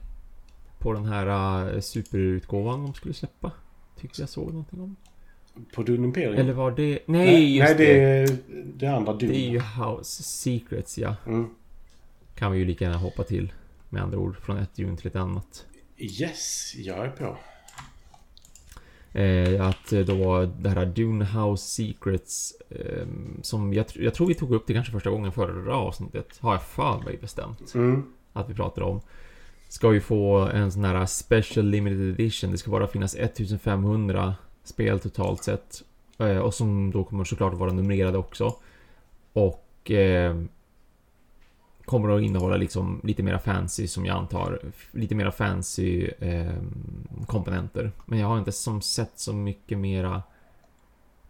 på 0.79 0.93
den 0.93 1.05
här 1.05 1.73
eh, 1.75 1.81
superutgåvan 1.81 2.83
de 2.83 2.93
skulle 2.93 3.13
släppa? 3.13 3.51
Tyckte 3.99 4.21
jag 4.21 4.29
såg 4.29 4.47
någonting 4.47 4.81
om. 4.81 4.95
På 5.73 5.83
Dune 5.83 6.07
Imperium? 6.07 6.35
Eller 6.35 6.53
var 6.53 6.71
det... 6.71 6.99
Nej, 7.05 7.57
just 7.57 7.77
nej, 7.77 7.87
det. 7.87 7.93
det 7.93 8.03
är 8.03 8.37
det 8.75 8.87
andra 8.87 9.13
Dune. 9.13 9.31
Det 9.31 9.39
är 9.39 9.49
ju 9.49 9.59
House 9.59 10.23
Secrets, 10.23 10.97
ja. 10.97 11.15
Mm. 11.25 11.49
Kan 12.35 12.51
vi 12.51 12.57
ju 12.59 12.65
lika 12.65 12.85
gärna 12.85 12.97
hoppa 12.97 13.23
till. 13.23 13.53
Med 13.89 14.03
andra 14.03 14.17
ord, 14.17 14.37
från 14.37 14.57
ett 14.57 14.79
djur 14.79 14.95
till 14.95 15.07
ett 15.07 15.15
annat. 15.15 15.65
Yes, 15.97 16.73
jag 16.75 17.05
är 17.05 17.09
på. 17.09 17.37
Eh, 19.17 19.67
att 19.67 19.93
eh, 19.93 19.99
då 19.99 20.45
det 20.59 20.69
här 20.69 20.85
Dune 20.85 21.25
House 21.25 21.63
Secrets 21.63 22.53
eh, 22.69 23.07
som 23.41 23.73
jag, 23.73 23.85
jag 23.93 24.13
tror 24.13 24.27
vi 24.27 24.33
tog 24.33 24.53
upp 24.53 24.67
det 24.67 24.73
kanske 24.73 24.91
första 24.91 25.09
gången 25.09 25.31
förra 25.31 25.75
avsnittet. 25.75 26.37
Har 26.39 26.53
jag 26.53 26.63
för 26.63 27.01
mig 27.05 27.17
bestämt. 27.21 27.75
Mm. 27.75 28.03
Att 28.33 28.49
vi 28.49 28.53
pratade 28.53 28.87
om. 28.87 29.01
Ska 29.69 29.93
ju 29.93 30.01
få 30.01 30.37
en 30.37 30.71
sån 30.71 30.83
här 30.83 31.05
Special 31.05 31.65
Limited 31.65 32.09
Edition. 32.09 32.51
Det 32.51 32.57
ska 32.57 32.71
bara 32.71 32.87
finnas 32.87 33.15
1500 33.15 34.35
spel 34.67 34.99
totalt 34.99 35.43
sett. 35.43 35.83
Eh, 36.17 36.37
och 36.37 36.53
som 36.53 36.91
då 36.91 37.03
kommer 37.03 37.23
såklart 37.23 37.53
vara 37.53 37.71
numrerade 37.71 38.17
också. 38.17 38.55
Och 39.33 39.91
eh, 39.91 40.41
kommer 41.85 42.09
att 42.09 42.21
innehålla 42.21 42.57
liksom 42.57 43.01
lite 43.03 43.23
mera 43.23 43.39
fancy 43.39 43.87
som 43.87 44.05
jag 44.05 44.17
antar. 44.17 44.59
Lite 44.91 45.15
mera 45.15 45.31
fancy 45.31 46.07
eh, 46.19 46.55
komponenter. 47.27 47.91
Men 48.05 48.19
jag 48.19 48.27
har 48.27 48.39
inte 48.39 48.51
som 48.51 48.81
sett 48.81 49.19
så 49.19 49.33
mycket 49.33 49.77
mera. 49.77 50.23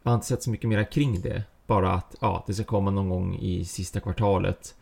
Jag 0.03 0.11
har 0.11 0.15
inte 0.15 0.27
sett 0.27 0.43
så 0.43 0.49
mycket 0.49 0.69
mera 0.69 0.85
kring 0.85 1.22
det. 1.22 1.43
Bara 1.68 1.93
att 1.93 2.15
ja, 2.22 2.43
det 2.47 2.53
ska 2.53 2.64
komma 2.64 2.91
någon 2.91 3.09
gång 3.09 3.35
i 3.35 3.65
sista 3.65 3.99
kvartalet. 3.99 4.76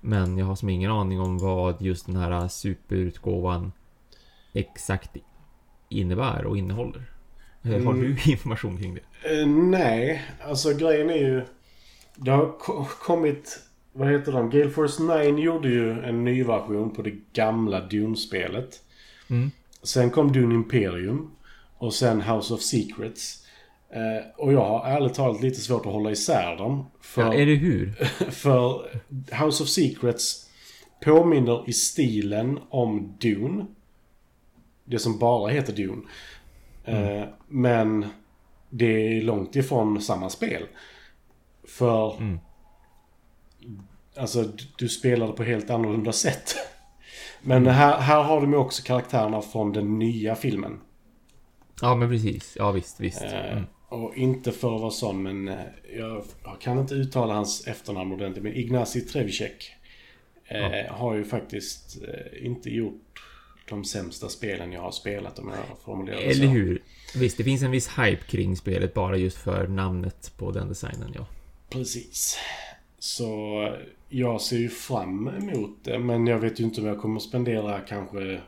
Men 0.00 0.38
jag 0.38 0.46
har 0.46 0.56
som 0.56 0.68
ingen 0.68 0.90
aning 0.90 1.20
om 1.20 1.38
vad 1.38 1.82
just 1.82 2.06
den 2.06 2.16
här 2.16 2.48
superutgåvan 2.48 3.72
exakt 4.52 5.16
innebär 5.88 6.46
och 6.46 6.58
innehåller. 6.58 7.17
Eh, 7.74 7.84
Har 7.84 7.92
Mm. 7.92 8.00
du 8.24 8.32
information 8.32 8.78
kring 8.78 8.94
det? 8.94 9.40
Eh, 9.40 9.46
nej, 9.46 10.22
alltså 10.44 10.74
grejen 10.74 11.10
är 11.10 11.16
ju... 11.16 11.42
Det 12.16 12.30
har 12.30 12.58
ko- 12.58 12.84
kommit... 13.02 13.60
Vad 13.92 14.10
heter 14.10 14.32
de? 14.32 14.50
Gale 14.50 14.70
Force 14.70 15.02
9 15.02 15.38
gjorde 15.44 15.68
ju 15.68 15.90
en 16.02 16.24
ny 16.24 16.44
version 16.44 16.90
på 16.94 17.02
det 17.02 17.14
gamla 17.32 17.80
Dune-spelet. 17.80 18.80
Mm. 19.30 19.50
Sen 19.82 20.10
kom 20.10 20.32
Dune 20.32 20.54
Imperium. 20.54 21.30
Och 21.78 21.94
sen 21.94 22.20
House 22.20 22.54
of 22.54 22.60
Secrets. 22.60 23.44
Eh, 23.90 24.26
och 24.44 24.52
jag 24.52 24.64
har 24.64 24.86
ärligt 24.90 25.14
talat 25.14 25.42
lite 25.42 25.60
svårt 25.60 25.86
att 25.86 25.92
hålla 25.92 26.10
isär 26.10 26.56
dem. 26.56 26.86
För, 27.00 27.22
Ja, 27.22 27.34
är 27.34 27.46
det 27.46 27.54
hur? 27.54 27.92
för 28.30 28.90
House 29.44 29.62
of 29.62 29.68
Secrets 29.68 30.48
påminner 31.04 31.64
i 31.68 31.72
stilen 31.72 32.58
om 32.70 33.16
Dune. 33.20 33.66
Det 34.84 34.98
som 34.98 35.18
bara 35.18 35.50
heter 35.50 35.72
Dune. 35.72 36.02
Eh, 36.88 37.24
men 37.48 38.06
det 38.70 39.16
är 39.18 39.22
långt 39.22 39.56
ifrån 39.56 40.02
samma 40.02 40.30
spel. 40.30 40.62
För 41.68 42.16
Mm. 42.16 42.38
alltså 44.16 44.44
du 44.78 44.88
spelade 44.88 45.32
på 45.32 45.42
helt 45.42 45.70
annorlunda 45.70 46.12
sätt. 46.12 46.54
Men 47.42 47.66
här, 47.66 47.98
här 47.98 48.22
har 48.22 48.40
de 48.40 48.50
ju 48.52 48.56
också 48.58 48.82
karaktärerna 48.82 49.42
från 49.42 49.72
den 49.72 49.98
nya 49.98 50.34
filmen. 50.34 50.80
Ja, 51.82 51.94
men 51.94 52.08
precis. 52.08 52.56
Ja, 52.58 52.70
visst, 52.72 53.00
visst. 53.00 53.22
Eh, 53.22 53.52
Mm. 53.52 53.64
Och 53.88 54.16
inte 54.16 54.52
för 54.52 54.74
att 54.74 54.80
vara 54.80 54.90
sån, 54.90 55.22
men 55.22 55.48
eh, 55.48 55.54
jag, 55.98 56.24
jag 56.44 56.60
kan 56.60 56.78
inte 56.78 56.94
uttala 56.94 57.34
hans 57.34 57.66
efternamn 57.66 58.12
ordentligt. 58.12 58.44
Men 58.44 58.54
Ignacy 58.54 59.00
Trevicek 59.00 59.72
eh, 60.44 60.92
har 60.94 61.14
ju 61.14 61.24
faktiskt 61.24 62.02
eh, 62.02 62.46
inte 62.46 62.70
gjort 62.70 63.22
de 63.68 63.84
sämsta 63.84 64.28
spelen 64.28 64.72
jag 64.72 64.80
har 64.80 64.90
spelat 64.92 65.38
om 65.38 65.48
jag 65.48 65.78
formulerar 65.84 66.16
det 66.16 66.34
så. 66.34 66.42
Eller 66.42 66.52
hur? 66.52 66.82
Visst, 67.16 67.36
det 67.36 67.44
finns 67.44 67.62
en 67.62 67.70
viss 67.70 67.88
hype 67.88 68.22
kring 68.28 68.56
spelet 68.56 68.94
bara 68.94 69.16
just 69.16 69.36
för 69.38 69.66
namnet 69.68 70.32
på 70.36 70.50
den 70.50 70.68
designen, 70.68 71.12
ja. 71.14 71.26
Precis. 71.70 72.38
Så 72.98 73.28
jag 74.08 74.40
ser 74.40 74.56
ju 74.58 74.68
fram 74.68 75.28
emot 75.28 75.70
det, 75.84 75.98
men 75.98 76.26
jag 76.26 76.38
vet 76.38 76.60
ju 76.60 76.64
inte 76.64 76.80
om 76.80 76.86
jag 76.86 77.00
kommer 77.00 77.20
spendera 77.20 77.80
kanske 77.80 78.40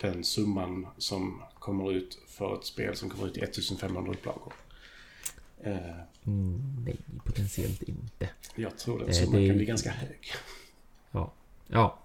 den 0.00 0.24
summan 0.24 0.86
som 0.98 1.42
kommer 1.58 1.92
ut 1.92 2.18
för 2.26 2.54
ett 2.58 2.64
spel 2.64 2.96
som 2.96 3.10
kommer 3.10 3.26
ut 3.26 3.36
i 3.36 3.40
1500 3.40 4.12
upplagor. 4.12 4.52
Eh, 5.64 5.76
Mm, 6.26 6.76
nej, 6.86 6.96
potentiellt 7.24 7.82
inte. 7.82 8.28
jag 8.56 8.78
tror 8.78 8.98
den 8.98 9.08
Eh, 9.08 9.14
summan 9.14 9.40
det- 9.40 9.46
kan 9.48 9.56
bli 9.56 9.64
ganska 9.66 9.90
hög. 9.90 10.32
Ja. 11.10 11.32
Ja. 11.68 11.98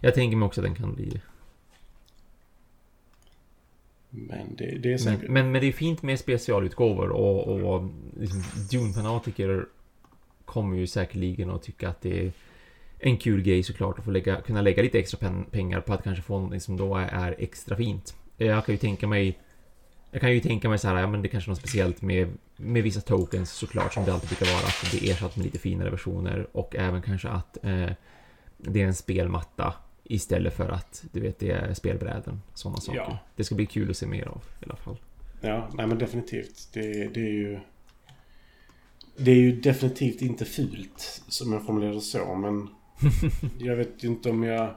Jag 0.00 0.14
tänker 0.14 0.36
mig 0.36 0.46
också 0.46 0.60
att 0.60 0.64
den 0.66 0.74
kan 0.74 0.94
bli 0.94 1.04
det. 1.04 1.20
Men 4.14 4.54
det, 4.56 4.78
det 4.78 4.88
är 4.88 4.90
Men, 4.90 4.98
säkert... 4.98 5.30
men, 5.30 5.52
men 5.52 5.60
det 5.60 5.68
är 5.68 5.72
fint 5.72 6.02
med 6.02 6.18
specialutgåvor 6.18 7.08
och, 7.08 7.48
och 7.48 7.90
liksom 8.16 8.42
Dune-fanatiker 8.70 9.66
kommer 10.44 10.76
ju 10.76 10.86
säkerligen 10.86 11.50
att 11.50 11.62
tycka 11.62 11.88
att 11.88 12.00
det 12.00 12.26
är 12.26 12.32
en 12.98 13.16
kul 13.16 13.42
grej 13.42 13.62
såklart 13.62 13.98
att 13.98 14.04
få 14.04 14.10
lägga, 14.10 14.40
kunna 14.40 14.60
lägga 14.60 14.82
lite 14.82 14.98
extra 14.98 15.18
pen, 15.18 15.44
pengar 15.50 15.80
på 15.80 15.92
att 15.92 16.04
kanske 16.04 16.22
få 16.22 16.34
någonting 16.34 16.60
som 16.60 16.76
då 16.76 16.96
är, 16.96 17.08
är 17.08 17.34
extra 17.38 17.76
fint. 17.76 18.14
Jag 18.36 18.66
kan 18.66 18.74
ju 18.74 18.78
tänka 18.78 19.06
mig 19.06 19.38
jag 20.10 20.20
kan 20.20 20.32
ju 20.32 20.40
tänka 20.40 20.68
mig 20.68 20.78
så 20.78 20.88
här, 20.88 21.00
ja 21.00 21.06
men 21.06 21.22
det 21.22 21.28
är 21.28 21.30
kanske 21.30 21.48
är 21.48 21.52
något 21.52 21.58
speciellt 21.58 22.02
med, 22.02 22.28
med 22.56 22.82
vissa 22.82 23.00
tokens 23.00 23.52
såklart 23.52 23.94
som 23.94 24.04
det 24.04 24.12
alltid 24.12 24.28
brukar 24.28 24.46
vara. 24.46 24.66
Att 24.66 24.90
det 24.92 25.08
är 25.08 25.12
ersatt 25.12 25.36
med 25.36 25.44
lite 25.44 25.58
finare 25.58 25.90
versioner 25.90 26.46
och 26.52 26.76
även 26.76 27.02
kanske 27.02 27.28
att 27.28 27.64
eh, 27.64 27.90
det 28.56 28.82
är 28.82 28.86
en 28.86 28.94
spelmatta 28.94 29.74
istället 30.04 30.56
för 30.56 30.68
att 30.68 31.04
du 31.12 31.20
vet 31.20 31.38
det 31.38 31.50
är 31.50 31.74
spelbräden. 31.74 32.42
Sådana 32.54 32.80
saker. 32.80 32.98
Ja. 32.98 33.18
Det 33.36 33.44
ska 33.44 33.54
bli 33.54 33.66
kul 33.66 33.90
att 33.90 33.96
se 33.96 34.06
mer 34.06 34.24
av 34.28 34.44
i 34.60 34.64
alla 34.64 34.76
fall. 34.76 34.96
Ja, 35.40 35.68
nej 35.74 35.86
men 35.86 35.98
definitivt. 35.98 36.68
Det, 36.72 37.14
det 37.14 37.20
är 37.20 37.32
ju... 37.32 37.60
Det 39.16 39.30
är 39.30 39.36
ju 39.36 39.60
definitivt 39.60 40.22
inte 40.22 40.44
fult, 40.44 41.22
som 41.28 41.52
jag 41.52 41.66
formulerar 41.66 41.94
det 41.94 42.00
så, 42.00 42.34
men... 42.34 42.68
jag 43.58 43.76
vet 43.76 44.04
ju 44.04 44.08
inte 44.08 44.30
om 44.30 44.42
jag... 44.42 44.74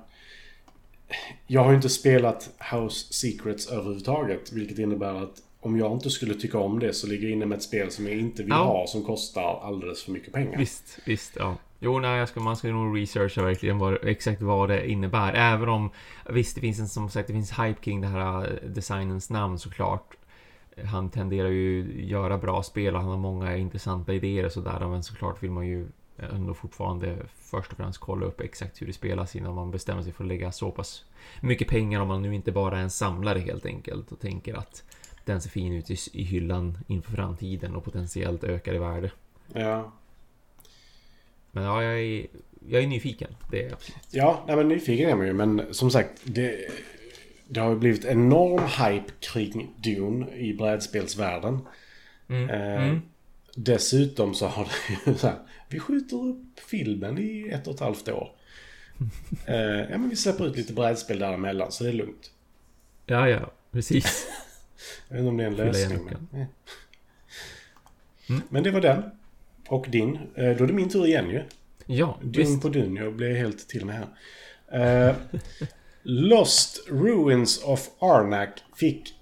Jag 1.47 1.63
har 1.63 1.69
ju 1.69 1.75
inte 1.75 1.89
spelat 1.89 2.49
House 2.71 3.13
Secrets 3.13 3.67
överhuvudtaget, 3.67 4.51
vilket 4.53 4.79
innebär 4.79 5.13
att 5.23 5.41
om 5.59 5.77
jag 5.77 5.93
inte 5.93 6.09
skulle 6.09 6.33
tycka 6.33 6.57
om 6.57 6.79
det 6.79 6.93
så 6.93 7.07
ligger 7.07 7.23
jag 7.23 7.31
inne 7.31 7.45
med 7.45 7.55
ett 7.55 7.63
spel 7.63 7.91
som 7.91 8.07
jag 8.07 8.17
inte 8.17 8.43
vill 8.43 8.49
Ja. 8.51 8.63
ha, 8.63 8.87
som 8.87 9.03
kostar 9.03 9.59
alldeles 9.63 10.03
för 10.03 10.11
mycket 10.11 10.33
pengar. 10.33 10.57
Visst, 10.57 10.99
visst, 11.05 11.33
ja. 11.35 11.57
Jo, 11.85 11.99
nej, 11.99 12.19
jag 12.19 12.29
ska, 12.29 12.39
man 12.39 12.55
ska 12.55 12.67
nog 12.67 12.97
researcha 12.97 13.43
verkligen 13.43 13.77
vad, 13.77 13.97
exakt 14.05 14.41
vad 14.41 14.69
det 14.69 14.89
innebär. 14.89 15.33
Även 15.33 15.69
om, 15.69 15.89
visst, 16.29 16.55
det 16.55 16.61
finns 16.61 16.79
en, 16.79 16.87
som 16.87 17.09
sagt, 17.09 17.27
det 17.27 17.33
finns 17.33 17.59
hype 17.59 17.81
kring 17.81 18.01
det 18.01 18.07
här 18.07 18.47
äh, 18.47 18.69
designens 18.69 19.29
namn 19.29 19.59
såklart. 19.59 20.15
Han 20.85 21.09
tenderar 21.09 21.49
ju 21.49 22.01
göra 22.05 22.37
bra 22.37 22.63
spel 22.63 22.95
och 22.95 23.01
han 23.01 23.09
har 23.09 23.17
många 23.17 23.57
intressanta 23.57 24.13
idéer 24.13 24.45
och 24.45 24.51
sådär. 24.51 24.87
Men 24.87 25.03
såklart 25.03 25.43
vill 25.43 25.51
man 25.51 25.67
ju 25.67 25.87
ändå 26.17 26.53
fortfarande 26.53 27.17
först 27.35 27.71
och 27.71 27.77
främst 27.77 27.99
kolla 27.99 28.25
upp 28.25 28.41
exakt 28.41 28.81
hur 28.81 28.87
det 28.87 28.93
spelas 28.93 29.35
innan 29.35 29.55
man 29.55 29.71
bestämmer 29.71 30.01
sig 30.01 30.11
för 30.11 30.23
att 30.23 30.27
lägga 30.27 30.51
så 30.51 30.71
pass 30.71 31.05
mycket 31.41 31.67
pengar 31.67 31.99
om 32.01 32.07
man 32.07 32.21
nu 32.21 32.35
inte 32.35 32.51
bara 32.51 32.77
är 32.77 32.83
en 32.83 32.89
samlare 32.89 33.39
helt 33.39 33.65
enkelt 33.65 34.11
och 34.11 34.19
tänker 34.19 34.53
att 34.53 34.83
den 35.25 35.41
ser 35.41 35.49
fin 35.49 35.73
ut 35.73 35.91
i, 35.91 35.97
i 36.13 36.23
hyllan 36.23 36.77
inför 36.87 37.11
framtiden 37.11 37.75
och 37.75 37.83
potentiellt 37.83 38.43
ökar 38.43 38.73
i 38.73 38.77
värde. 38.77 39.11
Ja, 39.53 39.91
men 41.55 41.63
ja, 41.63 41.83
jag 41.83 41.99
är, 41.99 42.27
jag 42.69 42.83
är 42.83 42.87
nyfiken. 42.87 43.35
Det 43.51 43.65
är 43.65 43.73
absolut. 43.73 44.01
ja 44.09 44.43
nej, 44.47 44.55
men 44.55 44.67
nyfiken 44.67 45.09
är 45.09 45.15
man 45.15 45.27
ju, 45.27 45.33
men 45.33 45.73
som 45.73 45.91
sagt, 45.91 46.11
det... 46.23 46.67
Det 47.47 47.59
har 47.59 47.75
blivit 47.75 48.05
enorm 48.05 48.63
hype 48.63 49.11
kring 49.19 49.73
Dune 49.77 50.35
i 50.35 50.53
brädspelsvärlden. 50.53 51.59
Mm. 52.27 52.49
Eh, 52.49 52.83
Mm. 52.83 53.01
Dessutom 53.55 54.33
så 54.33 54.47
har 54.47 54.63
det 54.65 55.11
ju 55.11 55.17
så 55.17 55.27
här, 55.27 55.37
vi 55.69 55.79
skjuter 55.79 56.17
upp 56.17 56.59
filmen 56.59 57.17
i 57.17 57.49
ett 57.51 57.67
och 57.67 57.73
ett 57.73 57.79
halvt 57.79 58.09
år. 58.09 58.31
Eh, 59.47 59.55
ja 59.91 59.97
men 59.97 60.09
vi 60.09 60.15
släpper 60.15 60.47
ut 60.47 60.57
lite 60.57 60.73
brädspel 60.73 61.19
däremellan 61.19 61.71
så 61.71 61.83
det 61.83 61.89
är 61.89 61.93
lugnt. 61.93 62.31
Ja, 63.05 63.29
ja, 63.29 63.51
precis. 63.71 64.27
Jag 65.07 65.15
vet 65.15 65.19
inte 65.19 65.29
om 65.29 65.37
det 65.37 65.43
är 65.43 65.47
en 65.47 65.55
lösning. 65.55 66.05
Men. 66.05 66.45
Mm. 68.29 68.41
men 68.49 68.63
det 68.63 68.71
var 68.71 68.81
den. 68.81 69.03
Och 69.67 69.85
din. 69.89 70.15
Eh, 70.15 70.57
då 70.57 70.63
är 70.63 70.67
det 70.67 70.73
min 70.73 70.89
tur 70.89 71.05
igen 71.05 71.29
ju. 71.29 71.43
Ja, 71.85 72.17
Dun 72.21 72.31
visst. 72.31 72.61
på 72.61 72.69
dun. 72.69 72.95
Jag 72.95 73.15
blev 73.15 73.35
helt 73.35 73.67
till 73.69 73.85
mig 73.85 73.95
här. 74.69 75.09
Eh, 75.09 75.15
Lost 76.03 76.79
Ruins 76.89 77.63
of 77.63 77.89
Arnak 77.99 78.49
fick... 78.75 79.13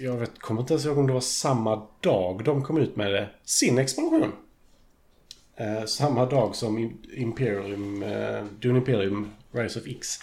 Jag 0.00 0.16
vet, 0.16 0.38
kommer 0.38 0.60
inte 0.60 0.72
ens 0.72 0.86
ihåg 0.86 0.98
om 0.98 1.06
det 1.06 1.12
var 1.12 1.20
samma 1.20 1.86
dag 2.00 2.44
de 2.44 2.62
kom 2.62 2.78
ut 2.78 2.96
med 2.96 3.12
det. 3.12 3.28
Sin 3.44 3.78
expansion. 3.78 4.32
Eh, 5.56 5.84
samma 5.84 6.26
dag 6.26 6.56
som 6.56 6.78
Im- 6.78 7.12
Imperium... 7.16 8.02
Eh, 8.02 8.44
Dune 8.60 8.78
Imperium 8.78 9.30
Rise 9.52 9.78
of 9.80 9.86
X. 9.86 10.18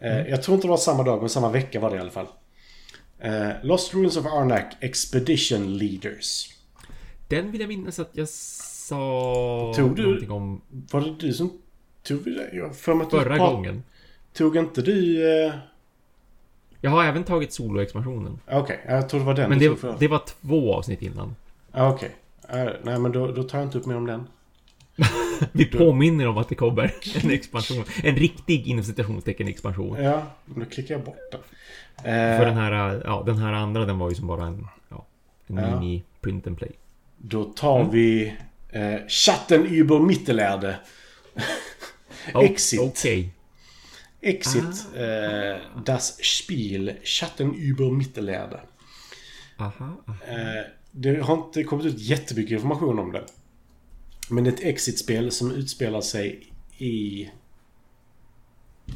Mm. 0.00 0.26
Jag 0.30 0.42
tror 0.42 0.54
inte 0.54 0.66
det 0.66 0.70
var 0.70 0.76
samma 0.76 1.02
dag, 1.02 1.20
men 1.20 1.28
samma 1.28 1.50
vecka 1.50 1.80
var 1.80 1.90
det 1.90 1.96
i 1.96 2.00
alla 2.00 2.10
fall. 2.10 2.26
Uh, 3.24 3.50
Lost 3.62 3.94
Ruins 3.94 4.16
of 4.16 4.26
Arnak 4.26 4.76
Expedition 4.80 5.78
Leaders. 5.78 6.48
Den 7.28 7.50
vill 7.50 7.60
jag 7.60 7.68
minnas 7.68 7.98
att 7.98 8.10
jag 8.12 8.28
sa 8.28 9.72
tog 9.76 9.96
du, 9.96 10.02
någonting 10.02 10.30
om... 10.30 10.60
Var 10.90 11.00
det 11.00 11.14
du 11.18 11.32
som 11.32 11.52
tog 12.02 12.24
det? 12.24 12.50
Jag 12.52 12.76
för 12.76 12.94
mig 12.94 13.04
att 13.04 13.10
Förra 13.10 13.34
du 13.34 13.38
gången. 13.38 13.82
Tog 14.32 14.56
inte 14.56 14.82
du... 14.82 15.26
Uh... 15.46 15.54
Jag 16.80 16.90
har 16.90 17.04
även 17.04 17.24
tagit 17.24 17.52
soloexpansionen. 17.52 18.40
Okej, 18.46 18.60
okay, 18.60 18.94
jag 18.94 19.08
tror 19.08 19.20
det 19.20 19.26
var 19.26 19.34
den 19.34 19.50
Men 19.50 19.58
det, 19.58 19.98
det 19.98 20.08
var 20.08 20.22
två 20.40 20.74
avsnitt 20.74 21.02
innan. 21.02 21.36
Okej. 21.72 22.10
Okay. 22.44 22.66
Uh, 22.66 22.72
nej, 22.82 22.98
men 22.98 23.12
då, 23.12 23.32
då 23.32 23.42
tar 23.42 23.58
jag 23.58 23.66
inte 23.66 23.78
upp 23.78 23.86
mer 23.86 23.96
om 23.96 24.06
den. 24.06 24.28
Vi 25.52 25.64
påminner 25.64 26.28
om 26.28 26.38
att 26.38 26.48
det 26.48 26.54
kommer 26.54 26.94
en 27.24 27.30
expansion. 27.30 27.84
En 28.02 28.16
riktig 28.16 28.66
inom 28.66 28.84
citationstecken 28.84 29.48
expansion. 29.48 30.02
Ja, 30.02 30.22
men 30.44 30.64
då 30.64 30.70
klickar 30.70 30.94
jag 30.94 31.04
bort 31.04 31.32
den. 31.32 31.40
För 32.38 32.44
den 32.44 32.56
här, 32.56 33.02
ja, 33.04 33.22
den 33.26 33.38
här 33.38 33.52
andra 33.52 33.84
den 33.84 33.98
var 33.98 34.08
ju 34.08 34.14
som 34.14 34.26
bara 34.26 34.46
en, 34.46 34.66
ja, 34.88 35.06
en 35.46 35.56
ja. 35.56 35.80
mini 35.80 36.02
print 36.20 36.46
and 36.46 36.58
play. 36.58 36.72
Då 37.18 37.44
tar 37.44 37.80
mm. 37.80 37.92
vi 37.92 38.36
eh, 38.68 39.06
Chatten 39.08 39.66
über 39.66 39.98
Mittelerde. 40.00 40.76
Exit. 42.42 42.80
Okay. 42.80 43.28
Exit. 44.20 44.86
Ah. 44.94 44.98
Eh, 44.98 45.56
das 45.84 46.18
Spiel. 46.24 46.96
Chatten 47.02 47.54
über. 47.54 48.64
Aha, 49.56 50.02
aha. 50.06 50.16
Eh, 50.26 50.64
det 50.90 51.20
har 51.20 51.34
inte 51.34 51.64
kommit 51.64 51.86
ut 51.86 51.98
jättemycket 51.98 52.52
information 52.52 52.98
om 52.98 53.12
det. 53.12 53.24
Men 54.30 54.44
det 54.44 54.50
är 54.50 54.54
ett 54.54 54.64
Exit-spel 54.64 55.30
som 55.30 55.52
utspelar 55.52 56.00
sig 56.00 56.52
i... 56.78 57.30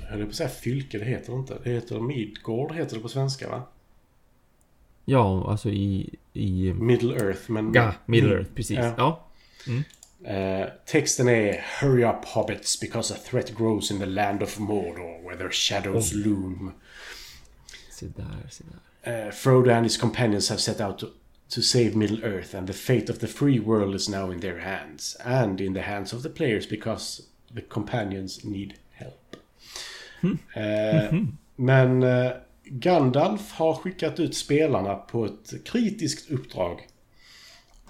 Jag 0.01 0.09
höll 0.09 0.25
på 0.25 0.31
att 0.31 0.35
säga 0.35 0.49
fylke, 0.49 0.99
det 0.99 1.05
heter 1.05 1.33
det 1.33 1.39
inte. 1.39 1.59
Det 1.65 1.71
heter 1.71 2.01
Midgård, 2.01 2.75
heter 2.75 2.97
det 2.97 3.03
på 3.03 3.09
svenska 3.09 3.49
va? 3.49 3.63
Ja, 5.05 5.51
alltså 5.51 5.69
i... 5.69 6.15
i... 6.33 6.73
Middle 6.73 7.15
Earth, 7.15 7.51
men... 7.51 7.73
Ja, 7.75 7.95
Middle 8.07 8.31
mm. 8.31 8.39
Earth, 8.39 8.55
precis. 8.55 8.77
Ja. 8.77 8.95
ja. 8.97 9.27
Mm. 9.67 9.85
Uh, 10.25 10.69
texten 10.87 11.29
är 11.29 11.65
Hurry 11.81 12.05
up 12.05 12.25
hobbits 12.25 12.81
because 12.81 13.15
a 13.15 13.17
threat 13.31 13.55
grows 13.55 13.91
in 13.91 13.99
the 13.99 14.07
land 14.07 14.43
of 14.43 14.59
Mordor 14.59 15.25
where 15.25 15.37
their 15.37 15.51
shadows 15.51 16.13
oh. 16.13 16.19
loom. 16.19 16.73
Se 17.91 18.07
där, 18.07 18.47
se 18.51 18.65
där. 18.65 19.27
Uh, 19.27 19.31
Frodo 19.33 19.71
and 19.71 19.85
his 19.85 19.97
companions 19.97 20.49
have 20.49 20.61
set 20.61 20.81
out 20.81 20.99
to 20.99 21.07
to 21.49 21.61
save 21.61 21.95
Middle 21.95 22.25
Earth, 22.25 22.55
and 22.55 22.67
the 22.67 22.73
fate 22.73 23.11
of 23.11 23.19
the 23.19 23.27
free 23.27 23.61
world 23.61 23.95
is 23.95 24.09
now 24.09 24.31
in 24.31 24.41
their 24.41 24.61
hands, 24.61 25.17
and 25.25 25.61
in 25.61 25.75
the 25.75 25.83
hands 25.83 26.13
of 26.13 26.23
the 26.23 26.31
players 26.31 26.67
because 26.67 27.23
the 27.55 27.61
companions 27.61 28.45
need 28.45 28.79
help. 28.93 29.37
Mm. 30.23 30.39
Eh, 30.55 31.11
mm-hmm. 31.11 31.25
Men 31.57 32.03
Gandalf 32.65 33.53
har 33.53 33.75
skickat 33.75 34.21
ut 34.21 34.37
spelarna 34.37 34.95
på 34.95 35.25
ett 35.25 35.65
kritiskt 35.65 36.31
uppdrag. 36.31 36.89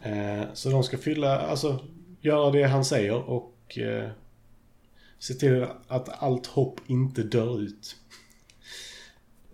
Eh, 0.03 0.43
så 0.55 0.71
de 0.71 0.83
ska 0.85 0.99
fylla, 0.99 1.39
alltså 1.41 1.85
göra 2.21 2.51
det 2.51 2.63
han 2.63 2.85
säger 2.85 3.31
och 3.31 3.79
eh, 3.79 4.11
se 5.19 5.35
till 5.35 5.67
att 5.89 6.23
allt 6.23 6.47
hopp 6.47 6.81
inte 6.87 7.23
dör 7.23 7.63
ut. 7.63 7.97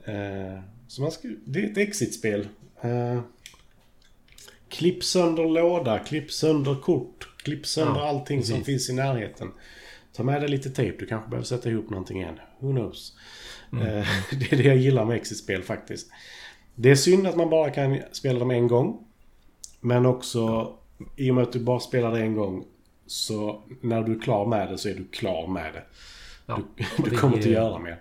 Eh, 0.05 0.61
så 0.89 1.03
man 1.03 1.11
ska, 1.11 1.29
det 1.45 1.61
är 1.61 1.71
ett 1.71 1.79
exit-spel. 1.79 2.49
Eh, 2.81 3.21
Klipp 4.69 5.05
sönder 5.05 5.45
låda, 5.45 5.99
klipp 5.99 6.33
sönder 6.33 6.75
kort, 6.75 7.29
klipp 7.37 7.67
sönder 7.67 8.01
ja, 8.01 8.09
allting 8.09 8.41
precis. 8.41 8.55
som 8.55 8.65
finns 8.65 8.91
i 8.91 8.93
närheten. 8.93 9.53
Ta 10.13 10.23
med 10.23 10.41
dig 10.41 10.51
lite 10.51 10.71
tejp, 10.71 10.99
du 10.99 11.07
kanske 11.07 11.31
behöver 11.31 11.47
sätta 11.47 11.71
ihop 11.71 11.91
någonting 11.91 12.21
igen. 12.21 12.41
Who 12.59 12.71
knows? 12.71 13.17
Mm. 13.73 13.87
Eh, 13.87 14.07
det 14.39 14.53
är 14.53 14.57
det 14.57 14.63
jag 14.63 14.77
gillar 14.77 15.05
med 15.05 15.17
exit-spel 15.17 15.63
faktiskt. 15.63 16.11
Det 16.75 16.91
är 16.91 16.95
synd 16.95 17.27
att 17.27 17.37
man 17.37 17.51
bara 17.51 17.71
kan 17.71 17.99
spela 18.13 18.39
dem 18.39 18.51
en 18.51 18.69
gång. 18.69 19.07
Men 19.81 20.07
också, 20.07 20.75
i 21.17 21.31
och 21.31 21.35
med 21.35 21.43
att 21.43 21.53
du 21.53 21.61
bara 21.61 21.81
spelar 21.81 22.13
det 22.13 22.21
en 22.21 22.35
gång, 22.35 22.65
så 23.07 23.63
när 23.81 24.03
du 24.03 24.17
är 24.17 24.21
klar 24.21 24.47
med 24.47 24.69
det 24.69 24.79
så 24.79 24.89
är 24.89 24.95
du 24.95 25.05
klar 25.05 25.47
med 25.47 25.75
det. 25.75 25.83
Ja, 26.47 26.61
du, 26.77 26.85
du 27.11 27.17
kommer 27.17 27.37
ger, 27.37 27.39
inte 27.39 27.51
göra 27.51 27.79
mer. 27.79 28.01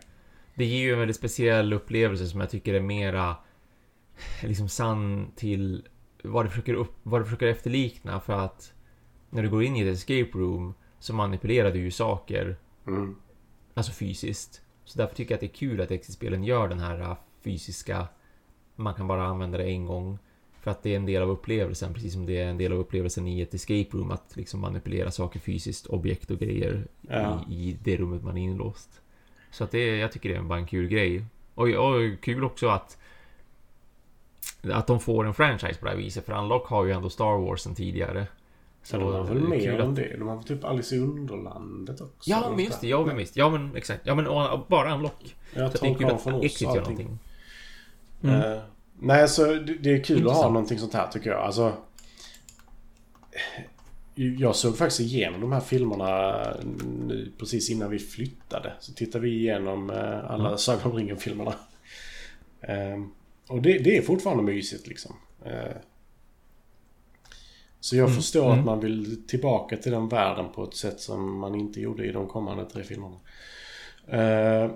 Det 0.56 0.66
ger 0.66 0.80
ju 0.80 0.94
en 0.94 1.00
väldigt 1.00 1.18
speciell 1.18 1.74
upplevelse 1.74 2.28
som 2.28 2.40
jag 2.40 2.50
tycker 2.50 2.74
är 2.74 2.80
mera 2.80 3.36
liksom 4.44 4.70
sann 4.70 5.32
till 5.36 5.88
vad 6.24 6.46
det 6.46 6.50
försöker, 6.50 6.74
upp, 6.74 6.96
vad 7.04 7.22
det 7.22 7.26
försöker 7.26 7.48
efterlikna 7.48 8.20
för 8.20 8.34
att 8.34 8.74
när 9.30 9.44
du 9.44 9.50
går 9.50 9.64
in 9.64 9.76
i 9.76 9.82
ett 9.82 9.96
escape 9.96 10.38
room 10.38 10.74
så 11.00 11.14
manipulerar 11.14 11.72
du 11.72 11.80
ju 11.80 11.92
saker. 11.92 12.58
Mm. 12.88 13.16
Alltså 13.74 13.92
fysiskt. 13.92 14.62
Så 14.88 14.98
därför 14.98 15.16
tycker 15.16 15.32
jag 15.32 15.38
att 15.38 15.42
det 15.42 15.46
är 15.46 15.70
kul 15.70 15.82
att 15.82 15.92
Exit-spelen 15.92 16.44
gör 16.44 16.68
den 16.68 16.80
här 16.80 17.00
äh, 17.00 17.18
fysiska... 17.42 18.08
Man 18.76 18.94
kan 18.94 19.08
bara 19.08 19.26
använda 19.26 19.58
det 19.58 19.64
en 19.64 19.86
gång. 19.86 20.20
För 20.62 20.72
att 20.72 20.84
det 20.84 20.92
är 20.92 20.96
en 20.96 21.06
del 21.06 21.22
av 21.22 21.30
upplevelsen, 21.30 21.94
precis 21.94 22.14
som 22.14 22.26
det 22.26 22.38
är 22.38 22.48
en 22.48 22.58
del 22.58 22.72
av 22.72 22.80
upplevelsen 22.80 23.28
i 23.28 23.42
ett 23.42 23.54
escape 23.54 23.88
room. 23.92 24.12
Att 24.12 24.36
liksom 24.36 24.60
manipulera 24.60 25.12
saker 25.12 25.40
fysiskt, 25.40 25.88
objekt 25.88 26.32
och 26.32 26.40
grejer 26.40 26.88
ja. 27.02 27.46
i, 27.50 27.54
i 27.54 27.78
det 27.84 27.98
rummet 27.98 28.24
man 28.24 28.38
är 28.38 28.42
inlåst. 28.42 29.02
Så 29.52 29.64
att 29.64 29.72
det, 29.72 29.98
jag 29.98 30.12
tycker 30.12 30.30
det 30.30 30.36
är 30.36 30.42
bara 30.42 30.60
en 30.60 30.68
kul 30.68 30.88
grej. 30.88 31.26
Och, 31.54 31.68
och 31.68 32.22
kul 32.22 32.44
också 32.44 32.68
att 32.68 32.98
att 34.64 34.88
de 34.88 35.00
får 35.00 35.26
en 35.26 35.34
franchise 35.34 35.80
på 35.80 35.86
det 35.86 35.92
här 35.92 35.98
viset. 35.98 36.26
För 36.26 36.34
Unlock 36.34 36.68
har 36.68 36.86
ju 36.86 36.92
ändå 36.92 37.10
Star 37.10 37.38
Wars 37.38 37.62
sen 37.62 37.76
tidigare. 37.76 38.28
Så 38.88 38.96
ja, 38.96 39.00
de 39.00 39.14
har 39.14 39.24
väl 39.24 39.40
mer 39.40 39.80
än 39.80 39.96
det. 39.96 40.18
De 40.18 40.28
har 40.28 40.44
typ 40.44 40.64
Alice 40.64 40.96
i 40.96 41.00
Underlandet 41.00 42.02
också. 42.02 42.30
Ja, 42.30 42.50
men 42.56 42.66
just 42.66 42.82
det. 42.82 42.88
Ja, 42.88 43.06
men 43.06 43.18
visst. 43.18 43.38
Ja, 43.38 43.50
men 43.50 43.76
exakt. 43.76 44.02
Ja, 44.04 44.16
men 44.16 44.26
bara 44.68 44.96
Unlock. 44.96 45.36
Ja, 45.54 45.70
Tom 45.70 45.96
Khan 45.96 46.20
från 46.20 46.34
oss 46.34 46.62
gör 46.62 46.76
någonting. 46.76 47.20
Mm. 48.24 48.42
Uh, 48.42 48.60
nej, 49.00 49.22
alltså 49.22 49.46
det, 49.46 49.74
det 49.74 49.90
är 49.90 50.04
kul 50.04 50.18
Intressant. 50.18 50.28
att 50.28 50.44
ha 50.44 50.52
någonting 50.52 50.80
sånt 50.80 50.94
här 50.94 51.08
tycker 51.08 51.30
jag. 51.30 51.40
Alltså... 51.40 51.74
Jag 54.16 54.56
såg 54.56 54.78
faktiskt 54.78 55.00
igenom 55.00 55.42
de 55.42 55.52
här 55.52 55.60
filmerna 55.60 56.42
nu, 57.08 57.32
precis 57.40 57.70
innan 57.70 57.90
vi 57.90 58.00
flyttade. 58.00 58.74
Så 58.80 58.94
tittade 58.94 59.24
vi 59.24 59.30
igenom 59.30 59.90
uh, 59.90 60.32
alla 60.32 60.48
mm. 60.48 60.58
Sagan 60.58 60.92
om 60.92 60.98
ringen-filmerna. 60.98 61.54
Um, 62.68 63.14
och 63.48 63.62
det, 63.62 63.78
det, 63.78 63.98
är 63.98 64.02
fortfarande 64.02 64.44
mysigt 64.44 64.88
liksom. 64.88 65.16
Så 67.80 67.96
jag 67.96 68.06
mm. 68.06 68.16
förstår 68.16 68.46
mm. 68.46 68.60
att 68.60 68.66
man 68.66 68.80
vill 68.80 69.28
tillbaka 69.28 69.78
till 69.78 69.92
den 69.92 70.10
världen 70.10 70.46
på 70.56 70.64
ett 70.64 70.76
sätt 70.76 71.00
som 71.00 71.40
man 71.40 71.56
inte 71.56 71.82
gjorde 71.82 72.06
i 72.06 72.12
de 72.12 72.28
kommande 72.28 72.66
tre 72.66 72.84
filmerna. 72.84 73.16
Uh, 74.08 74.72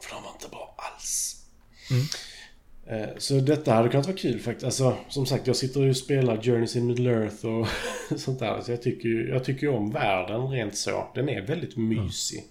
för 0.00 0.14
de 0.14 0.22
var 0.24 0.32
inte 0.32 0.48
bra 0.50 0.74
alls. 0.76 1.42
Mm. 1.90 3.02
Uh, 3.02 3.18
så 3.18 3.34
detta 3.34 3.74
hade 3.74 3.88
kunnat 3.88 4.06
vara 4.06 4.16
kul 4.16 4.40
faktiskt. 4.40 4.64
Alltså, 4.64 4.96
som 5.08 5.26
sagt, 5.26 5.46
jag 5.46 5.56
sitter 5.56 5.88
och 5.88 5.96
spelar 5.96 6.42
Journeys 6.42 6.76
in 6.76 6.86
Middle 6.86 7.10
Earth 7.10 7.46
och 7.46 7.66
sånt 8.18 8.38
där. 8.38 8.60
Så 8.60 8.70
jag 8.70 8.82
tycker 8.82 9.08
ju 9.08 9.28
jag 9.28 9.44
tycker 9.44 9.68
om 9.68 9.90
världen 9.90 10.48
rent 10.48 10.76
så. 10.76 11.08
Den 11.14 11.28
är 11.28 11.42
väldigt 11.42 11.76
mysig. 11.76 12.44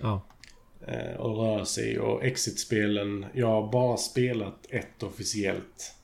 Ja. 0.00 0.20
Eh, 0.86 1.16
och 1.16 1.36
röra 1.36 1.64
sig. 1.64 1.98
Och 1.98 2.24
Exit-spelen, 2.24 3.26
jag 3.34 3.46
har 3.46 3.72
bara 3.72 3.96
spelat 3.96 4.66
ett 4.68 5.02
officiellt. 5.02 5.94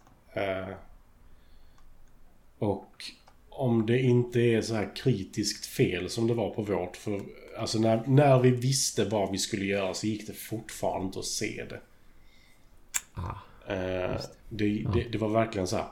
Och 2.62 3.04
om 3.48 3.86
det 3.86 4.00
inte 4.02 4.40
är 4.40 4.62
så 4.62 4.74
här 4.74 4.96
kritiskt 4.96 5.66
fel 5.66 6.10
som 6.10 6.26
det 6.26 6.34
var 6.34 6.50
på 6.50 6.62
vårt. 6.62 6.96
För 6.96 7.20
alltså 7.58 7.78
när, 7.78 8.02
när 8.06 8.38
vi 8.38 8.50
visste 8.50 9.04
vad 9.04 9.30
vi 9.30 9.38
skulle 9.38 9.64
göra 9.64 9.94
så 9.94 10.06
gick 10.06 10.26
det 10.26 10.32
fortfarande 10.32 11.06
inte 11.06 11.18
att 11.18 11.24
se 11.24 11.64
det. 11.68 11.80
Ah, 13.14 13.72
eh, 13.72 14.20
det, 14.48 14.66
ja. 14.66 14.90
det, 14.94 15.08
det, 15.12 15.18
var 15.18 15.28
verkligen 15.28 15.66
så 15.66 15.76
här. 15.76 15.86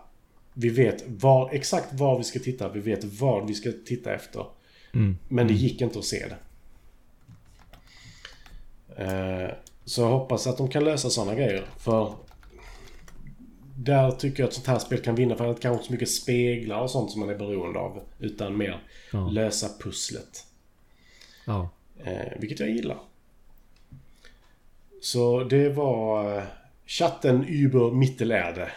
Vi 0.55 0.69
vet 0.69 1.05
var, 1.07 1.51
exakt 1.53 1.93
var 1.93 2.19
vi 2.19 2.25
ska 2.25 2.39
titta. 2.39 2.69
Vi 2.69 2.81
vet 2.81 3.05
vad 3.05 3.47
vi 3.47 3.55
ska 3.55 3.73
titta 3.87 4.15
efter. 4.15 4.47
Mm. 4.95 5.17
Men 5.29 5.47
det 5.47 5.53
mm. 5.53 5.65
gick 5.65 5.81
inte 5.81 5.99
att 5.99 6.05
se 6.05 6.27
det. 6.27 6.37
Eh, 9.05 9.51
så 9.85 10.03
jag 10.03 10.09
hoppas 10.09 10.47
att 10.47 10.59
de 10.59 10.69
kan 10.69 10.85
lösa 10.85 11.11
sådana 11.11 11.35
grejer. 11.35 11.65
För 11.79 12.15
där 13.85 14.11
tycker 14.11 14.43
jag 14.43 14.49
att 14.49 14.55
sånt 14.55 14.67
här 14.67 14.79
spel 14.79 15.03
kan 15.03 15.15
vinna. 15.15 15.37
För 15.37 15.51
att 15.51 15.57
det 15.57 15.63
kanske 15.63 15.77
inte 15.77 15.87
så 15.87 15.93
mycket 15.93 16.11
speglar 16.11 16.81
och 16.81 16.91
sånt 16.91 17.11
som 17.11 17.21
man 17.21 17.31
är 17.31 17.39
beroende 17.39 17.79
av. 17.79 18.03
Utan 18.19 18.57
mer 18.57 18.83
ja. 19.13 19.29
lösa 19.29 19.69
pusslet. 19.81 20.47
Ja. 21.45 21.71
Eh, 22.05 22.39
vilket 22.39 22.61
jag 22.61 22.71
gillar. 22.71 22.99
Så 25.03 25.45
det 25.45 25.69
var 25.69 26.37
eh, 26.39 26.45
chatten 26.87 27.45
über 27.49 27.91
Mittelerde. 27.91 28.71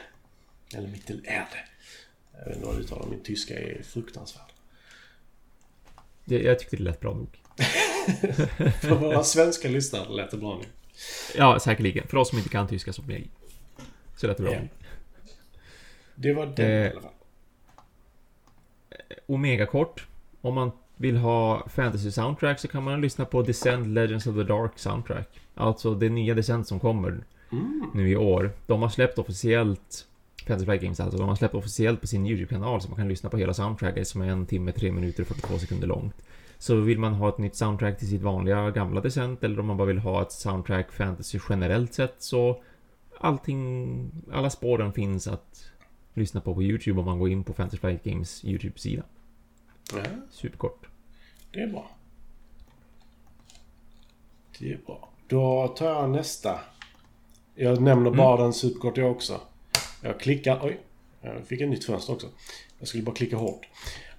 Eller 0.76 0.88
Mittelerde. 0.88 1.48
Jag 2.32 2.46
vet 2.46 2.56
inte 2.56 2.68
vad 2.68 2.76
du 2.76 2.82
uttalar. 2.82 3.06
Min 3.06 3.24
tyska 3.24 3.60
är 3.60 3.84
fruktansvärd. 3.84 4.52
Jag 6.26 6.60
tyckte 6.60 6.78
det 6.78 6.84
lät 6.84 7.00
bra 7.00 7.14
nog. 7.14 7.40
För 8.82 8.96
våra 8.96 9.24
svenska 9.24 9.68
lyssnare 9.68 10.10
lät 10.10 10.32
det 10.32 10.38
bra 10.38 10.58
nu. 10.62 10.66
Ja, 11.38 11.60
säkerligen. 11.60 12.08
För 12.08 12.18
oss 12.18 12.30
som 12.30 12.38
inte 12.38 12.50
kan 12.50 12.68
tyska 12.68 12.94
som 12.94 13.06
mig. 13.06 13.28
Så 14.16 14.28
lät 14.28 14.38
det 14.38 14.44
bra. 14.44 14.52
Yeah. 14.52 14.66
Det 16.16 16.34
var 16.34 16.46
det 16.56 16.64
eh, 16.64 16.88
i 16.88 16.92
alla 16.92 17.02
fall. 17.02 17.12
Omega 19.28 19.66
kort. 19.66 20.08
Om 20.42 20.54
man 20.56 20.72
vill 20.98 21.18
ha 21.18 21.70
fantasy 21.70 22.12
soundtrack 22.12 22.60
så 22.60 22.68
kan 22.68 22.84
man 22.84 23.02
lyssna 23.02 23.26
på 23.26 23.42
Descend 23.42 23.94
Legends 23.94 24.28
of 24.28 24.36
the 24.36 24.44
Dark 24.44 24.72
soundtrack. 24.80 25.40
Alltså 25.56 25.96
det 25.96 26.10
nya 26.10 26.34
Descent 26.34 26.68
som 26.68 26.80
kommer 26.80 27.24
Mm. 27.52 27.90
nu 27.94 28.10
i 28.10 28.16
år. 28.16 28.52
De 28.68 28.82
har 28.82 28.90
släppt 28.90 29.20
officiellt 29.20 30.08
Fantasy 30.48 30.66
Flight 30.66 30.82
Games 30.82 31.00
alltså. 31.00 31.18
De 31.18 31.30
har 31.30 31.36
släppt 31.36 31.54
officiellt 31.56 32.02
på 32.02 32.08
sin 32.08 32.26
YouTube-kanal 32.28 32.82
så 32.82 32.90
man 32.90 32.98
kan 32.98 33.08
lyssna 33.08 33.30
på 33.30 33.38
hela 33.38 33.54
soundtracket 33.54 34.08
som 34.08 34.22
är 34.22 34.28
en 34.28 34.46
timme, 34.46 34.72
tre 34.72 34.92
minuter 34.92 35.22
och 35.22 35.28
42 35.28 35.58
sekunder 35.60 35.88
långt. 35.88 36.16
Så 36.58 36.76
vill 36.76 37.00
man 37.00 37.14
ha 37.14 37.30
ett 37.30 37.38
nytt 37.38 37.56
soundtrack 37.56 37.98
till 38.00 38.08
sitt 38.10 38.22
vanliga 38.22 38.72
gamla 38.72 39.02
Descent 39.02 39.44
eller 39.44 39.60
om 39.60 39.66
man 39.66 39.78
bara 39.78 39.88
vill 39.88 39.98
ha 40.00 40.22
ett 40.22 40.32
soundtrack 40.32 40.92
fantasy 40.92 41.40
generellt 41.50 41.94
sett 41.94 42.16
så 42.18 42.62
allting, 43.20 44.12
alla 44.32 44.50
spåren 44.50 44.94
finns 44.94 45.28
att 45.28 45.66
lyssna 46.14 46.42
på 46.42 46.54
på 46.54 46.64
YouTube 46.64 47.00
om 47.00 47.06
man 47.06 47.20
går 47.20 47.30
in 47.30 47.44
på 47.44 47.54
Fantasy 47.54 47.78
Flight 47.78 48.04
Games 48.04 48.46
YouTube-sida. 48.46 49.04
Ja, 49.94 50.04
Superkort. 50.32 50.86
det 51.52 51.60
är 51.62 51.68
bra. 51.68 51.90
Det 54.60 54.72
är 54.74 54.80
bra. 54.86 55.10
Då 55.28 55.68
tar 55.68 55.86
jag 55.90 56.10
nästa. 56.10 56.60
Jag 57.56 57.82
nämner 57.82 58.12
bara 58.12 58.44
den 58.44 58.54
superkort 58.54 58.98
jag 58.98 59.12
också. 59.12 59.42
Jag 60.02 60.20
klickar... 60.20 60.60
Oj. 60.64 60.80
Jag 61.22 61.48
fick 61.48 61.62
ett 61.62 61.70
nytt 61.70 61.86
fönster 61.86 62.14
också. 62.14 62.28
Jag 62.80 62.88
skulle 62.88 63.04
bara 63.04 63.16
klicka 63.16 63.38
hårt. 63.38 63.66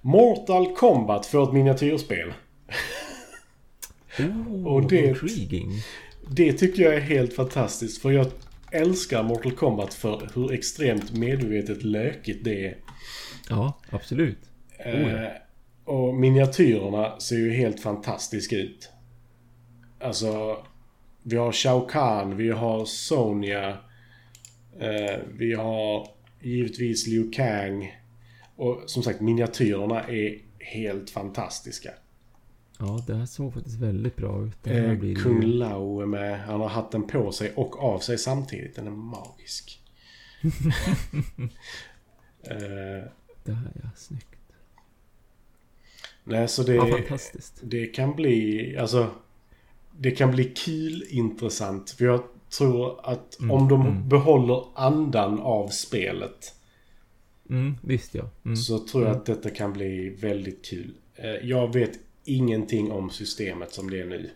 Mortal 0.01 0.75
Kombat 0.75 1.25
får 1.25 1.43
ett 1.43 1.53
miniatyrspel. 1.53 2.33
Oh, 4.19 4.65
Och 4.67 4.87
det- 4.87 5.07
intriguing. 5.07 5.71
Det 6.29 6.53
tycker 6.53 6.83
jag 6.83 6.95
är 6.95 6.99
helt 6.99 7.33
fantastiskt 7.33 8.01
för 8.01 8.11
jag 8.11 8.27
älskar 8.75 9.23
Mortal 9.23 9.51
Kombat 9.51 9.93
för 9.93 10.29
hur 10.35 10.53
extremt 10.53 11.17
medvetet 11.17 11.83
lökigt 11.83 12.43
det 12.43 12.67
är. 12.67 12.77
Ja, 13.49 13.79
absolut. 13.89 14.39
Oh, 14.79 14.85
ja. 14.85 15.25
Eh, 15.25 15.31
och 15.85 16.15
miniatyrerna 16.15 17.19
ser 17.19 17.35
ju 17.35 17.51
helt 17.53 17.79
fantastiska 17.79 18.55
ut. 18.55 18.89
Alltså, 19.99 20.57
vi 21.23 21.37
har 21.37 21.51
Shao 21.51 21.87
Kahn, 21.87 22.37
vi 22.37 22.49
har 22.49 22.85
Sonya. 22.85 23.69
Eh, 24.79 25.19
vi 25.37 25.53
har 25.53 26.07
givetvis 26.41 27.07
Liu 27.07 27.31
Kang. 27.31 27.95
Och 28.55 28.83
som 28.85 29.03
sagt, 29.03 29.21
miniatyrerna 29.21 30.03
är 30.03 30.37
helt 30.59 31.09
fantastiska. 31.09 31.91
Ja, 32.79 33.03
det 33.07 33.15
här 33.15 33.25
såg 33.25 33.53
faktiskt 33.53 33.79
väldigt 33.79 34.15
bra 34.15 34.43
ut. 34.45 34.67
Eh, 34.67 34.93
blir 34.93 35.15
Kung. 35.15 35.41
Lao 35.41 36.01
är 36.01 36.05
med. 36.05 36.39
Han 36.39 36.61
har 36.61 36.67
hatten 36.69 37.07
på 37.07 37.31
sig 37.31 37.53
och 37.55 37.83
av 37.83 37.99
sig 37.99 38.17
samtidigt. 38.17 38.75
Den 38.75 38.87
är 38.87 38.91
magisk. 38.91 39.81
eh, 42.43 43.03
Det 43.43 43.51
här, 43.53 43.71
ja, 43.83 43.89
snyggt. 43.95 44.27
nej, 46.23 46.47
så 46.47 46.63
det... 46.63 46.75
Ja, 46.75 46.87
fantastiskt. 46.87 47.59
Det 47.63 47.85
kan 47.85 48.15
bli, 48.15 48.77
alltså... 48.77 49.09
Det 49.97 50.11
kan 50.11 50.31
bli 50.31 50.43
kul 50.43 51.03
intressant. 51.09 51.89
För 51.91 52.05
jag 52.05 52.23
tror 52.57 52.99
att 53.09 53.39
Mm, 53.39 53.51
om 53.51 53.67
de 53.67 53.81
mm. 53.81 54.09
behåller 54.09 54.63
andan 54.75 55.39
av 55.39 55.67
spelet. 55.67 56.53
Mm, 57.49 57.75
visst 57.81 58.15
ja. 58.15 58.29
Mm. 58.45 58.55
Så 58.57 58.79
tror 58.79 59.03
jag 59.05 59.15
att 59.15 59.25
detta 59.25 59.49
kan 59.49 59.73
bli 59.73 60.09
väldigt 60.09 60.65
kul. 60.65 60.93
Eh, 61.15 61.29
Jag 61.29 61.73
vet 61.73 61.99
ingenting 62.25 62.91
om 62.91 63.09
systemet 63.09 63.73
som 63.73 63.89
det 63.89 64.01
är 64.01 64.05
nu. 64.05 64.29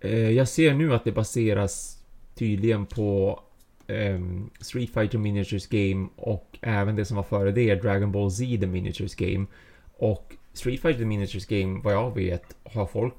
Eh, 0.00 0.30
jag 0.30 0.48
ser 0.48 0.74
nu 0.74 0.94
att 0.94 1.04
det 1.04 1.12
baseras 1.12 1.98
tydligen 2.34 2.86
på 2.86 3.40
ehm, 3.86 4.50
Street 4.60 4.90
Fighter 4.90 5.18
Miniatures 5.18 5.66
Game 5.66 6.08
och 6.16 6.58
även 6.60 6.96
det 6.96 7.04
som 7.04 7.16
var 7.16 7.24
före 7.24 7.50
det, 7.50 7.74
Dragon 7.74 8.12
Ball 8.12 8.30
Z 8.30 8.44
The 8.60 8.66
Miniatures 8.66 9.14
Game. 9.14 9.46
Och 9.96 10.34
Street 10.52 10.80
Fighter 10.80 10.98
The 10.98 11.04
Miniatures 11.04 11.46
Game, 11.46 11.80
vad 11.84 11.94
jag 11.94 12.14
vet, 12.14 12.56
har 12.64 12.86
folk 12.86 13.14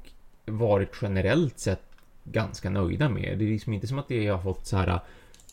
varit 0.46 0.90
generellt 1.02 1.60
sett 1.60 1.82
ganska 2.24 2.70
nöjda 2.70 3.10
med. 3.10 3.38
Det 3.40 3.46
är 3.46 3.50
liksom 3.50 3.74
inte 3.74 3.88
som 3.88 4.00
att 4.00 4.08
det 4.08 4.28
har 4.28 4.42
fått 4.42 4.66
så 4.66 4.78
här 4.78 5.00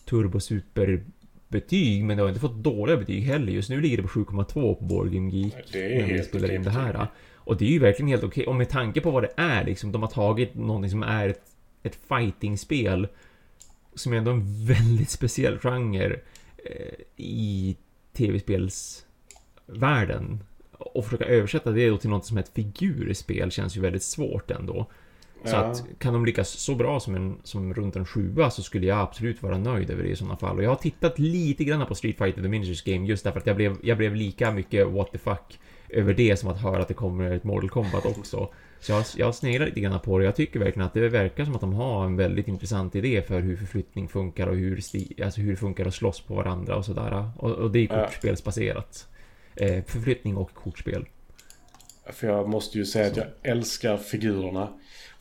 turbo 0.04 0.40
super 0.40 1.04
betyg, 1.48 2.04
men 2.04 2.16
det 2.16 2.22
har 2.22 2.28
inte 2.28 2.40
fått 2.40 2.56
dåliga 2.56 2.96
betyg 2.96 3.22
heller. 3.22 3.52
Just 3.52 3.70
nu 3.70 3.80
ligger 3.80 3.96
det 3.96 4.02
på 4.02 4.08
7,2 4.08 4.74
på 4.74 4.84
Board 4.84 5.12
Game 5.12 5.30
Geek. 5.30 5.54
Det 5.72 5.84
är 5.84 6.00
när 6.00 6.06
vi 6.06 6.12
helt 6.12 6.28
spelar 6.28 6.54
in 6.54 6.62
det 6.62 6.70
här. 6.70 7.06
Och 7.44 7.56
det 7.56 7.64
är 7.64 7.68
ju 7.70 7.78
verkligen 7.78 8.08
helt 8.08 8.24
okej. 8.24 8.46
Och 8.46 8.54
med 8.54 8.68
tanke 8.68 9.00
på 9.00 9.10
vad 9.10 9.22
det 9.22 9.32
är 9.36 9.64
liksom. 9.64 9.92
De 9.92 10.02
har 10.02 10.08
tagit 10.08 10.54
någonting 10.54 10.90
som 10.90 11.02
är 11.02 11.28
ett, 11.28 11.42
ett 11.82 11.98
fightingspel. 12.08 13.08
Som 13.94 14.12
är 14.12 14.16
ändå 14.16 14.30
en 14.30 14.66
väldigt 14.66 15.10
speciell 15.10 15.58
genre 15.58 16.16
eh, 16.64 16.94
i 17.16 17.76
tv-spelsvärlden. 18.12 20.42
Och 20.78 21.04
försöka 21.04 21.24
översätta 21.24 21.70
det 21.70 21.88
då 21.88 21.96
till 21.98 22.10
något 22.10 22.26
som 22.26 22.36
är 22.36 22.40
ett 22.42 22.52
figurspel 22.54 23.50
känns 23.50 23.76
ju 23.76 23.80
väldigt 23.80 24.02
svårt 24.02 24.50
ändå. 24.50 24.86
Så 25.44 25.50
Ja. 25.56 25.58
att 25.58 25.84
kan 25.98 26.12
de 26.12 26.26
lyckas 26.26 26.48
så 26.50 26.74
bra 26.74 27.00
som, 27.00 27.14
en, 27.14 27.36
som 27.42 27.74
runt 27.74 27.96
en 27.96 28.06
sjua 28.06 28.50
så 28.50 28.62
skulle 28.62 28.86
jag 28.86 28.98
absolut 28.98 29.42
vara 29.42 29.58
nöjd 29.58 29.90
över 29.90 30.02
det 30.02 30.08
i 30.08 30.16
sådana 30.16 30.36
fall. 30.36 30.56
Och 30.56 30.62
jag 30.62 30.68
har 30.70 30.76
tittat 30.76 31.18
lite 31.18 31.64
grann 31.64 31.86
på 31.86 31.94
Street 31.94 32.18
Fighter 32.18 32.42
The 32.42 32.48
Miniatures 32.48 32.82
Game 32.82 33.06
just 33.06 33.24
därför 33.24 33.40
att 33.40 33.46
jag 33.46 33.56
blev, 33.56 33.76
jag 33.82 33.98
blev 33.98 34.16
lika 34.16 34.50
mycket 34.50 34.88
what 34.88 35.12
the 35.12 35.18
fuck 35.18 35.58
över 35.92 36.14
det 36.14 36.36
som 36.36 36.48
att 36.48 36.60
höra 36.60 36.82
att 36.82 36.88
det 36.88 36.94
kommer 36.94 37.30
ett 37.30 37.44
Mortal 37.44 37.70
Kombat 37.70 38.06
också. 38.06 38.48
Så 38.80 38.92
jag, 38.92 39.04
jag 39.16 39.34
sneglar 39.34 39.66
lite 39.66 39.80
grann 39.80 40.00
på 40.00 40.18
det. 40.18 40.24
Jag 40.24 40.36
tycker 40.36 40.58
verkligen 40.58 40.86
att 40.86 40.94
det 40.94 41.08
verkar 41.08 41.44
som 41.44 41.54
att 41.54 41.60
de 41.60 41.72
har 41.72 42.04
en 42.04 42.16
väldigt 42.16 42.48
intressant 42.48 42.94
idé 42.94 43.22
för 43.22 43.40
hur 43.40 43.56
förflyttning 43.56 44.08
funkar 44.08 44.46
och 44.46 44.56
hur, 44.56 44.80
sti, 44.80 45.22
alltså 45.24 45.40
hur 45.40 45.50
det 45.50 45.56
funkar 45.56 45.86
att 45.86 45.94
slåss 45.94 46.20
på 46.20 46.34
varandra 46.34 46.76
och 46.76 46.84
sådär. 46.84 47.30
Och, 47.36 47.50
och 47.50 47.70
det 47.70 47.78
är 47.78 47.86
kortspelsbaserat. 47.86 49.06
Eh, 49.56 49.84
förflyttning 49.84 50.36
och 50.36 50.54
kortspel. 50.54 51.04
För 52.12 52.26
jag 52.26 52.48
måste 52.48 52.78
ju 52.78 52.84
säga 52.84 53.06
att 53.06 53.16
jag 53.16 53.26
älskar 53.42 53.96
figurerna. 53.96 54.68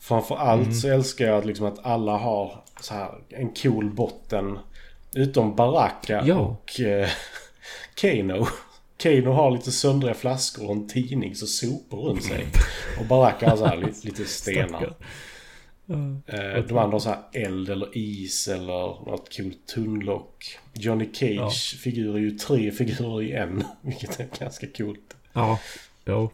Framförallt 0.00 0.62
Mm. 0.62 0.74
så 0.74 0.88
älskar 0.88 1.26
jag 1.26 1.38
att, 1.38 1.44
liksom 1.46 1.66
att 1.66 1.86
alla 1.86 2.16
har 2.16 2.64
så 2.80 2.94
här 2.94 3.08
en 3.28 3.48
cool 3.54 3.90
botten. 3.90 4.58
Utom 5.14 5.56
Baraka 5.56 6.22
Ja. 6.26 6.34
och 6.36 6.80
eh, 6.80 7.08
Kano. 7.94 8.46
Kano 9.02 9.30
har 9.30 9.50
lite 9.50 9.72
söndriga 9.72 10.14
flaskor 10.14 10.66
och 10.66 10.72
en 10.72 10.88
tidning 10.88 11.34
så 11.34 11.46
sopor 11.46 11.96
runt 12.08 12.24
sig. 12.24 12.46
Och 13.00 13.06
Baraka 13.06 13.50
har 13.50 13.56
så 13.56 13.64
här 13.66 13.76
lite, 13.76 14.06
lite 14.06 14.24
stenar. 14.24 14.94
Ja. 15.86 15.96
Eh, 16.26 16.64
de 16.64 16.78
andra 16.78 16.94
har 16.94 16.98
så 16.98 17.08
här 17.08 17.22
eld 17.32 17.68
eller 17.68 17.98
is 17.98 18.48
eller 18.48 18.70
något 19.10 19.36
coolt 19.36 19.66
tunnlock. 19.74 20.58
Johnny 20.74 21.04
Ja. 21.04 21.50
Cage 21.50 21.78
figur 21.80 22.14
är 22.16 22.20
ju 22.20 22.30
tre 22.30 22.70
figurer 22.72 23.22
i 23.22 23.32
en. 23.32 23.64
Vilket 23.80 24.20
är 24.20 24.26
ganska 24.40 24.66
coolt. 24.76 25.16
Ja, 25.32 25.58
jo. 26.04 26.30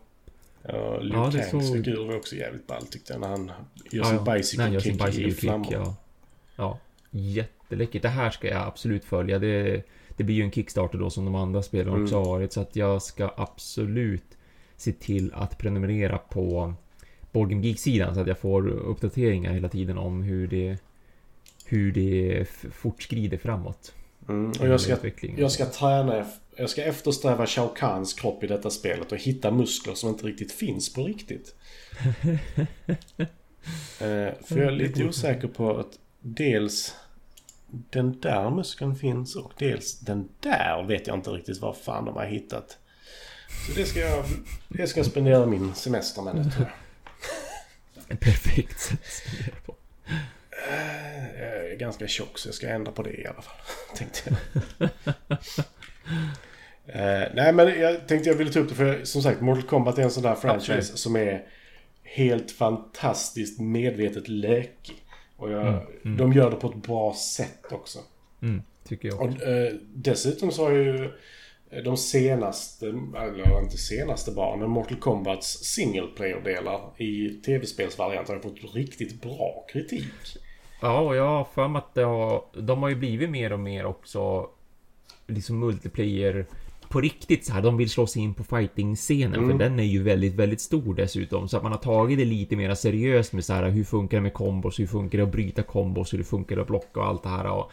Ja, 0.63 0.99
Liu 0.99 1.13
Ja, 1.15 1.31
det 1.33 1.39
Kangs 1.51 1.51
såg- 1.69 1.77
figur 1.77 2.05
var 2.07 2.17
också 2.17 2.37
jävligt 2.37 2.67
ball 2.67 2.87
tyckte 2.87 3.13
jag 3.13 3.21
när 3.21 3.29
han 3.29 3.47
gör 3.47 3.55
Ja, 3.91 4.05
sin 4.05 4.15
ja. 4.27 4.35
Bicycle 4.35 4.81
sin 4.81 4.99
kick 5.13 5.19
i 5.27 5.31
flammor. 5.33 5.73
ja. 5.73 5.97
ja. 6.57 6.79
Jätteläckert. 7.11 8.03
Det 8.03 8.09
här 8.09 8.31
ska 8.31 8.49
jag 8.49 8.67
absolut 8.67 9.05
följa. 9.05 9.39
Det, 9.39 9.83
det 10.19 10.25
blir 10.25 10.37
ju 10.37 10.43
en 10.43 10.51
Kickstarter 10.51 10.99
då 10.99 11.11
som 11.11 11.25
de 11.25 11.35
andra 11.35 11.63
spelen 11.63 11.89
Mm. 11.89 12.03
också 12.05 12.17
har 12.17 12.25
varit. 12.25 12.53
Så 12.53 12.61
att 12.61 12.77
jag 12.77 13.03
ska 13.03 13.35
absolut 13.37 14.25
se 14.77 14.93
till 14.93 15.33
att 15.35 15.59
prenumerera 15.59 16.19
på 16.19 16.75
Board 17.33 17.51
Game 17.51 17.67
Geek-sidan 17.67 18.15
så 18.15 18.21
att 18.21 18.27
jag 18.27 18.39
får 18.39 18.69
uppdateringar 18.69 19.53
hela 19.53 19.69
tiden 19.69 19.99
om 19.99 20.23
hur 20.23 20.49
det 20.49 20.79
hur 21.65 21.93
det 21.93 22.47
fortskrider 22.73 23.39
framåt. 23.39 23.93
Mm. 24.29 24.51
Och 24.61 24.69
jag 24.69 24.81
ska, 24.81 24.93
Utvecklingen. 24.93 25.41
jag 25.41 25.53
ska 25.53 25.67
träna, 25.67 26.27
jag 26.57 26.71
ska 26.71 26.83
eftersträva 26.83 27.47
Shao 27.47 27.69
Kahns 27.69 28.15
kropp 28.15 28.45
i 28.45 28.47
detta 28.47 28.71
spelet 28.71 29.13
och 29.13 29.19
hitta 29.19 29.51
muskler 29.51 29.95
som 29.95 30.09
inte 30.09 30.27
riktigt 30.27 30.53
finns 30.53 30.95
på 30.95 31.05
riktigt. 31.05 31.55
eh, 34.01 34.35
för 34.45 34.57
jag 34.57 34.67
är 34.67 34.71
lite 34.71 35.05
osäker 35.05 35.49
på 35.49 35.79
att 35.79 35.99
dels 36.21 36.95
den 37.71 38.21
där 38.21 38.51
muskeln 38.51 38.97
finns 38.97 39.37
och 39.37 39.53
dels 39.59 40.01
den 40.01 40.29
där 40.41 40.85
vet 40.89 41.07
jag 41.07 41.17
inte 41.17 41.31
riktigt 41.31 41.61
vad 41.61 41.77
fan 41.77 42.05
de 42.05 42.17
har 42.17 42.27
hittat. 42.27 42.79
Så 43.67 43.73
det 43.73 43.85
ska 43.85 44.01
jag, 44.01 44.25
det 44.69 44.87
ska 44.87 45.01
jag 45.01 45.07
spendera 45.07 45.47
min 45.47 45.75
semester 45.75 46.23
med 46.23 46.37
nu 46.37 46.51
tror 46.51 46.67
jag. 48.09 48.21
Perfekt 48.21 48.81
sätt 48.81 48.99
att 49.57 49.67
på. 49.67 49.75
Jag 51.39 51.71
är 51.73 51.77
ganska 51.77 52.09
tjock 52.09 52.39
så 52.39 52.49
jag 52.49 52.55
ska 52.55 52.69
ändra 52.69 52.93
på 52.93 53.03
det 53.03 53.21
i 53.21 53.27
alla 53.27 53.43
fall. 53.43 53.57
Tänkte 53.97 54.37
jag. 54.79 54.89
Eh, 56.93 57.29
nej 57.35 57.53
men 57.53 57.81
jag 57.81 58.09
tänkte 58.09 58.29
jag 58.29 58.37
ville 58.37 58.53
ta 58.53 58.59
upp 58.59 58.69
det 58.69 58.75
för 58.75 59.05
som 59.05 59.23
sagt 59.23 59.41
Mortal 59.41 59.63
Kombat 59.63 59.99
är 59.99 60.03
en 60.03 60.11
sån 60.11 60.23
där 60.23 60.35
franchise 60.35 60.79
Absolut. 60.79 60.99
som 60.99 61.17
är 61.17 61.47
helt 62.03 62.51
fantastiskt 62.51 63.61
medvetet 63.61 64.29
lökig. 64.29 64.97
Och 65.39 65.51
jag, 65.51 65.67
Mm, 65.67 65.81
mm. 66.05 66.17
de 66.17 66.33
gör 66.33 66.51
det 66.51 66.57
på 66.57 66.69
ett 66.69 66.83
bra 66.83 67.15
sätt 67.15 67.73
också. 67.73 67.99
Mm, 68.43 68.63
tycker 68.85 69.09
jag. 69.09 69.21
Och 69.21 69.43
eh, 69.43 69.73
dessutom 69.95 70.51
så 70.51 70.65
har 70.65 70.73
ju 70.73 71.11
de 71.85 71.97
senaste, 71.97 72.87
eller 73.17 73.63
inte 73.63 73.77
senaste 73.77 74.31
bara, 74.31 74.57
men 74.57 74.71
Mortal 74.71 74.99
Kombats 74.99 75.65
single 75.65 76.07
player-delar 76.17 76.81
i 76.97 77.29
tv-spelsvarianter 77.29 78.35
har 78.35 78.41
fått 78.41 78.75
riktigt 78.75 79.23
bra 79.23 79.67
kritik. 79.73 80.05
Ja, 80.83 81.01
och 81.01 81.17
jag 81.17 81.27
har 81.27 81.45
för 81.45 81.69
mig 81.69 81.79
att 81.79 81.95
det 81.95 82.03
har, 82.03 82.45
de 82.55 82.83
har 82.83 82.89
ju 82.89 82.97
blivit 82.97 83.31
mer 83.31 83.53
och 83.53 83.61
mer 83.61 83.85
också 83.87 84.51
liksom 85.27 85.59
multiplayer 85.59 86.47
på 86.89 87.01
riktigt 87.01 87.47
så 87.47 87.53
här, 87.53 87.63
de 87.63 87.77
vill 87.77 87.91
slå 87.91 88.07
sig 88.07 88.23
in 88.23 88.35
på 88.35 88.45
fighting-scenen 88.45 89.35
mm. 89.35 89.51
för 89.51 89.59
den 89.59 89.79
är 89.79 89.85
ju 89.85 90.03
väldigt, 90.03 90.35
väldigt 90.35 90.61
stor 90.61 90.95
dessutom. 90.95 91.49
Så 91.49 91.57
att 91.57 91.63
man 91.63 91.73
har 91.73 91.79
tagit 91.79 92.19
det 92.19 92.25
lite 92.25 92.57
mer 92.57 92.75
seriöst 92.75 93.33
med 93.33 93.45
så 93.45 93.53
här, 93.53 93.69
hur 93.69 93.85
funkar 93.85 94.17
det 94.17 94.23
med 94.23 94.33
kombos, 94.33 94.79
hur 94.79 94.87
funkar 94.87 95.19
det 95.19 95.25
att 95.25 95.33
bryta 95.33 95.63
kombos, 95.63 96.13
hur 96.13 96.19
det 96.19 96.25
funkar 96.25 96.57
att 96.57 96.67
blocka 96.67 97.01
och 97.01 97.07
allt 97.07 97.23
det 97.23 97.29
här. 97.29 97.51
Och, 97.51 97.71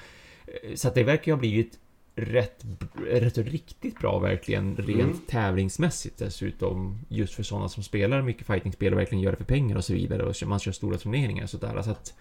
eh, 0.48 0.76
så 0.76 0.88
att 0.88 0.96
det 0.96 1.04
verkar 1.04 1.32
ju 1.32 1.34
ha 1.34 1.40
blivit 1.40 1.80
rätt, 2.16 2.66
rätt 3.08 3.38
riktigt 3.38 4.00
bra 4.00 4.20
verkligen 4.20 4.76
rent 4.76 5.02
mm. 5.02 5.18
tävlingsmässigt 5.28 6.18
dessutom. 6.18 7.00
Just 7.10 7.34
för 7.34 7.44
sådana 7.44 7.70
som 7.70 7.84
spelar 7.84 8.22
mycket 8.22 8.48
fightingspel 8.48 8.94
och 8.94 9.00
verkligen 9.00 9.22
gör 9.22 9.32
det 9.32 9.38
för 9.38 9.44
pengar 9.44 9.76
och 9.76 9.86
så 9.86 9.94
vidare 9.94 10.24
och 10.24 10.36
man 10.46 10.60
kör 10.60 10.72
stora 10.72 10.98
turneringar 10.98 11.44
och 11.44 11.50
sådär. 11.50 11.82
Så 11.82 11.92
att 11.92 12.14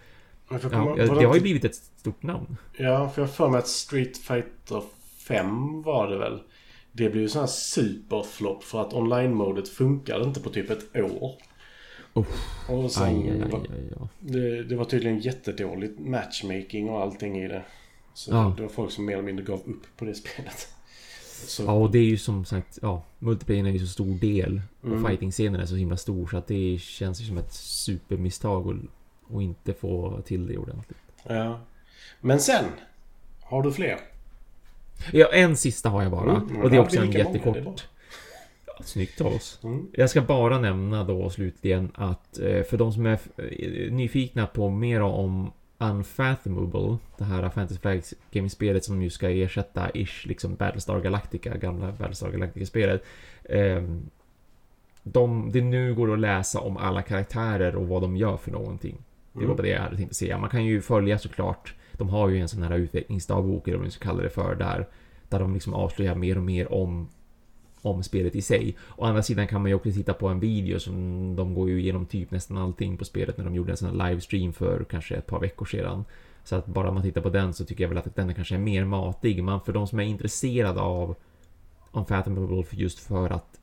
Ja, 0.49 0.57
det 0.95 1.25
har 1.25 1.35
ju 1.35 1.41
blivit 1.41 1.65
ett 1.65 1.75
stort 1.75 2.23
namn. 2.23 2.57
Ja, 2.77 3.09
för 3.09 3.21
jag 3.21 3.31
för 3.31 3.49
mig 3.49 3.59
att 3.59 3.67
Street 3.67 4.17
Fighter 4.17 4.83
5 5.27 5.81
var 5.81 6.07
det 6.09 6.17
väl. 6.17 6.41
Det 6.97 7.09
blev 7.09 7.21
ju 7.21 7.29
sån 7.29 7.39
här 7.39 7.47
superflopp 7.47 8.63
för 8.63 8.81
att 8.81 8.93
online-modet 8.93 9.69
funkade 9.69 10.23
inte 10.23 10.39
på 10.39 10.49
typ 10.49 10.69
ett 10.69 10.95
år. 10.95 11.31
Oh. 12.13 12.25
Och 12.69 12.91
sen 12.91 13.03
aj, 13.03 13.29
aj, 13.29 13.41
aj, 13.53 13.93
aj, 13.99 14.07
det, 14.19 14.63
det, 14.63 14.75
var 14.75 14.85
tydligen 14.85 15.19
jättedåligt 15.19 15.99
matchmaking 15.99 16.89
och 16.89 17.01
allting 17.01 17.37
i 17.43 17.47
det. 17.47 17.63
Så 18.13 18.31
ja. 18.31 18.53
det 18.57 18.61
var 18.61 18.69
folk 18.69 18.91
som 18.91 19.05
mer 19.05 19.13
eller 19.13 19.23
mindre 19.23 19.45
gav 19.45 19.59
upp 19.59 19.97
på 19.97 20.05
det 20.05 20.15
spelet. 20.15 20.67
Så. 21.47 21.63
Ja, 21.63 21.71
och 21.71 21.91
det 21.91 21.99
är 21.99 22.03
ju 22.03 22.17
som 22.17 22.45
sagt, 22.45 22.79
ja, 22.81 23.03
multiplayer 23.19 23.65
är 23.65 23.69
ju 23.69 23.79
så 23.79 23.87
stor 23.87 24.19
del. 24.19 24.61
Mm. 24.83 25.03
Och 25.03 25.09
fighting-scenen 25.09 25.61
är 25.61 25.65
så 25.65 25.75
himla 25.75 25.97
stor 25.97 26.27
så 26.27 26.37
att 26.37 26.47
det 26.47 26.77
känns 26.81 27.21
ju 27.21 27.25
som 27.25 27.37
ett 27.37 27.53
supermisstag 27.53 28.67
att, 28.67 29.35
att 29.35 29.41
inte 29.41 29.73
få 29.73 30.21
till 30.25 30.47
det 30.47 30.57
ordentligt. 30.57 30.97
Ja. 31.23 31.59
Men 32.21 32.39
sen, 32.39 32.65
har 33.41 33.63
du 33.63 33.71
fler? 33.71 33.99
Ja, 35.11 35.27
en 35.33 35.57
sista 35.57 35.89
har 35.89 36.01
jag 36.01 36.11
bara. 36.11 36.35
Mm, 36.35 36.61
och 36.61 36.69
det 36.69 36.75
är 36.75 36.79
också 36.81 36.99
en 36.99 37.11
jättekort. 37.11 37.87
Ja, 38.65 38.73
snyggt 38.83 39.21
av 39.21 39.33
oss. 39.33 39.59
Mm. 39.63 39.87
Jag 39.93 40.09
ska 40.09 40.21
bara 40.21 40.59
nämna 40.59 41.03
då 41.03 41.29
slutligen 41.29 41.91
att 41.95 42.39
eh, 42.39 42.63
för 42.63 42.77
de 42.77 42.93
som 42.93 43.05
är 43.05 43.19
eh, 43.37 43.91
nyfikna 43.91 44.47
på 44.47 44.69
mer 44.69 45.01
om 45.01 45.51
Unfathomable, 45.77 46.97
det 47.17 47.23
här 47.23 47.49
Fantasy 47.49 47.79
Flags 47.79 48.13
Gaming-spelet 48.31 48.83
som 48.83 49.01
ju 49.01 49.09
ska 49.09 49.29
ersätta 49.29 49.89
ish 49.93 50.25
liksom 50.25 50.55
Battlestar 50.55 51.01
Galactica, 51.01 51.57
gamla 51.57 51.91
Battlestar 51.91 52.31
Galactica-spelet. 52.31 53.03
Ehm, 53.49 54.09
de, 55.03 55.51
det 55.51 55.61
nu 55.61 55.95
går 55.95 56.13
att 56.13 56.19
läsa 56.19 56.59
om 56.59 56.77
alla 56.77 57.01
karaktärer 57.01 57.75
och 57.75 57.87
vad 57.87 58.01
de 58.01 58.17
gör 58.17 58.37
för 58.37 58.51
någonting. 58.51 58.97
Det 59.33 59.39
var 59.39 59.43
mm. 59.43 59.55
bara 59.55 59.63
det 59.63 59.69
jag 59.69 59.81
hade 59.81 59.97
tänkt 59.97 60.15
säga. 60.15 60.37
Man 60.37 60.49
kan 60.49 60.65
ju 60.65 60.81
följa 60.81 61.19
såklart 61.19 61.73
de 61.97 62.09
har 62.09 62.29
ju 62.29 62.39
en 62.39 62.49
sån 62.49 62.63
här 62.63 62.77
utvecklingsdagbok, 62.77 63.67
eller 63.67 63.77
vad 63.77 63.85
man 63.85 63.91
ska 63.91 64.03
kalla 64.03 64.23
det 64.23 64.29
för, 64.29 64.55
där, 64.55 64.87
där 65.29 65.39
de 65.39 65.53
liksom 65.53 65.73
avslöjar 65.73 66.15
mer 66.15 66.37
och 66.37 66.43
mer 66.43 66.73
om, 66.73 67.07
om 67.81 68.03
spelet 68.03 68.35
i 68.35 68.41
sig. 68.41 68.75
Å 68.97 69.05
andra 69.05 69.23
sidan 69.23 69.47
kan 69.47 69.61
man 69.61 69.71
ju 69.71 69.75
också 69.75 69.91
titta 69.91 70.13
på 70.13 70.27
en 70.27 70.39
video 70.39 70.79
som 70.79 70.95
de 71.35 71.53
går 71.53 71.69
ju 71.69 71.79
igenom 71.79 72.05
typ 72.05 72.31
nästan 72.31 72.57
allting 72.57 72.97
på 72.97 73.05
spelet 73.05 73.37
när 73.37 73.45
de 73.45 73.55
gjorde 73.55 73.71
en 73.71 73.77
sån 73.77 73.99
här 73.99 74.09
livestream 74.09 74.53
för 74.53 74.83
kanske 74.83 75.15
ett 75.15 75.27
par 75.27 75.39
veckor 75.39 75.65
sedan. 75.65 76.05
Så 76.43 76.55
att 76.55 76.65
bara 76.65 76.91
man 76.91 77.03
tittar 77.03 77.21
på 77.21 77.29
den 77.29 77.53
så 77.53 77.65
tycker 77.65 77.83
jag 77.83 77.89
väl 77.89 77.97
att 77.97 78.15
den 78.15 78.33
kanske 78.33 78.55
är 78.55 78.59
mer 78.59 78.85
matig. 78.85 79.43
Men 79.43 79.61
för 79.61 79.73
de 79.73 79.87
som 79.87 79.99
är 79.99 80.03
intresserade 80.03 80.81
av 80.81 81.15
Unfathomable 81.91 82.63
just 82.71 82.99
för 82.99 83.29
att 83.29 83.59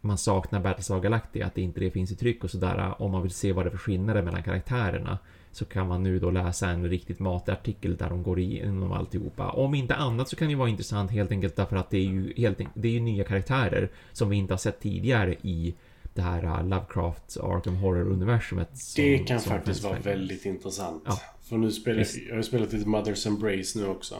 man 0.00 0.18
saknar 0.18 0.60
Battlestar 0.60 1.00
Galactica, 1.00 1.46
att 1.46 1.54
det 1.54 1.62
inte 1.62 1.80
det 1.80 1.90
finns 1.90 2.12
i 2.12 2.16
tryck 2.16 2.44
och 2.44 2.50
sådär. 2.50 3.02
Om 3.02 3.12
man 3.12 3.22
vill 3.22 3.30
se 3.30 3.52
vad 3.52 3.64
det 3.64 3.68
är 3.68 3.70
för 3.70 3.78
skillnader 3.78 4.22
mellan 4.22 4.42
karaktärerna 4.42 5.18
så 5.56 5.64
kan 5.64 5.88
man 5.88 6.02
nu 6.02 6.18
då 6.18 6.30
läsa 6.30 6.68
en 6.68 6.88
riktigt 6.88 7.18
matig 7.18 7.52
artikel 7.52 7.96
där 7.96 8.08
de 8.08 8.22
går 8.22 8.38
igenom 8.38 8.92
alltihopa. 8.92 9.50
Om 9.50 9.74
inte 9.74 9.94
annat 9.94 10.28
så 10.28 10.36
kan 10.36 10.48
det 10.48 10.54
vara 10.54 10.68
intressant 10.68 11.10
helt 11.10 11.30
enkelt 11.30 11.56
därför 11.56 11.76
att 11.76 11.90
det 11.90 11.98
är 11.98 12.02
ju, 12.02 12.34
helt, 12.36 12.60
det 12.74 12.88
är 12.88 12.92
ju 12.92 13.00
nya 13.00 13.24
karaktärer 13.24 13.88
som 14.12 14.28
vi 14.28 14.36
inte 14.36 14.52
har 14.52 14.58
sett 14.58 14.80
tidigare 14.80 15.34
i 15.42 15.74
det 16.14 16.22
här 16.22 16.44
uh, 16.44 16.68
Lovecraft 16.68 17.36
Arkham 17.42 17.76
Horror-universumet. 17.76 18.68
Det 18.96 19.18
kan 19.18 19.40
faktiskt 19.40 19.84
vara 19.84 19.98
väldigt 19.98 20.46
intressant. 20.46 21.02
Ja. 21.06 21.20
För 21.42 21.56
nu 21.56 21.70
spelar 21.70 21.98
jag, 21.98 22.08
jag 22.28 22.34
har 22.34 22.42
spelat 22.42 22.72
lite 22.72 22.88
Mother's 22.88 23.28
Embrace 23.28 23.78
nu 23.78 23.86
också. 23.86 24.14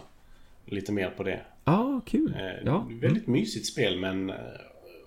Lite 0.65 0.93
mer 0.93 1.11
på 1.11 1.23
det. 1.23 1.41
Ah, 1.65 2.01
kul. 2.07 2.35
Eh, 2.35 2.65
ja. 2.65 2.89
Väldigt 2.91 3.27
mm. 3.27 3.41
mysigt 3.41 3.67
spel 3.67 4.01
men 4.01 4.31
eh, 4.31 4.37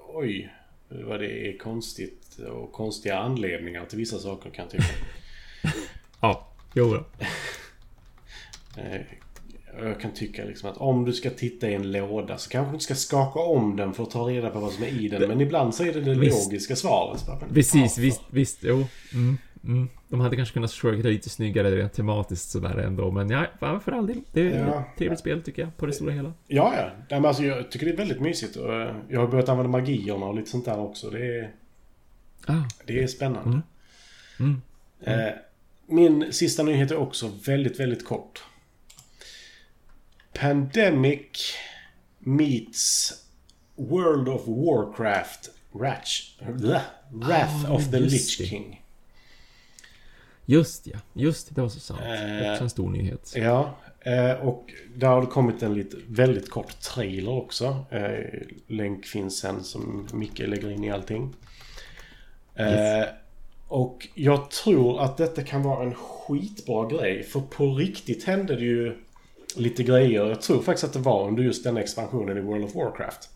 oj 0.08 0.54
vad 0.90 1.20
det 1.20 1.48
är 1.48 1.58
konstigt 1.58 2.40
och 2.40 2.72
konstiga 2.72 3.18
anledningar 3.18 3.86
till 3.86 3.98
vissa 3.98 4.20
saker 4.20 4.50
kan 4.50 4.66
jag 4.66 4.72
tycka. 4.72 4.94
Ja, 6.20 6.48
jo 6.74 6.94
då. 6.94 7.04
Eh, 8.82 9.02
jag 9.82 10.00
kan 10.00 10.14
tycka 10.14 10.46
liksom 10.46 10.70
att 10.70 10.78
om 10.78 11.06
du 11.06 11.14
ska 11.14 11.30
titta 11.30 11.70
i 11.70 11.74
en 11.74 11.92
låda 11.92 12.38
så 12.38 12.50
kanske 12.50 12.72
du 12.72 12.74
inte 12.74 12.84
ska 12.84 12.96
skaka 12.96 13.40
om 13.40 13.76
den 13.76 13.94
för 13.94 14.04
att 14.04 14.12
ta 14.12 14.20
reda 14.30 14.50
på 14.50 14.60
vad 14.60 14.72
som 14.72 14.84
är 14.84 14.88
i 14.88 15.08
den. 15.08 15.28
Men 15.28 15.42
ibland 15.42 15.76
så 15.76 15.84
är 15.84 15.94
det 15.94 16.02
det 16.02 16.16
visst. 16.16 16.46
logiska 16.46 16.76
svaret. 16.76 17.26
Precis, 17.54 17.98
ja, 17.98 18.02
visst, 18.02 18.22
visst, 18.30 18.60
jo. 18.62 18.88
Mm, 19.14 19.38
mm. 19.64 19.90
De 20.08 20.20
hade 20.20 20.36
kanske 20.36 20.54
kunnat 20.54 20.72
försöka 20.72 21.02
det 21.02 21.10
lite 21.10 21.30
snyggare 21.30 21.76
rent 21.76 21.94
tematiskt 21.94 22.50
sådär 22.50 22.78
ändå. 22.78 23.12
Men 23.12 23.30
ja, 23.30 23.46
för 23.60 23.92
all 23.92 24.08
del. 24.08 24.22
Det 24.34 24.42
är 24.42 24.68
ja. 24.68 24.80
ett 24.80 24.98
trevligt 24.98 25.20
spel 25.20 25.42
tycker 25.42 25.62
jag, 25.62 25.78
på 25.78 25.86
det 25.86 25.94
stora 25.94 26.12
hela. 26.12 26.34
Ja, 26.48 26.74
ja. 26.78 26.90
Men 27.10 27.26
alltså, 27.26 27.44
jag 27.44 27.72
tycker 27.72 27.86
det 27.86 27.92
är 27.92 27.98
väldigt 27.98 28.22
mysigt. 28.22 28.58
Eh, 28.58 28.96
jag 29.10 29.20
har 29.20 29.28
börjat 29.28 29.50
använda 29.50 29.72
magierna 29.72 30.26
och 30.26 30.36
lite 30.36 30.50
sånt 30.50 30.66
där 30.66 30.80
också. 30.80 31.10
Det 31.10 31.40
är, 31.40 31.52
ah. 32.46 32.64
det 32.86 33.04
är 33.04 33.08
spännande. 33.08 33.62
Mm. 34.40 34.62
Mm. 35.06 35.20
Eh, 35.28 35.34
min 35.90 36.34
sista 36.34 36.64
nyhet 36.64 36.92
är 36.92 36.98
också 36.98 37.32
väldigt, 37.46 37.80
väldigt 37.80 38.06
kort. 38.06 38.44
Pandemic 40.34 41.56
meets 42.20 43.14
World 43.76 44.28
of 44.28 44.42
Warcraft 44.48 45.50
Ratch, 45.72 46.40
Wrath 47.10 47.66
oh, 47.66 47.76
of 47.76 47.92
the 47.92 48.00
Lich. 48.00 48.50
King. 48.50 48.84
Just 50.46 50.88
ja, 50.88 50.98
just 51.14 51.56
det, 51.56 51.62
var 51.62 51.70
så 51.70 51.80
sant. 51.80 52.02
Eh, 52.02 52.52
också 52.52 52.64
en 52.64 52.70
stor 52.70 52.90
nyhet. 52.90 53.34
Ja, 53.36 53.78
eh, 54.02 54.32
och 54.32 54.74
där 54.96 55.08
har 55.08 55.22
det 55.22 55.28
kommit 55.28 55.64
en 55.64 55.74
lite, 55.74 55.98
väldigt 56.08 56.50
kort 56.50 56.82
trailer 56.82 57.32
också. 57.32 57.86
Eh, 57.90 58.42
länk 58.68 59.06
finns 59.06 59.38
sen 59.38 59.64
som 59.64 60.08
Micke 60.14 60.40
lägger 60.40 60.72
in 60.72 60.84
i 60.84 60.92
allting. 60.92 61.36
Yes. 62.60 63.10
Och 63.70 64.08
jag 64.16 64.52
tror 64.52 65.02
att 65.02 65.18
detta 65.18 65.44
kan 65.44 65.64
vara 65.64 65.84
en 65.84 65.96
skitbra 65.96 66.88
grej. 66.88 67.24
För 67.24 67.40
på 67.40 67.76
riktigt 67.76 68.24
hände 68.24 68.56
det 68.56 68.66
ju 68.66 68.98
lite 69.56 69.84
grejer. 69.84 70.26
Jag 70.26 70.42
tror 70.42 70.62
faktiskt 70.62 70.84
att 70.84 70.94
det 70.94 71.00
var 71.00 71.28
under 71.28 71.44
just 71.44 71.64
den 71.64 71.78
expansionen 71.78 72.38
i 72.38 72.42
World 72.42 72.66
of 72.66 72.76
Warcraft. 72.76 73.30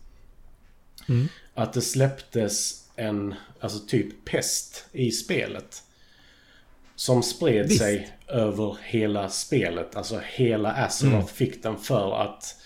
Mm. 1.08 1.28
Att 1.54 1.72
det 1.72 1.80
släpptes 1.80 2.84
en, 2.96 3.34
alltså 3.60 3.86
typ 3.86 4.24
pest 4.24 4.86
i 4.92 5.10
spelet. 5.10 5.82
Som 6.96 7.22
spred 7.22 7.66
Visst. 7.68 7.78
sig 7.78 8.08
över 8.28 8.76
hela 8.82 9.28
spelet. 9.28 9.96
Alltså 9.96 10.20
hela 10.24 10.72
Azeroth 10.72 11.14
mm. 11.14 11.26
fick 11.26 11.62
den 11.62 11.78
för 11.78 12.22
att 12.22 12.56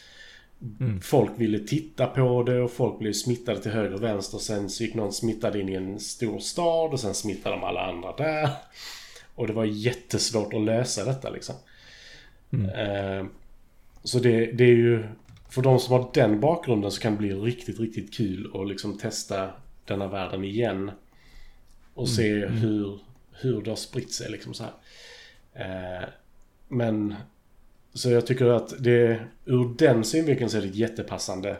Mm. 0.61 1.01
Folk 1.01 1.31
ville 1.37 1.59
titta 1.59 2.07
på 2.07 2.43
det 2.43 2.61
och 2.61 2.71
folk 2.71 2.99
blev 2.99 3.13
smittade 3.13 3.63
till 3.63 3.71
höger 3.71 3.95
och 3.95 4.03
vänster. 4.03 4.39
Sen 4.39 4.71
så 4.71 4.85
gick 4.85 4.95
någon 4.95 5.13
smittad 5.13 5.57
in 5.57 5.69
i 5.69 5.75
en 5.75 6.01
stor 6.01 6.39
stad 6.39 6.93
och 6.93 7.01
sen 7.01 7.15
smittade 7.15 7.57
de 7.57 7.65
alla 7.65 7.81
andra 7.81 8.17
där. 8.17 8.51
Och 9.35 9.47
det 9.47 9.53
var 9.53 9.65
jättesvårt 9.65 10.55
att 10.55 10.61
lösa 10.65 11.05
detta 11.05 11.31
liksom. 11.31 11.55
Mm. 12.51 12.71
Eh, 12.71 13.27
så 14.03 14.19
det, 14.19 14.53
det, 14.53 14.65
är 14.65 14.77
ju... 14.77 15.05
För 15.49 15.63
de 15.63 15.79
som 15.79 15.93
har 15.93 16.11
den 16.15 16.41
bakgrunden 16.41 16.91
så 16.91 17.01
kan 17.01 17.13
det 17.13 17.19
bli 17.19 17.33
riktigt, 17.33 17.81
riktigt 17.81 18.15
kul 18.15 18.51
att 18.55 18.69
liksom 18.69 18.99
testa 18.99 19.51
denna 19.85 20.09
världen 20.09 20.45
igen. 20.45 20.91
Och 21.95 22.09
se 22.09 22.31
mm. 22.31 22.49
mm. 22.49 22.59
hur, 22.59 22.99
hur 23.33 23.63
det 23.63 23.71
har 23.71 23.77
spritt 23.77 24.13
sig 24.13 24.31
liksom 24.31 24.55
så 24.55 24.65
här. 24.65 24.73
Eh, 25.53 26.09
men 26.69 27.15
så 27.99 28.11
jag 28.11 28.27
tycker 28.27 28.47
att 28.47 28.75
det 28.79 29.21
ur 29.45 29.75
den 29.79 30.05
synvinkeln 30.05 30.51
så 30.51 30.59
är 30.59 30.63
det 30.63 30.69
ett 30.69 30.75
jättepassande 30.75 31.57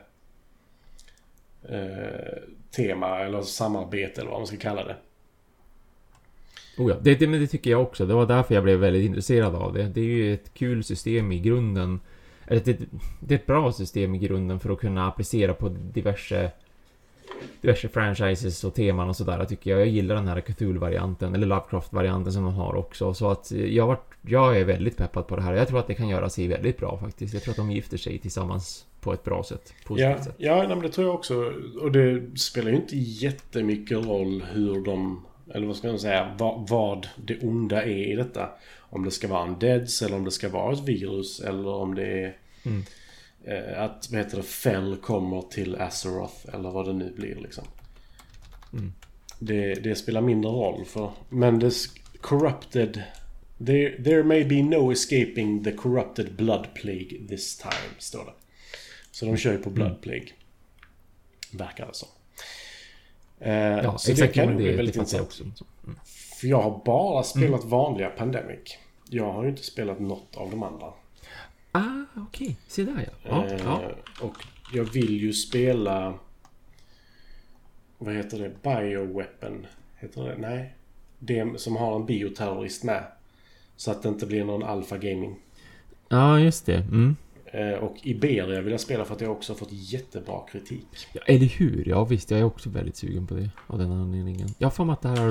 eh, 1.69 2.39
tema 2.71 3.19
eller 3.19 3.43
samarbete 3.43 4.21
eller 4.21 4.31
vad 4.31 4.41
man 4.41 4.47
ska 4.47 4.57
kalla 4.57 4.85
det. 4.85 4.97
Oh 6.79 6.91
ja, 6.91 6.97
det, 7.03 7.15
det, 7.15 7.27
men 7.27 7.41
det 7.41 7.47
tycker 7.47 7.71
jag 7.71 7.83
också. 7.83 8.07
Det 8.07 8.15
var 8.15 8.27
därför 8.27 8.55
jag 8.55 8.65
blev 8.65 8.79
väldigt 8.79 9.05
intresserad 9.05 9.55
av 9.55 9.75
det. 9.75 9.83
Det 9.83 10.01
är 10.01 10.05
ju 10.05 10.35
ett 10.35 10.55
kul 10.55 10.85
system 10.85 11.33
i 11.33 11.39
grunden. 11.39 12.01
Eller 12.47 12.61
det, 12.65 12.79
det 13.21 13.35
är 13.35 13.39
ett 13.39 13.47
bra 13.47 13.73
system 13.73 14.15
i 14.15 14.19
grunden 14.19 14.61
för 14.61 14.71
att 14.71 14.79
kunna 14.81 15.09
applicera 15.09 15.55
på 15.55 15.69
diverse 15.69 16.51
diverse 17.61 17.89
franchises 17.89 18.65
och 18.65 18.75
teman 18.75 19.09
och 19.09 19.17
sådär 19.17 19.45
tycker 19.45 19.71
jag. 19.71 19.81
Jag 19.81 19.89
gillar 19.89 20.15
den 20.15 20.29
här 20.29 20.41
Cthulhu-varianten, 20.41 21.35
eller 21.35 21.47
Lovecraft-varianten 21.47 22.33
som 22.33 22.45
de 22.45 22.55
har 22.55 22.75
också. 22.75 23.15
Så 23.15 23.31
att 23.31 23.51
jag, 23.51 23.87
varit, 23.87 24.11
jag 24.23 24.59
är 24.59 24.65
väldigt 24.65 24.97
peppad 24.97 25.27
på 25.27 25.37
det 25.37 25.43
här. 25.43 25.55
Jag 25.55 25.69
tror 25.69 25.79
att 25.79 25.87
det 25.87 25.95
kan 25.95 26.09
göra 26.09 26.31
sig 26.31 26.49
väldigt 26.49 26.79
bra 26.79 26.99
faktiskt. 26.99 27.35
Jag 27.35 27.43
tror 27.43 27.53
att 27.53 27.57
de 27.57 27.71
gifter 27.71 27.97
sig 27.97 28.19
tillsammans 28.19 28.87
på 29.01 29.13
ett 29.13 29.25
bra 29.25 29.45
sätt. 29.45 29.75
Ja, 29.89 30.25
sätt. 30.25 30.35
ja 30.39 30.57
nej, 30.57 30.69
men 30.69 30.83
det 30.83 30.89
tror 30.89 31.07
jag 31.07 31.15
också. 31.15 31.53
Och 31.81 31.93
det 31.93 32.39
spelar 32.39 32.71
ju 32.71 32.77
inte 32.77 32.97
jättemycket 32.97 34.07
roll 34.07 34.45
hur 34.53 34.85
de, 34.85 35.27
eller 35.55 35.67
vad 35.67 35.77
ska 35.77 35.89
man 35.89 35.99
säga, 35.99 36.35
vad, 36.39 36.69
vad 36.69 37.09
det 37.17 37.39
onda 37.43 37.83
är 37.83 38.13
i 38.13 38.15
detta. 38.15 38.49
Om 38.91 39.05
det 39.05 39.11
ska 39.11 39.29
vara 39.29 39.47
en 39.47 39.59
deads 39.59 40.03
eller 40.03 40.17
om 40.17 40.25
det 40.25 40.31
ska 40.31 40.49
vara 40.49 40.73
ett 40.73 40.89
virus 40.89 41.41
eller 41.41 41.69
om 41.69 41.95
det 41.95 42.07
är... 42.07 42.37
Mm. 42.63 42.83
Eh, 43.49 43.83
att, 43.83 44.09
vad 44.11 44.21
heter 44.21 44.37
det, 44.37 44.43
Fell 44.43 44.97
kommer 44.97 45.43
till 45.43 45.77
Azeroth 45.77 46.55
eller 46.55 46.71
vad 46.71 46.87
det 46.87 46.93
nu 46.93 47.13
blir 47.17 47.35
liksom. 47.35 47.65
Mm. 48.73 48.93
Det, 49.39 49.75
det 49.75 49.95
spelar 49.95 50.21
mindre 50.21 50.51
roll 50.51 50.85
för, 50.85 51.11
men 51.29 51.59
det 51.59 51.73
corrupted 52.21 53.03
There, 53.67 54.03
there 54.05 54.23
may 54.23 54.45
be 54.45 54.63
no 54.63 54.93
escaping 54.93 55.65
the 55.65 55.73
corrupted 55.73 56.37
blood 56.37 56.67
plague 56.75 57.27
this 57.29 57.57
time, 57.59 57.95
står 57.99 58.25
det. 58.25 58.33
Så 59.11 59.27
de 59.27 59.37
kör 59.37 59.53
ju 59.53 59.59
på 59.59 59.71
blood 59.71 60.01
plague. 60.01 60.29
Verkar 61.53 61.87
det 61.87 61.95
som. 61.95 62.09
Eh, 63.41 63.53
Ja, 63.53 63.99
så 63.99 64.13
exakt. 64.13 64.35
det 64.35 64.41
kan 64.41 64.49
nog 64.49 64.57
bli 64.57 64.73
väldigt 64.73 64.97
intressant. 64.97 65.23
också. 65.23 65.45
Mm. 65.45 65.99
För 66.41 66.49
jag 66.49 66.63
har 66.63 66.83
bara 66.85 67.23
spelat 67.23 67.65
vanliga 67.65 68.11
Pandemic. 68.11 68.79
Jag 69.09 69.33
har 69.33 69.45
ju 69.45 69.51
inte 69.51 69.63
spelat 69.65 70.01
något 70.01 70.37
av 70.37 70.51
de 70.51 70.63
andra. 70.63 70.93
Ah, 71.79 72.21
okej. 72.21 72.57
Se 72.69 72.85
där 72.85 73.09
ja. 73.29 73.45
Eh, 73.47 73.61
ja. 73.65 73.83
Och 74.21 74.35
jag 74.73 74.85
vill 74.85 75.21
ju 75.21 75.33
spela... 75.33 76.15
Vad 77.99 78.15
heter 78.15 78.39
det? 78.39 78.63
Bioweapon? 78.63 79.67
Heter 79.97 80.25
det? 80.25 80.37
Nej. 80.39 80.75
Det 81.19 81.61
som 81.61 81.77
har 81.77 81.97
en 81.97 82.07
bioterrorist 82.07 82.85
med. 82.85 83.05
Så 83.77 83.91
att 83.91 84.03
det 84.03 84.09
inte 84.09 84.27
blir 84.27 84.45
någon 84.45 84.63
alpha 84.63 84.97
gaming. 84.99 85.37
ja, 86.09 86.41
just 86.41 86.67
det. 86.67 86.77
Mm. 86.77 87.17
Eh, 87.53 87.71
Och 87.75 87.97
Iberia 88.03 88.61
vill 88.61 88.71
jag 88.73 88.81
spela 88.81 89.05
för 89.05 89.15
att 89.15 89.21
jag 89.21 89.33
också 89.33 89.53
har 89.53 89.59
fått 89.59 89.73
jättebra 89.73 90.41
kritik. 90.53 90.87
Ja, 91.13 91.21
eller 91.27 91.47
hur? 91.47 91.89
Ja, 91.89 92.05
visst. 92.05 92.31
Jag 92.31 92.41
är 92.41 92.45
också 92.45 92.71
väldigt 92.71 92.97
sugen 92.97 93.27
på 93.27 93.35
det. 93.35 93.51
Av 93.67 93.79
den 93.79 93.93
anledningen. 93.93 94.49
Jag 94.59 94.67
har 94.67 94.71
för 94.73 94.85
mig 94.85 94.93
att 94.93 95.03
det 95.03 95.09
här 95.09 95.31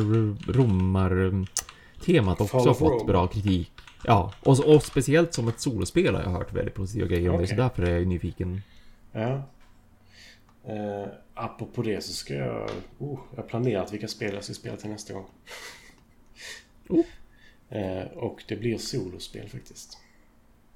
romar-temat 0.54 2.42
också 2.42 2.52
Fall 2.58 2.62
har 2.66 2.72
of 2.72 2.78
fått 2.80 2.92
Rome. 3.02 3.12
bra 3.12 3.28
kritik. 3.28 3.72
Ja, 4.04 4.34
och, 4.40 4.76
och 4.76 4.84
speciellt 4.84 5.34
som 5.34 5.48
ett 5.48 5.60
solospel 5.60 6.16
har 6.16 6.22
jag 6.22 6.30
hört 6.30 6.54
väldigt 6.54 6.74
positiva 6.74 7.08
grejer 7.08 7.30
om 7.30 7.42
det. 7.42 7.48
Så 7.48 7.56
därför 7.56 7.84
är 7.84 7.98
jag 7.98 8.08
nyfiken. 8.08 8.62
Ja. 9.12 9.44
Eh, 10.68 11.08
apropå 11.34 11.82
det 11.82 12.04
så 12.04 12.14
ska 12.14 12.34
jag... 12.34 12.70
Oh, 13.00 13.20
jag 13.36 13.44
har 13.44 13.50
planerat 13.50 13.94
vilka 13.94 14.08
spel 14.08 14.34
jag 14.34 14.44
ska 14.44 14.54
spela 14.54 14.78
till 14.78 14.90
nästa 14.90 15.14
gång. 15.14 15.26
Oh. 16.90 17.06
Eh, 17.70 18.08
och 18.08 18.44
det 18.48 18.56
blir 18.56 18.78
solospel 18.78 19.50
faktiskt. 19.50 19.98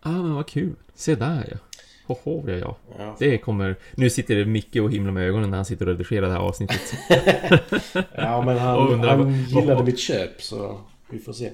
Ah, 0.02 0.11
men 0.11 0.34
vad 0.34 0.48
kul. 0.48 0.76
Se 0.95 1.15
där 1.15 1.48
ja. 1.52 1.57
Hoho, 2.06 2.49
ja, 2.49 2.56
ja. 2.57 2.77
Ja, 2.98 3.15
Det 3.19 3.38
kommer... 3.38 3.76
Nu 3.95 4.10
sitter 4.10 4.45
Micke 4.45 4.76
och 4.76 4.91
himlar 4.91 5.11
med 5.11 5.27
ögonen 5.27 5.49
när 5.49 5.57
han 5.57 5.65
sitter 5.65 5.85
och 5.85 5.91
redigerar 5.91 6.27
det 6.27 6.34
här 6.34 6.39
avsnittet. 6.39 6.93
ja 8.15 8.41
men 8.45 8.57
han, 8.57 8.88
undrar 8.88 9.18
han 9.18 9.43
gillade 9.43 9.84
mitt 9.84 9.99
köp 9.99 10.41
så 10.41 10.81
vi 11.10 11.19
får 11.19 11.34
se. 11.34 11.52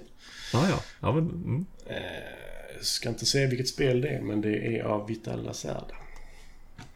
Ja, 0.54 0.70
ja. 0.70 0.80
Ja, 1.00 1.12
men... 1.12 1.30
Mm. 1.30 1.66
Eh, 1.86 2.82
ska 2.82 3.10
inte 3.10 3.26
säga 3.26 3.48
vilket 3.48 3.68
spel 3.68 4.02
det 4.02 4.10
är 4.10 4.22
men 4.22 4.42
det 4.42 4.78
är 4.78 4.84
av 4.84 5.08
Vital 5.08 5.44
Lacerda. 5.44 5.96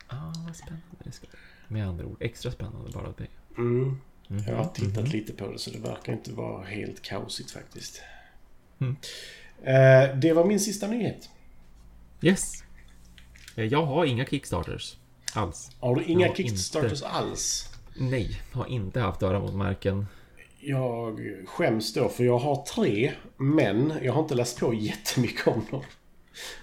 Ah, 0.08 0.34
vad 0.46 0.56
spännande. 0.56 0.86
Med 1.68 1.88
andra 1.88 2.06
ord, 2.06 2.18
extra 2.20 2.52
spännande 2.52 2.92
bara 2.92 3.14
det. 3.18 3.28
Mm. 3.58 3.98
Mhm, 4.28 4.44
Jag 4.48 4.56
har 4.56 4.66
tittat 4.66 5.04
mhm. 5.04 5.12
lite 5.12 5.34
på 5.34 5.52
det 5.52 5.60
så 5.60 5.70
det 5.72 5.80
verkar 5.80 6.14
inte 6.14 6.32
vara 6.32 6.66
helt 6.66 7.02
kaosigt 7.02 7.52
faktiskt. 7.52 8.02
Mm. 8.80 8.96
Eh, 9.64 10.18
det 10.18 10.34
var 10.34 10.46
min 10.46 10.60
sista 10.60 10.88
nyhet. 10.88 11.30
Yes. 12.22 12.64
Eh, 13.56 13.66
Jag 13.66 13.86
har 13.86 14.06
inga 14.06 14.26
Kickstarters. 14.26 14.98
Alls. 15.34 15.72
Har 15.80 15.96
du 15.96 16.04
inga 16.04 16.28
har 16.28 16.36
Kickstarters 16.36 17.04
alls? 17.04 17.70
Nej, 17.96 18.42
har 18.52 18.66
inte 18.66 19.00
haft 19.00 19.24
öra 19.24 19.40
mot 19.40 19.54
marken. 19.54 20.08
Jag 20.64 21.20
skäms 21.46 21.94
då 21.94 22.10
för 22.10 22.24
jag 22.24 22.38
har 22.38 22.66
tre, 22.66 23.12
men 23.38 23.94
jag 24.02 24.14
har 24.14 24.22
inte 24.22 24.36
läst 24.36 24.60
på 24.60 24.74
jättemycket 24.74 25.48
om 25.48 25.66
dem. 25.72 25.84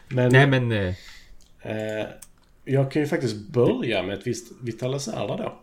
Men 0.08 0.32
Nej, 0.32 0.46
men... 0.46 0.72
eh, 0.72 0.94
eh, 1.62 2.06
jag 2.64 2.92
kan 2.92 3.02
ju 3.02 3.08
faktiskt 3.08 3.36
börja 3.36 4.02
med 4.02 4.18
ett 4.18 4.26
visst 4.26 4.52
Vitalisärda 4.62 5.36
då. 5.36 5.58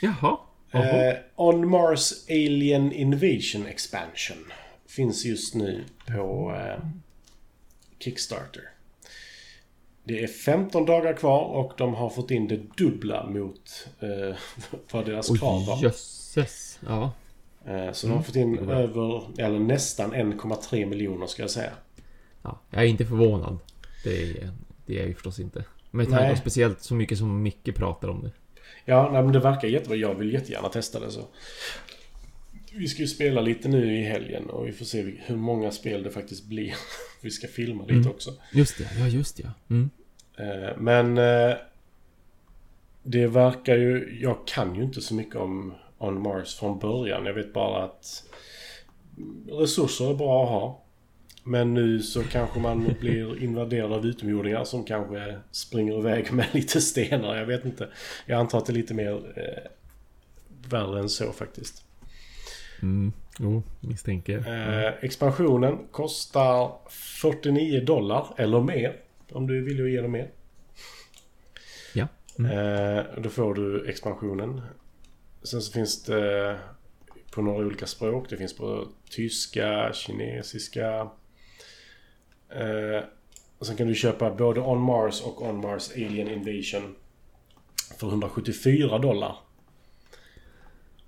Jaha. 0.00 0.38
Eh, 0.70 1.16
On 1.36 1.70
Mars 1.70 2.12
Alien 2.28 2.92
Invasion 2.92 3.66
Expansion 3.66 4.52
finns 4.86 5.24
just 5.24 5.54
nu 5.54 5.84
på 6.06 6.54
eh, 6.56 6.84
Kickstarter. 7.98 8.62
Det 10.04 10.22
är 10.22 10.26
15 10.26 10.86
dagar 10.86 11.12
kvar 11.12 11.44
och 11.44 11.72
de 11.76 11.94
har 11.94 12.10
fått 12.10 12.30
in 12.30 12.48
det 12.48 12.60
dubbla 12.76 13.26
mot 13.26 13.88
eh, 14.00 14.36
vad 14.90 15.06
deras 15.06 15.38
krav 15.38 15.66
var. 15.66 15.82
Jösses. 15.82 16.78
Ja. 16.86 17.12
Eh, 17.66 17.92
Så 17.92 18.06
de 18.06 18.12
har 18.16 18.22
fått 18.22 18.36
in 18.36 18.66
var- 18.66 18.74
över, 18.74 19.22
eller 19.38 19.58
nästan 19.58 20.12
1,3 20.14 20.86
miljoner 20.86 21.26
ska 21.26 21.42
jag 21.42 21.50
säga. 21.50 21.72
ja. 22.42 22.60
Jag 22.70 22.82
är 22.82 22.86
inte 22.86 23.06
förvånad. 23.06 23.58
Det 24.04 24.22
är, 24.22 24.50
det 24.86 24.94
är 24.94 24.98
jag 24.98 25.08
ju 25.08 25.14
förstås 25.14 25.40
inte. 25.40 25.64
Med 25.90 26.10
tanke 26.10 26.30
på 26.30 26.36
speciellt 26.36 26.80
så 26.82 26.94
mycket 26.94 27.18
som 27.18 27.42
Micke 27.42 27.74
pratar 27.76 28.08
om 28.08 28.22
det. 28.22 28.30
Ja, 28.84 29.10
nej, 29.12 29.22
men 29.22 29.32
det 29.32 29.38
verkar 29.40 29.68
jättebra. 29.68 29.96
Jag 29.96 30.14
vill 30.14 30.32
jättegärna 30.32 30.68
testa 30.68 31.00
det 31.00 31.10
så. 31.10 31.20
Vi 32.76 32.88
ska 32.88 33.02
ju 33.02 33.08
spela 33.08 33.40
lite 33.40 33.68
nu 33.68 33.98
i 33.98 34.02
helgen 34.02 34.50
och 34.50 34.66
vi 34.68 34.72
får 34.72 34.84
se 34.84 35.14
hur 35.26 35.36
många 35.36 35.70
spel 35.70 36.02
det 36.02 36.10
faktiskt 36.10 36.44
blir. 36.46 36.74
Vi 37.22 37.30
ska 37.30 37.46
filma 37.48 37.82
lite 37.82 37.94
Mm. 37.94 38.10
också. 38.10 38.30
Just 38.52 38.78
det, 38.78 38.88
ja 38.98 39.06
just 39.08 39.36
det. 39.36 39.50
Mm. 39.70 39.90
Eh, 40.36 40.76
Men 40.78 41.18
eh, 41.18 41.56
det 43.02 43.26
verkar 43.26 43.76
ju... 43.76 44.18
Jag 44.22 44.46
kan 44.46 44.74
ju 44.74 44.82
inte 44.82 45.00
så 45.00 45.14
mycket 45.14 45.36
om 45.36 45.74
On 45.98 46.22
Mars 46.22 46.54
från 46.54 46.78
början. 46.78 47.26
Jag 47.26 47.34
vet 47.34 47.52
bara 47.52 47.84
att 47.84 48.24
resurser 49.48 50.10
är 50.10 50.14
bra 50.14 50.42
att 50.42 50.48
ha. 50.48 50.80
Men 51.44 51.74
nu 51.74 52.02
så 52.02 52.22
kanske 52.22 52.60
man 52.60 52.94
blir 53.00 53.42
invaderad 53.42 53.92
av 53.92 54.06
utomjordingar 54.06 54.64
som 54.64 54.84
kanske 54.84 55.38
springer 55.50 55.98
iväg 55.98 56.32
med 56.32 56.46
lite 56.52 56.80
stenar. 56.80 57.36
Jag 57.36 57.46
vet 57.46 57.64
inte. 57.64 57.88
Jag 58.26 58.40
antar 58.40 58.58
att 58.58 58.66
det 58.66 58.72
är 58.72 58.74
lite 58.74 58.94
mer 58.94 59.12
eh, 59.36 59.70
värre 60.70 61.00
än 61.00 61.08
så 61.08 61.32
faktiskt. 61.32 61.84
Mm. 62.82 63.12
Jo, 63.38 63.62
misstänker. 63.80 64.38
Eh, 64.38 64.92
expansionen 65.04 65.78
kostar 65.90 66.72
49 66.90 67.84
dollar 67.84 68.26
eller 68.36 68.60
mer. 68.60 68.96
Om 69.32 69.46
du 69.46 69.64
vill 69.64 69.88
ge 69.88 70.00
dem 70.00 70.12
mer. 70.12 70.30
Ja. 71.94 72.08
Mm. 72.38 72.50
Eh, 72.50 73.04
då 73.18 73.28
får 73.28 73.54
du 73.54 73.88
expansionen. 73.88 74.60
Sen 75.44 75.62
så 75.62 75.72
finns 75.72 76.02
det 76.02 76.58
på 77.30 77.42
några 77.42 77.66
olika 77.66 77.86
språk. 77.86 78.30
Det 78.30 78.36
finns 78.36 78.56
på 78.56 78.88
tyska, 79.10 79.92
kinesiska. 79.92 81.10
Eh, 82.48 83.04
och 83.58 83.66
sen 83.66 83.76
kan 83.76 83.86
du 83.86 83.94
köpa 83.94 84.30
både 84.30 84.60
On 84.60 84.80
Mars 84.80 85.22
och 85.22 85.42
On 85.42 85.60
Mars 85.60 85.90
Alien 85.92 86.28
Invasion 86.28 86.96
för 87.98 88.08
174 88.08 88.98
dollar. 88.98 89.36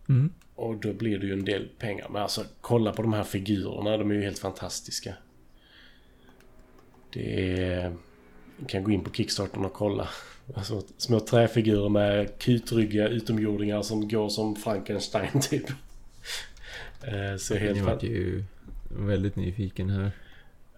Mm. 0.09 0.33
Och 0.55 0.77
då 0.77 0.93
blir 0.93 1.19
det 1.19 1.27
ju 1.27 1.33
en 1.33 1.45
del 1.45 1.69
pengar. 1.79 2.09
Men 2.11 2.23
alltså 2.23 2.45
kolla 2.61 2.93
på 2.93 3.03
de 3.03 3.13
här 3.13 3.25
figurerna. 3.25 3.97
De 3.97 4.11
är 4.11 4.15
ju 4.15 4.23
helt 4.23 4.39
fantastiska. 4.39 5.15
Det 7.13 7.61
är... 7.63 7.97
Du 8.59 8.67
kan 8.67 8.85
gå 8.85 8.91
in 8.91 9.05
på 9.05 9.11
Kickstarter 9.11 9.65
och 9.65 9.73
kolla. 9.73 10.09
Alltså, 10.55 10.83
små 10.97 11.21
träfigurer 11.21 11.89
med 11.89 12.39
kutryggiga 12.39 13.09
utomjordingar 13.09 13.83
som 13.83 14.09
går 14.09 14.29
som 14.29 14.57
Frankenstein 14.57 15.41
typ. 15.41 15.69
Eh, 17.03 17.37
ser 17.39 17.59
helt 17.59 17.77
Jag 17.79 17.85
vart 17.85 18.03
ju 18.03 18.45
väldigt 18.89 19.37
nyfiken 19.37 19.91
här. 19.91 20.11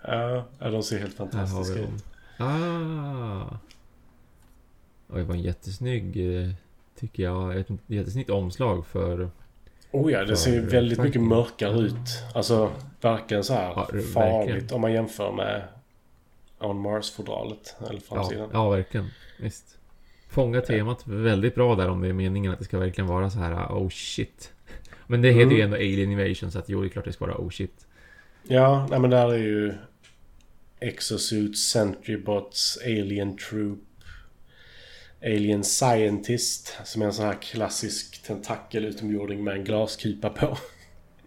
ja, 0.03 0.45
ja, 0.59 0.71
de 0.71 0.83
ser 0.83 0.99
helt 0.99 1.15
fantastiska 1.15 1.79
ut. 1.81 2.05
Ah! 2.39 3.59
Oj, 5.09 5.21
det 5.21 5.25
var 5.25 5.35
en 5.35 5.43
jättesnygg, 5.43 6.37
eh, 6.45 6.51
tycker 7.01 7.23
jag, 7.23 7.57
ett 7.57 7.69
jättesnyggt 7.87 8.31
omslag 8.31 8.87
för... 8.87 9.31
Oh 9.91 10.13
ja, 10.13 10.25
det 10.25 10.37
ser 10.37 10.53
ju 10.53 10.61
väldigt 10.67 10.99
mycket 10.99 11.23
mörkare 11.23 11.79
ut. 11.79 11.95
Alltså, 12.35 12.73
verkligen 13.01 13.45
så 13.45 13.55
här 13.55 13.73
Ja, 13.77 13.89
farligt 14.15 14.73
om 14.73 14.81
man 14.81 14.93
jämför 14.93 15.33
med 15.33 15.63
On 16.59 16.81
Mars-fodralet. 16.81 17.77
Eller 17.81 17.95
Ja, 17.95 18.01
framsidan. 18.09 18.51
ja, 18.53 18.71
verkligen. 18.71 19.07
Visst. 19.41 19.79
Fånga 20.29 20.61
temat 20.61 21.07
väldigt 21.07 21.55
bra 21.55 21.75
där 21.75 21.89
om 21.89 22.01
det 22.01 22.09
är 22.09 22.13
meningen 22.13 22.53
att 22.53 22.59
det 22.59 22.65
ska 22.65 22.79
verkligen 22.79 23.09
vara 23.09 23.31
så 23.31 23.39
här 23.39 23.55
oh 23.67 23.89
shit. 23.89 24.53
Men 25.07 25.23
det 25.23 25.29
heter 25.29 25.43
Mm. 25.43 25.57
ju 25.57 25.63
ändå 25.63 25.77
Alien 25.77 26.11
Invasion 26.13 26.51
så 26.51 26.59
att 26.59 26.69
jo, 26.69 26.81
det 26.81 26.87
är 26.87 26.89
klart 26.89 27.05
det 27.05 27.13
ska 27.13 27.27
vara 27.27 27.37
oh 27.39 27.51
shit. 27.51 27.87
Ja, 28.43 28.87
nej 28.91 28.99
men 29.01 29.11
där 29.11 29.33
är 29.33 29.39
ju 29.39 29.75
Exosuits, 30.81 31.71
Sentrybots, 31.71 32.79
Alien 32.85 33.37
Troop, 33.37 33.79
Alien 35.23 35.65
Scientist 35.65 36.77
som 36.85 37.03
är 37.03 37.07
en 37.07 37.13
sån 37.13 37.25
här 37.27 37.43
klassisk 37.43 38.23
tentakel 38.23 38.85
utomjording 38.85 39.45
med 39.45 39.55
en 39.55 39.65
glaskupa 39.65 40.31
på. 40.31 40.59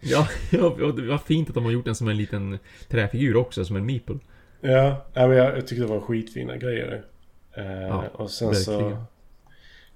Ja, 0.04 0.28
ja, 0.52 0.76
det 0.96 1.08
var 1.08 1.18
fint 1.18 1.50
att 1.50 1.56
de 1.56 1.66
har 1.66 1.72
gjort 1.72 1.86
den 1.86 1.96
som 1.96 2.08
en 2.08 2.18
liten 2.18 2.60
träfigur 2.88 3.36
också, 3.36 3.66
som 3.66 3.76
en 3.76 3.86
meeple. 3.86 4.20
Ja, 4.62 5.06
nej, 5.16 5.28
men 5.28 5.38
jag, 5.38 5.58
jag 5.58 5.68
tyckte 5.68 5.84
det 5.84 5.90
var 5.90 6.00
skitfina 6.02 6.58
grejer. 6.58 7.06
Eh, 7.54 7.82
Ja, 7.82 8.08
och 8.08 8.32
sen 8.32 8.48
verkligen. 8.48 8.92
så 8.92 9.04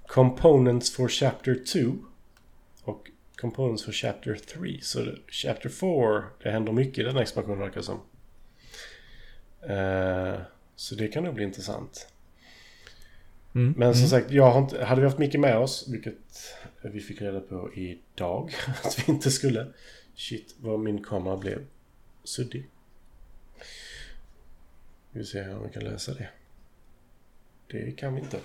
Components 0.06 0.90
for 0.90 1.08
Chapter 1.08 1.54
2 1.54 1.96
och 2.84 3.10
Components 3.36 3.84
for 3.84 3.92
Chapter 3.92 4.34
3. 4.34 4.78
Så 4.82 5.00
det- 5.00 5.18
Chapter 5.28 5.68
4, 5.68 6.24
det 6.42 6.50
händer 6.50 6.72
mycket 6.72 6.98
i 6.98 7.02
den 7.02 7.16
expansionen 7.16 7.58
verkar 7.58 7.80
som. 7.80 8.00
Eh, 9.62 10.40
så 10.76 10.94
det 10.94 11.08
kan 11.08 11.24
nog 11.24 11.34
bli 11.34 11.44
intressant. 11.44 12.08
Mm. 13.54 13.74
Men 13.76 13.94
som 13.94 14.00
mm. 14.00 14.08
sagt, 14.08 14.30
jag 14.30 14.50
har 14.50 14.58
inte, 14.58 14.84
hade 14.84 15.00
vi 15.00 15.06
haft 15.06 15.18
Micke 15.18 15.34
med 15.34 15.58
oss, 15.58 15.88
vilket 15.88 16.54
vi 16.82 17.00
fick 17.00 17.22
reda 17.22 17.40
på 17.40 17.74
idag 17.74 18.54
att 18.84 18.98
vi 18.98 19.12
inte 19.12 19.30
skulle. 19.30 19.66
Shit, 20.14 20.54
vad 20.60 20.80
min 20.80 21.04
kamera 21.04 21.36
blev 21.36 21.66
suddig. 22.24 22.68
Vi 25.10 25.24
ser 25.24 25.56
om 25.56 25.62
vi 25.66 25.72
kan 25.72 25.84
läsa 25.84 26.14
det. 26.14 26.28
Det 27.66 27.96
kan 27.96 28.14
vi 28.14 28.20
inte. 28.20 28.38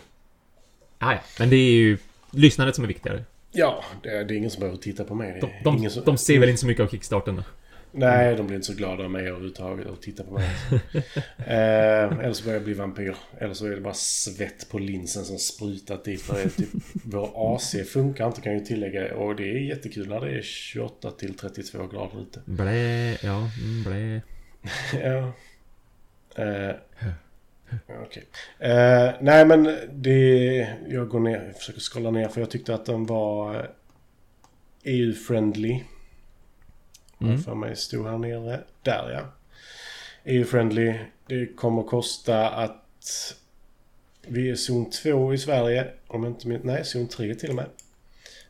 Nej, 1.00 1.20
men 1.40 1.50
det 1.50 1.56
är 1.56 1.72
ju 1.72 1.98
lyssnandet 2.32 2.76
som 2.76 2.84
är 2.84 2.88
viktigare. 2.88 3.24
Ja, 3.52 3.84
det 4.04 4.10
är, 4.10 4.24
det 4.24 4.34
är 4.34 4.38
ingen 4.38 4.52
som 4.52 4.60
behöver 4.60 4.78
titta 4.78 5.04
på 5.04 5.16
mig. 5.16 5.40
De, 5.42 5.52
de, 5.64 5.90
som, 5.90 6.04
de 6.06 6.18
ser 6.18 6.40
väl 6.40 6.50
inte 6.50 6.62
så 6.62 6.68
mycket 6.68 6.84
av 6.84 6.88
kickstarten? 6.88 7.44
Nej, 7.94 8.36
de 8.36 8.48
blir 8.48 8.56
inte 8.56 8.68
så 8.68 8.74
glada 8.74 9.04
av 9.04 9.12
mig 9.12 9.28
överhuvudtaget 9.28 9.88
och 9.88 10.02
tittar 10.02 10.24
på 10.24 10.34
mig. 10.34 10.50
eh, 11.38 12.20
eller 12.20 12.34
så 12.34 12.44
börjar 12.44 12.56
jag 12.56 12.64
bli 12.64 12.74
vampyr. 12.74 13.16
Eller 13.40 13.54
så 13.54 13.66
är 13.66 13.70
det 13.70 13.82
bara 13.82 13.94
svett 13.94 14.70
på 14.70 14.80
linsen 14.80 15.26
som 15.26 15.38
sprutat 15.38 16.04
dit. 16.04 16.22
För 16.22 16.50
typ, 16.50 16.70
vår 17.04 17.56
AC 17.56 17.76
funkar 17.94 18.28
inte 18.28 18.42
kan 18.42 18.52
jag 18.52 18.60
ju 18.60 18.66
tillägga. 18.66 19.16
Och 19.16 19.36
det 19.36 19.44
är 19.44 19.58
jättekul 19.58 20.08
när 20.08 20.22
det 20.22 20.38
är 20.38 20.42
28 20.42 21.12
till 21.12 21.38
32 21.38 21.88
grader 21.88 22.22
ute. 22.22 22.42
Blä, 22.46 23.18
ja, 23.24 23.50
mm, 23.64 23.84
blä. 23.84 24.22
ja. 25.10 25.34
Eh, 26.44 26.76
Okej. 27.88 28.24
Eh, 28.60 29.12
nej 29.22 29.46
men 29.46 29.64
det... 29.92 30.68
Jag 30.88 31.10
går 31.10 31.20
ner, 31.20 31.46
jag 31.46 31.56
försöker 31.56 31.80
skrolla 31.80 32.12
ner 32.12 32.28
för 32.28 32.42
jag 32.42 32.50
tyckte 32.50 32.74
att 32.74 32.86
den 32.86 33.06
var 33.06 33.72
EU-friendly. 34.84 35.84
Mm. 37.22 37.44
För 37.44 37.56
mig 37.56 37.76
stod 37.76 38.08
här 38.08 38.18
nere. 38.18 38.64
Där 38.82 39.12
ja. 39.12 39.34
EU-friendly. 40.24 41.00
Det 41.28 41.46
kommer 41.46 41.84
kosta 41.84 42.50
att... 42.50 43.36
Vi 44.28 44.50
är 44.50 44.56
zon 44.56 44.90
2 44.90 45.34
i 45.34 45.38
Sverige. 45.38 45.88
Om 46.08 46.26
inte 46.26 46.48
min, 46.48 46.62
Nej, 46.64 46.86
zon 46.86 47.08
3 47.08 47.36
till 47.36 47.50
och 47.50 47.56
med. 47.56 47.70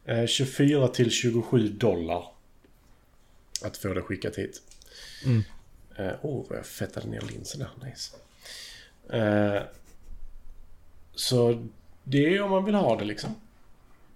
Eh, 0.05 0.25
24 0.25 0.87
till 0.87 1.11
27 1.11 1.67
dollar. 1.67 2.25
Att 3.63 3.77
få 3.77 3.93
det 3.93 4.01
skickat 4.01 4.35
hit. 4.35 4.61
Mm. 5.25 5.43
Eh, 5.97 6.13
oh, 6.21 6.45
vad 6.49 6.57
jag 6.57 6.65
fettade 6.65 7.07
ner 7.07 7.21
linsen 7.21 7.59
där. 7.59 7.89
Nice. 7.89 8.15
Eh, 9.09 9.61
så 11.13 11.67
det 12.03 12.35
är 12.35 12.41
om 12.41 12.51
man 12.51 12.65
vill 12.65 12.75
ha 12.75 12.97
det 12.97 13.05
liksom. 13.05 13.29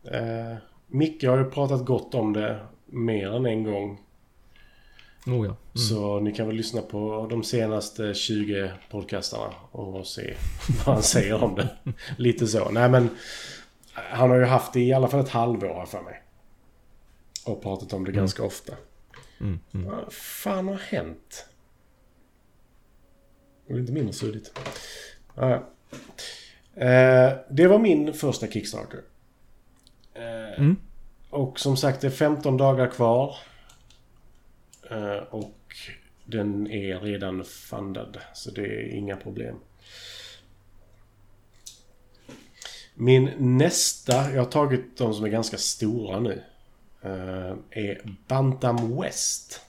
Eh, 0.03 0.57
Micke 0.87 1.23
har 1.23 1.37
ju 1.37 1.51
pratat 1.51 1.85
gott 1.85 2.15
om 2.15 2.33
det 2.33 2.59
mer 2.85 3.35
än 3.35 3.45
en 3.45 3.63
gång. 3.63 4.01
Oh 5.27 5.35
ja. 5.35 5.43
mm. 5.43 5.57
Så 5.73 6.19
ni 6.19 6.31
kan 6.31 6.47
väl 6.47 6.55
lyssna 6.55 6.81
på 6.81 7.27
de 7.29 7.43
senaste 7.43 8.13
20 8.13 8.71
podcastarna 8.89 9.53
och 9.71 10.07
se 10.07 10.33
vad 10.85 10.95
han 10.95 11.03
säger 11.03 11.43
om 11.43 11.55
det. 11.55 11.69
Lite 12.17 12.47
så. 12.47 12.69
Nej 12.69 12.89
men 12.89 13.09
han 13.93 14.29
har 14.29 14.37
ju 14.37 14.45
haft 14.45 14.73
det 14.73 14.81
i 14.81 14.93
alla 14.93 15.07
fall 15.07 15.19
ett 15.19 15.29
halvår 15.29 15.85
för 15.85 16.01
mig. 16.01 16.21
Och 17.45 17.63
pratat 17.63 17.93
om 17.93 18.03
det 18.03 18.11
mm. 18.11 18.19
ganska 18.19 18.43
ofta. 18.43 18.73
Mm, 19.39 19.59
mm. 19.73 19.85
Vad 19.85 20.13
fan 20.13 20.67
har 20.67 20.75
hänt? 20.75 21.45
Det 23.67 23.79
inte 23.79 23.91
mindre 23.91 24.13
suddigt. 24.13 24.59
Ja. 25.35 25.69
Eh, 26.75 27.33
det 27.49 27.67
var 27.67 27.79
min 27.79 28.13
första 28.13 28.47
Kickstarter. 28.47 29.01
Eh, 30.13 30.59
mm. 30.59 30.75
Och 31.29 31.59
som 31.59 31.77
sagt 31.77 32.01
det 32.01 32.07
är 32.07 32.11
15 32.11 32.57
dagar 32.57 32.87
kvar. 32.87 33.35
Eh, 34.89 35.17
och 35.29 35.75
den 36.25 36.71
är 36.71 36.99
redan 36.99 37.45
fundad. 37.45 38.17
Så 38.33 38.51
det 38.51 38.65
är 38.65 38.95
inga 38.95 39.15
problem. 39.15 39.55
Min 42.93 43.31
nästa, 43.37 44.31
jag 44.31 44.43
har 44.43 44.51
tagit 44.51 44.97
de 44.97 45.13
som 45.13 45.25
är 45.25 45.29
ganska 45.29 45.57
stora 45.57 46.19
nu. 46.19 46.43
Eh, 47.01 47.55
är 47.69 48.17
Bantam 48.27 49.01
West. 49.01 49.61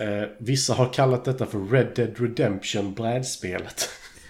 Eh, 0.00 0.28
vissa 0.38 0.74
har 0.74 0.92
kallat 0.92 1.24
detta 1.24 1.46
för 1.46 1.58
Red 1.58 1.92
Dead 1.96 2.20
Redemption 2.20 2.94
brädspelet. 2.94 3.88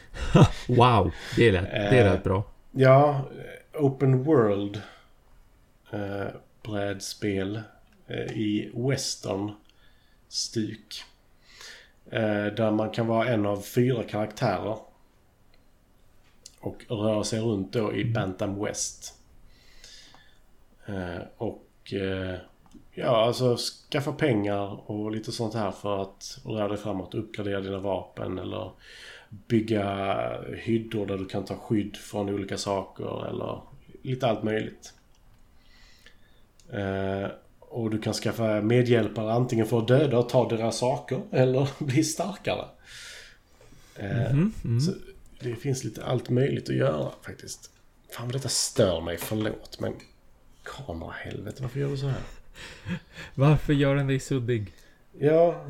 wow, 0.68 1.12
det 1.36 1.48
är 1.48 1.52
det 1.52 1.98
är 1.98 2.12
rätt 2.12 2.24
bra. 2.24 2.38
Eh, 2.38 2.44
ja, 2.72 3.28
Open 3.74 4.22
World 4.24 4.82
eh, 5.92 6.26
brädspel 6.62 7.60
eh, 8.06 8.32
i 8.32 8.70
western 8.74 9.52
stuk. 10.28 11.04
Eh, 12.10 12.46
där 12.46 12.70
man 12.70 12.90
kan 12.90 13.06
vara 13.06 13.28
en 13.28 13.46
av 13.46 13.60
fyra 13.60 14.02
karaktärer. 14.02 14.78
Och 16.60 16.84
röra 16.88 17.24
sig 17.24 17.40
runt 17.40 17.72
då 17.72 17.94
i. 17.94 18.04
Bantam 18.04 18.64
West. 18.64 19.14
Eh, 20.86 21.22
och 21.36 21.92
eh, 21.92 22.38
Ja, 22.94 23.26
alltså 23.26 23.56
skaffa 23.90 24.12
pengar 24.12 24.90
och 24.90 25.12
lite 25.12 25.32
sånt 25.32 25.54
här 25.54 25.70
för 25.70 26.02
att 26.02 26.38
röra 26.44 26.68
dig 26.68 26.76
framåt. 26.76 27.14
Uppgradera 27.14 27.60
dina 27.60 27.78
vapen 27.78 28.38
eller 28.38 28.70
bygga 29.28 30.40
hyddor 30.56 31.06
där 31.06 31.18
du 31.18 31.26
kan 31.26 31.44
ta 31.44 31.56
skydd 31.56 31.96
från 31.96 32.28
olika 32.28 32.58
saker 32.58 33.28
eller 33.28 33.60
lite 34.02 34.26
allt 34.26 34.42
möjligt. 34.42 34.92
Eh, 36.72 37.30
och 37.58 37.90
du 37.90 37.98
kan 37.98 38.14
skaffa 38.14 38.60
medhjälpare 38.60 39.32
antingen 39.32 39.66
för 39.66 39.78
att 39.78 39.88
döda 39.88 40.18
och 40.18 40.28
ta 40.28 40.48
deras 40.48 40.78
saker 40.78 41.22
eller 41.30 41.68
bli 41.84 42.04
starkare. 42.04 42.64
Eh, 43.96 44.30
mm 44.30 44.52
-hmm. 44.62 44.80
Så 44.80 44.92
det 45.40 45.56
finns 45.56 45.84
lite 45.84 46.04
allt 46.04 46.30
möjligt 46.30 46.68
att 46.68 46.76
göra 46.76 47.10
faktiskt. 47.22 47.70
Fan 48.10 48.26
vad 48.26 48.34
detta 48.34 48.48
stör 48.48 49.00
mig, 49.00 49.18
förlåt 49.18 49.80
men 49.80 49.94
kamerahelvete 50.62 51.62
varför 51.62 51.80
gör 51.80 51.90
du 51.90 51.96
så 51.96 52.06
här? 52.06 52.20
Varför 53.34 53.72
gör 53.72 53.96
den 53.96 54.06
dig 54.06 54.20
suddig? 54.20 54.72
Ja, 55.18 55.66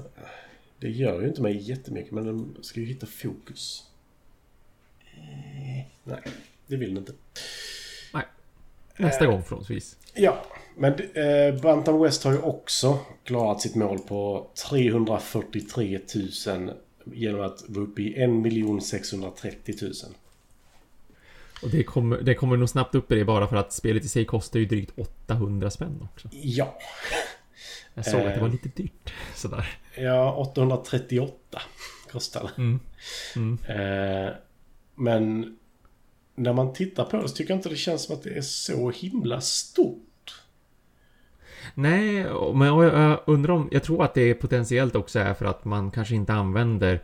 det 0.78 0.90
gör 0.90 1.20
ju 1.20 1.28
inte 1.28 1.42
mig 1.42 1.56
jättemycket 1.56 2.12
men 2.12 2.24
den 2.24 2.56
ska 2.60 2.80
ju 2.80 2.86
hitta 2.86 3.06
fokus. 3.06 3.84
Nej, 6.04 6.22
det 6.66 6.76
vill 6.76 6.88
den 6.88 6.98
inte. 6.98 7.12
Nej. 8.12 8.24
Nästa 8.96 9.24
äh, 9.24 9.30
gång 9.30 9.42
förhoppningsvis. 9.42 9.96
Ja, 10.14 10.44
men 10.76 10.92
eh, 10.92 11.62
Bantam 11.62 12.02
West 12.02 12.24
har 12.24 12.32
ju 12.32 12.38
också 12.38 12.98
klarat 13.24 13.60
sitt 13.60 13.74
mål 13.74 13.98
på 13.98 14.50
343 14.68 16.00
000 16.46 16.72
genom 17.04 17.40
att 17.40 17.64
vara 17.68 17.84
uppe 17.84 18.02
i 18.02 18.22
1 18.76 18.82
630 18.82 19.74
000. 19.82 19.92
Och 21.64 21.70
det 21.70 21.82
kommer, 21.82 22.20
det 22.20 22.34
kommer 22.34 22.56
nog 22.56 22.68
snabbt 22.68 22.94
upp 22.94 23.12
i 23.12 23.14
det 23.14 23.24
bara 23.24 23.46
för 23.46 23.56
att 23.56 23.72
spelet 23.72 24.04
i 24.04 24.08
sig 24.08 24.24
kostar 24.24 24.60
ju 24.60 24.66
drygt 24.66 24.92
800 24.96 25.70
spänn 25.70 26.08
också. 26.12 26.28
Ja. 26.32 26.78
Jag 27.94 28.06
såg 28.06 28.20
att 28.20 28.34
det 28.34 28.40
var 28.40 28.48
lite 28.48 28.68
dyrt. 28.68 29.12
Sådär. 29.34 29.78
Ja, 29.96 30.34
838 30.34 31.62
kostar 32.12 32.42
det. 32.42 32.62
Mm. 32.62 32.80
Mm. 33.36 33.58
Eh, 33.68 34.32
men 34.94 35.56
när 36.34 36.52
man 36.52 36.72
tittar 36.72 37.04
på 37.04 37.16
det 37.16 37.28
så 37.28 37.34
tycker 37.34 37.50
jag 37.50 37.58
inte 37.58 37.68
det 37.68 37.76
känns 37.76 38.02
som 38.02 38.16
att 38.16 38.22
det 38.22 38.36
är 38.36 38.42
så 38.42 38.90
himla 38.90 39.40
stort. 39.40 40.42
Nej, 41.74 42.26
men 42.54 42.68
jag 42.68 43.20
undrar 43.26 43.54
om... 43.54 43.68
Jag 43.72 43.82
tror 43.82 44.04
att 44.04 44.14
det 44.14 44.34
potentiellt 44.34 44.94
också 44.96 45.18
är 45.18 45.34
för 45.34 45.44
att 45.44 45.64
man 45.64 45.90
kanske 45.90 46.14
inte 46.14 46.32
använder 46.32 46.94
Eh, 46.94 47.00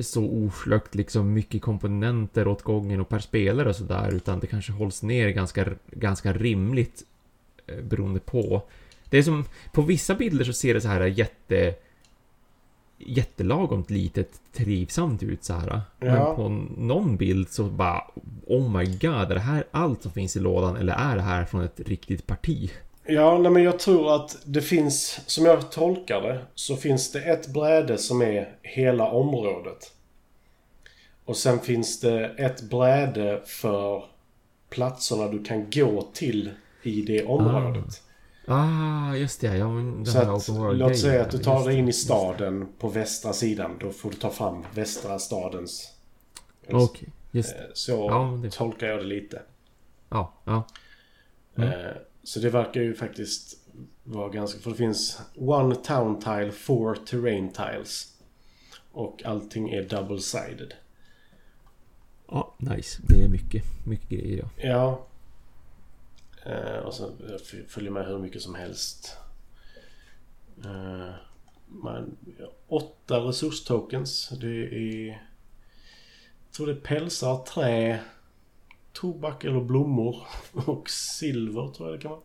så 0.00 0.24
oslökt 0.24 0.94
liksom 0.94 1.32
mycket 1.32 1.62
komponenter 1.62 2.48
åt 2.48 2.62
gången 2.62 3.00
och 3.00 3.08
per 3.08 3.18
spelare 3.18 3.68
och 3.68 3.76
sådär 3.76 4.14
utan 4.14 4.40
det 4.40 4.46
kanske 4.46 4.72
hålls 4.72 5.02
ner 5.02 5.28
ganska, 5.28 5.66
ganska 5.90 6.32
rimligt 6.32 7.02
eh, 7.66 7.84
beroende 7.84 8.20
på. 8.20 8.62
Det 9.04 9.18
är 9.18 9.22
som, 9.22 9.44
på 9.72 9.82
vissa 9.82 10.14
bilder 10.14 10.44
så 10.44 10.52
ser 10.52 10.74
det 10.74 10.80
så 10.80 10.88
här 10.88 11.06
jätte 11.06 11.74
jättelagomt 12.98 13.90
litet 13.90 14.40
trivsamt 14.52 15.22
ut 15.22 15.44
så 15.44 15.52
här. 15.52 15.68
Ja. 15.68 15.82
Men 15.98 16.36
på 16.36 16.48
någon 16.80 17.16
bild 17.16 17.48
så 17.48 17.64
bara 17.64 18.02
Oh 18.46 18.78
my 18.78 18.84
god, 18.84 19.30
är 19.30 19.34
det 19.34 19.40
här 19.40 19.64
allt 19.70 20.02
som 20.02 20.12
finns 20.12 20.36
i 20.36 20.40
lådan 20.40 20.76
eller 20.76 20.94
är 20.94 21.16
det 21.16 21.22
här 21.22 21.44
från 21.44 21.62
ett 21.62 21.80
riktigt 21.80 22.26
parti? 22.26 22.70
Ja, 23.06 23.38
nej, 23.38 23.52
men 23.52 23.62
jag 23.62 23.78
tror 23.78 24.14
att 24.14 24.36
det 24.44 24.62
finns, 24.62 25.20
som 25.26 25.44
jag 25.44 25.72
tolkar 25.72 26.20
det, 26.20 26.44
så 26.54 26.76
finns 26.76 27.12
det 27.12 27.20
ett 27.20 27.46
bräde 27.46 27.98
som 27.98 28.22
är 28.22 28.56
hela 28.62 29.10
området. 29.10 29.92
Och 31.24 31.36
sen 31.36 31.58
finns 31.58 32.00
det 32.00 32.26
ett 32.26 32.62
bräde 32.62 33.42
för 33.46 34.04
platserna 34.70 35.28
du 35.28 35.44
kan 35.44 35.70
gå 35.70 36.08
till 36.12 36.50
i 36.82 37.02
det 37.02 37.24
området. 37.24 38.02
Ah, 38.46 39.10
ah 39.10 39.16
just 39.16 39.40
det. 39.40 39.56
Ja, 39.56 39.68
men 39.68 40.04
det 40.04 40.10
så 40.10 40.18
att, 40.18 40.76
låt 40.76 40.98
säga 40.98 41.22
att 41.22 41.30
du 41.30 41.38
tar 41.38 41.66
dig 41.66 41.78
in 41.78 41.88
i 41.88 41.92
staden 41.92 42.68
på 42.78 42.88
västra 42.88 43.32
sidan. 43.32 43.76
Då 43.80 43.90
får 43.90 44.10
du 44.10 44.16
ta 44.16 44.30
fram 44.30 44.64
västra 44.74 45.18
stadens... 45.18 45.92
Okej, 46.66 46.76
okay, 46.76 47.08
just 47.30 47.50
det. 47.50 47.70
Så 47.74 47.92
ja, 47.92 48.38
det... 48.42 48.50
tolkar 48.50 48.86
jag 48.86 48.98
det 48.98 49.04
lite. 49.04 49.42
Ja, 50.08 50.32
ja. 50.44 50.66
Mm. 51.56 51.68
Eh, 51.68 51.92
så 52.24 52.40
det 52.40 52.50
verkar 52.50 52.80
ju 52.80 52.94
faktiskt 52.94 53.58
vara 54.04 54.28
ganska... 54.28 54.60
För 54.60 54.70
det 54.70 54.76
finns 54.76 55.20
One 55.34 55.74
Town 55.74 56.20
Tile, 56.20 56.52
Four 56.52 56.94
Terrain 56.94 57.52
Tiles. 57.52 58.14
Och 58.92 59.24
allting 59.24 59.70
är 59.70 59.82
double-sided. 59.82 60.72
Ja, 62.26 62.54
Nice. 62.58 63.02
Det 63.08 63.24
är 63.24 63.28
mycket, 63.28 63.64
mycket 63.86 64.08
grejer 64.08 64.38
ja. 64.38 64.48
Ja. 64.56 65.06
Eh, 66.50 66.78
och 66.78 66.94
så 66.94 67.10
följer 67.68 67.90
med 67.90 68.06
hur 68.06 68.18
mycket 68.18 68.42
som 68.42 68.54
helst. 68.54 69.16
Eh, 70.64 71.14
man, 71.66 72.16
åtta 72.68 73.18
resurstokens. 73.18 74.28
Det 74.28 74.74
är... 74.76 75.06
Jag 75.06 76.56
tror 76.56 76.66
det 76.66 76.72
är 76.72 76.80
pälsar, 76.80 77.44
trä, 77.44 78.00
tobak 78.94 79.44
eller 79.44 79.60
blommor 79.60 80.16
och 80.66 80.90
silver 80.90 81.68
tror 81.68 81.88
jag 81.88 81.98
det 81.98 82.02
kan 82.02 82.10
vara. 82.10 82.20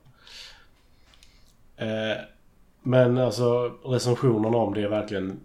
Eh, 1.78 2.18
men 2.82 3.18
alltså 3.18 3.78
recensionerna 3.86 4.58
om 4.58 4.74
det 4.74 4.82
är 4.82 4.90
verkligen... 4.90 5.40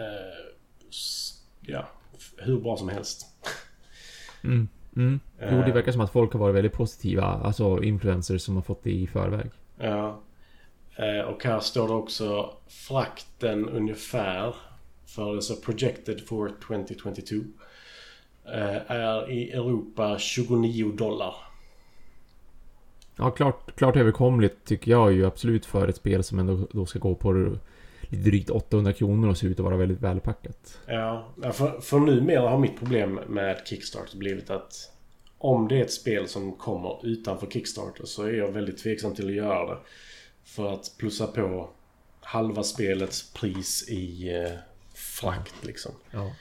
Eh, 0.00 0.52
ja, 1.60 1.88
hur 2.36 2.60
bra 2.60 2.76
som 2.76 2.88
helst. 2.88 3.26
Mm. 4.44 4.68
Mm. 4.96 5.20
Jo, 5.40 5.62
det 5.62 5.72
verkar 5.72 5.92
som 5.92 6.00
att 6.00 6.12
folk 6.12 6.32
har 6.32 6.40
varit 6.40 6.54
väldigt 6.54 6.72
positiva. 6.72 7.24
Alltså 7.24 7.82
influencers 7.82 8.42
som 8.42 8.54
har 8.54 8.62
fått 8.62 8.84
det 8.84 8.90
i 8.90 9.06
förväg. 9.06 9.50
Ja. 9.78 10.20
Eh, 10.96 11.20
och 11.20 11.44
här 11.44 11.60
står 11.60 11.88
det 11.88 11.94
också 11.94 12.56
frakten 12.68 13.68
ungefär 13.68 14.54
för 15.06 15.30
alltså 15.30 15.56
projected 15.56 16.26
for 16.26 16.52
2022 16.66 17.34
eh, 17.36 17.42
är 18.44 19.30
i 19.30 19.50
Europa 19.50 20.18
29 20.18 20.92
dollar. 20.92 21.34
Ja, 23.16 23.30
klart, 23.30 23.76
klart 23.76 23.96
överkomligt 23.96 24.64
tycker 24.64 24.90
jag 24.90 25.12
ju 25.12 25.26
absolut 25.26 25.66
för 25.66 25.88
ett 25.88 25.96
spel 25.96 26.24
som 26.24 26.38
ändå 26.38 26.68
då 26.72 26.86
ska 26.86 26.98
gå 26.98 27.14
på 27.14 27.32
lite 28.00 28.24
drygt 28.24 28.50
800 28.50 28.92
kronor 28.92 29.28
och 29.28 29.38
ser 29.38 29.46
ut 29.46 29.58
att 29.58 29.64
vara 29.64 29.76
väldigt 29.76 30.00
välpackat. 30.00 30.80
Ja, 30.86 31.28
för, 31.52 31.80
för 31.80 31.98
numera 31.98 32.48
har 32.48 32.58
mitt 32.58 32.78
problem 32.78 33.20
med 33.28 33.62
Kickstarter 33.64 34.18
blivit 34.18 34.50
att 34.50 34.90
om 35.38 35.68
det 35.68 35.78
är 35.78 35.82
ett 35.84 35.92
spel 35.92 36.28
som 36.28 36.52
kommer 36.52 37.06
utanför 37.06 37.46
Kickstarter 37.46 38.04
så 38.04 38.22
är 38.22 38.32
jag 38.32 38.52
väldigt 38.52 38.78
tveksam 38.78 39.14
till 39.14 39.26
att 39.26 39.34
göra 39.34 39.74
det. 39.74 39.80
För 40.44 40.72
att 40.72 40.94
plussa 40.98 41.26
på 41.26 41.70
halva 42.20 42.62
spelets 42.62 43.32
pris 43.32 43.88
i 43.88 44.34
eh, 44.34 44.58
frakt 44.94 45.64
liksom. 45.64 45.92
Ja, 46.10 46.32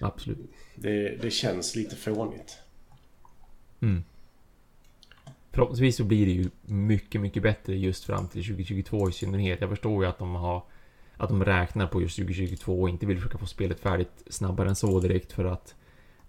absolut. 0.00 0.50
Det, 0.80 1.22
det 1.22 1.30
känns 1.30 1.76
lite 1.76 1.96
fånigt. 1.96 2.58
Mm. 3.80 4.04
Förhoppningsvis 5.50 5.96
så 5.96 6.04
blir 6.04 6.26
det 6.26 6.32
ju 6.32 6.50
mycket, 6.62 7.20
mycket 7.20 7.42
bättre 7.42 7.76
just 7.76 8.04
fram 8.04 8.28
till 8.28 8.44
2022 8.44 9.08
i 9.08 9.12
synnerhet. 9.12 9.60
Jag 9.60 9.70
förstår 9.70 10.04
ju 10.04 10.10
att 10.10 10.18
de 10.18 10.34
har 10.34 10.62
att 11.16 11.28
de 11.28 11.44
räknar 11.44 11.86
på 11.86 12.02
just 12.02 12.16
2022 12.16 12.80
och 12.80 12.88
inte 12.88 13.06
vill 13.06 13.16
försöka 13.16 13.38
få 13.38 13.46
spelet 13.46 13.80
färdigt 13.80 14.22
snabbare 14.30 14.68
än 14.68 14.76
så 14.76 15.00
direkt 15.00 15.32
för 15.32 15.44
att 15.44 15.74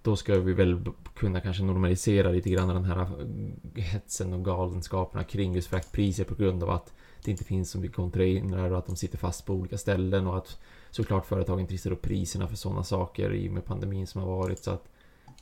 då 0.01 0.15
ska 0.15 0.39
vi 0.39 0.53
väl 0.53 0.81
kunna 1.15 1.41
kanske 1.41 1.63
normalisera 1.63 2.29
lite 2.31 2.49
grann 2.49 2.67
den 2.67 2.85
här 2.85 3.01
eh, 3.01 3.83
hetsen 3.83 4.33
och 4.33 4.45
galenskaperna 4.45 5.23
kring 5.23 5.53
just 5.53 5.67
fraktpriser 5.67 6.23
på 6.23 6.35
grund 6.35 6.63
av 6.63 6.69
att 6.69 6.93
det 7.23 7.31
inte 7.31 7.43
finns 7.43 7.71
så 7.71 7.79
mycket 7.79 7.95
containrar 7.95 8.71
och 8.71 8.77
att 8.77 8.85
de 8.85 8.95
sitter 8.95 9.17
fast 9.17 9.45
på 9.45 9.53
olika 9.53 9.77
ställen 9.77 10.27
och 10.27 10.37
att 10.37 10.57
såklart 10.91 11.25
företagen 11.25 11.67
trissar 11.67 11.91
upp 11.91 12.01
priserna 12.01 12.47
för 12.47 12.55
sådana 12.55 12.83
saker 12.83 13.33
i 13.33 13.49
och 13.49 13.53
med 13.53 13.65
pandemin 13.65 14.07
som 14.07 14.21
har 14.21 14.27
varit 14.27 14.63
så 14.63 14.71
att 14.71 14.89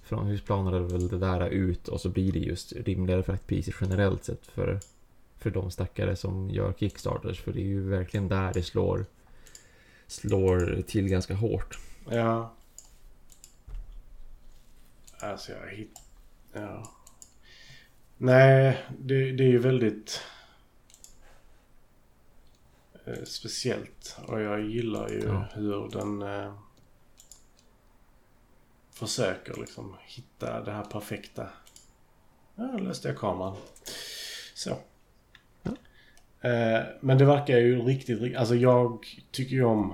från 0.03 0.28
hus 0.28 0.41
väl 0.49 1.07
det 1.07 1.18
där 1.18 1.49
ut 1.49 1.88
och 1.88 2.02
så 2.02 2.10
blir 2.10 2.32
det 2.32 2.40
just 2.40 2.74
rimligare 2.74 3.24
fraktpriser 3.24 3.76
generellt 3.82 4.24
sett 4.24 4.48
för, 4.48 4.80
för 5.38 5.49
de 5.49 5.72
stackare 5.72 6.15
som 6.15 6.49
gör 6.49 6.74
Kickstarters 6.74 7.41
för 7.41 7.53
det 7.53 7.61
är 7.61 7.65
ju 7.65 7.90
verkligen 7.90 8.28
där 8.28 8.53
det 8.53 8.64
slår 8.64 9.06
slår 10.07 10.82
till 10.88 11.10
ganska 11.10 11.34
hårt. 11.34 11.80
Ja. 12.10 12.53
Alltså 15.19 15.52
jag 15.52 15.78
hittar... 15.78 16.02
Ja. 16.53 16.94
Nej, 18.18 18.86
det, 18.99 19.32
det 19.32 19.44
är 19.44 19.48
ju 19.48 19.57
väldigt 19.57 20.22
eh, 23.07 23.23
speciellt. 23.23 24.17
Och 24.27 24.41
jag 24.41 24.61
gillar 24.61 25.09
ju 25.09 25.23
ja. 25.25 25.45
hur 25.53 25.89
den 25.89 26.21
eh, 26.21 26.53
försöker 28.91 29.59
liksom 29.59 29.95
hitta 30.05 30.61
det 30.63 30.71
här 30.71 30.84
perfekta. 30.84 31.49
Ja, 32.55 32.77
löste 32.77 33.07
jag 33.07 33.17
kameran. 33.17 33.55
Så. 34.53 34.77
Eh, 36.41 36.79
men 37.01 37.17
det 37.17 37.25
verkar 37.25 37.57
ju 37.57 37.81
riktigt, 37.81 38.35
alltså 38.35 38.55
jag 38.55 39.05
tycker 39.31 39.55
ju 39.55 39.63
om... 39.63 39.93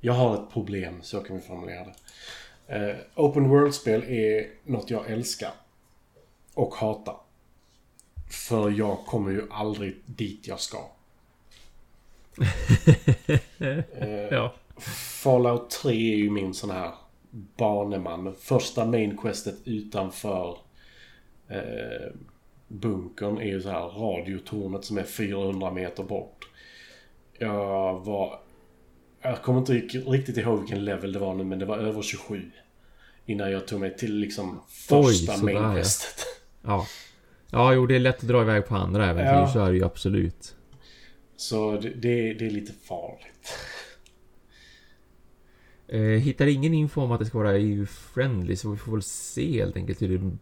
Jag 0.00 0.12
har 0.12 0.34
ett 0.34 0.52
problem, 0.52 1.02
så 1.02 1.20
kan 1.20 1.36
vi 1.36 1.42
formulera 1.42 1.84
det. 1.84 1.94
Eh, 2.66 2.96
open 3.14 3.48
World-spel 3.48 4.02
är 4.02 4.50
något 4.64 4.90
jag 4.90 5.10
älskar. 5.10 5.50
Och 6.54 6.74
hatar. 6.74 7.16
För 8.30 8.70
jag 8.70 9.06
kommer 9.06 9.30
ju 9.30 9.50
aldrig 9.50 10.02
dit 10.06 10.46
jag 10.46 10.60
ska. 10.60 10.90
Eh, 13.58 14.08
ja. 14.30 14.54
Fallout 15.22 15.70
3 15.70 15.92
är 15.92 16.16
ju 16.16 16.30
min 16.30 16.54
sån 16.54 16.70
här 16.70 16.90
baneman. 17.56 18.34
Första 18.40 18.86
main 18.86 19.16
questet 19.16 19.54
utanför 19.64 20.58
eh, 21.48 22.12
bunkern 22.68 23.38
är 23.38 23.46
ju 23.46 23.60
så 23.60 23.70
här 23.70 23.88
radiotornet 23.88 24.84
som 24.84 24.98
är 24.98 25.04
400 25.04 25.70
meter 25.70 26.02
bort. 26.02 26.48
Jag 27.38 28.00
var... 28.00 28.40
Jag 29.22 29.42
kommer 29.42 29.58
inte 29.58 29.72
riktigt 29.72 30.36
ihåg 30.36 30.58
vilken 30.58 30.84
level 30.84 31.12
det 31.12 31.18
var 31.18 31.34
nu 31.34 31.44
men 31.44 31.58
det 31.58 31.64
var 31.64 31.78
över 31.78 32.02
27. 32.02 32.50
Innan 33.26 33.52
jag 33.52 33.66
tog 33.66 33.80
mig 33.80 33.96
till 33.96 34.14
liksom 34.14 34.60
första 34.68 35.32
Oj, 35.32 35.54
mainquestet. 35.54 36.26
Ja. 36.62 36.70
ja. 36.70 36.86
Ja, 37.50 37.72
jo 37.72 37.86
det 37.86 37.94
är 37.94 38.00
lätt 38.00 38.16
att 38.16 38.28
dra 38.28 38.42
iväg 38.42 38.66
på 38.66 38.74
andra 38.74 39.06
äventyr 39.06 39.32
ja. 39.32 39.48
så 39.48 39.60
är 39.60 39.70
det 39.70 39.76
ju 39.76 39.84
absolut. 39.84 40.54
Så 41.38 41.72
det, 41.72 41.88
det, 41.88 42.34
det 42.34 42.46
är 42.46 42.50
lite 42.50 42.72
farligt. 42.72 43.54
Eh, 45.88 46.00
hittar 46.00 46.46
ingen 46.46 46.74
info 46.74 47.00
om 47.00 47.12
att 47.12 47.20
det 47.20 47.26
ska 47.26 47.38
vara 47.38 47.56
EU-friendly 47.56 48.56
så 48.56 48.70
vi 48.70 48.76
får 48.76 48.92
väl 48.92 49.02
se 49.02 49.60
helt 49.60 49.76
enkelt 49.76 50.02
hur 50.02 50.18
det 50.18 50.36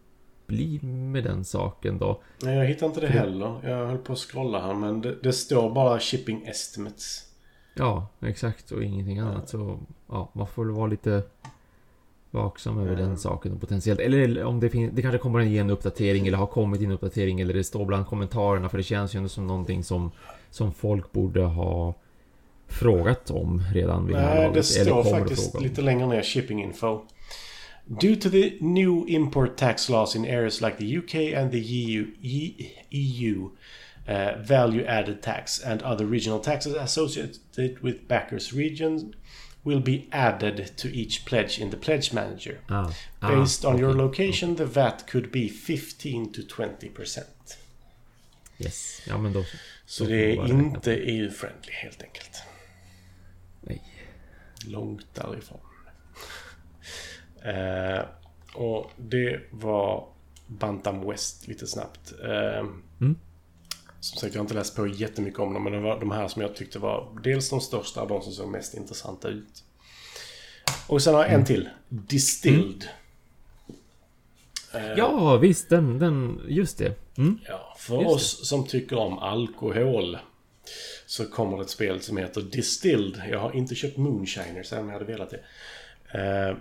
bli 0.47 0.79
med 0.81 1.23
den 1.23 1.45
saken 1.45 1.97
då. 1.97 2.21
Nej, 2.41 2.55
jag 2.57 2.65
hittar 2.65 2.87
inte 2.87 3.01
det 3.01 3.07
heller. 3.07 3.59
Jag 3.63 3.87
höll 3.87 3.97
på 3.97 4.13
att 4.13 4.19
scrolla 4.19 4.61
här 4.61 4.73
men 4.73 5.01
det, 5.01 5.15
det 5.23 5.33
står 5.33 5.73
bara 5.73 5.99
shipping 5.99 6.47
estimates. 6.47 7.23
Ja, 7.75 8.07
exakt 8.21 8.71
och 8.71 8.83
ingenting 8.83 9.19
annat. 9.19 9.49
Så 9.49 9.79
ja, 10.07 10.31
man 10.33 10.47
får 10.47 10.65
väl 10.65 10.73
vara 10.73 10.87
lite 10.87 11.23
vaksam 12.31 12.79
över 12.79 12.95
den 12.95 13.17
saken 13.17 13.53
och 13.53 13.61
potentiellt. 13.61 13.99
Eller 13.99 14.43
om 14.43 14.59
det 14.59 14.69
finns, 14.69 14.93
det 14.95 15.01
kanske 15.01 15.17
kommer 15.17 15.39
en 15.39 15.69
uppdatering 15.69 16.27
eller 16.27 16.37
har 16.37 16.47
kommit 16.47 16.81
en 16.81 16.91
uppdatering 16.91 17.39
eller 17.41 17.53
det 17.53 17.63
står 17.63 17.85
bland 17.85 18.07
kommentarerna 18.07 18.69
för 18.69 18.77
det 18.77 18.83
känns 18.83 19.15
ju 19.15 19.17
ändå 19.17 19.29
som 19.29 19.47
någonting 19.47 19.83
som, 19.83 20.11
som 20.49 20.73
folk 20.73 21.11
borde 21.11 21.41
ha 21.41 21.93
frågat 22.67 23.31
om 23.31 23.63
redan 23.73 24.05
vid 24.05 24.15
Nej, 24.15 24.25
det 24.25 24.29
här 24.29 24.41
laget. 24.41 24.53
det 24.53 24.63
står 24.63 25.03
faktiskt 25.03 25.61
lite 25.61 25.81
längre 25.81 26.07
ner 26.07 26.23
shipping 26.23 26.63
info. 26.63 27.01
Due 28.01 28.15
to 28.15 28.29
the 28.29 28.53
new 28.59 29.05
import 29.07 29.57
tax 29.57 29.89
laws 29.89 30.15
in 30.15 30.25
areas 30.25 30.61
like 30.61 30.77
the 30.77 30.97
UK 30.97 31.37
and 31.37 31.51
the 31.51 31.59
EU, 31.59 32.05
EU 32.89 33.49
uh, 34.07 34.43
value 34.47 34.85
added 34.85 35.21
tax 35.21 35.63
and 35.63 35.81
other 35.81 36.05
regional 36.05 36.39
taxes 36.39 36.75
associated 36.75 37.81
with 37.81 38.07
backers 38.07 38.53
regions 38.53 39.03
will 39.67 39.81
be 39.81 40.07
added 40.11 40.77
to 40.77 40.87
each 40.87 41.25
pledge 41.25 41.59
in 41.59 41.69
the 41.71 41.77
pledge 41.77 42.13
manager. 42.13 42.57
Ah, 42.69 42.91
ah, 43.21 43.27
Based 43.29 43.65
on 43.65 43.73
okay. 43.73 43.81
your 43.81 43.93
location, 43.93 44.55
the 44.55 44.65
VAT 44.65 45.07
could 45.11 45.31
be 45.31 45.49
15 45.49 46.31
to 46.33 46.41
20 46.43 46.89
percent. 46.89 47.57
Yes, 48.59 49.01
ja 49.07 49.17
men 49.17 49.33
då... 49.33 49.43
Så 49.85 50.05
det 50.05 50.31
är 50.31 50.49
inte 50.49 50.91
EU-friendly 50.91 51.71
helt 51.71 52.03
enkelt. 52.03 52.43
Nej. 53.61 53.81
Långt 54.65 55.05
därifrån. 55.13 55.59
Eh, 57.41 58.05
och 58.53 58.91
det 58.97 59.41
var 59.51 60.07
Bantam 60.47 61.07
West 61.07 61.47
lite 61.47 61.67
snabbt. 61.67 62.13
Eh, 62.23 62.59
mm. 63.01 63.19
Som 63.99 64.19
sagt, 64.19 64.33
jag 64.33 64.39
har 64.39 64.43
inte 64.45 64.53
läst 64.53 64.75
på 64.75 64.87
jättemycket 64.87 65.39
om 65.39 65.53
dem, 65.53 65.63
men 65.63 65.73
det 65.73 65.79
var 65.79 65.99
de 65.99 66.11
här 66.11 66.27
som 66.27 66.41
jag 66.41 66.55
tyckte 66.55 66.79
var 66.79 67.19
dels 67.23 67.49
de 67.49 67.61
största 67.61 68.01
och 68.01 68.07
de 68.07 68.21
som 68.21 68.33
såg 68.33 68.49
mest 68.49 68.73
intressanta 68.73 69.27
ut. 69.27 69.63
Och 70.87 71.01
sen 71.01 71.15
har 71.15 71.23
jag 71.23 71.33
en 71.33 71.45
till. 71.45 71.69
Distilled. 71.89 72.85
Mm. 74.73 74.97
ja, 74.97 75.37
visst. 75.37 75.69
Den, 75.69 75.99
den, 75.99 76.41
just 76.47 76.77
det. 76.77 76.93
Mm. 77.17 77.39
Ja, 77.47 77.75
för 77.77 78.01
just 78.01 78.15
oss 78.15 78.39
det. 78.39 78.45
som 78.45 78.67
tycker 78.67 78.97
om 78.97 79.19
alkohol 79.19 80.17
så 81.05 81.25
kommer 81.25 81.57
det 81.57 81.63
ett 81.63 81.69
spel 81.69 82.01
som 82.01 82.17
heter 82.17 82.41
Distilled. 82.41 83.21
Jag 83.31 83.39
har 83.39 83.55
inte 83.55 83.75
köpt 83.75 83.97
Moonshiners, 83.97 84.73
även 84.73 84.83
om 84.83 84.89
jag 84.89 84.99
hade 84.99 85.11
velat 85.11 85.29
det. 85.29 85.41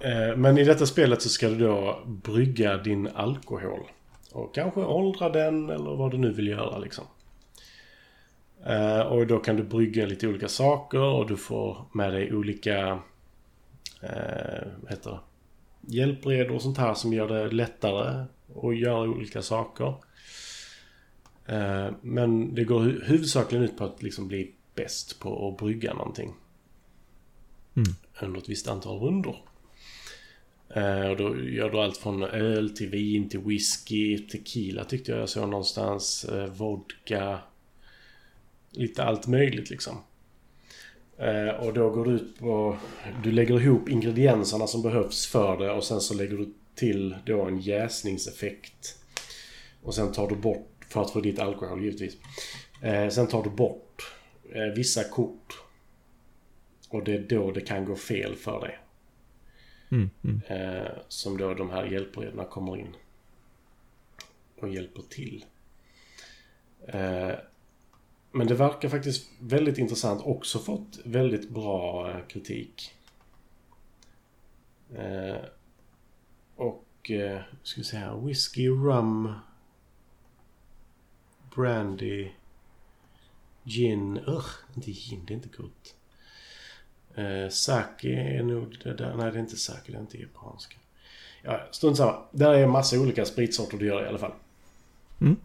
Eh, 0.00 0.36
men 0.36 0.58
i 0.58 0.64
detta 0.64 0.86
spelet 0.86 1.22
så 1.22 1.28
ska 1.28 1.48
du 1.48 1.58
då 1.58 2.02
brygga 2.06 2.76
din 2.76 3.08
alkohol. 3.08 3.80
Och 4.32 4.54
kanske 4.54 4.80
åldra 4.80 5.28
den 5.28 5.70
eller 5.70 5.96
vad 5.96 6.10
du 6.10 6.18
nu 6.18 6.32
vill 6.32 6.48
göra 6.48 6.78
liksom. 6.78 7.04
Eh, 8.66 9.00
och 9.00 9.26
då 9.26 9.38
kan 9.38 9.56
du 9.56 9.62
brygga 9.62 10.06
lite 10.06 10.28
olika 10.28 10.48
saker 10.48 11.00
och 11.00 11.28
du 11.28 11.36
får 11.36 11.84
med 11.92 12.12
dig 12.12 12.34
olika 12.34 13.00
heter 14.88 15.10
det? 15.10 15.18
Hjälpredor 15.80 16.54
och 16.54 16.62
sånt 16.62 16.78
här 16.78 16.94
som 16.94 17.12
gör 17.12 17.28
det 17.28 17.50
lättare 17.50 18.24
att 18.62 18.76
göra 18.76 19.00
olika 19.00 19.42
saker. 19.42 19.94
Eh, 21.46 21.90
men 22.00 22.54
det 22.54 22.64
går 22.64 22.80
huvudsakligen 22.80 23.64
ut 23.64 23.76
på 23.76 23.84
att 23.84 24.02
liksom 24.02 24.28
bli 24.28 24.54
bäst 24.74 25.20
på 25.20 25.48
att 25.48 25.56
brygga 25.56 25.94
någonting. 25.94 26.34
Mm. 27.74 27.88
Under 28.22 28.40
ett 28.40 28.48
visst 28.48 28.68
antal 28.68 29.00
rundor. 29.00 29.36
Eh, 30.74 31.10
och 31.10 31.16
då 31.16 31.36
gör 31.36 31.70
du 31.70 31.78
allt 31.78 31.96
från 31.96 32.22
öl 32.22 32.76
till 32.76 32.88
vin 32.88 33.28
till 33.28 33.40
whisky, 33.40 34.18
tequila 34.18 34.84
tyckte 34.84 35.12
jag 35.12 35.20
jag 35.20 35.28
såg 35.28 35.48
någonstans. 35.48 36.24
Eh, 36.24 36.46
vodka. 36.46 37.38
Lite 38.70 39.04
allt 39.04 39.26
möjligt 39.26 39.70
liksom. 39.70 39.96
Eh, 41.18 41.48
och 41.48 41.74
då 41.74 41.90
går 41.90 42.04
du 42.04 42.10
ut 42.10 42.38
på... 42.38 42.76
Du 43.24 43.32
lägger 43.32 43.60
ihop 43.60 43.88
ingredienserna 43.88 44.66
som 44.66 44.82
behövs 44.82 45.26
för 45.26 45.56
det 45.56 45.70
och 45.70 45.84
sen 45.84 46.00
så 46.00 46.14
lägger 46.14 46.36
du 46.36 46.54
till 46.74 47.16
då 47.26 47.44
en 47.44 47.58
jäsningseffekt. 47.58 48.98
Och 49.82 49.94
sen 49.94 50.12
tar 50.12 50.28
du 50.28 50.36
bort, 50.36 50.68
för 50.88 51.02
att 51.02 51.10
få 51.10 51.20
ditt 51.20 51.38
alkohol 51.38 51.84
givetvis. 51.84 52.16
Sen 53.10 53.26
tar 53.26 53.42
du 53.42 53.50
bort 53.50 54.14
vissa 54.76 55.04
kort. 55.04 55.62
Och 56.88 57.04
det 57.04 57.12
är 57.14 57.18
då 57.28 57.50
det 57.50 57.60
kan 57.60 57.84
gå 57.84 57.96
fel 57.96 58.34
för 58.34 58.60
dig. 58.60 58.78
Mm, 59.92 60.10
mm. 60.24 60.40
Eh, 60.46 60.90
som 61.08 61.36
då 61.36 61.54
de 61.54 61.70
här 61.70 61.84
hjälpredorna 61.84 62.44
kommer 62.44 62.76
in 62.76 62.96
och 64.60 64.68
hjälper 64.68 65.02
till. 65.02 65.44
Eh, 66.86 67.32
men 68.32 68.46
det 68.46 68.54
verkar 68.54 68.88
faktiskt 68.88 69.30
väldigt 69.38 69.78
intressant. 69.78 70.22
Också 70.24 70.58
fått 70.58 70.98
väldigt 71.04 71.50
bra 71.50 72.10
eh, 72.10 72.26
kritik. 72.26 72.94
Eh, 74.94 75.36
och, 76.56 77.10
eh, 77.10 77.40
ska 77.62 77.80
vi 77.80 77.84
säga, 77.84 78.16
whisky, 78.16 78.68
rum, 78.68 79.32
brandy, 81.54 82.30
gin. 83.64 84.18
Ugh, 84.18 84.50
inte 84.76 84.90
gin, 84.90 85.24
det 85.26 85.32
är 85.32 85.36
inte 85.36 85.56
gott. 85.56 85.96
Eh, 87.14 87.48
sake 87.48 88.08
är 88.08 88.42
nog 88.42 88.78
det 88.82 88.94
där. 88.94 89.14
Nej, 89.16 89.30
det 89.30 89.38
är 89.38 89.40
inte 89.40 89.56
sake. 89.56 89.92
Det 89.92 89.98
är 89.98 90.00
inte 90.00 90.18
japanska. 90.18 90.76
Ja, 91.42 91.60
strunt 91.70 91.96
samma. 91.96 92.18
Där 92.30 92.54
är 92.54 92.62
en 92.62 92.70
massa 92.70 93.00
olika 93.00 93.24
spritsorter 93.24 93.78
du 93.78 93.86
gör 93.86 94.04
i 94.04 94.08
alla 94.08 94.18
fall. 94.18 94.32
Mm. 95.20 95.36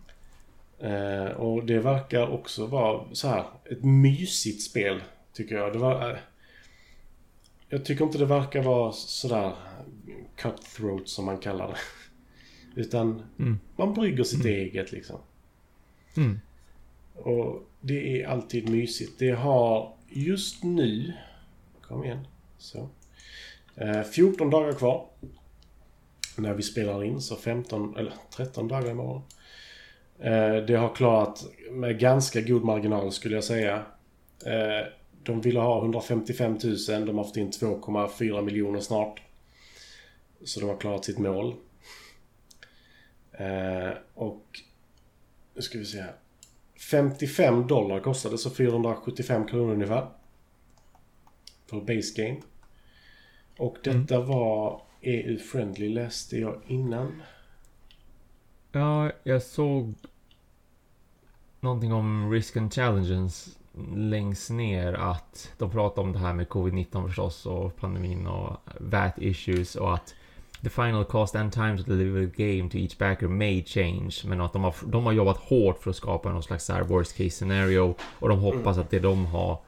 Eh, 0.80 1.32
och 1.32 1.66
det 1.66 1.80
verkar 1.80 2.28
också 2.28 2.66
vara 2.66 3.06
så 3.12 3.28
här 3.28 3.46
ett 3.66 3.84
mysigt 3.84 4.62
spel, 4.62 5.04
tycker 5.34 5.56
jag. 5.56 5.74
Det 5.74 5.80
var... 5.80 6.10
Eh, 6.10 6.18
jag 7.70 7.86
tycker 7.86 8.06
inte 8.06 8.18
det 8.18 8.26
verkar 8.26 8.64
vara 8.64 8.92
sådär 8.92 9.54
cutthroat 10.36 11.08
som 11.10 11.26
man 11.26 11.38
kallar 11.38 11.68
det. 11.68 11.78
Utan 12.82 13.24
mm. 13.40 13.60
man 13.76 13.94
brygger 13.94 14.24
sitt 14.24 14.46
mm. 14.46 14.54
eget 14.54 14.92
liksom. 14.92 15.20
Mm. 16.18 16.40
Och 17.14 17.64
det 17.82 18.22
är 18.22 18.28
alltid 18.28 18.70
mysigt. 18.70 19.20
Det 19.20 19.32
har 19.32 19.94
just 20.10 20.64
nu 20.64 21.14
Kom 21.88 22.04
igen. 22.04 22.28
Så. 22.58 22.90
Eh, 23.76 24.04
14 24.04 24.50
dagar 24.50 24.74
kvar. 24.74 25.08
När 26.38 26.54
vi 26.54 26.64
spelar 26.64 27.04
in, 27.04 27.22
så 27.22 27.36
15, 27.36 27.98
eller 27.98 28.14
13 28.36 28.68
dagar 28.68 28.92
imorgon. 28.92 29.22
Eh, 30.20 30.56
det 30.56 30.76
har 30.76 30.96
klarat 30.96 31.46
med 31.72 32.00
ganska 32.00 32.42
god 32.42 32.64
marginal 32.64 33.12
skulle 33.12 33.36
jag 33.36 33.44
säga. 33.44 33.86
Eh, 34.46 34.88
de 35.24 35.42
ville 35.42 35.60
ha 35.60 35.82
155 35.82 36.58
000, 36.64 37.06
de 37.06 37.18
har 37.18 37.24
fått 37.24 37.38
in 37.38 37.52
2,4 37.52 38.42
miljoner 38.42 38.80
snart. 38.80 39.22
Så 40.44 40.60
de 40.60 40.70
har 40.70 40.78
klarat 40.78 41.06
sitt 41.06 41.18
mål. 41.18 41.56
Eh, 43.32 43.90
och... 44.14 44.46
Nu 45.56 45.62
ska 45.62 45.78
vi 45.78 45.86
se 45.86 46.02
här. 46.02 46.16
55 46.92 47.68
dollar 47.68 48.00
kostade, 48.00 48.38
så 48.38 48.50
475 48.50 49.48
kronor 49.48 49.74
ungefär 49.74 50.08
för 51.70 51.82
base 51.82 52.22
game. 52.22 52.42
Och 53.58 53.78
detta 53.84 54.16
mm. 54.16 54.28
var 54.28 54.82
EU-friendly 55.02 55.90
läste 55.90 56.38
jag 56.38 56.62
innan. 56.68 57.22
Ja, 58.72 59.12
jag 59.24 59.42
såg 59.42 59.94
någonting 61.60 61.94
om 61.94 62.32
risk 62.32 62.58
and 62.58 62.74
challenges 62.74 63.58
längst 63.96 64.50
ner 64.50 64.94
att 64.94 65.54
de 65.58 65.72
pratar 65.72 66.02
om 66.02 66.14
det 66.14 66.20
här 66.20 66.34
med 66.34 66.48
covid-19 66.48 67.08
förstås 67.08 67.46
och 67.46 67.76
pandemin 67.76 68.28
och 68.28 68.58
VAT 68.80 69.14
issues 69.18 69.76
och 69.76 69.94
att 69.94 70.16
the 70.64 70.70
final 70.70 71.06
cost 71.06 71.36
and 71.36 71.54
time 71.54 71.78
to 71.78 71.84
deliver 71.84 72.28
the 72.28 72.58
game 72.58 72.70
to 72.70 72.78
each 72.78 72.98
backer 72.98 73.28
may 73.28 73.64
change 73.64 74.16
men 74.26 74.42
att 74.42 74.54
de 74.54 74.64
har, 74.64 74.76
de 74.86 75.06
har 75.06 75.14
jobbat 75.14 75.38
hårt 75.38 75.84
för 75.84 75.90
att 75.90 75.96
skapa 75.96 76.32
någon 76.32 76.44
slags 76.44 76.70
worst 76.70 77.18
case 77.18 77.30
scenario 77.30 77.96
och 78.20 78.30
de 78.30 78.40
hoppas 78.40 78.76
mm. 78.76 78.80
att 78.80 78.90
det 78.90 79.00
de 79.00 79.26
har 79.26 79.60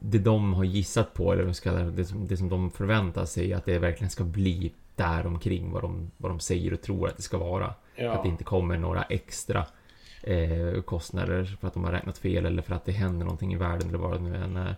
det 0.00 0.18
de 0.18 0.54
har 0.54 0.64
gissat 0.64 1.14
på, 1.14 1.32
eller 1.32 1.52
ska, 1.52 1.72
det, 1.72 2.04
som, 2.04 2.26
det 2.26 2.36
som 2.36 2.48
de 2.48 2.70
förväntar 2.70 3.24
sig, 3.24 3.52
att 3.52 3.64
det 3.64 3.78
verkligen 3.78 4.10
ska 4.10 4.24
bli 4.24 4.72
där 4.96 5.26
omkring 5.26 5.70
vad 5.70 5.82
de, 5.82 6.10
vad 6.16 6.30
de 6.30 6.40
säger 6.40 6.72
och 6.72 6.80
tror 6.80 7.08
att 7.08 7.16
det 7.16 7.22
ska 7.22 7.38
vara. 7.38 7.74
Ja. 7.96 8.12
Att 8.12 8.22
det 8.22 8.28
inte 8.28 8.44
kommer 8.44 8.78
några 8.78 9.02
extra 9.02 9.66
eh, 10.22 10.80
kostnader 10.84 11.44
för 11.60 11.68
att 11.68 11.74
de 11.74 11.84
har 11.84 11.92
räknat 11.92 12.18
fel 12.18 12.46
eller 12.46 12.62
för 12.62 12.74
att 12.74 12.84
det 12.84 12.92
händer 12.92 13.24
någonting 13.24 13.52
i 13.52 13.56
världen 13.56 13.88
eller 13.88 13.98
vad 13.98 14.12
det 14.12 14.28
nu 14.30 14.36
än 14.36 14.56
är. 14.56 14.76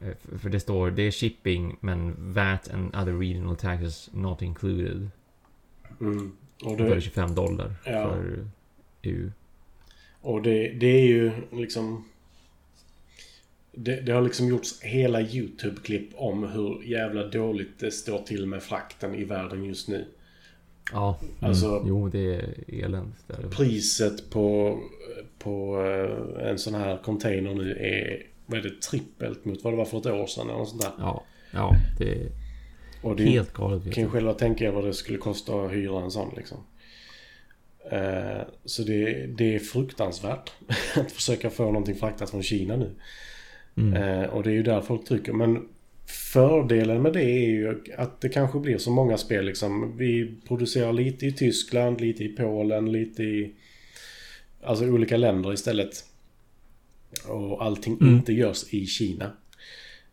Eh, 0.00 0.38
för 0.38 0.50
det 0.50 0.60
står, 0.60 0.90
det 0.90 1.02
är 1.02 1.10
shipping 1.10 1.76
men 1.80 2.32
VAT 2.32 2.70
and 2.70 2.96
other 2.96 3.18
regional 3.18 3.56
taxes 3.56 4.10
not 4.12 4.42
included. 4.42 5.10
Mm. 6.00 6.36
Och 6.64 6.76
det, 6.76 6.94
är 6.94 7.00
25 7.00 7.34
dollar 7.34 7.74
ja. 7.84 7.92
för 7.92 8.46
EU. 9.02 9.30
Och 10.20 10.42
det, 10.42 10.68
det 10.68 10.86
är 10.86 11.06
ju 11.06 11.32
liksom 11.50 12.04
det, 13.72 14.00
det, 14.00 14.12
har 14.12 14.22
liksom 14.22 14.48
gjorts 14.48 14.82
hela 14.82 15.20
YouTube-klipp 15.20 16.10
om 16.14 16.44
hur 16.44 16.82
jävla 16.82 17.26
dåligt 17.26 17.78
det 17.78 17.90
står 17.90 18.18
till 18.18 18.46
med 18.46 18.62
frakten 18.62 19.14
i 19.14 19.24
världen 19.24 19.64
just 19.64 19.88
nu. 19.88 20.04
Ja, 20.92 21.18
mm, 21.22 21.34
alltså, 21.40 21.84
jo 21.86 22.08
det 22.08 22.34
är 22.34 22.54
eländigt. 22.84 23.50
Priset 23.50 24.30
på, 24.30 24.78
på 25.38 25.80
eh, 25.80 26.48
en 26.48 26.58
sån 26.58 26.74
här 26.74 26.98
container 27.04 27.54
nu 27.54 27.72
är, 27.72 28.26
vad 28.46 28.58
är 28.58 28.62
det, 28.62 28.82
trippelt 28.82 29.44
mot 29.44 29.64
vad 29.64 29.72
det 29.72 29.76
var 29.76 29.84
för 29.84 29.98
ett 29.98 30.06
år 30.06 30.26
sedan 30.26 30.48
eller 30.48 30.58
något 30.58 30.68
sånt 30.68 30.82
där. 30.82 30.92
Ja, 30.98 31.24
ja 31.50 31.76
det 31.98 32.12
är 32.12 32.28
och 33.02 33.16
det 33.16 33.24
helt 33.24 33.52
galet. 33.52 33.94
Kan 33.94 34.04
ju 34.04 34.10
själva 34.10 34.34
tänka 34.34 34.64
er 34.64 34.70
vad 34.70 34.84
det 34.84 34.94
skulle 34.94 35.18
kosta 35.18 35.64
att 35.64 35.72
hyra 35.72 36.02
en 36.02 36.10
sån 36.10 36.34
liksom. 36.36 36.58
Uh, 37.92 38.42
så 38.64 38.82
det, 38.82 39.26
det 39.26 39.54
är 39.54 39.58
fruktansvärt 39.58 40.52
att 40.96 41.12
försöka 41.12 41.50
få 41.50 41.64
någonting 41.64 41.94
fraktat 41.94 42.30
från 42.30 42.42
Kina 42.42 42.76
nu. 42.76 42.94
Mm. 43.76 44.02
Eh, 44.02 44.28
och 44.28 44.42
det 44.42 44.50
är 44.50 44.54
ju 44.54 44.62
där 44.62 44.80
folk 44.80 45.04
trycker. 45.04 45.32
Men 45.32 45.68
fördelen 46.06 47.02
med 47.02 47.12
det 47.12 47.24
är 47.24 47.48
ju 47.48 47.82
att 47.96 48.20
det 48.20 48.28
kanske 48.28 48.58
blir 48.58 48.78
så 48.78 48.90
många 48.90 49.18
spel 49.18 49.44
liksom. 49.44 49.96
Vi 49.96 50.34
producerar 50.48 50.92
lite 50.92 51.26
i 51.26 51.32
Tyskland, 51.32 52.00
lite 52.00 52.24
i 52.24 52.28
Polen, 52.28 52.92
lite 52.92 53.22
i... 53.22 53.54
Alltså 54.62 54.84
olika 54.84 55.16
länder 55.16 55.52
istället. 55.52 56.04
Och 57.28 57.64
allting 57.64 57.98
mm. 58.00 58.14
inte 58.14 58.32
görs 58.32 58.74
i 58.74 58.86
Kina. 58.86 59.32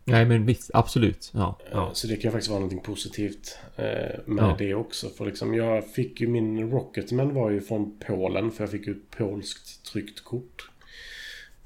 Nej 0.04 0.24
men 0.24 0.46
visst, 0.46 0.70
absolut. 0.74 1.30
Ja, 1.34 1.58
ja. 1.70 1.86
Eh, 1.86 1.92
så 1.92 2.06
det 2.06 2.16
kan 2.16 2.32
faktiskt 2.32 2.50
vara 2.50 2.60
någonting 2.60 2.82
positivt 2.82 3.58
eh, 3.76 3.84
med 4.26 4.44
ja. 4.44 4.56
det 4.58 4.74
också. 4.74 5.08
För 5.08 5.26
liksom 5.26 5.54
jag 5.54 5.90
fick 5.90 6.20
ju 6.20 6.26
min 6.26 6.70
Rocketman 6.70 7.34
var 7.34 7.50
ju 7.50 7.60
från 7.60 7.98
Polen 8.06 8.50
för 8.50 8.64
jag 8.64 8.70
fick 8.70 8.86
ju 8.86 8.92
ett 8.92 9.10
polskt 9.10 9.92
tryckt 9.92 10.24
kort. 10.24 10.69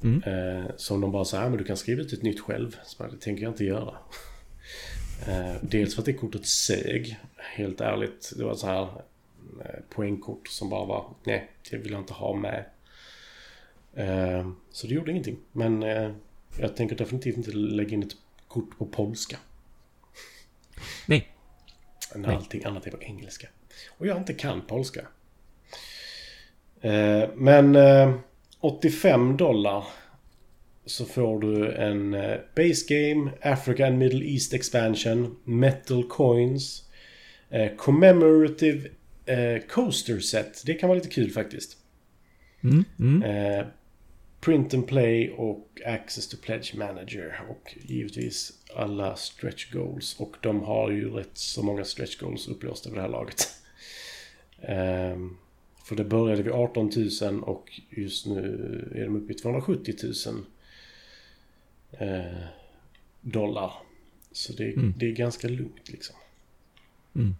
Mm. 0.04 0.22
Eh, 0.22 0.70
som 0.76 1.00
de 1.00 1.12
bara 1.12 1.24
säger, 1.24 1.48
men 1.48 1.58
du 1.58 1.64
kan 1.64 1.76
skriva 1.76 2.02
ut 2.02 2.12
ett 2.12 2.22
nytt 2.22 2.40
själv. 2.40 2.76
Så 2.84 3.06
det 3.06 3.20
tänker 3.20 3.42
jag 3.42 3.52
inte 3.52 3.64
göra. 3.64 3.94
Eh, 5.28 5.54
dels 5.62 5.94
för 5.94 6.02
att 6.02 6.06
det 6.06 6.12
kortet 6.12 6.46
sög. 6.46 7.16
Helt 7.36 7.80
ärligt. 7.80 8.32
Det 8.36 8.44
var 8.44 8.54
så 8.54 8.66
här 8.66 8.82
eh, 9.64 9.80
poängkort 9.88 10.48
som 10.48 10.68
bara 10.68 10.84
var, 10.84 11.14
nej, 11.24 11.50
det 11.70 11.76
vill 11.76 11.92
jag 11.92 12.00
inte 12.00 12.12
ha 12.12 12.34
med. 12.34 12.64
Eh, 13.94 14.50
så 14.70 14.86
det 14.86 14.94
gjorde 14.94 15.10
ingenting. 15.10 15.38
Men 15.52 15.82
eh, 15.82 16.10
jag 16.58 16.76
tänker 16.76 16.96
definitivt 16.96 17.36
inte 17.36 17.50
lägga 17.50 17.90
in 17.90 18.02
ett 18.02 18.16
kort 18.48 18.78
på 18.78 18.86
polska. 18.86 19.36
Nej. 21.06 21.28
När 22.14 22.28
nej. 22.28 22.36
allting 22.36 22.64
annat 22.64 22.86
är 22.86 22.90
på 22.90 23.02
engelska. 23.02 23.48
Och 23.98 24.06
jag 24.06 24.16
inte 24.16 24.34
kan 24.34 24.60
polska. 24.60 25.06
Eh, 26.80 27.28
men 27.34 27.76
85 28.64 29.36
dollar 29.36 29.84
så 30.84 31.04
får 31.04 31.40
du 31.40 31.72
en 31.72 32.14
eh, 32.14 32.36
Base 32.56 32.86
Game, 32.88 33.30
Africa 33.42 33.86
and 33.86 33.98
Middle 33.98 34.24
East 34.24 34.54
Expansion, 34.54 35.36
Metal 35.44 36.08
Coins, 36.08 36.88
eh, 37.50 37.76
Commemorative 37.76 38.88
eh, 39.26 39.62
Coaster 39.68 40.20
Set. 40.20 40.62
Det 40.66 40.74
kan 40.74 40.88
vara 40.88 40.96
lite 40.96 41.08
kul 41.08 41.30
faktiskt. 41.30 41.76
Mm, 42.62 42.84
mm. 42.98 43.22
Eh, 43.22 43.66
Print 44.40 44.74
and 44.74 44.86
Play 44.86 45.30
och 45.30 45.68
Access 45.86 46.28
to 46.28 46.36
Pledge 46.42 46.74
Manager. 46.74 47.40
Och 47.48 47.76
givetvis 47.82 48.52
alla 48.76 49.16
stretch 49.16 49.72
goals. 49.72 50.20
Och 50.20 50.36
de 50.40 50.62
har 50.62 50.90
ju 50.90 51.10
rätt 51.10 51.38
så 51.38 51.62
många 51.62 51.84
stretch 51.84 52.18
goals 52.18 52.48
upplåsta 52.48 52.90
vid 52.90 52.98
det 52.98 53.02
här 53.02 53.08
laget. 53.08 53.48
Um, 54.68 55.38
för 55.84 55.96
det 55.96 56.04
började 56.04 56.42
vid 56.42 56.52
18 56.52 56.90
000 57.22 57.42
och 57.42 57.80
just 57.90 58.26
nu 58.26 58.92
är 58.94 59.04
de 59.04 59.16
uppe 59.16 59.32
i 59.32 59.36
270 59.36 59.94
000 60.26 60.44
eh, 61.92 62.46
dollar. 63.20 63.72
Så 64.32 64.52
det, 64.52 64.72
mm. 64.72 64.94
det 64.96 65.06
är 65.06 65.12
ganska 65.12 65.48
lugnt 65.48 65.88
liksom. 65.88 66.16
Mm. 67.14 67.34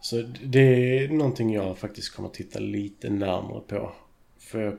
Så 0.00 0.22
det 0.44 0.98
är 0.98 1.08
någonting 1.08 1.54
jag 1.54 1.78
faktiskt 1.78 2.14
kommer 2.14 2.28
att 2.28 2.34
titta 2.34 2.58
lite 2.58 3.10
närmare 3.10 3.60
på. 3.60 3.92
För 4.38 4.60
jag, 4.60 4.78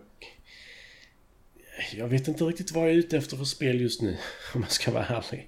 jag 1.95 2.07
vet 2.07 2.27
inte 2.27 2.43
riktigt 2.43 2.71
vad 2.71 2.83
jag 2.83 2.91
är 2.91 2.97
ute 2.97 3.17
efter 3.17 3.37
för 3.37 3.45
spel 3.45 3.81
just 3.81 4.01
nu. 4.01 4.17
Om 4.55 4.61
jag 4.61 4.71
ska 4.71 4.91
vara 4.91 5.05
ärlig. 5.05 5.47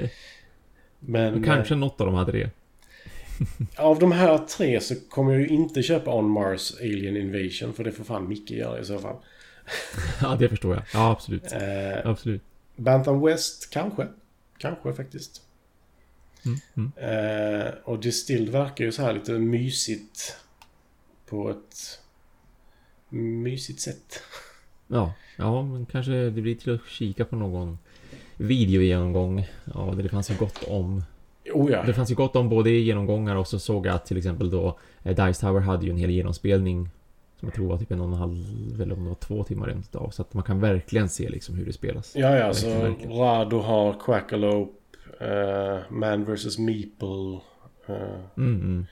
Men... 1.00 1.44
Kanske 1.44 1.74
något 1.74 2.00
av 2.00 2.06
de 2.06 2.16
här 2.16 2.24
tre. 2.24 2.50
Av 3.76 3.98
de 3.98 4.12
här 4.12 4.38
tre 4.38 4.80
så 4.80 4.94
kommer 5.08 5.32
jag 5.32 5.40
ju 5.40 5.48
inte 5.48 5.82
köpa 5.82 6.14
On 6.14 6.30
Mars 6.30 6.72
Alien 6.80 7.16
Invasion. 7.16 7.72
För 7.72 7.84
det 7.84 7.92
får 7.92 8.04
fan 8.04 8.28
Micke 8.28 8.50
göra 8.50 8.80
i 8.80 8.84
så 8.84 8.98
fall. 8.98 9.16
ja, 10.22 10.36
det 10.38 10.48
förstår 10.48 10.74
jag. 10.74 10.84
Ja, 10.94 11.10
absolut. 11.10 11.52
Eh, 11.52 12.10
absolut. 12.10 12.42
Bantam 12.76 13.20
West, 13.20 13.70
kanske. 13.70 14.08
Kanske 14.58 14.92
faktiskt. 14.92 15.42
Mm, 16.44 16.58
mm. 16.74 17.66
Eh, 17.66 17.72
och 17.84 17.98
Distilled 17.98 18.48
verkar 18.48 18.84
ju 18.84 18.92
så 18.92 19.02
här 19.02 19.12
lite 19.12 19.32
mysigt. 19.32 20.36
På 21.26 21.50
ett 21.50 22.00
mysigt 23.08 23.80
sätt. 23.80 24.22
Ja, 24.88 25.12
ja 25.36 25.62
men 25.62 25.86
kanske 25.86 26.12
det 26.12 26.42
blir 26.42 26.54
till 26.54 26.74
att 26.74 26.86
kika 26.88 27.24
på 27.24 27.36
någon 27.36 27.78
videogenomgång. 28.36 29.46
Ja, 29.74 29.94
det 30.02 30.08
fanns 30.08 30.30
ju 30.30 30.34
gott 30.34 30.62
om. 30.62 31.04
Oh 31.52 31.72
ja. 31.72 31.82
Det 31.82 31.94
fanns 31.94 32.10
ju 32.10 32.14
gott 32.14 32.36
om 32.36 32.48
både 32.48 32.70
genomgångar 32.70 33.36
och 33.36 33.48
så 33.48 33.58
såg 33.58 33.86
jag 33.86 33.94
att 33.94 34.06
till 34.06 34.16
exempel 34.16 34.50
då 34.50 34.78
eh, 35.02 35.26
Dice 35.26 35.40
Tower 35.40 35.60
hade 35.60 35.84
ju 35.84 35.90
en 35.90 35.96
hel 35.96 36.10
genomspelning 36.10 36.90
som 37.42 37.48
jag 37.48 37.54
tror 37.54 37.68
var 37.68 37.78
typ 37.78 37.90
en 37.90 38.00
och 38.00 38.06
en 38.06 38.14
halv, 38.14 38.80
eller 38.82 38.94
om 38.94 39.02
det 39.02 39.08
var 39.08 39.14
två 39.14 39.44
timmar 39.44 39.66
rent 39.66 39.94
av. 39.94 40.10
Så 40.10 40.22
att 40.22 40.34
man 40.34 40.44
kan 40.44 40.60
verkligen 40.60 41.08
se 41.08 41.28
liksom 41.28 41.54
hur 41.54 41.66
det 41.66 41.72
spelas. 41.72 42.16
Ja, 42.16 42.36
ja, 42.36 42.54
så 42.54 42.94
Rado 43.08 43.58
har 43.58 44.00
Quackalope, 44.00 44.72
uh, 45.22 45.80
Man 45.90 46.24
vs. 46.24 46.58
Meeple. 46.58 47.40
Uh, 47.88 47.96
mm, 48.36 48.60
mm. 48.60 48.86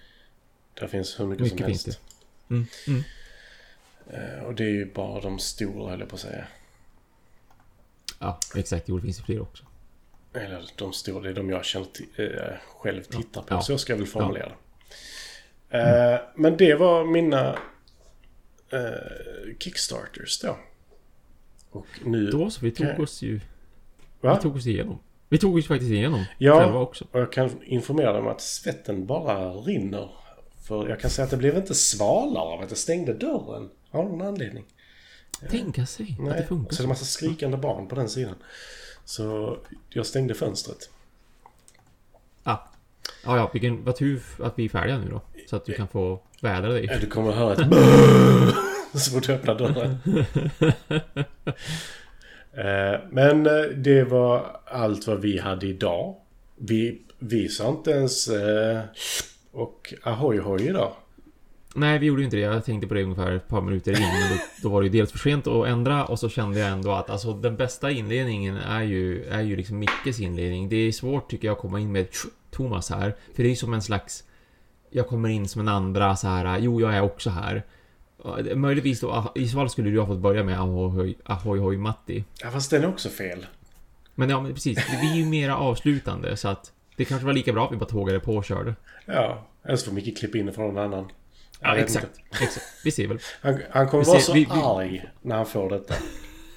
Där 0.80 0.86
finns 0.86 1.20
hur 1.20 1.26
mycket, 1.26 1.42
mycket 1.42 1.58
som 1.58 1.66
helst. 1.66 1.84
Finns 1.84 1.98
det. 2.48 2.54
Mm, 2.54 2.66
mm. 2.86 3.02
Uh, 4.38 4.44
och 4.44 4.54
det 4.54 4.64
är 4.64 4.70
ju 4.70 4.92
bara 4.92 5.20
de 5.20 5.38
stora, 5.38 5.90
höll 5.90 6.00
jag 6.00 6.08
på 6.08 6.14
att 6.14 6.20
säga. 6.20 6.44
Ja, 8.18 8.38
exakt. 8.54 8.88
Jo, 8.88 8.96
det 8.96 9.02
finns 9.02 9.18
ju 9.18 9.22
fler 9.22 9.42
också. 9.42 9.64
Eller 10.32 10.70
de 10.76 10.92
stora, 10.92 11.22
det 11.22 11.28
är 11.28 11.34
de 11.34 11.50
jag 11.50 11.64
känner 11.64 11.88
äh, 12.16 12.56
själv 12.76 13.02
tittar 13.02 13.42
på. 13.42 13.54
Ja. 13.54 13.60
Så 13.60 13.78
ska 13.78 13.92
jag 13.92 13.98
väl 13.98 14.06
formulera 14.06 14.48
det. 14.48 14.54
Mm. 15.78 16.20
Men 16.34 16.56
det 16.56 16.74
var 16.74 17.04
mina 17.04 17.58
uh, 18.72 19.56
Kickstarters 19.58 20.40
då. 20.40 20.58
Och 21.70 21.86
nu... 22.04 22.30
Då 22.30 22.50
så, 22.50 22.64
vi 22.64 22.70
tog 22.70 23.00
oss 23.00 23.22
ju... 23.22 23.40
Va? 24.20 24.34
Vi 24.34 24.42
tog 24.42 24.56
oss 24.56 24.66
igenom. 24.66 24.98
Vi 25.28 25.38
tog 25.38 25.56
oss 25.56 25.66
faktiskt 25.66 25.92
igenom 25.92 26.24
ja, 26.38 26.78
också. 26.78 27.06
och 27.10 27.20
jag 27.20 27.32
kan 27.32 27.62
informera 27.62 28.12
dig 28.12 28.20
om 28.20 28.28
att 28.28 28.40
svetten 28.40 29.06
bara 29.06 29.50
rinner. 29.50 30.10
För 30.68 30.88
jag 30.88 31.00
kan 31.00 31.10
säga 31.10 31.24
att 31.24 31.30
det 31.30 31.36
blev 31.36 31.56
inte 31.56 31.74
svalare 31.74 32.44
av 32.44 32.60
att 32.60 32.70
jag 32.70 32.78
stängde 32.78 33.14
dörren. 33.14 33.70
Av 33.90 34.04
någon 34.04 34.22
anledning. 34.22 34.64
Tänka 35.50 35.86
sig 35.86 36.16
Nej, 36.20 36.30
att 36.30 36.36
det 36.36 36.46
funkar. 36.46 36.76
Så 36.76 36.76
det 36.76 36.82
är 36.82 36.84
en 36.84 36.88
massa 36.88 37.04
skrikande 37.04 37.56
barn 37.56 37.88
på 37.88 37.94
den 37.94 38.08
sidan. 38.08 38.34
Så 39.04 39.56
jag 39.88 40.06
stängde 40.06 40.34
fönstret. 40.34 40.90
Ah. 42.42 42.56
Ja, 43.24 43.36
ja, 43.36 43.50
vilken, 43.52 43.84
vad 43.84 43.96
tur 43.96 44.22
att 44.42 44.58
vi 44.58 44.64
är 44.64 44.68
färdiga 44.68 44.98
nu 44.98 45.10
då. 45.10 45.20
Så 45.46 45.56
att 45.56 45.64
du 45.64 45.72
kan 45.72 45.88
få 45.88 46.20
vädra 46.40 46.68
dig. 46.68 46.98
Du 47.00 47.06
kommer 47.06 47.30
att 47.30 47.36
höra 47.36 47.52
ett 47.52 48.54
så 49.00 49.10
fort 49.10 49.26
du 49.26 49.32
öppnar 49.32 49.54
dörren. 49.54 49.98
Eh, 52.52 53.00
men 53.10 53.46
eh, 53.46 53.62
det 53.62 54.04
var 54.04 54.60
allt 54.64 55.06
vad 55.06 55.20
vi 55.20 55.38
hade 55.38 55.66
idag. 55.66 56.16
Vi, 56.56 57.02
vi 57.18 57.48
sa 57.48 57.68
inte 57.68 57.90
ens 57.90 58.28
eh, 58.28 58.80
och 59.52 59.94
ahoj 60.02 60.38
hoj 60.38 60.68
idag. 60.68 60.92
Nej, 61.74 61.98
vi 61.98 62.06
gjorde 62.06 62.20
ju 62.20 62.24
inte 62.24 62.36
det. 62.36 62.42
Jag 62.42 62.64
tänkte 62.64 62.88
på 62.88 62.94
det 62.94 63.02
ungefär 63.02 63.32
ett 63.32 63.48
par 63.48 63.60
minuter 63.60 63.92
in. 63.92 64.00
Men 64.00 64.30
då, 64.30 64.36
då 64.62 64.68
var 64.68 64.80
det 64.80 64.86
ju 64.86 64.92
dels 64.92 65.12
för 65.12 65.18
sent 65.18 65.46
att 65.46 65.66
ändra 65.66 66.04
och 66.04 66.18
så 66.18 66.28
kände 66.28 66.58
jag 66.58 66.68
ändå 66.68 66.92
att 66.92 67.10
alltså 67.10 67.32
den 67.32 67.56
bästa 67.56 67.90
inledningen 67.90 68.56
är 68.56 68.82
ju, 68.82 69.24
är 69.24 69.40
ju 69.40 69.56
liksom 69.56 69.78
Mickes 69.78 70.20
inledning. 70.20 70.68
Det 70.68 70.76
är 70.76 70.92
svårt 70.92 71.30
tycker 71.30 71.48
jag 71.48 71.52
att 71.52 71.60
komma 71.60 71.80
in 71.80 71.92
med 71.92 72.06
Thomas 72.50 72.90
här. 72.90 73.14
För 73.34 73.42
det 73.42 73.48
är 73.48 73.50
ju 73.50 73.56
som 73.56 73.74
en 73.74 73.82
slags... 73.82 74.24
Jag 74.90 75.08
kommer 75.08 75.28
in 75.28 75.48
som 75.48 75.60
en 75.60 75.68
andra 75.68 76.16
så 76.16 76.28
här. 76.28 76.58
Jo, 76.58 76.80
jag 76.80 76.94
är 76.94 77.02
också 77.02 77.30
här. 77.30 77.62
Möjligtvis 78.54 79.00
då, 79.00 79.32
i 79.34 79.48
så 79.48 79.56
fall 79.56 79.70
skulle 79.70 79.90
du 79.90 80.00
ha 80.00 80.06
fått 80.06 80.18
börja 80.18 80.44
med 80.44 80.60
Ahoy 80.60 81.14
Ahoy, 81.24 81.60
ahoy 81.60 81.76
Matti. 81.76 82.24
Ja, 82.42 82.50
fast 82.50 82.70
den 82.70 82.82
är 82.82 82.88
också 82.88 83.08
fel. 83.08 83.46
Men 84.14 84.30
ja, 84.30 84.40
men 84.40 84.54
precis. 84.54 84.78
Vi 85.02 85.10
är 85.10 85.16
ju 85.16 85.26
mera 85.26 85.56
avslutande 85.56 86.36
så 86.36 86.48
att 86.48 86.72
det 86.96 87.04
kanske 87.04 87.26
var 87.26 87.32
lika 87.32 87.52
bra 87.52 87.66
att 87.66 87.72
vi 87.72 87.76
bara 87.76 87.88
tågade 87.88 88.20
på 88.20 88.36
och 88.36 88.44
körde. 88.44 88.74
Ja, 89.06 89.46
eller 89.64 89.76
så 89.76 89.86
får 89.86 89.92
Micke 89.92 90.18
klippa 90.18 90.38
in 90.38 90.46
det 90.46 90.52
från 90.52 90.74
någon 90.74 90.84
annan. 90.84 91.08
Ja, 91.60 91.76
exakt. 91.76 92.20
exakt. 92.40 92.66
Vi 92.84 92.90
ser 92.90 93.06
väl. 93.06 93.18
Han, 93.40 93.58
han 93.70 93.88
kommer 93.88 94.04
vi 94.04 94.10
vara 94.10 94.20
ser, 94.20 94.26
så 94.26 94.32
vi, 94.32 94.44
vi... 94.44 94.50
arg 94.50 95.04
när 95.22 95.36
han 95.36 95.46
får 95.46 95.70
detta. 95.70 95.94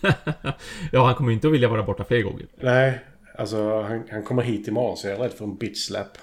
ja, 0.91 1.05
han 1.05 1.15
kommer 1.15 1.31
inte 1.31 1.47
att 1.47 1.53
vilja 1.53 1.69
vara 1.69 1.83
borta 1.83 2.03
fler 2.03 2.21
gånger. 2.21 2.45
Nej, 2.55 2.99
alltså 3.37 3.81
han, 3.81 4.03
han 4.11 4.23
kommer 4.23 4.43
hit 4.43 4.67
imorgon 4.67 4.97
så 4.97 5.07
jag 5.07 5.15
är 5.15 5.19
rädd 5.19 5.33
för 5.33 5.45
en 5.45 5.55
bitch 5.55 5.85
slap. 5.85 6.17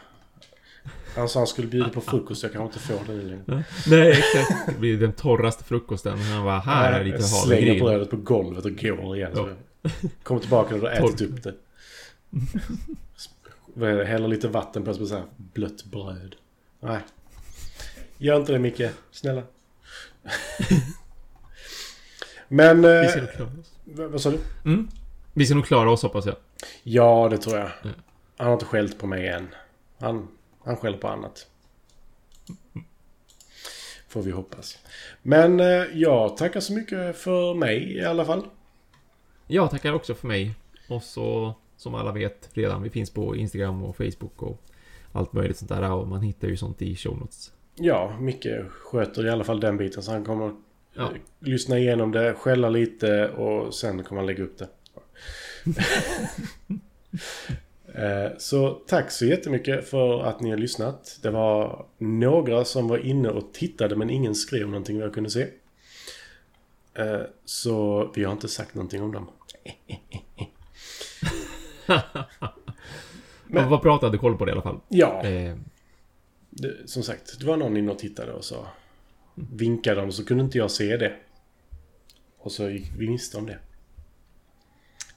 Han 1.17 1.29
sa 1.29 1.41
han 1.41 1.47
skulle 1.47 1.69
bjuda 1.69 1.89
på 1.89 2.01
frukost, 2.01 2.43
jag 2.43 2.53
kan 2.53 2.63
inte 2.63 2.79
få 2.79 2.95
det 3.07 3.13
längre. 3.13 3.43
Nej, 3.87 4.11
exakt. 4.11 4.67
Det 4.67 4.79
blir 4.79 4.99
den 4.99 5.13
torraste 5.13 5.65
frukosten. 5.65 6.19
Han 6.19 6.45
bara, 6.45 6.59
här 6.59 7.01
är 7.01 7.05
lite 7.05 7.17
Jag 7.17 7.25
slänger 7.25 7.81
brödet 7.81 8.11
på 8.11 8.17
golvet 8.17 8.65
och 8.65 8.83
går 8.83 9.17
igen. 9.17 9.33
Ja. 9.35 9.49
Kommer 10.23 10.41
tillbaka 10.41 10.75
när 10.75 10.81
du 10.81 10.87
har 10.87 10.93
ätit 10.93 11.21
upp 11.21 11.43
det. 11.43 11.55
Häller 14.05 14.29
lite 14.29 14.49
vatten 14.49 14.85
på 14.85 14.95
så 14.95 15.15
här 15.15 15.25
blött 15.37 15.85
bröd. 15.85 16.37
Nej. 16.81 16.99
Gör 18.23 18.37
inte 18.37 18.53
det 18.53 18.59
Micke. 18.59 18.83
Snälla. 19.11 19.43
Men... 22.49 22.83
Vi 22.83 23.09
ska 23.09 23.21
nog 23.21 23.33
klara 23.33 23.51
oss. 23.61 23.73
Vad 23.85 24.21
sa 24.21 24.31
du? 24.31 24.39
Mm. 24.65 24.89
Vi 25.33 25.47
ska 25.47 25.55
nog 25.55 25.67
klara 25.67 25.91
oss 25.91 26.03
hoppas 26.03 26.27
jag. 26.27 26.37
Ja, 26.83 27.29
det 27.31 27.39
tror 27.39 27.59
jag. 27.59 27.71
Mm. 27.83 27.95
Han 28.37 28.47
har 28.47 28.55
inte 28.55 28.65
skällt 28.65 28.99
på 28.99 29.07
mig 29.07 29.29
än. 29.29 29.49
Han, 29.99 30.29
han 30.65 30.77
skäller 30.77 30.99
på 30.99 31.09
annat. 31.09 31.47
Får 34.09 34.23
vi 34.23 34.31
hoppas. 34.31 34.79
Men 35.23 35.61
eh, 35.61 35.85
jag 35.95 36.37
tackar 36.37 36.61
så 36.61 36.73
mycket 36.73 37.17
för 37.17 37.55
mig 37.55 37.97
i 37.97 38.05
alla 38.05 38.25
fall. 38.25 38.47
Jag 39.47 39.71
tackar 39.71 39.93
också 39.93 40.15
för 40.15 40.27
mig. 40.27 40.55
Och 40.89 41.03
så 41.03 41.55
som 41.77 41.95
alla 41.95 42.13
vet 42.13 42.51
redan, 42.53 42.83
vi 42.83 42.91
finns 42.91 43.11
på 43.11 43.37
Instagram 43.37 43.83
och 43.83 43.97
Facebook 43.97 44.43
och 44.43 44.63
allt 45.13 45.33
möjligt 45.33 45.57
sånt 45.57 45.69
där. 45.69 45.93
Och 45.93 46.09
man 46.09 46.21
hittar 46.21 46.49
ju 46.49 46.57
sånt 46.57 46.83
i 46.83 46.97
show 46.97 47.19
notes. 47.19 47.53
Ja, 47.83 48.17
Micke 48.21 48.65
sköter 48.71 49.27
i 49.27 49.31
alla 49.31 49.45
fall 49.45 49.61
den 49.61 49.77
biten. 49.77 50.03
Så 50.03 50.13
han 50.13 50.25
kommer 50.25 50.53
ja. 50.95 51.03
Eh, 51.03 51.09
lyssna 51.39 51.79
igenom 51.79 52.13
det, 52.13 52.35
skälla 52.35 52.69
lite 52.69 53.29
och 53.29 53.75
sen 53.75 54.05
kommer 54.05 54.21
han 54.21 54.27
lägga 54.27 54.45
upp 54.45 54.59
det. 54.59 54.69
Eh, 57.95 58.31
så 58.39 58.71
tack 58.71 59.11
så 59.11 59.27
jättemycket 59.27 59.89
för 59.89 60.23
att 60.23 60.41
ni 60.41 60.51
har 60.51 60.57
lyssnat. 60.57 61.19
Det 61.23 61.31
var 61.31 61.87
några 61.99 62.65
som 62.65 62.89
var 62.89 62.99
inne 62.99 63.29
och 63.29 63.53
tittade 63.53 63.97
men 63.97 64.11
ingen 64.11 64.35
skrev 64.35 64.69
någonting 64.69 64.97
vad 64.97 65.07
jag 65.07 65.15
kunde 65.15 65.31
se. 65.31 65.47
Eh, 66.95 67.21
så 67.45 68.11
vi 68.15 68.25
har 68.25 68.33
inte 68.33 68.49
sagt 68.49 68.75
någonting 68.75 69.03
om 69.03 69.13
dem. 69.13 69.31
men, 73.47 73.69
vad 73.69 73.81
bra 73.81 73.95
att 73.95 74.01
du 74.01 74.07
hade 74.07 74.19
koll 74.19 74.39
på 74.39 74.45
det 74.45 74.51
i 74.51 74.53
alla 74.53 74.63
fall. 74.63 74.81
Ja. 74.89 75.23
Eh. 75.23 75.57
Det, 76.51 76.91
som 76.91 77.03
sagt, 77.03 77.41
det 77.41 77.47
var 77.47 77.57
någon 77.57 77.77
inne 77.77 77.93
och 77.93 77.99
tittade 77.99 78.33
och 78.33 78.45
så 78.45 78.67
vinkade 79.35 80.01
de 80.01 80.13
så 80.13 80.25
kunde 80.25 80.45
inte 80.45 80.59
jag 80.59 80.71
se 80.71 80.97
det. 80.97 81.17
Och 82.39 82.53
så 82.53 82.71
gick 82.71 82.93
vi 82.97 83.09
miste 83.09 83.37
om 83.39 83.47
det. 83.47 83.59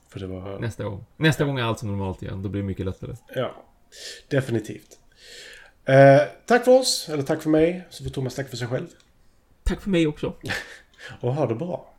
För 0.09 0.19
det 0.19 0.27
var... 0.27 0.59
Nästa 0.59 0.83
gång. 0.83 1.05
Nästa 1.17 1.45
gång 1.45 1.59
är 1.59 1.63
allt 1.63 1.79
som 1.79 1.89
normalt 1.89 2.23
igen. 2.23 2.43
Då 2.43 2.49
blir 2.49 2.61
det 2.61 2.67
mycket 2.67 2.85
lättare. 2.85 3.15
Ja, 3.35 3.63
definitivt. 4.27 4.99
Eh, 5.85 6.21
tack 6.45 6.65
för 6.65 6.79
oss, 6.79 7.09
eller 7.09 7.23
tack 7.23 7.41
för 7.41 7.49
mig. 7.49 7.87
Så 7.89 8.03
får 8.03 8.11
Thomas 8.11 8.35
tack 8.35 8.49
för 8.49 8.57
sig 8.57 8.67
själv. 8.67 8.87
Tack 9.63 9.81
för 9.81 9.89
mig 9.89 10.07
också. 10.07 10.35
och 11.21 11.33
ha 11.33 11.47
det 11.47 11.55
bra. 11.55 11.92